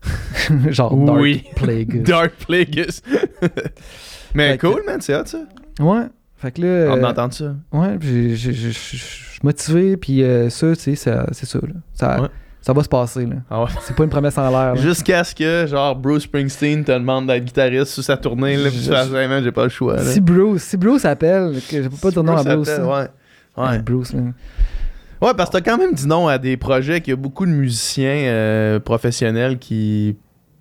genre 0.72 0.93
Oui. 0.97 1.43
Dark 1.43 1.55
Plague. 1.55 2.03
Dark 2.05 2.32
Plagueis. 2.47 3.01
Mais 4.34 4.51
Fait 4.51 4.57
que- 4.57 4.68
cool, 4.68 4.84
man, 4.86 5.01
c'est 5.01 5.15
hot, 5.15 5.26
ça. 5.26 5.39
Ouais. 5.80 6.03
Fait 6.38 6.51
que 6.51 6.61
là. 6.61 6.93
On 6.93 7.03
euh, 7.03 7.07
entend 7.09 7.32
ça. 7.32 7.55
Ouais, 7.74 7.97
je 7.99 8.70
suis 8.72 9.39
motivé, 9.43 9.97
puis 9.97 10.24
euh, 10.24 10.49
ça, 10.49 10.76
tu 10.76 10.95
sais, 10.95 10.95
c'est 10.95 11.45
ça, 11.45 11.59
là. 11.59 11.74
Ça, 11.93 12.22
Ouais. 12.22 12.28
Ça 12.61 12.73
va 12.73 12.83
se 12.83 12.89
passer, 12.89 13.25
là. 13.25 13.35
Ah 13.49 13.63
ouais. 13.63 13.69
C'est 13.81 13.95
pas 13.95 14.03
une 14.03 14.09
promesse 14.09 14.37
en 14.37 14.49
l'air. 14.49 14.75
Jusqu'à 14.75 15.23
ce 15.23 15.33
que, 15.33 15.65
genre, 15.67 15.95
Bruce 15.95 16.23
Springsteen 16.23 16.83
te 16.83 16.91
demande 16.91 17.27
d'être 17.27 17.45
guitariste 17.45 17.91
sur 17.93 18.03
sa 18.03 18.17
tournée, 18.17 18.57
là, 18.57 18.69
puis 18.69 18.79
tu 18.79 19.43
j'ai 19.43 19.51
pas 19.51 19.63
le 19.63 19.69
choix, 19.69 19.95
là. 19.95 20.03
Si 20.03 20.19
Bruce, 20.19 20.63
si 20.63 20.77
Bruce 20.77 21.05
appelle, 21.05 21.59
que 21.69 21.83
je 21.83 21.87
peux 21.87 21.95
pas 21.97 22.11
dire 22.11 22.23
non 22.23 22.35
à 22.35 22.43
Bruce 22.43 22.67
appelle, 22.69 22.85
ouais. 22.85 23.07
Ouais. 23.55 23.69
Ouais, 23.69 23.79
Bruce. 23.79 24.13
Ouais, 24.13 25.33
parce 25.35 25.49
que 25.49 25.57
t'as 25.57 25.61
quand 25.61 25.77
même 25.77 25.93
dit 25.93 26.05
non 26.07 26.27
à 26.27 26.37
des 26.37 26.57
projets 26.57 27.01
qu'il 27.01 27.11
y 27.11 27.13
a 27.13 27.17
beaucoup 27.17 27.45
de 27.45 27.51
musiciens 27.51 28.25
euh, 28.27 28.79
professionnels 28.79 29.57
qui, 29.57 30.15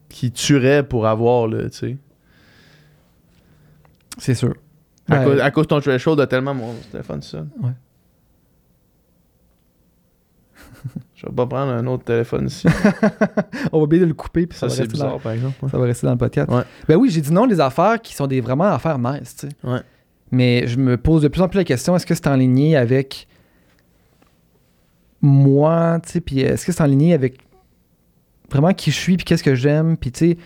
qui 0.09 0.30
tueraient 0.32 0.82
pour 0.82 1.07
avoir, 1.07 1.47
là, 1.49 1.68
tu 1.68 1.76
sais. 1.76 1.97
C'est 4.18 4.34
sûr. 4.34 4.55
À, 5.11 5.18
Ouais. 5.18 5.24
cause, 5.24 5.40
à 5.40 5.51
cause 5.51 5.64
de 5.64 5.68
ton 5.68 5.80
threshold 5.80 6.18
a 6.20 6.26
tellement 6.26 6.55
mon 6.55 6.72
téléphone 6.90 7.22
sonne. 7.22 7.49
Ouais. 7.62 7.70
Je 11.17 11.27
vais 11.27 11.33
pas 11.33 11.47
prendre 11.47 11.73
un 11.73 11.87
autre 11.87 12.05
téléphone 12.05 12.47
ici. 12.47 12.69
On 13.73 13.79
va 13.79 13.85
oublier 13.85 14.03
de 14.03 14.07
le 14.07 14.14
couper, 14.14 14.47
puis 14.47 14.57
ça, 14.59 14.69
Ça, 14.69 14.77
va 14.77 14.83
rester 14.83 14.99
dans- 14.99 15.05
bizarre, 15.07 15.21
par 15.21 15.33
exemple. 15.33 15.55
ouais. 15.62 15.71
ça 15.71 15.79
va 15.79 15.85
rester 15.87 16.07
dans 16.07 16.12
le 16.12 16.19
podcast. 16.19 16.51
Ouais. 16.51 16.62
Ben 16.87 16.97
oui, 16.97 17.09
j'ai 17.11 17.23
dit 17.23 17.33
non 17.33 17.47
des 17.47 17.59
affaires 17.59 18.01
qui 18.03 18.14
sont 18.14 18.27
des 18.27 18.41
vraiment 18.43 18.64
affaires 18.64 18.99
nice, 18.99 19.35
tu 19.37 19.49
sais. 19.49 19.55
Ouais. 19.64 19.81
Mais 20.31 20.67
je 20.67 20.77
me 20.79 20.97
pose 20.99 21.23
de 21.23 21.29
plus 21.29 21.41
en 21.41 21.49
plus 21.49 21.57
la 21.59 21.64
question, 21.64 21.97
est-ce 21.97 22.05
que 22.05 22.14
c'est 22.14 22.27
en 22.27 22.37
ligne 22.37 22.77
avec 22.77 23.27
moi, 25.23 25.99
tu 26.05 26.12
sais, 26.12 26.21
puis 26.21 26.41
est-ce 26.41 26.67
que 26.67 26.73
c'est 26.73 26.83
en 26.83 26.87
ligne 26.87 27.14
avec 27.14 27.39
vraiment 28.51 28.73
qui 28.73 28.91
je 28.91 28.97
suis, 28.97 29.17
puis 29.17 29.25
qu'est-ce 29.25 29.43
que 29.43 29.55
j'aime, 29.55 29.97
puis 29.97 30.12
tu 30.12 30.31
sais, 30.33 30.39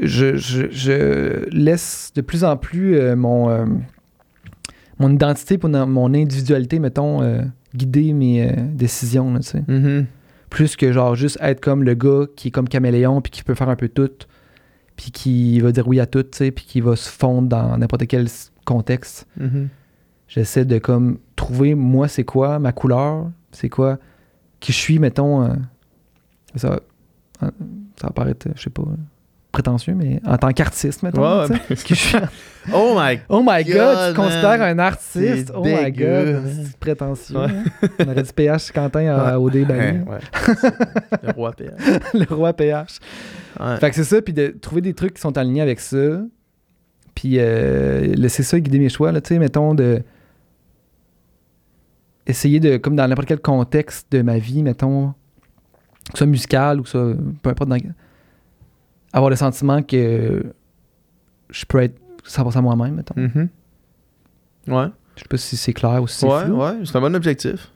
je, 0.00 0.36
je, 0.36 0.70
je 0.70 1.48
laisse 1.50 2.12
de 2.14 2.20
plus 2.20 2.44
en 2.44 2.56
plus 2.56 2.96
euh, 2.96 3.16
mon, 3.16 3.48
euh, 3.50 3.64
mon 4.98 5.10
identité, 5.12 5.58
pour 5.58 5.68
mon 5.70 6.14
individualité, 6.14 6.78
mettons, 6.78 7.22
euh, 7.22 7.42
guider 7.74 8.12
mes 8.12 8.48
euh, 8.48 8.52
décisions, 8.72 9.32
là, 9.32 9.40
tu 9.40 9.48
sais. 9.48 9.64
Mhm. 9.66 10.06
Plus 10.50 10.76
que 10.76 10.92
genre 10.92 11.14
juste 11.16 11.38
être 11.40 11.60
comme 11.60 11.82
le 11.82 11.94
gars 11.94 12.26
qui 12.36 12.48
est 12.48 12.50
comme 12.50 12.68
caméléon, 12.68 13.20
puis 13.20 13.30
qui 13.30 13.42
peut 13.42 13.54
faire 13.54 13.68
un 13.68 13.76
peu 13.76 13.88
tout, 13.88 14.10
puis 14.96 15.10
qui 15.10 15.60
va 15.60 15.72
dire 15.72 15.88
oui 15.88 16.00
à 16.00 16.06
tout, 16.06 16.22
tu 16.22 16.30
sais, 16.32 16.50
puis 16.50 16.64
qui 16.64 16.80
va 16.80 16.96
se 16.96 17.08
fondre 17.08 17.48
dans 17.48 17.76
n'importe 17.76 18.06
quel 18.06 18.28
contexte. 18.64 19.26
Mhm. 19.38 19.68
J'essaie 20.28 20.64
de 20.64 20.78
comme 20.78 21.18
trouver 21.36 21.74
moi 21.74 22.08
c'est 22.08 22.24
quoi 22.24 22.58
ma 22.58 22.72
couleur, 22.72 23.30
c'est 23.52 23.68
quoi 23.68 23.98
qui 24.60 24.72
je 24.72 24.78
suis 24.78 24.98
mettons 24.98 25.42
euh, 25.42 25.54
ça 26.54 26.80
euh, 27.42 27.50
ça 27.96 28.06
va 28.06 28.10
paraître 28.12 28.48
je 28.54 28.62
sais 28.62 28.70
pas 28.70 28.84
prétentieux 29.54 29.94
mais 29.94 30.20
en 30.26 30.36
tant 30.36 30.50
qu'artiste 30.52 31.02
mettons 31.02 31.22
Ouais, 31.22 31.48
ben, 31.48 31.58
je. 31.70 32.16
Oh 32.72 32.94
my 32.98 33.18
Oh 33.28 33.42
my 33.46 33.62
god, 33.64 33.74
God, 33.74 34.08
tu 34.08 34.12
te 34.12 34.16
considères 34.16 34.62
un 34.62 34.78
artiste? 34.78 35.52
Oh 35.54 35.62
my 35.64 35.92
god, 35.92 36.42
c'est 36.64 36.76
prétentieux. 36.78 37.36
Ouais. 37.36 37.46
hein. 37.82 37.88
On 38.00 38.04
aurait 38.10 38.22
dit 38.22 38.32
PH 38.34 38.72
Quentin 38.72 39.06
à 39.14 39.38
OD. 39.38 39.54
Le 39.56 41.30
roi 41.36 41.52
PH. 41.52 41.70
le 42.14 42.34
roi 42.34 42.52
PH. 42.54 42.98
Fait 43.80 43.90
que 43.90 43.96
c'est 43.96 44.04
ça, 44.04 44.22
puis 44.22 44.32
de 44.32 44.48
trouver 44.60 44.80
des 44.80 44.94
trucs 44.94 45.14
qui 45.14 45.20
sont 45.20 45.36
alignés 45.36 45.60
avec 45.60 45.78
ça, 45.80 46.22
puis 47.14 47.34
euh, 47.38 48.14
laisser 48.14 48.42
ça 48.42 48.58
guider 48.58 48.78
mes 48.78 48.88
choix, 48.88 49.12
là, 49.12 49.20
tu 49.20 49.28
sais, 49.34 49.38
mettons, 49.38 49.74
de 49.74 50.02
essayer 52.26 52.60
de, 52.60 52.76
comme 52.78 52.96
dans 52.96 53.06
n'importe 53.06 53.28
quel 53.28 53.40
contexte 53.40 54.10
de 54.10 54.22
ma 54.22 54.38
vie, 54.38 54.62
mettons, 54.62 55.08
que 55.08 56.12
ce 56.12 56.18
soit 56.18 56.26
musical 56.26 56.80
ou 56.80 56.82
que 56.82 56.88
ce 56.88 56.98
soit, 56.98 57.14
peu 57.42 57.50
importe, 57.50 57.68
dans- 57.70 57.76
avoir 59.14 59.30
le 59.30 59.36
sentiment 59.36 59.82
que 59.82 60.44
je 61.50 61.64
peux 61.66 61.78
être 61.82 61.96
100% 62.26 62.60
moi-même, 62.62 62.94
mettons. 62.96 63.14
Mhm. 63.18 63.48
Ouais. 64.68 64.86
Je 65.16 65.22
sais 65.22 65.28
pas 65.28 65.36
si 65.36 65.56
c'est 65.56 65.72
clair 65.72 66.02
ou 66.02 66.06
si 66.08 66.18
c'est 66.18 66.26
Ouais, 66.26 66.44
flou. 66.44 66.60
ouais, 66.60 66.72
c'est 66.84 66.96
un 66.96 67.00
bon 67.00 67.14
objectif. 67.14 67.70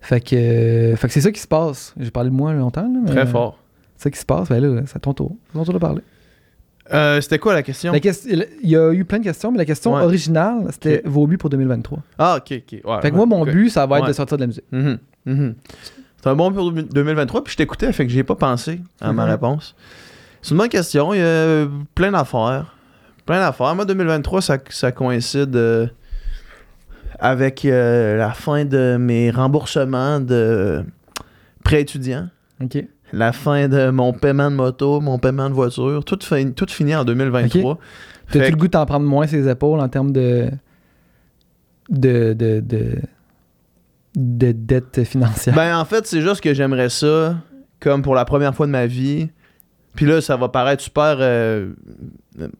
Fait 0.00 0.20
que, 0.20 0.36
euh, 0.36 0.96
fait 0.96 1.06
que 1.06 1.12
c'est 1.14 1.22
ça 1.22 1.32
qui 1.32 1.40
se 1.40 1.46
passe. 1.48 1.94
J'ai 1.98 2.10
parlé 2.10 2.28
de 2.28 2.34
moi 2.34 2.52
longtemps, 2.52 2.82
là, 2.82 3.00
mais 3.02 3.10
Très 3.10 3.26
fort. 3.26 3.58
C'est 3.96 4.04
ça 4.04 4.10
qui 4.10 4.18
se 4.18 4.26
passe. 4.26 4.48
Ben 4.50 4.60
là, 4.62 4.82
c'est 4.86 4.96
à 4.96 5.00
ton 5.00 5.14
tour. 5.14 5.34
C'est 5.46 5.54
ton 5.54 5.64
tour 5.64 5.72
de 5.72 5.78
parler. 5.78 6.02
Euh, 6.92 7.22
C'était 7.22 7.38
quoi 7.38 7.54
la 7.54 7.62
question? 7.62 7.90
La 7.90 8.00
question- 8.00 8.30
il 8.62 8.68
y 8.68 8.76
a 8.76 8.92
eu 8.92 9.06
plein 9.06 9.18
de 9.18 9.24
questions, 9.24 9.50
mais 9.50 9.56
la 9.56 9.64
question 9.64 9.94
Ouais. 9.94 10.02
originale, 10.02 10.66
c'était 10.72 11.00
vos 11.06 11.26
buts 11.26 11.38
pour 11.38 11.48
2023. 11.48 12.00
Ah, 12.18 12.36
ok, 12.36 12.42
ok. 12.52 12.80
Ouais, 12.84 13.00
fait 13.00 13.10
que 13.10 13.16
ouais, 13.16 13.24
moi, 13.24 13.24
mon 13.24 13.46
but, 13.46 13.70
ça 13.70 13.86
va 13.86 13.96
être 13.96 14.02
Ouais. 14.02 14.08
de 14.08 14.12
sortir 14.14 14.36
de 14.36 14.42
la 14.42 14.46
musique. 14.48 14.64
Mhm, 14.70 14.98
mhm. 15.24 15.54
C'est 16.24 16.30
un 16.30 16.36
bon 16.36 16.50
pour 16.50 16.72
2023, 16.72 17.44
puis 17.44 17.52
je 17.52 17.58
t'écoutais, 17.58 17.92
fait 17.92 18.06
que 18.06 18.10
j'ai 18.10 18.24
pas 18.24 18.34
pensé 18.34 18.80
à 18.98 19.12
ma 19.12 19.24
Mhm. 19.26 19.30
réponse. 19.32 19.74
C'est 20.40 20.52
une 20.52 20.56
bonne 20.56 20.70
question, 20.70 21.12
il 21.12 21.20
y 21.20 21.22
a 21.22 21.66
plein 21.94 22.12
d'affaires. 22.12 22.74
Plein 23.26 23.40
d'affaires. 23.40 23.74
Moi, 23.74 23.84
2023, 23.84 24.40
ça, 24.40 24.56
ça 24.70 24.90
coïncide 24.90 25.54
euh, 25.54 25.86
avec 27.18 27.66
euh, 27.66 28.16
la 28.16 28.30
fin 28.30 28.64
de 28.64 28.96
mes 28.98 29.30
remboursements 29.30 30.18
de 30.18 30.82
prêts 31.62 31.82
étudiants, 31.82 32.28
OK. 32.62 32.82
la 33.12 33.32
fin 33.32 33.68
de 33.68 33.90
mon 33.90 34.14
paiement 34.14 34.50
de 34.50 34.56
moto, 34.56 35.02
mon 35.02 35.18
paiement 35.18 35.50
de 35.50 35.54
voiture, 35.54 36.06
tout, 36.06 36.18
fin- 36.22 36.52
tout 36.52 36.66
fini 36.70 36.96
en 36.96 37.04
2023. 37.04 37.78
T'as-tu 38.30 38.50
le 38.50 38.56
goût 38.56 38.66
de 38.68 38.70
t'en 38.72 38.86
prendre 38.86 39.04
moins 39.06 39.26
ses 39.26 39.46
épaules 39.46 39.78
en 39.80 39.88
termes 39.90 40.12
de. 40.12 40.48
de. 41.90 42.32
de. 42.32 42.60
de, 42.60 42.96
de 44.14 44.52
dette 44.52 45.04
financière? 45.04 45.54
Ben, 45.54 45.76
en 45.78 45.84
fait, 45.84 46.06
c'est 46.06 46.20
juste 46.20 46.40
que 46.40 46.54
j'aimerais 46.54 46.90
ça, 46.90 47.36
comme 47.80 48.02
pour 48.02 48.14
la 48.14 48.24
première 48.24 48.54
fois 48.54 48.66
de 48.66 48.72
ma 48.72 48.86
vie, 48.86 49.28
Puis 49.94 50.06
là, 50.06 50.20
ça 50.20 50.36
va 50.36 50.48
paraître 50.48 50.82
super 50.82 51.18
euh, 51.20 51.72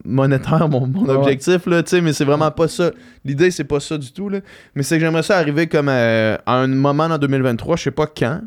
monétaire, 0.05 0.69
mon, 0.69 0.89
objectif, 1.09 1.65
là, 1.65 1.83
tu 1.83 1.89
sais, 1.89 2.01
mais 2.01 2.13
c'est 2.13 2.23
vraiment 2.23 2.49
pas 2.49 2.69
ça. 2.69 2.91
L'idée, 3.25 3.51
c'est 3.51 3.65
pas 3.65 3.81
ça 3.81 3.97
du 3.97 4.11
tout, 4.13 4.29
là. 4.29 4.39
Mais 4.73 4.83
c'est 4.83 4.95
que 4.95 5.01
j'aimerais 5.03 5.23
ça 5.23 5.37
arriver 5.37 5.67
comme 5.67 5.89
euh, 5.89 6.37
à 6.45 6.55
un 6.55 6.67
moment 6.67 7.09
dans 7.09 7.17
2023, 7.17 7.75
je 7.75 7.83
sais 7.83 7.91
pas 7.91 8.07
quand. 8.07 8.41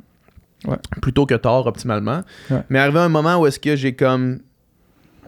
Ouais. 0.66 0.78
Plutôt 1.02 1.26
que 1.26 1.34
tard, 1.34 1.66
optimalement. 1.66 2.22
Ouais. 2.50 2.62
Mais 2.70 2.78
arriver 2.78 3.00
à 3.00 3.04
un 3.04 3.10
moment 3.10 3.36
où 3.36 3.46
est-ce 3.46 3.60
que 3.60 3.76
j'ai 3.76 3.94
comme 3.94 4.40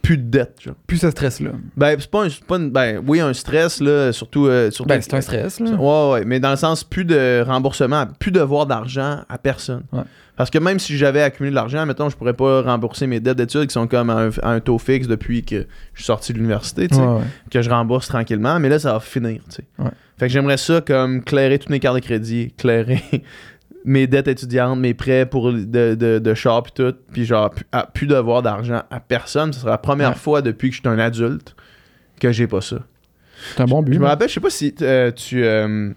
plus 0.03 0.19
de 0.19 0.23
dette, 0.31 0.57
genre. 0.63 0.75
Plus 0.87 0.99
ce 0.99 1.11
stress-là. 1.11 1.51
Ben, 1.77 1.97
c'est 1.99 2.11
pas 2.11 2.25
un. 2.25 2.29
c'est 2.29 2.45
pas 2.45 2.57
une- 2.57 2.71
ben, 2.71 3.03
oui, 3.07 3.21
un 3.21 3.33
stress, 3.33 3.81
là, 3.81 4.13
surtout. 4.13 4.47
euh, 4.47 4.71
surtout 4.71 4.89
Ben, 4.89 5.01
c'est 5.01 5.15
un 5.15 5.21
stress, 5.21 5.61
là. 5.61 5.71
Ouais, 5.73 6.13
ouais, 6.13 6.25
mais 6.25 6.41
dans 6.41 6.51
le 6.51 6.57
sens, 6.57 6.85
plus 6.85 7.05
de 7.05 7.43
remboursement, 7.47 8.07
plus 8.19 8.31
devoir 8.33 8.67
d'argent 8.67 9.21
à 9.29 9.39
personne. 9.39 9.83
Ouais. 9.93 10.03
Parce 10.37 10.49
que 10.49 10.59
même 10.59 10.79
si 10.79 10.97
j'avais 10.97 11.21
accumulé 11.23 11.51
de 11.51 11.55
l'argent, 11.55 11.85
mettons, 11.85 12.09
je 12.09 12.17
pourrais 12.17 12.33
pas 12.33 12.63
rembourser 12.63 13.07
mes 13.07 13.21
dettes 13.21 13.37
d'études 13.37 13.67
qui 13.67 13.75
sont 13.75 13.87
comme 13.87 14.09
à 14.09 14.15
un, 14.15 14.31
à 14.43 14.51
un 14.53 14.61
taux 14.61 14.79
fixe 14.79 15.07
depuis 15.07 15.43
que 15.45 15.67
je 15.93 15.99
suis 16.01 16.07
sorti 16.07 16.33
de 16.33 16.39
l'université, 16.39 16.89
tu 16.89 16.95
sais, 16.95 17.01
Ouais, 17.03 17.07
ouais. 17.17 17.25
que 17.51 17.61
je 17.61 17.69
rembourse 17.69 18.09
tranquillement, 18.09 18.59
mais 18.59 18.71
là, 18.71 18.79
ça 18.79 18.95
va 18.95 19.01
finir, 19.01 19.43
tu 19.51 19.57
sais. 19.57 19.65
Ouais. 19.79 19.91
Fait 20.19 20.27
que 20.29 20.33
j'aimerais 20.33 20.57
ça 20.57 20.81
comme 20.81 21.23
clairer 21.23 21.59
toutes 21.59 21.69
mes 21.71 21.79
cartes 21.81 21.97
de 21.97 22.01
crédit, 22.03 22.55
clairer 22.57 23.03
mes 23.85 24.07
dettes 24.07 24.29
étudiantes, 24.29 24.79
mes 24.79 24.95
prêts 24.95 25.25
pour 25.27 25.53
de, 25.53 25.65
de, 25.95 26.19
de 26.19 26.35
char 26.35 26.63
pis 26.63 26.73
tout, 26.73 26.95
puis 27.13 27.25
genre, 27.25 27.51
pu- 27.51 27.65
à- 27.73 27.87
plus 27.87 28.07
devoir 28.07 28.43
d'argent 28.43 28.83
à 28.91 29.01
personne. 29.01 29.53
Ce 29.53 29.61
sera 29.61 29.71
la 29.73 29.79
première 29.79 30.11
Ouais. 30.11 30.15
fois 30.17 30.43
depuis 30.43 30.69
que 30.71 30.77
je 30.77 30.81
suis 30.81 30.89
un 30.89 30.99
adulte 30.99 31.55
que 32.21 32.31
j'ai 32.33 32.47
pas 32.47 32.61
ça. 32.61 32.77
C'est 33.55 33.63
un 33.63 33.67
bon 33.67 33.83
but. 33.83 33.95
Je 33.95 33.99
me 33.99 34.05
là. 34.05 34.11
rappelle, 34.11 34.29
je 34.29 34.35
sais 34.35 34.41
pas 34.41 34.51
si 34.51 34.75
euh, 34.83 35.11
tu. 35.13 35.43
euh, 35.45 35.93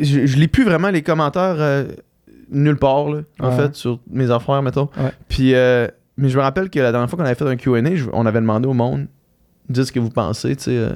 je, 0.00 0.26
je 0.26 0.36
lis 0.36 0.48
plus 0.48 0.64
vraiment 0.64 0.90
les 0.90 1.02
commentaires 1.02 1.56
euh, 1.58 1.84
nulle 2.50 2.76
part, 2.76 3.08
là, 3.10 3.20
en 3.40 3.48
Ouais. 3.50 3.56
fait, 3.56 3.74
sur 3.74 3.98
mes 4.10 4.30
affaires, 4.30 4.62
mettons. 4.62 4.88
Ouais. 4.96 5.10
Puis, 5.28 5.54
euh, 5.54 5.86
mais 6.16 6.28
je 6.28 6.36
me 6.38 6.42
rappelle 6.42 6.70
que 6.70 6.78
la 6.78 6.92
dernière 6.92 7.08
fois 7.10 7.18
qu'on 7.18 7.24
avait 7.24 7.34
fait 7.34 7.44
un 7.46 7.56
QA, 7.56 7.80
on 8.12 8.26
avait 8.26 8.40
demandé 8.40 8.68
au 8.68 8.74
monde, 8.74 9.06
dites 9.68 9.84
ce 9.84 9.92
que 9.92 10.00
vous 10.00 10.10
pensez, 10.10 10.54
tu 10.56 10.64
sais, 10.64 10.88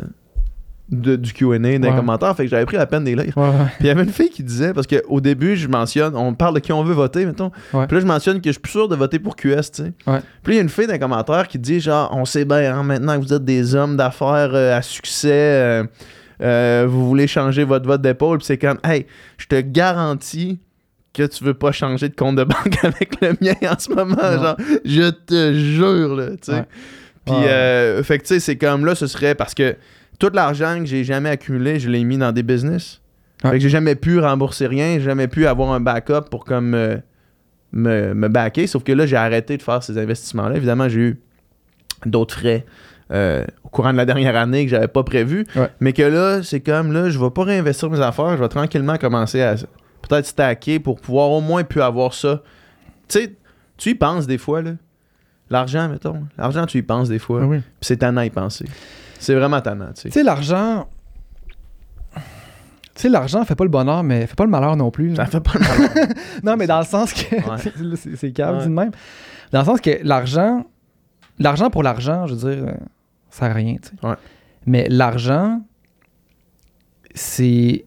de- 0.91 1.16
du 1.16 1.32
QA 1.32 1.59
les 1.59 1.78
Ouais. 1.78 1.97
commentaires. 1.97 2.37
Fait 2.37 2.45
que 2.45 2.51
j'avais 2.51 2.64
pris 2.66 2.76
la 2.76 2.87
peine 2.87 3.03
de 3.05 3.11
les 3.11 3.16
lire. 3.24 3.37
Ouais. 3.37 3.51
Puis 3.51 3.74
il 3.80 3.87
y 3.87 3.91
avait 3.91 4.05
une 4.05 4.12
fille 4.12 4.30
qui 4.30 4.43
disait, 4.45 4.72
parce 4.72 4.87
qu'au 4.87 5.20
début, 5.20 5.57
je 5.57 5.66
mentionne, 5.68 6.14
on 6.16 6.32
parle 6.34 6.55
de 6.55 6.61
qui 6.61 6.72
on 6.72 6.84
veut 6.84 6.95
voter, 6.95 7.26
mettons. 7.26 7.51
Puis 7.51 7.78
là, 7.91 8.01
je 8.01 8.07
mentionne 8.07 8.41
que 8.41 8.49
je 8.49 8.53
suis 8.53 8.61
plus 8.61 8.72
sûr 8.72 8.89
de 8.89 8.95
voter 8.97 9.18
pour 9.18 9.34
QS, 9.37 9.70
tu 9.72 9.82
sais. 9.84 9.93
Puis 10.43 10.53
il 10.53 10.55
y 10.55 10.59
a 10.59 10.62
une 10.62 10.68
fille 10.68 10.87
dans 10.87 10.93
les 10.93 10.99
commentaires 10.99 11.49
qui 11.49 11.59
dit, 11.59 11.80
genre, 11.80 12.11
on 12.16 12.24
sait 12.24 12.45
bien, 12.45 12.74
hein, 12.76 12.82
maintenant 12.82 13.18
que 13.20 13.24
vous 13.26 13.32
êtes 13.34 13.45
des 13.45 13.74
hommes 13.74 13.97
d'affaires 13.97 14.51
euh, 14.55 14.76
à 14.76 14.82
succès, 14.82 15.30
euh, 15.32 15.84
euh, 16.43 16.87
vous 16.89 17.09
voulez 17.09 17.26
changer 17.26 17.64
votre 17.64 17.87
vote 17.87 18.03
d'épaule. 18.03 18.39
Puis 18.39 18.47
c'est 18.47 18.59
comme, 18.59 18.78
hey, 18.84 19.07
je 19.39 19.47
te 19.47 19.61
garantis 19.61 20.61
que 21.14 21.22
tu 21.26 21.43
veux 21.45 21.55
pas 21.55 21.72
changer 21.72 22.11
de 22.11 22.14
compte 22.14 22.37
de 22.37 22.45
banque 22.45 22.78
avec 22.84 23.20
le 23.22 23.34
mien 23.41 23.55
en 23.72 23.78
ce 23.78 23.91
moment. 23.91 24.16
Non. 24.16 24.43
Genre, 24.43 24.57
je 24.84 25.11
te 25.11 25.53
jure, 25.55 26.14
là, 26.14 26.26
tu 26.32 26.53
sais. 26.53 26.64
Puis, 27.24 27.34
euh, 27.34 28.03
fait 28.05 28.18
que, 28.18 28.22
tu 28.22 28.34
sais, 28.34 28.41
c'est 28.41 28.57
comme 28.57 28.84
là, 28.87 28.95
ce 28.95 29.07
serait 29.09 29.34
parce 29.34 29.53
que 29.55 29.74
tout 30.19 30.31
l'argent 30.33 30.79
que 30.79 30.87
j'ai 30.87 31.05
jamais 31.05 31.31
accumulé, 31.31 31.79
je 31.79 31.89
l'ai 31.89 32.05
mis 32.05 32.19
dans 32.19 32.33
des 32.33 32.43
business. 32.43 33.01
Ouais. 33.45 33.51
Fait 33.51 33.57
que 33.57 33.62
j'ai 33.62 33.69
jamais 33.69 33.95
pu 33.95 34.19
rembourser 34.19 34.67
rien, 34.67 34.95
j'ai 34.95 35.05
jamais 35.05 35.29
pu 35.29 35.47
avoir 35.47 35.73
un 35.73 35.81
backup 35.81 36.29
pour 36.31 36.45
comme 36.45 36.75
euh, 36.75 36.97
me, 37.73 38.14
me 38.14 38.29
backer. 38.29 38.67
Sauf 38.67 38.83
que 38.83 38.93
là, 38.93 39.07
j'ai 39.07 39.17
arrêté 39.17 39.57
de 39.57 39.62
faire 39.62 39.83
ces 39.83 39.99
investissements-là. 39.99 40.57
Évidemment, 40.57 40.89
j'ai 40.89 41.01
eu 41.01 41.21
d'autres 42.05 42.35
frais 42.35 42.64
euh, 43.12 43.45
au 43.62 43.69
courant 43.69 43.93
de 43.93 43.97
la 43.97 44.05
dernière 44.05 44.37
année 44.37 44.64
que 44.64 44.71
j'avais 44.71 44.89
pas 44.89 45.05
prévu. 45.05 45.47
Ouais. 45.55 45.69
Mais 45.81 45.93
que 45.93 46.03
là, 46.03 46.43
c'est 46.43 46.61
comme 46.61 46.93
là, 46.93 47.11
je 47.11 47.19
vais 47.19 47.31
pas 47.31 47.45
réinvestir 47.45 47.91
mes 47.91 48.01
affaires, 48.01 48.37
je 48.37 48.43
vais 48.43 48.49
tranquillement 48.49 48.97
commencer 48.97 49.43
à 49.43 49.55
peut-être 50.03 50.27
stacker 50.27 50.81
pour 50.81 51.01
pouvoir 51.01 51.31
au 51.31 51.41
moins 51.41 51.64
plus 51.64 51.83
avoir 51.83 52.14
ça. 52.14 52.43
Tu 53.09 53.21
sais, 53.21 53.37
tu 53.77 53.91
y 53.91 53.95
penses 53.95 54.27
des 54.27 54.39
fois, 54.39 54.62
là. 54.62 54.73
L'argent, 55.49 55.89
mettons. 55.89 56.25
L'argent, 56.39 56.67
tu 56.67 56.79
y 56.79 56.83
penses 56.83 57.09
des 57.09 57.21
fois. 57.21 57.41
Ah 57.45 57.47
oui. 57.47 57.61
C'est 57.81 57.99
tannant 57.99 58.23
à 58.23 58.27
y 58.27 58.31
penser. 58.31 58.64
C'est 59.19 59.35
vraiment 59.35 59.61
tannant, 59.61 59.93
tu 59.95 60.03
sais. 60.03 60.09
Tu 60.09 60.14
sais, 60.14 60.23
l'argent. 60.23 60.89
Tu 62.14 63.03
sais, 63.03 63.09
l'argent 63.11 63.45
fait 63.45 63.55
pas 63.55 63.64
le 63.64 63.71
bonheur, 63.71 64.03
mais 64.03 64.27
fait 64.27 64.35
pas 64.37 64.45
le 64.45 64.51
malheur 64.51 64.77
non 64.77 64.91
plus. 64.91 65.09
là. 65.11 65.17
Ça 65.17 65.27
fait 65.27 65.41
pas 65.41 65.59
mal. 65.59 66.09
Non, 66.43 66.57
mais 66.57 66.67
dans 66.67 66.79
le 66.79 66.85
sens 66.87 67.12
que. 67.12 67.35
Ouais. 67.37 67.97
C'est 67.97 68.17
c'est 68.17 68.33
calme, 68.33 68.59
Ouais. 68.59 68.69
même. 68.69 68.91
Dans 69.53 69.61
le 69.61 69.64
sens 69.67 69.81
que 69.81 69.99
l'argent. 70.03 70.64
L'argent 71.39 71.69
pour 71.69 71.83
l'argent, 71.83 72.27
je 72.27 72.35
veux 72.35 72.55
dire, 72.55 72.64
euh, 72.64 72.73
ça 73.29 73.41
sert 73.41 73.51
à 73.51 73.53
rien, 73.55 73.77
tu 73.77 73.91
sais. 73.91 74.07
Ouais. 74.07 74.14
Mais 74.64 74.87
l'argent, 74.89 75.61
c'est 77.14 77.85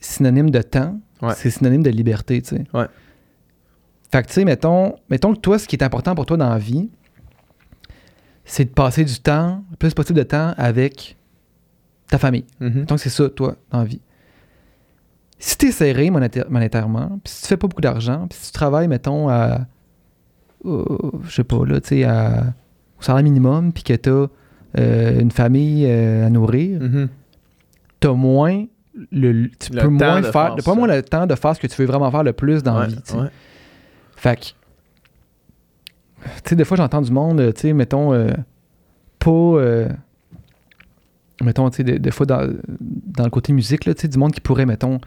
synonyme 0.00 0.50
de 0.50 0.62
temps. 0.62 0.98
C'est 1.34 1.50
synonyme 1.50 1.82
de 1.82 1.90
liberté, 1.90 2.40
tu 2.42 2.56
sais. 2.56 2.64
Ouais. 2.72 2.86
Fait 4.12 4.22
que, 4.22 4.28
tu 4.28 4.34
sais, 4.34 4.44
mettons, 4.44 4.94
mettons 5.10 5.34
que 5.34 5.40
toi, 5.40 5.58
ce 5.58 5.66
qui 5.66 5.76
est 5.76 5.82
important 5.82 6.14
pour 6.14 6.24
toi 6.26 6.36
dans 6.36 6.48
la 6.48 6.58
vie, 6.58 6.88
c'est 8.46 8.64
de 8.64 8.70
passer 8.70 9.04
du 9.04 9.18
temps, 9.20 9.62
le 9.70 9.76
plus 9.76 9.92
possible 9.92 10.18
de 10.18 10.24
temps 10.24 10.54
avec 10.56 11.16
ta 12.08 12.16
famille. 12.18 12.44
Mhm. 12.60 12.84
Donc, 12.86 12.98
c'est 13.00 13.10
ça, 13.10 13.28
toi, 13.28 13.56
dans 13.70 13.78
la 13.80 13.84
vie. 13.84 14.00
Si 15.38 15.58
tu 15.58 15.66
es 15.66 15.70
serré 15.72 16.08
monéta- 16.08 16.48
monétairement, 16.48 17.18
puis 17.22 17.32
si 17.34 17.42
tu 17.42 17.48
fais 17.48 17.56
pas 17.58 17.66
beaucoup 17.66 17.82
d'argent, 17.82 18.26
puis 18.28 18.38
si 18.40 18.46
tu 18.46 18.52
travailles, 18.52 18.88
mettons, 18.88 19.28
à. 19.28 19.66
euh, 20.64 20.84
je 21.24 21.34
sais 21.34 21.44
pas, 21.44 21.64
là, 21.66 21.80
tu 21.80 21.88
sais, 21.88 22.04
à- 22.04 22.54
au 22.98 23.02
salaire 23.02 23.22
minimum, 23.22 23.72
puis 23.72 23.82
que 23.82 23.92
tu 23.94 24.08
as 24.10 24.28
une 25.20 25.30
famille 25.30 25.84
euh, 25.86 26.26
à 26.26 26.30
nourrir, 26.30 26.80
Mhm. 26.80 27.08
tu 28.00 28.08
as 28.08 28.12
moins. 28.14 28.64
Le, 29.12 29.48
tu 29.58 29.72
Le 29.74 29.82
peux 29.82 29.88
moins 29.88 30.22
faire. 30.22 30.54
t'as 30.56 30.62
pas 30.62 30.74
moins 30.74 30.88
le 30.88 31.02
temps 31.02 31.26
de 31.26 31.34
faire 31.34 31.54
ce 31.54 31.60
que 31.60 31.66
tu 31.66 31.76
veux 31.76 31.86
vraiment 31.86 32.10
faire 32.10 32.22
le 32.22 32.32
plus 32.32 32.62
dans 32.62 32.78
la 32.78 32.86
vie. 32.86 32.96
tu 32.96 33.12
sais. 33.12 33.18
ouais. 33.18 33.28
Fait 34.16 34.36
que. 34.40 34.46
Tu 36.44 36.50
sais, 36.50 36.56
des 36.56 36.64
fois, 36.64 36.76
j'entends 36.76 37.02
du 37.02 37.10
monde, 37.12 37.40
euh, 37.40 37.52
tu 37.52 37.62
sais, 37.62 37.72
mettons, 37.72 38.12
euh, 38.12 38.30
pas. 39.18 39.30
euh, 39.30 39.88
mettons, 41.42 41.68
tu 41.70 41.78
sais, 41.78 41.84
des, 41.84 41.98
des 41.98 42.10
fois, 42.10 42.26
dans, 42.26 42.52
dans 42.68 43.24
le 43.24 43.30
côté 43.30 43.52
musique, 43.52 43.84
là, 43.84 43.94
tu 43.94 44.02
sais, 44.02 44.08
du 44.08 44.18
monde 44.18 44.32
qui 44.32 44.40
pourrait, 44.40 44.66
mettons, 44.66 44.98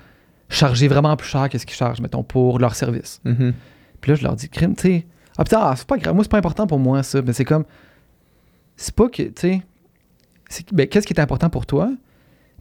charger 0.49 0.87
vraiment 0.87 1.15
plus 1.15 1.27
cher 1.29 1.49
que 1.49 1.57
ce 1.57 1.65
qu'ils 1.65 1.75
chargent, 1.75 2.01
mettons, 2.01 2.23
pour 2.23 2.59
leur 2.59 2.75
service. 2.75 3.21
Mhm. 3.25 3.53
Puis 4.01 4.11
là, 4.11 4.15
je 4.15 4.23
leur 4.23 4.35
dis, 4.35 4.49
crime, 4.49 4.75
tu 4.75 4.81
sais. 4.83 5.07
Ah, 5.37 5.43
putain, 5.43 5.59
ah, 5.61 5.73
c'est 5.75 5.87
pas 5.87 5.97
grave. 5.97 6.13
Moi, 6.15 6.23
c'est 6.23 6.31
pas 6.31 6.37
important 6.37 6.67
pour 6.67 6.79
moi, 6.79 7.01
ça. 7.03 7.21
Mais 7.21 7.33
c'est 7.33 7.45
comme. 7.45 7.63
C'est 8.75 8.93
pas 8.95 9.07
que, 9.09 9.23
tu 9.23 9.33
sais. 9.37 9.61
ben, 10.71 10.87
Qu'est-ce 10.87 11.05
qui 11.07 11.13
est 11.13 11.19
important 11.19 11.49
pour 11.49 11.65
toi? 11.65 11.91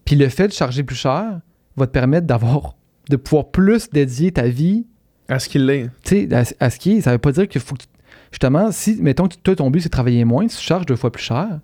Puis 0.05 0.17
le 0.17 0.29
fait 0.29 0.49
de 0.49 0.53
charger 0.53 0.83
plus 0.83 0.97
cher 0.97 1.41
va 1.77 1.87
te 1.87 1.93
permettre 1.93 2.27
d'avoir. 2.27 2.75
de 3.09 3.17
pouvoir 3.17 3.51
plus 3.51 3.91
dédier 3.91 4.33
ta 4.33 4.47
vie 4.49 4.87
À 5.29 5.39
ce 5.39 5.49
qu'il 5.49 5.69
est. 5.71 5.89
tu 6.05 6.29
sais, 6.29 6.35
à, 6.35 6.45
à 6.67 6.71
ce 6.71 6.79
qui 6.79 6.93
est, 6.93 7.01
ça 7.01 7.13
veut 7.13 7.19
pas 7.19 7.33
dire 7.33 7.49
qu'il 7.49 7.61
faut 7.61 7.75
que 7.75 7.83
tu- 7.83 7.89
Justement, 8.31 8.71
si, 8.73 9.01
mettons, 9.03 9.27
que 9.29 9.37
toi, 9.37 9.57
ton 9.57 9.71
but, 9.71 9.81
c'est 9.81 9.89
de 9.89 9.93
travailler 9.93 10.25
moins, 10.25 10.49
si 10.49 10.59
tu 10.59 10.63
charges 10.63 10.87
deux 10.87 10.97
fois 10.97 11.11
plus 11.11 11.23
cher, 11.23 11.61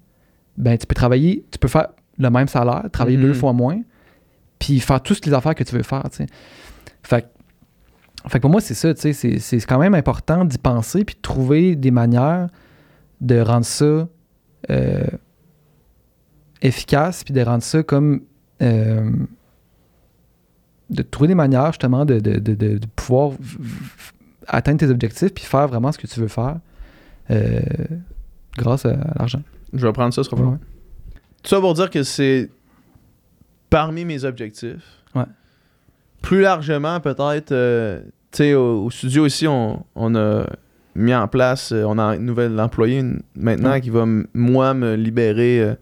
ben, 0.56 0.78
tu 0.78 0.86
peux 0.86 0.94
travailler, 0.94 1.44
tu 1.50 1.58
peux 1.58 1.68
faire 1.68 1.88
le 2.18 2.30
même 2.30 2.48
salaire, 2.48 2.84
travailler 2.92 3.16
deux 3.18 3.34
fois 3.34 3.52
moins, 3.52 3.80
puis 4.58 4.80
faire 4.80 5.02
toutes 5.02 5.26
les 5.26 5.32
affaires 5.34 5.54
que 5.54 5.64
tu 5.64 5.74
veux 5.74 5.82
faire, 5.82 6.04
tu 6.10 6.18
sais. 6.18 6.26
Fait, 7.02 7.22
que- 7.22 8.28
fait 8.30 8.38
que 8.38 8.42
pour 8.42 8.50
moi, 8.50 8.60
c'est 8.60 8.74
ça, 8.74 8.94
tu 8.94 9.12
sais, 9.12 9.38
c'est- 9.38 9.66
quand 9.66 9.78
même 9.78 9.94
important 9.94 10.44
d'y 10.44 10.58
penser, 10.58 11.04
puis 11.04 11.16
de 11.16 11.20
trouver 11.20 11.76
des 11.76 11.90
manières 11.90 12.48
de 13.20 13.40
rendre 13.40 13.66
ça 13.66 14.08
euh, 14.70 15.04
efficace, 16.62 17.24
puis 17.24 17.34
de 17.34 17.40
rendre 17.42 17.62
ça 17.62 17.82
comme... 17.82 18.22
euh, 18.62 19.10
de 20.90 21.02
trouver 21.02 21.28
des 21.28 21.34
manières, 21.34 21.66
justement, 21.72 22.04
de, 22.04 22.20
de- 22.20 22.38
de- 22.38 22.54
de- 22.54 22.80
pouvoir 22.94 23.32
atteindre 24.46 24.78
tes 24.78 24.88
objectifs 24.90 25.32
puis 25.32 25.44
faire 25.44 25.68
vraiment 25.68 25.92
ce 25.92 25.98
que 25.98 26.06
tu 26.06 26.20
veux 26.20 26.28
faire 26.28 26.56
euh, 27.30 27.60
grâce 28.56 28.86
à, 28.86 28.96
l'argent. 29.16 29.42
Je 29.72 29.86
vais 29.86 29.92
prendre 29.92 30.12
ça, 30.14 30.22
ce 30.22 30.30
sera 30.30 30.40
Ouais. 30.42 30.56
Tout 31.42 31.50
ça 31.50 31.60
pour 31.60 31.74
dire 31.74 31.90
que 31.90 32.02
c'est 32.02 32.50
parmi 33.70 34.04
mes 34.04 34.24
objectifs. 34.24 35.02
Ouais. 35.14 35.24
Plus 36.22 36.40
largement, 36.40 37.00
peut-être, 37.00 37.52
euh, 37.52 38.00
tu 38.30 38.38
sais, 38.38 38.54
au, 38.54 38.84
au 38.84 38.90
studio 38.90 39.26
ici, 39.26 39.46
on, 39.46 39.84
on 39.94 40.14
a 40.14 40.46
mis 40.94 41.14
en 41.14 41.28
place, 41.28 41.72
euh, 41.72 41.84
on 41.84 41.98
a 41.98 42.02
un 42.02 42.18
nouvel 42.18 42.58
employé 42.60 43.02
maintenant 43.34 43.72
Ouais. 43.72 43.80
qui 43.80 43.90
va, 43.90 44.06
moi, 44.32 44.74
me 44.74 44.94
libérer 44.94 45.76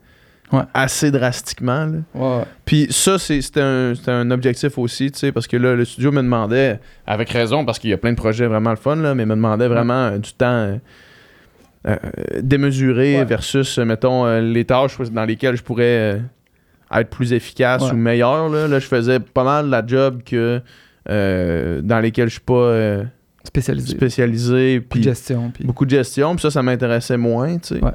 Ouais. 0.52 0.62
assez 0.74 1.10
drastiquement. 1.10 1.86
là. 2.14 2.44
Puis 2.66 2.86
ça, 2.90 3.18
c'était 3.18 3.60
un, 3.62 3.94
un 4.06 4.30
objectif 4.30 4.76
aussi, 4.78 5.10
tu 5.10 5.18
sais, 5.18 5.32
parce 5.32 5.46
que 5.46 5.56
là, 5.56 5.74
le 5.74 5.84
studio 5.84 6.12
me 6.12 6.22
demandait, 6.22 6.78
avec 7.06 7.30
raison, 7.30 7.64
parce 7.64 7.78
qu'il 7.78 7.90
y 7.90 7.92
a 7.92 7.96
plein 7.98 8.10
de 8.12 8.16
projets 8.16 8.46
vraiment 8.46 8.70
le 8.70 8.76
fun, 8.76 8.96
là, 8.96 9.14
mais 9.14 9.24
me 9.26 9.34
demandait 9.34 9.68
vraiment 9.68 10.08
euh, 10.08 10.18
du 10.18 10.32
temps 10.34 10.46
euh, 10.46 10.76
euh, 11.88 11.96
démesuré 12.42 13.16
Ouais. 13.18 13.24
versus, 13.24 13.78
mettons, 13.78 14.26
euh, 14.26 14.40
les 14.40 14.64
tâches 14.64 14.98
dans 15.10 15.24
lesquelles 15.24 15.56
je 15.56 15.62
pourrais 15.62 15.84
euh, 16.14 16.18
être 16.94 17.08
plus 17.10 17.32
efficace 17.32 17.82
Ouais. 17.82 17.92
ou 17.92 17.96
meilleur. 17.96 18.48
Là. 18.50 18.68
Là, 18.68 18.78
je 18.78 18.86
faisais 18.86 19.20
pas 19.20 19.44
mal 19.44 19.68
la 19.70 19.84
job 19.86 20.22
que 20.24 20.60
dans 21.08 22.00
lesquelles 22.00 22.28
je 22.28 22.34
suis 22.34 22.40
pas 22.40 23.02
Spécialisé. 23.44 23.88
spécialisé. 23.96 24.78
Beaucoup 24.78 24.88
de 24.88 25.00
Puis 25.00 25.02
gestion. 25.02 25.50
Puis... 25.52 25.64
beaucoup 25.64 25.84
de 25.84 25.90
gestion, 25.90 26.36
puis 26.36 26.42
ça, 26.42 26.50
ça 26.50 26.62
m'intéressait 26.62 27.16
moins, 27.16 27.58
tu 27.58 27.74
sais. 27.76 27.84
Ouais. 27.84 27.90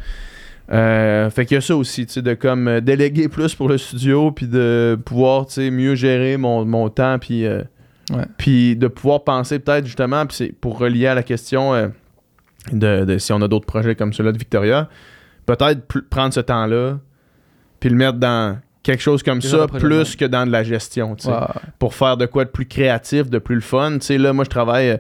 Euh, 0.72 1.30
fait 1.30 1.46
qu'il 1.46 1.56
y 1.56 1.58
a 1.58 1.62
ça 1.62 1.76
aussi, 1.78 2.06
tu 2.06 2.14
sais, 2.14 2.22
de 2.22 2.34
comme 2.34 2.68
euh, 2.68 2.82
déléguer 2.82 3.30
plus 3.30 3.56
pour 3.56 3.70
le 3.70 3.78
studio, 3.78 4.32
puis 4.32 4.48
de 4.48 4.98
pouvoir, 5.06 5.46
tu 5.46 5.54
sais, 5.54 5.72
mieux 5.72 5.96
gérer 5.96 6.36
mon, 6.38 6.66
mon 6.66 6.90
temps, 6.90 7.18
puis 7.20 7.46
euh, 7.46 7.64
Ouais. 8.10 8.76
de 8.76 8.88
pouvoir 8.88 9.26
penser 9.26 9.60
peut-être 9.60 9.86
justement, 9.86 10.26
puis 10.26 10.38
c'est 10.38 10.54
pour 10.54 10.78
relier 10.80 11.08
à 11.08 11.16
la 11.16 11.24
question 11.24 11.74
euh, 11.74 11.88
de, 12.72 13.04
de- 13.04 13.18
si 13.18 13.34
on 13.34 13.42
a 13.42 13.50
d'autres 13.50 13.66
projets 13.66 13.96
comme 13.96 14.14
ceux-là 14.14 14.32
de 14.32 14.38
Victoria, 14.38 14.88
peut-être 15.46 15.82
prendre 16.10 16.34
ce 16.34 16.40
temps-là, 16.40 17.00
puis 17.82 17.90
le 17.90 17.96
mettre 17.98 18.18
dans 18.18 18.58
quelque 18.82 19.02
chose 19.04 19.24
comme 19.24 19.42
ça, 19.42 19.68
plus 19.68 20.16
que 20.16 20.24
dans 20.24 20.46
de 20.46 20.52
la 20.54 20.64
gestion, 20.64 21.16
tu 21.18 21.26
sais, 21.28 21.34
pour 21.80 21.94
faire 21.96 22.16
de 22.16 22.26
quoi 22.26 22.46
de 22.46 22.50
plus 22.50 22.66
créatif, 22.66 23.30
de 23.30 23.40
plus 23.40 23.56
le 23.56 23.62
fun. 23.62 23.98
Tu 24.00 24.06
sais, 24.06 24.18
là, 24.18 24.32
moi, 24.32 24.46
je 24.46 24.50
travaille 24.50 24.98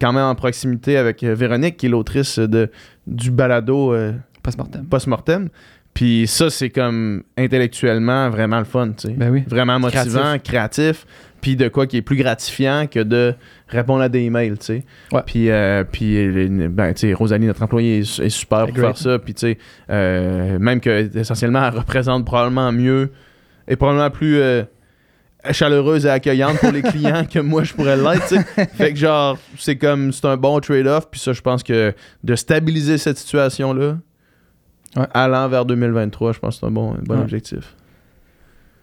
quand 0.00 0.14
même 0.14 0.24
en 0.24 0.34
proximité 0.34 0.96
avec 0.96 1.22
Véronique, 1.22 1.76
qui 1.76 1.86
est 1.86 1.90
l'autrice 1.90 2.38
de, 2.38 2.70
du 3.06 3.30
balado 3.30 3.92
euh, 3.92 4.12
Post-mortem. 4.46 4.86
Post-Mortem. 4.86 5.48
Puis 5.92 6.26
ça, 6.26 6.50
c'est 6.50 6.68
comme 6.70 7.22
intellectuellement 7.38 8.28
vraiment 8.28 8.58
le 8.58 8.64
fun, 8.64 8.88
tu 8.88 9.08
sais. 9.08 9.14
Ben 9.14 9.30
oui. 9.30 9.44
Vraiment 9.48 9.78
motivant, 9.80 10.36
créatif. 10.42 11.06
puis 11.40 11.56
de 11.56 11.68
quoi 11.68 11.86
qui 11.86 11.96
est 11.96 12.02
plus 12.02 12.16
gratifiant 12.16 12.86
que 12.86 13.00
de 13.00 13.34
répondre 13.68 14.02
à 14.02 14.08
des 14.10 14.20
emails, 14.20 14.58
tu 14.58 14.64
sais. 14.66 14.84
Ouais. 15.10 15.22
Puis, 15.24 15.50
euh, 15.50 15.84
puis 15.90 16.48
ben, 16.68 16.92
tu 16.92 17.08
sais, 17.08 17.14
Rosalie, 17.14 17.46
notre 17.46 17.62
employée, 17.62 18.00
est, 18.00 18.18
est 18.20 18.28
super 18.28 18.66
pour 18.66 18.74
Great. 18.74 18.86
faire 18.88 18.98
ça. 18.98 19.18
Puis, 19.18 19.32
tu 19.32 19.40
sais, 19.40 19.58
euh, 19.90 20.58
même 20.58 20.80
que, 20.80 21.16
essentiellement, 21.16 21.66
elle 21.66 21.78
représente 21.78 22.26
probablement 22.26 22.72
mieux 22.72 23.10
et 23.66 23.76
probablement 23.76 24.10
plus 24.10 24.36
euh, 24.38 24.64
chaleureuse 25.50 26.04
et 26.04 26.10
accueillante 26.10 26.58
pour 26.58 26.72
les 26.72 26.82
clients 26.92 27.24
que 27.24 27.38
moi, 27.38 27.64
je 27.64 27.72
pourrais 27.72 27.96
l'être, 27.96 28.28
tu 28.28 28.36
sais. 28.36 28.66
Fait 28.74 28.92
que, 28.92 28.98
genre, 28.98 29.38
c'est 29.56 29.76
comme, 29.76 30.12
c'est 30.12 30.26
un 30.26 30.36
bon 30.36 30.60
trade-off. 30.60 31.08
Puis 31.10 31.20
ça, 31.20 31.32
je 31.32 31.40
pense 31.40 31.62
que 31.62 31.94
de 32.22 32.36
stabiliser 32.36 32.98
cette 32.98 33.16
situation-là, 33.16 33.96
Ouais. 34.96 35.06
allant 35.14 35.48
vers 35.48 35.64
2023, 35.64 36.32
je 36.32 36.38
pense 36.38 36.54
que 36.56 36.60
c'est 36.60 36.66
un 36.66 36.70
bon, 36.70 36.94
un 36.94 37.02
bon 37.02 37.14
Ouais. 37.16 37.20
objectif. 37.20 37.74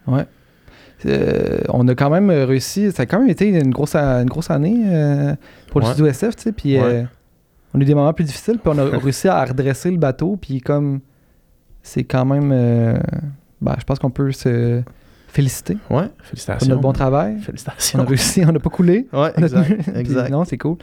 Ouais. 0.08 0.26
Euh, 1.06 1.60
on 1.70 1.88
a 1.88 1.96
quand 1.96 2.10
même 2.10 2.30
réussi. 2.30 2.92
Ça 2.92 3.04
a 3.04 3.06
quand 3.06 3.20
même 3.20 3.30
été 3.30 3.48
une 3.48 3.72
grosse, 3.72 3.96
une 3.96 4.30
grosse 4.30 4.50
année 4.50 4.84
euh, 4.86 5.36
pour 5.70 5.82
le 5.82 5.86
Ouais. 5.88 5.92
studio 5.94 6.08
SF, 6.10 6.36
tu 6.38 6.44
sais. 6.44 6.52
Puis 6.52 6.78
euh, 6.78 7.04
on 7.74 7.80
a 7.80 7.82
eu 7.82 7.86
des 7.86 7.96
moments 7.96 8.14
plus 8.14 8.24
difficiles, 8.26 8.58
puis 8.60 8.72
on 8.74 8.78
a 8.78 8.84
réussi 9.00 9.28
à 9.28 9.44
redresser 9.44 9.92
le 9.92 9.98
bateau. 9.98 10.38
Puis 10.38 10.62
comme 10.62 11.02
c'est 11.82 12.04
quand 12.06 12.26
même. 12.26 12.50
ben, 13.62 13.76
je 13.80 13.84
pense 13.84 14.00
qu'on 14.00 14.12
peut 14.12 14.32
se 14.32 14.82
féliciter 15.28 15.78
Ouais, 15.90 16.08
pour 16.10 16.26
félicitations. 16.28 16.70
notre 16.70 16.82
bon 16.82 16.94
travail. 16.94 17.36
On 17.40 17.42
Félicitations. 17.42 18.00
a 18.00 18.04
réussi, 18.04 18.44
on 18.48 18.52
n'a 18.52 18.60
pas 18.60 18.70
coulé. 18.70 19.08
Ouais, 19.14 19.32
On 19.36 19.42
exact. 19.42 19.90
exact. 19.96 20.30
non, 20.30 20.46
c'est 20.46 20.58
cool. 20.58 20.78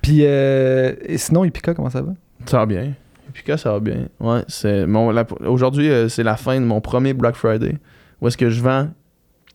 Puis 0.00 0.20
euh, 0.22 0.94
et 1.02 1.18
sinon, 1.18 1.44
Ipika, 1.44 1.74
comment 1.74 1.90
ça 1.90 2.00
va? 2.02 2.12
Ça 2.46 2.58
va 2.58 2.66
bien. 2.66 2.92
Et 3.28 3.32
puis 3.32 3.58
ça 3.58 3.72
va 3.72 3.80
bien. 3.80 4.08
Ouais, 4.20 4.42
c'est 4.48 4.86
mon 4.86 5.14
aujourd'hui 5.46 5.90
euh, 5.90 6.08
c'est 6.08 6.22
la 6.22 6.36
fin 6.36 6.60
de 6.60 6.64
mon 6.66 6.80
premier 6.80 7.12
Black 7.14 7.34
Friday 7.36 7.76
où 8.20 8.28
est-ce 8.28 8.36
que 8.36 8.50
je 8.50 8.62
vends 8.62 8.88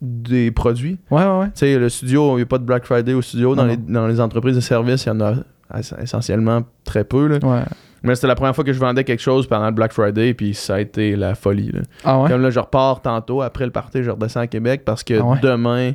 des 0.01 0.51
produits. 0.51 0.99
Ouais, 1.11 1.23
ouais, 1.23 1.39
ouais. 1.39 1.45
Tu 1.47 1.51
sais 1.59 1.77
le 1.79 1.89
studio, 1.89 2.33
il 2.33 2.35
n'y 2.37 2.41
a 2.41 2.45
pas 2.45 2.57
de 2.57 2.65
Black 2.65 2.85
Friday 2.85 3.13
au 3.13 3.21
studio 3.21 3.55
dans 3.55 3.65
les, 3.65 3.77
dans 3.77 4.07
les 4.07 4.19
entreprises 4.19 4.55
de 4.55 4.61
services, 4.61 5.05
il 5.05 5.09
y 5.09 5.11
en 5.11 5.21
a 5.21 5.35
ess- 5.75 5.93
essentiellement 6.01 6.61
très 6.83 7.03
peu 7.03 7.27
là. 7.27 7.37
Ouais. 7.41 7.63
Mais 8.05 8.15
c'était 8.15 8.27
la 8.27 8.35
première 8.35 8.53
fois 8.53 8.65
que 8.65 8.73
je 8.73 8.79
vendais 8.79 9.05
quelque 9.05 9.21
chose 9.21 9.47
pendant 9.47 9.65
le 9.67 9.71
Black 9.71 9.93
Friday 9.93 10.33
puis 10.33 10.53
ça 10.53 10.75
a 10.75 10.79
été 10.81 11.15
la 11.15 11.35
folie 11.35 11.71
là. 11.71 11.81
Ah 12.03 12.19
ouais? 12.21 12.29
Comme 12.29 12.41
là 12.41 12.49
je 12.49 12.59
repars 12.59 13.01
tantôt 13.01 13.41
après 13.41 13.63
le 13.65 13.71
party, 13.71 14.03
je 14.03 14.11
redescends 14.11 14.41
à 14.41 14.47
Québec 14.47 14.81
parce 14.83 15.03
que 15.05 15.13
Ah 15.19 15.23
ouais? 15.25 15.39
demain 15.41 15.91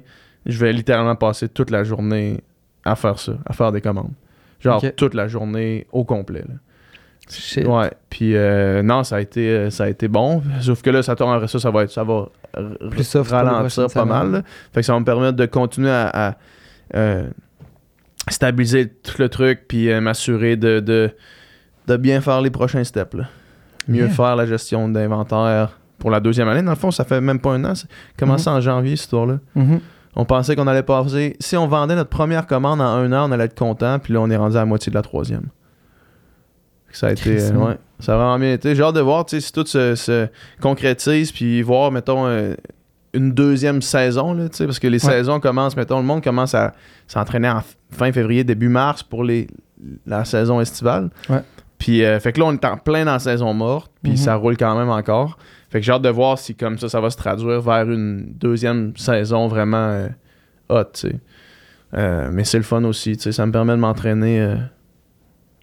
je 0.47 0.59
vais 0.59 0.73
littéralement 0.73 1.17
passer 1.17 1.49
toute 1.49 1.71
la 1.71 1.85
journée 1.85 2.41
à 2.85 2.97
faire 2.97 3.19
ça, 3.19 3.33
à 3.45 3.53
faire 3.53 3.73
des 3.73 3.83
commandes. 3.83 4.13
Genre 4.61 4.81
toute 4.97 5.13
la 5.15 5.29
journée 5.29 5.87
au 5.93 6.05
complet 6.05 6.45
là. 6.49 6.55
Shit. 7.31 7.67
Ouais, 7.67 7.91
puis 8.11 8.35
euh, 8.37 8.83
non, 8.83 9.05
ça 9.05 9.17
a 9.17 9.21
été 9.21 9.49
euh, 9.51 9.71
ça 9.71 9.85
a 9.85 9.89
été 9.89 10.09
bon, 10.09 10.43
sauf 10.61 10.81
que 10.83 10.91
là 10.91 11.03
ça 11.03 11.13
après 11.13 11.47
ça 11.49 11.59
ça 11.59 11.71
va 11.71 11.83
être 11.83 11.91
ça 11.91 12.03
va 12.05 12.29
Plus 12.91 13.05
soft 13.05 13.31
ralentir 13.31 13.87
pas 13.93 14.05
mal. 14.05 14.31
là. 14.33 14.43
Fait 14.73 14.81
que 14.81 14.87
ça 14.87 14.95
va 14.95 15.01
me 15.01 15.05
permettre 15.05 15.37
de 15.37 15.47
continuer 15.47 15.91
à, 15.91 16.29
à, 16.29 16.35
euh, 16.97 17.29
stabiliser 18.29 18.89
tout 18.89 19.15
le 19.21 19.29
truc 19.29 19.65
puis 19.69 19.91
euh, 19.91 20.01
m'assurer 20.01 20.57
de, 20.57 20.81
de 20.81 21.11
de 21.87 21.97
bien 21.97 22.21
faire 22.21 22.41
les 22.41 22.51
prochains 22.51 22.85
steps 22.85 23.15
là. 23.15 23.25
Mieux 23.89 24.05
Yeah. 24.05 24.09
faire 24.11 24.37
la 24.37 24.45
gestion 24.45 24.89
d'inventaire 24.89 25.79
pour 25.99 26.11
la 26.11 26.21
deuxième 26.21 26.47
année. 26.49 26.63
Dans 26.63 26.73
le 26.73 26.77
fond, 26.77 26.91
ça 26.91 27.05
fait 27.05 27.21
même 27.23 27.41
pas 27.41 27.53
un 27.53 27.65
an, 27.65 27.75
c'est 27.75 27.89
commencé 28.19 28.49
en 28.51 28.61
janvier 28.61 28.97
cette 28.97 29.05
histoire-là. 29.05 29.39
Mhm. 29.55 29.81
On 30.15 30.25
pensait 30.27 30.57
qu'on 30.57 30.67
allait 30.67 30.83
passer. 30.83 31.37
Si 31.41 31.57
on 31.57 31.67
vendait 31.69 31.95
notre 31.95 32.11
première 32.11 32.47
commande 32.47 32.81
en 32.81 32.85
un 32.85 33.13
an, 33.13 33.29
on 33.29 33.33
allait 33.33 33.45
être 33.45 33.59
content. 33.59 33.99
Puis 33.99 34.13
là, 34.13 34.21
on 34.21 34.29
est 34.29 34.37
rendu 34.37 34.57
à 34.57 34.61
la 34.61 34.65
moitié 34.67 34.91
de 34.91 34.95
la 34.95 35.03
troisième. 35.03 35.47
Ça 36.99 37.09
a 37.09 37.13
été. 37.13 37.41
euh, 37.41 37.53
ouais, 37.53 37.77
ça 38.01 38.15
a 38.15 38.17
vraiment 38.17 38.39
bien 38.39 38.53
été. 38.55 38.75
J'ai 38.75 38.83
hâte 38.83 38.95
de 38.97 39.01
voir 39.01 39.25
si 39.29 39.53
tout 39.53 39.65
se, 39.67 39.95
se 39.95 40.27
concrétise. 40.61 41.31
Puis 41.33 41.63
voir, 41.63 41.93
mettons, 41.93 42.27
euh, 42.27 42.55
une 43.15 43.33
deuxième 43.33 43.83
saison. 43.83 44.35
Là, 44.35 44.47
parce 44.59 44.79
que 44.79 44.87
les 44.89 45.05
Ouais. 45.07 45.13
saisons 45.13 45.39
commencent, 45.41 45.77
mettons, 45.77 45.99
le 45.99 46.05
monde 46.07 46.23
commence 46.25 46.55
à 46.55 46.75
s'entraîner 47.07 47.49
en 47.49 47.63
fin 47.91 48.11
février, 48.13 48.43
début 48.45 48.69
mars 48.69 49.03
pour 49.03 49.23
les, 49.25 49.47
la 50.07 50.25
saison 50.25 50.61
estivale. 50.61 51.11
Ouais. 51.31 51.41
Puis, 51.79 52.05
euh, 52.05 52.19
fait 52.19 52.33
que 52.33 52.41
là, 52.41 52.47
on 52.47 52.53
est 52.53 52.65
en 52.65 52.77
plein 52.77 53.05
dans 53.05 53.13
la 53.13 53.19
saison 53.21 53.55
morte. 53.55 53.93
Puis 54.03 54.13
Mhm. 54.13 54.19
ça 54.19 54.35
roule 54.35 54.57
quand 54.57 54.77
même 54.77 54.91
encore. 54.91 55.39
Fait 55.71 55.79
que 55.79 55.87
j'ai 55.87 55.93
hâte 55.93 56.03
de 56.03 56.09
voir 56.09 56.37
si, 56.39 56.55
comme 56.57 56.79
ça, 56.79 56.89
ça 56.89 57.01
va 57.01 57.11
se 57.11 57.17
traduire 57.17 57.61
vers 57.61 57.89
une 57.89 58.33
deuxième 58.35 58.97
saison 58.97 59.47
vraiment 59.47 59.77
euh, 59.91 60.09
hot, 60.69 60.85
tu 60.95 61.09
sais. 61.09 61.17
Euh, 61.95 62.29
mais 62.33 62.43
c'est 62.45 62.59
le 62.59 62.65
fun 62.65 62.83
aussi, 62.85 63.17
tu 63.17 63.23
sais. 63.23 63.33
Ça 63.33 63.47
me 63.47 63.53
permet 63.53 63.73
de 63.75 63.79
m'entraîner 63.79 64.55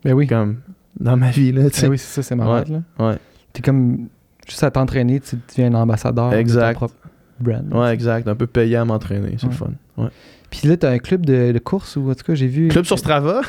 Ben 0.04 0.14
oui. 0.14 0.26
comme 0.28 0.62
dans 1.00 1.18
ma 1.18 1.30
vie, 1.32 1.52
là. 1.52 1.64
Ben 1.82 1.90
oui, 1.90 1.98
c'est 1.98 2.22
ça, 2.22 2.24
c'est 2.24 2.36
malade, 2.36 2.70
là. 2.70 3.06
Ouais, 3.06 3.18
T'es 3.54 3.62
comme 3.62 4.08
juste 4.48 4.64
à 4.64 4.72
t'entraîner, 4.72 5.20
tu 5.20 5.38
deviens 5.50 5.74
un 5.74 5.82
ambassadeur 5.82 6.34
Exact. 6.34 6.68
de 6.68 6.74
ton 6.74 6.78
propre 6.88 6.96
brand. 7.40 7.74
ouais, 7.74 7.94
exact. 7.94 8.28
Un 8.28 8.36
peu 8.36 8.48
payé 8.48 8.76
à 8.78 8.86
m'entraîner, 8.86 9.36
c'est 9.40 9.48
le 9.48 9.54
fun. 9.54 9.72
Ouais. 9.98 10.10
Puis 10.52 10.68
là, 10.70 10.78
t'as 10.78 10.92
un 10.92 11.00
club 11.00 11.26
de, 11.26 11.52
de 11.52 11.60
course 11.60 11.96
ou 11.98 12.10
en 12.10 12.16
tout 12.16 12.24
cas, 12.24 12.36
j'ai 12.36 12.48
vu. 12.48 12.68
Club 12.70 12.86
sur 12.86 12.98
Strava. 13.00 13.42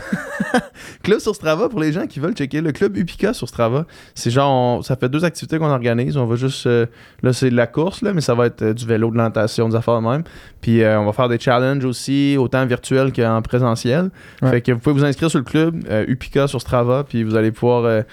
club 1.03 1.19
sur 1.21 1.35
Strava 1.35 1.69
pour 1.69 1.79
les 1.81 1.93
gens 1.93 2.07
qui 2.07 2.21
veulent 2.21 2.33
checker 2.35 2.61
le 2.61 2.73
club 2.73 2.97
Upica 2.97 3.33
sur 3.33 3.49
Strava. 3.49 3.87
C'est 4.15 4.31
genre, 4.31 4.51
on- 4.79 4.83
ça 4.83 4.97
fait 4.97 5.09
deux 5.09 5.25
activités 5.25 5.59
qu'on 5.59 5.67
organise. 5.71 6.17
On 6.17 6.27
va 6.27 6.37
juste, 6.37 6.67
euh, 6.67 6.87
là 7.23 7.33
c'est 7.33 7.51
de 7.51 7.55
la 7.57 7.67
course, 7.67 8.03
là, 8.03 8.13
mais 8.13 8.21
ça 8.21 8.35
va 8.35 8.47
être 8.47 8.63
euh, 8.63 8.75
du 8.75 8.87
vélo, 8.87 9.11
de 9.11 9.17
la 9.17 9.25
natation, 9.25 9.69
des 9.69 9.77
affaires 9.77 10.01
de 10.01 10.07
même. 10.09 10.25
Puis 10.61 10.83
euh, 10.83 10.99
on 11.01 11.05
va 11.05 11.13
faire 11.13 11.29
des 11.29 11.39
challenges 11.39 11.85
aussi, 11.85 12.37
autant 12.39 12.65
virtuels 12.67 13.13
qu'en 13.13 13.41
présentiel. 13.43 14.11
Ouais. 14.43 14.51
Fait 14.51 14.61
que 14.63 14.73
vous 14.73 14.79
pouvez 14.79 14.95
vous 15.01 15.05
inscrire 15.05 15.31
sur 15.31 15.39
le 15.39 15.45
club 15.45 15.85
Upica 16.09 16.49
sur 16.49 16.61
Strava, 16.61 17.05
puis 17.09 17.23
vous 17.23 17.37
allez 17.37 17.53
pouvoir 17.53 18.05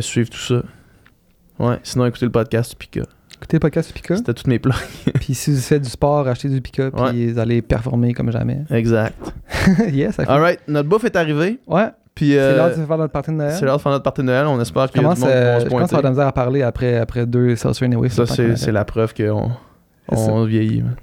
suivre 0.00 0.28
tout 0.30 0.38
ça. 0.38 0.62
Ouais, 1.58 1.78
sinon 1.82 2.06
écoutez 2.06 2.26
le 2.26 2.32
podcast 2.32 2.72
Upica. 2.72 3.02
Écoutez 3.40 3.56
le 3.56 3.60
podcast 3.60 3.92
Pika. 3.94 4.16
C'était 4.16 4.34
toutes 4.34 4.46
mes 4.48 4.58
plans. 4.58 4.74
puis 5.14 5.34
si 5.34 5.50
vous 5.50 5.60
faites 5.60 5.80
du 5.82 5.88
sport, 5.88 6.28
achetez 6.28 6.48
du 6.50 6.60
Pika, 6.60 6.90
puis 6.90 7.02
Ouais. 7.02 7.26
vous 7.32 7.38
allez 7.38 7.62
performer 7.62 8.12
comme 8.12 8.30
jamais. 8.30 8.58
exact. 8.70 9.16
yes, 9.92 10.14
ça 10.16 10.24
fait. 10.26 10.30
Alright, 10.30 10.60
notre 10.68 10.88
bouffe 10.88 11.04
est 11.04 11.16
arrivée. 11.16 11.58
Ouais, 11.66 11.88
Puis 12.14 12.30
c'est 12.32 12.38
euh, 12.38 12.56
l'heure 12.56 12.68
de 12.76 12.84
faire 12.84 12.98
notre 12.98 13.12
partie 13.12 13.30
de 13.30 13.36
Noël. 13.36 13.54
c'est 13.58 13.64
l'heure 13.64 13.78
de 13.78 13.82
faire 13.82 13.92
notre 13.92 14.04
partie 14.04 14.20
de 14.20 14.26
Noël. 14.26 14.46
On 14.46 14.60
espère 14.60 14.88
Je 14.92 14.98
a 14.98 15.00
du 15.00 15.04
monde 15.06 15.16
euh, 15.24 15.56
se 15.56 15.60
je 15.62 15.66
à 15.66 15.68
pointer. 15.70 15.84
avoir 15.84 16.02
de 16.02 16.06
la 16.06 16.10
misère 16.10 16.26
à 16.26 16.32
parler 16.32 16.62
après, 16.62 16.98
après 16.98 17.24
deux 17.26 17.56
Celsius 17.56 17.82
Anyway. 17.86 18.08
Ça, 18.10 18.26
c'est 18.26 18.56
c'est 18.56 18.72
la 18.72 18.84
preuve 18.84 19.14
qu'on 19.14 19.50
C'est 20.12 20.16
on 20.30 20.44
vieillit. 20.44 20.82
man. 20.82 20.96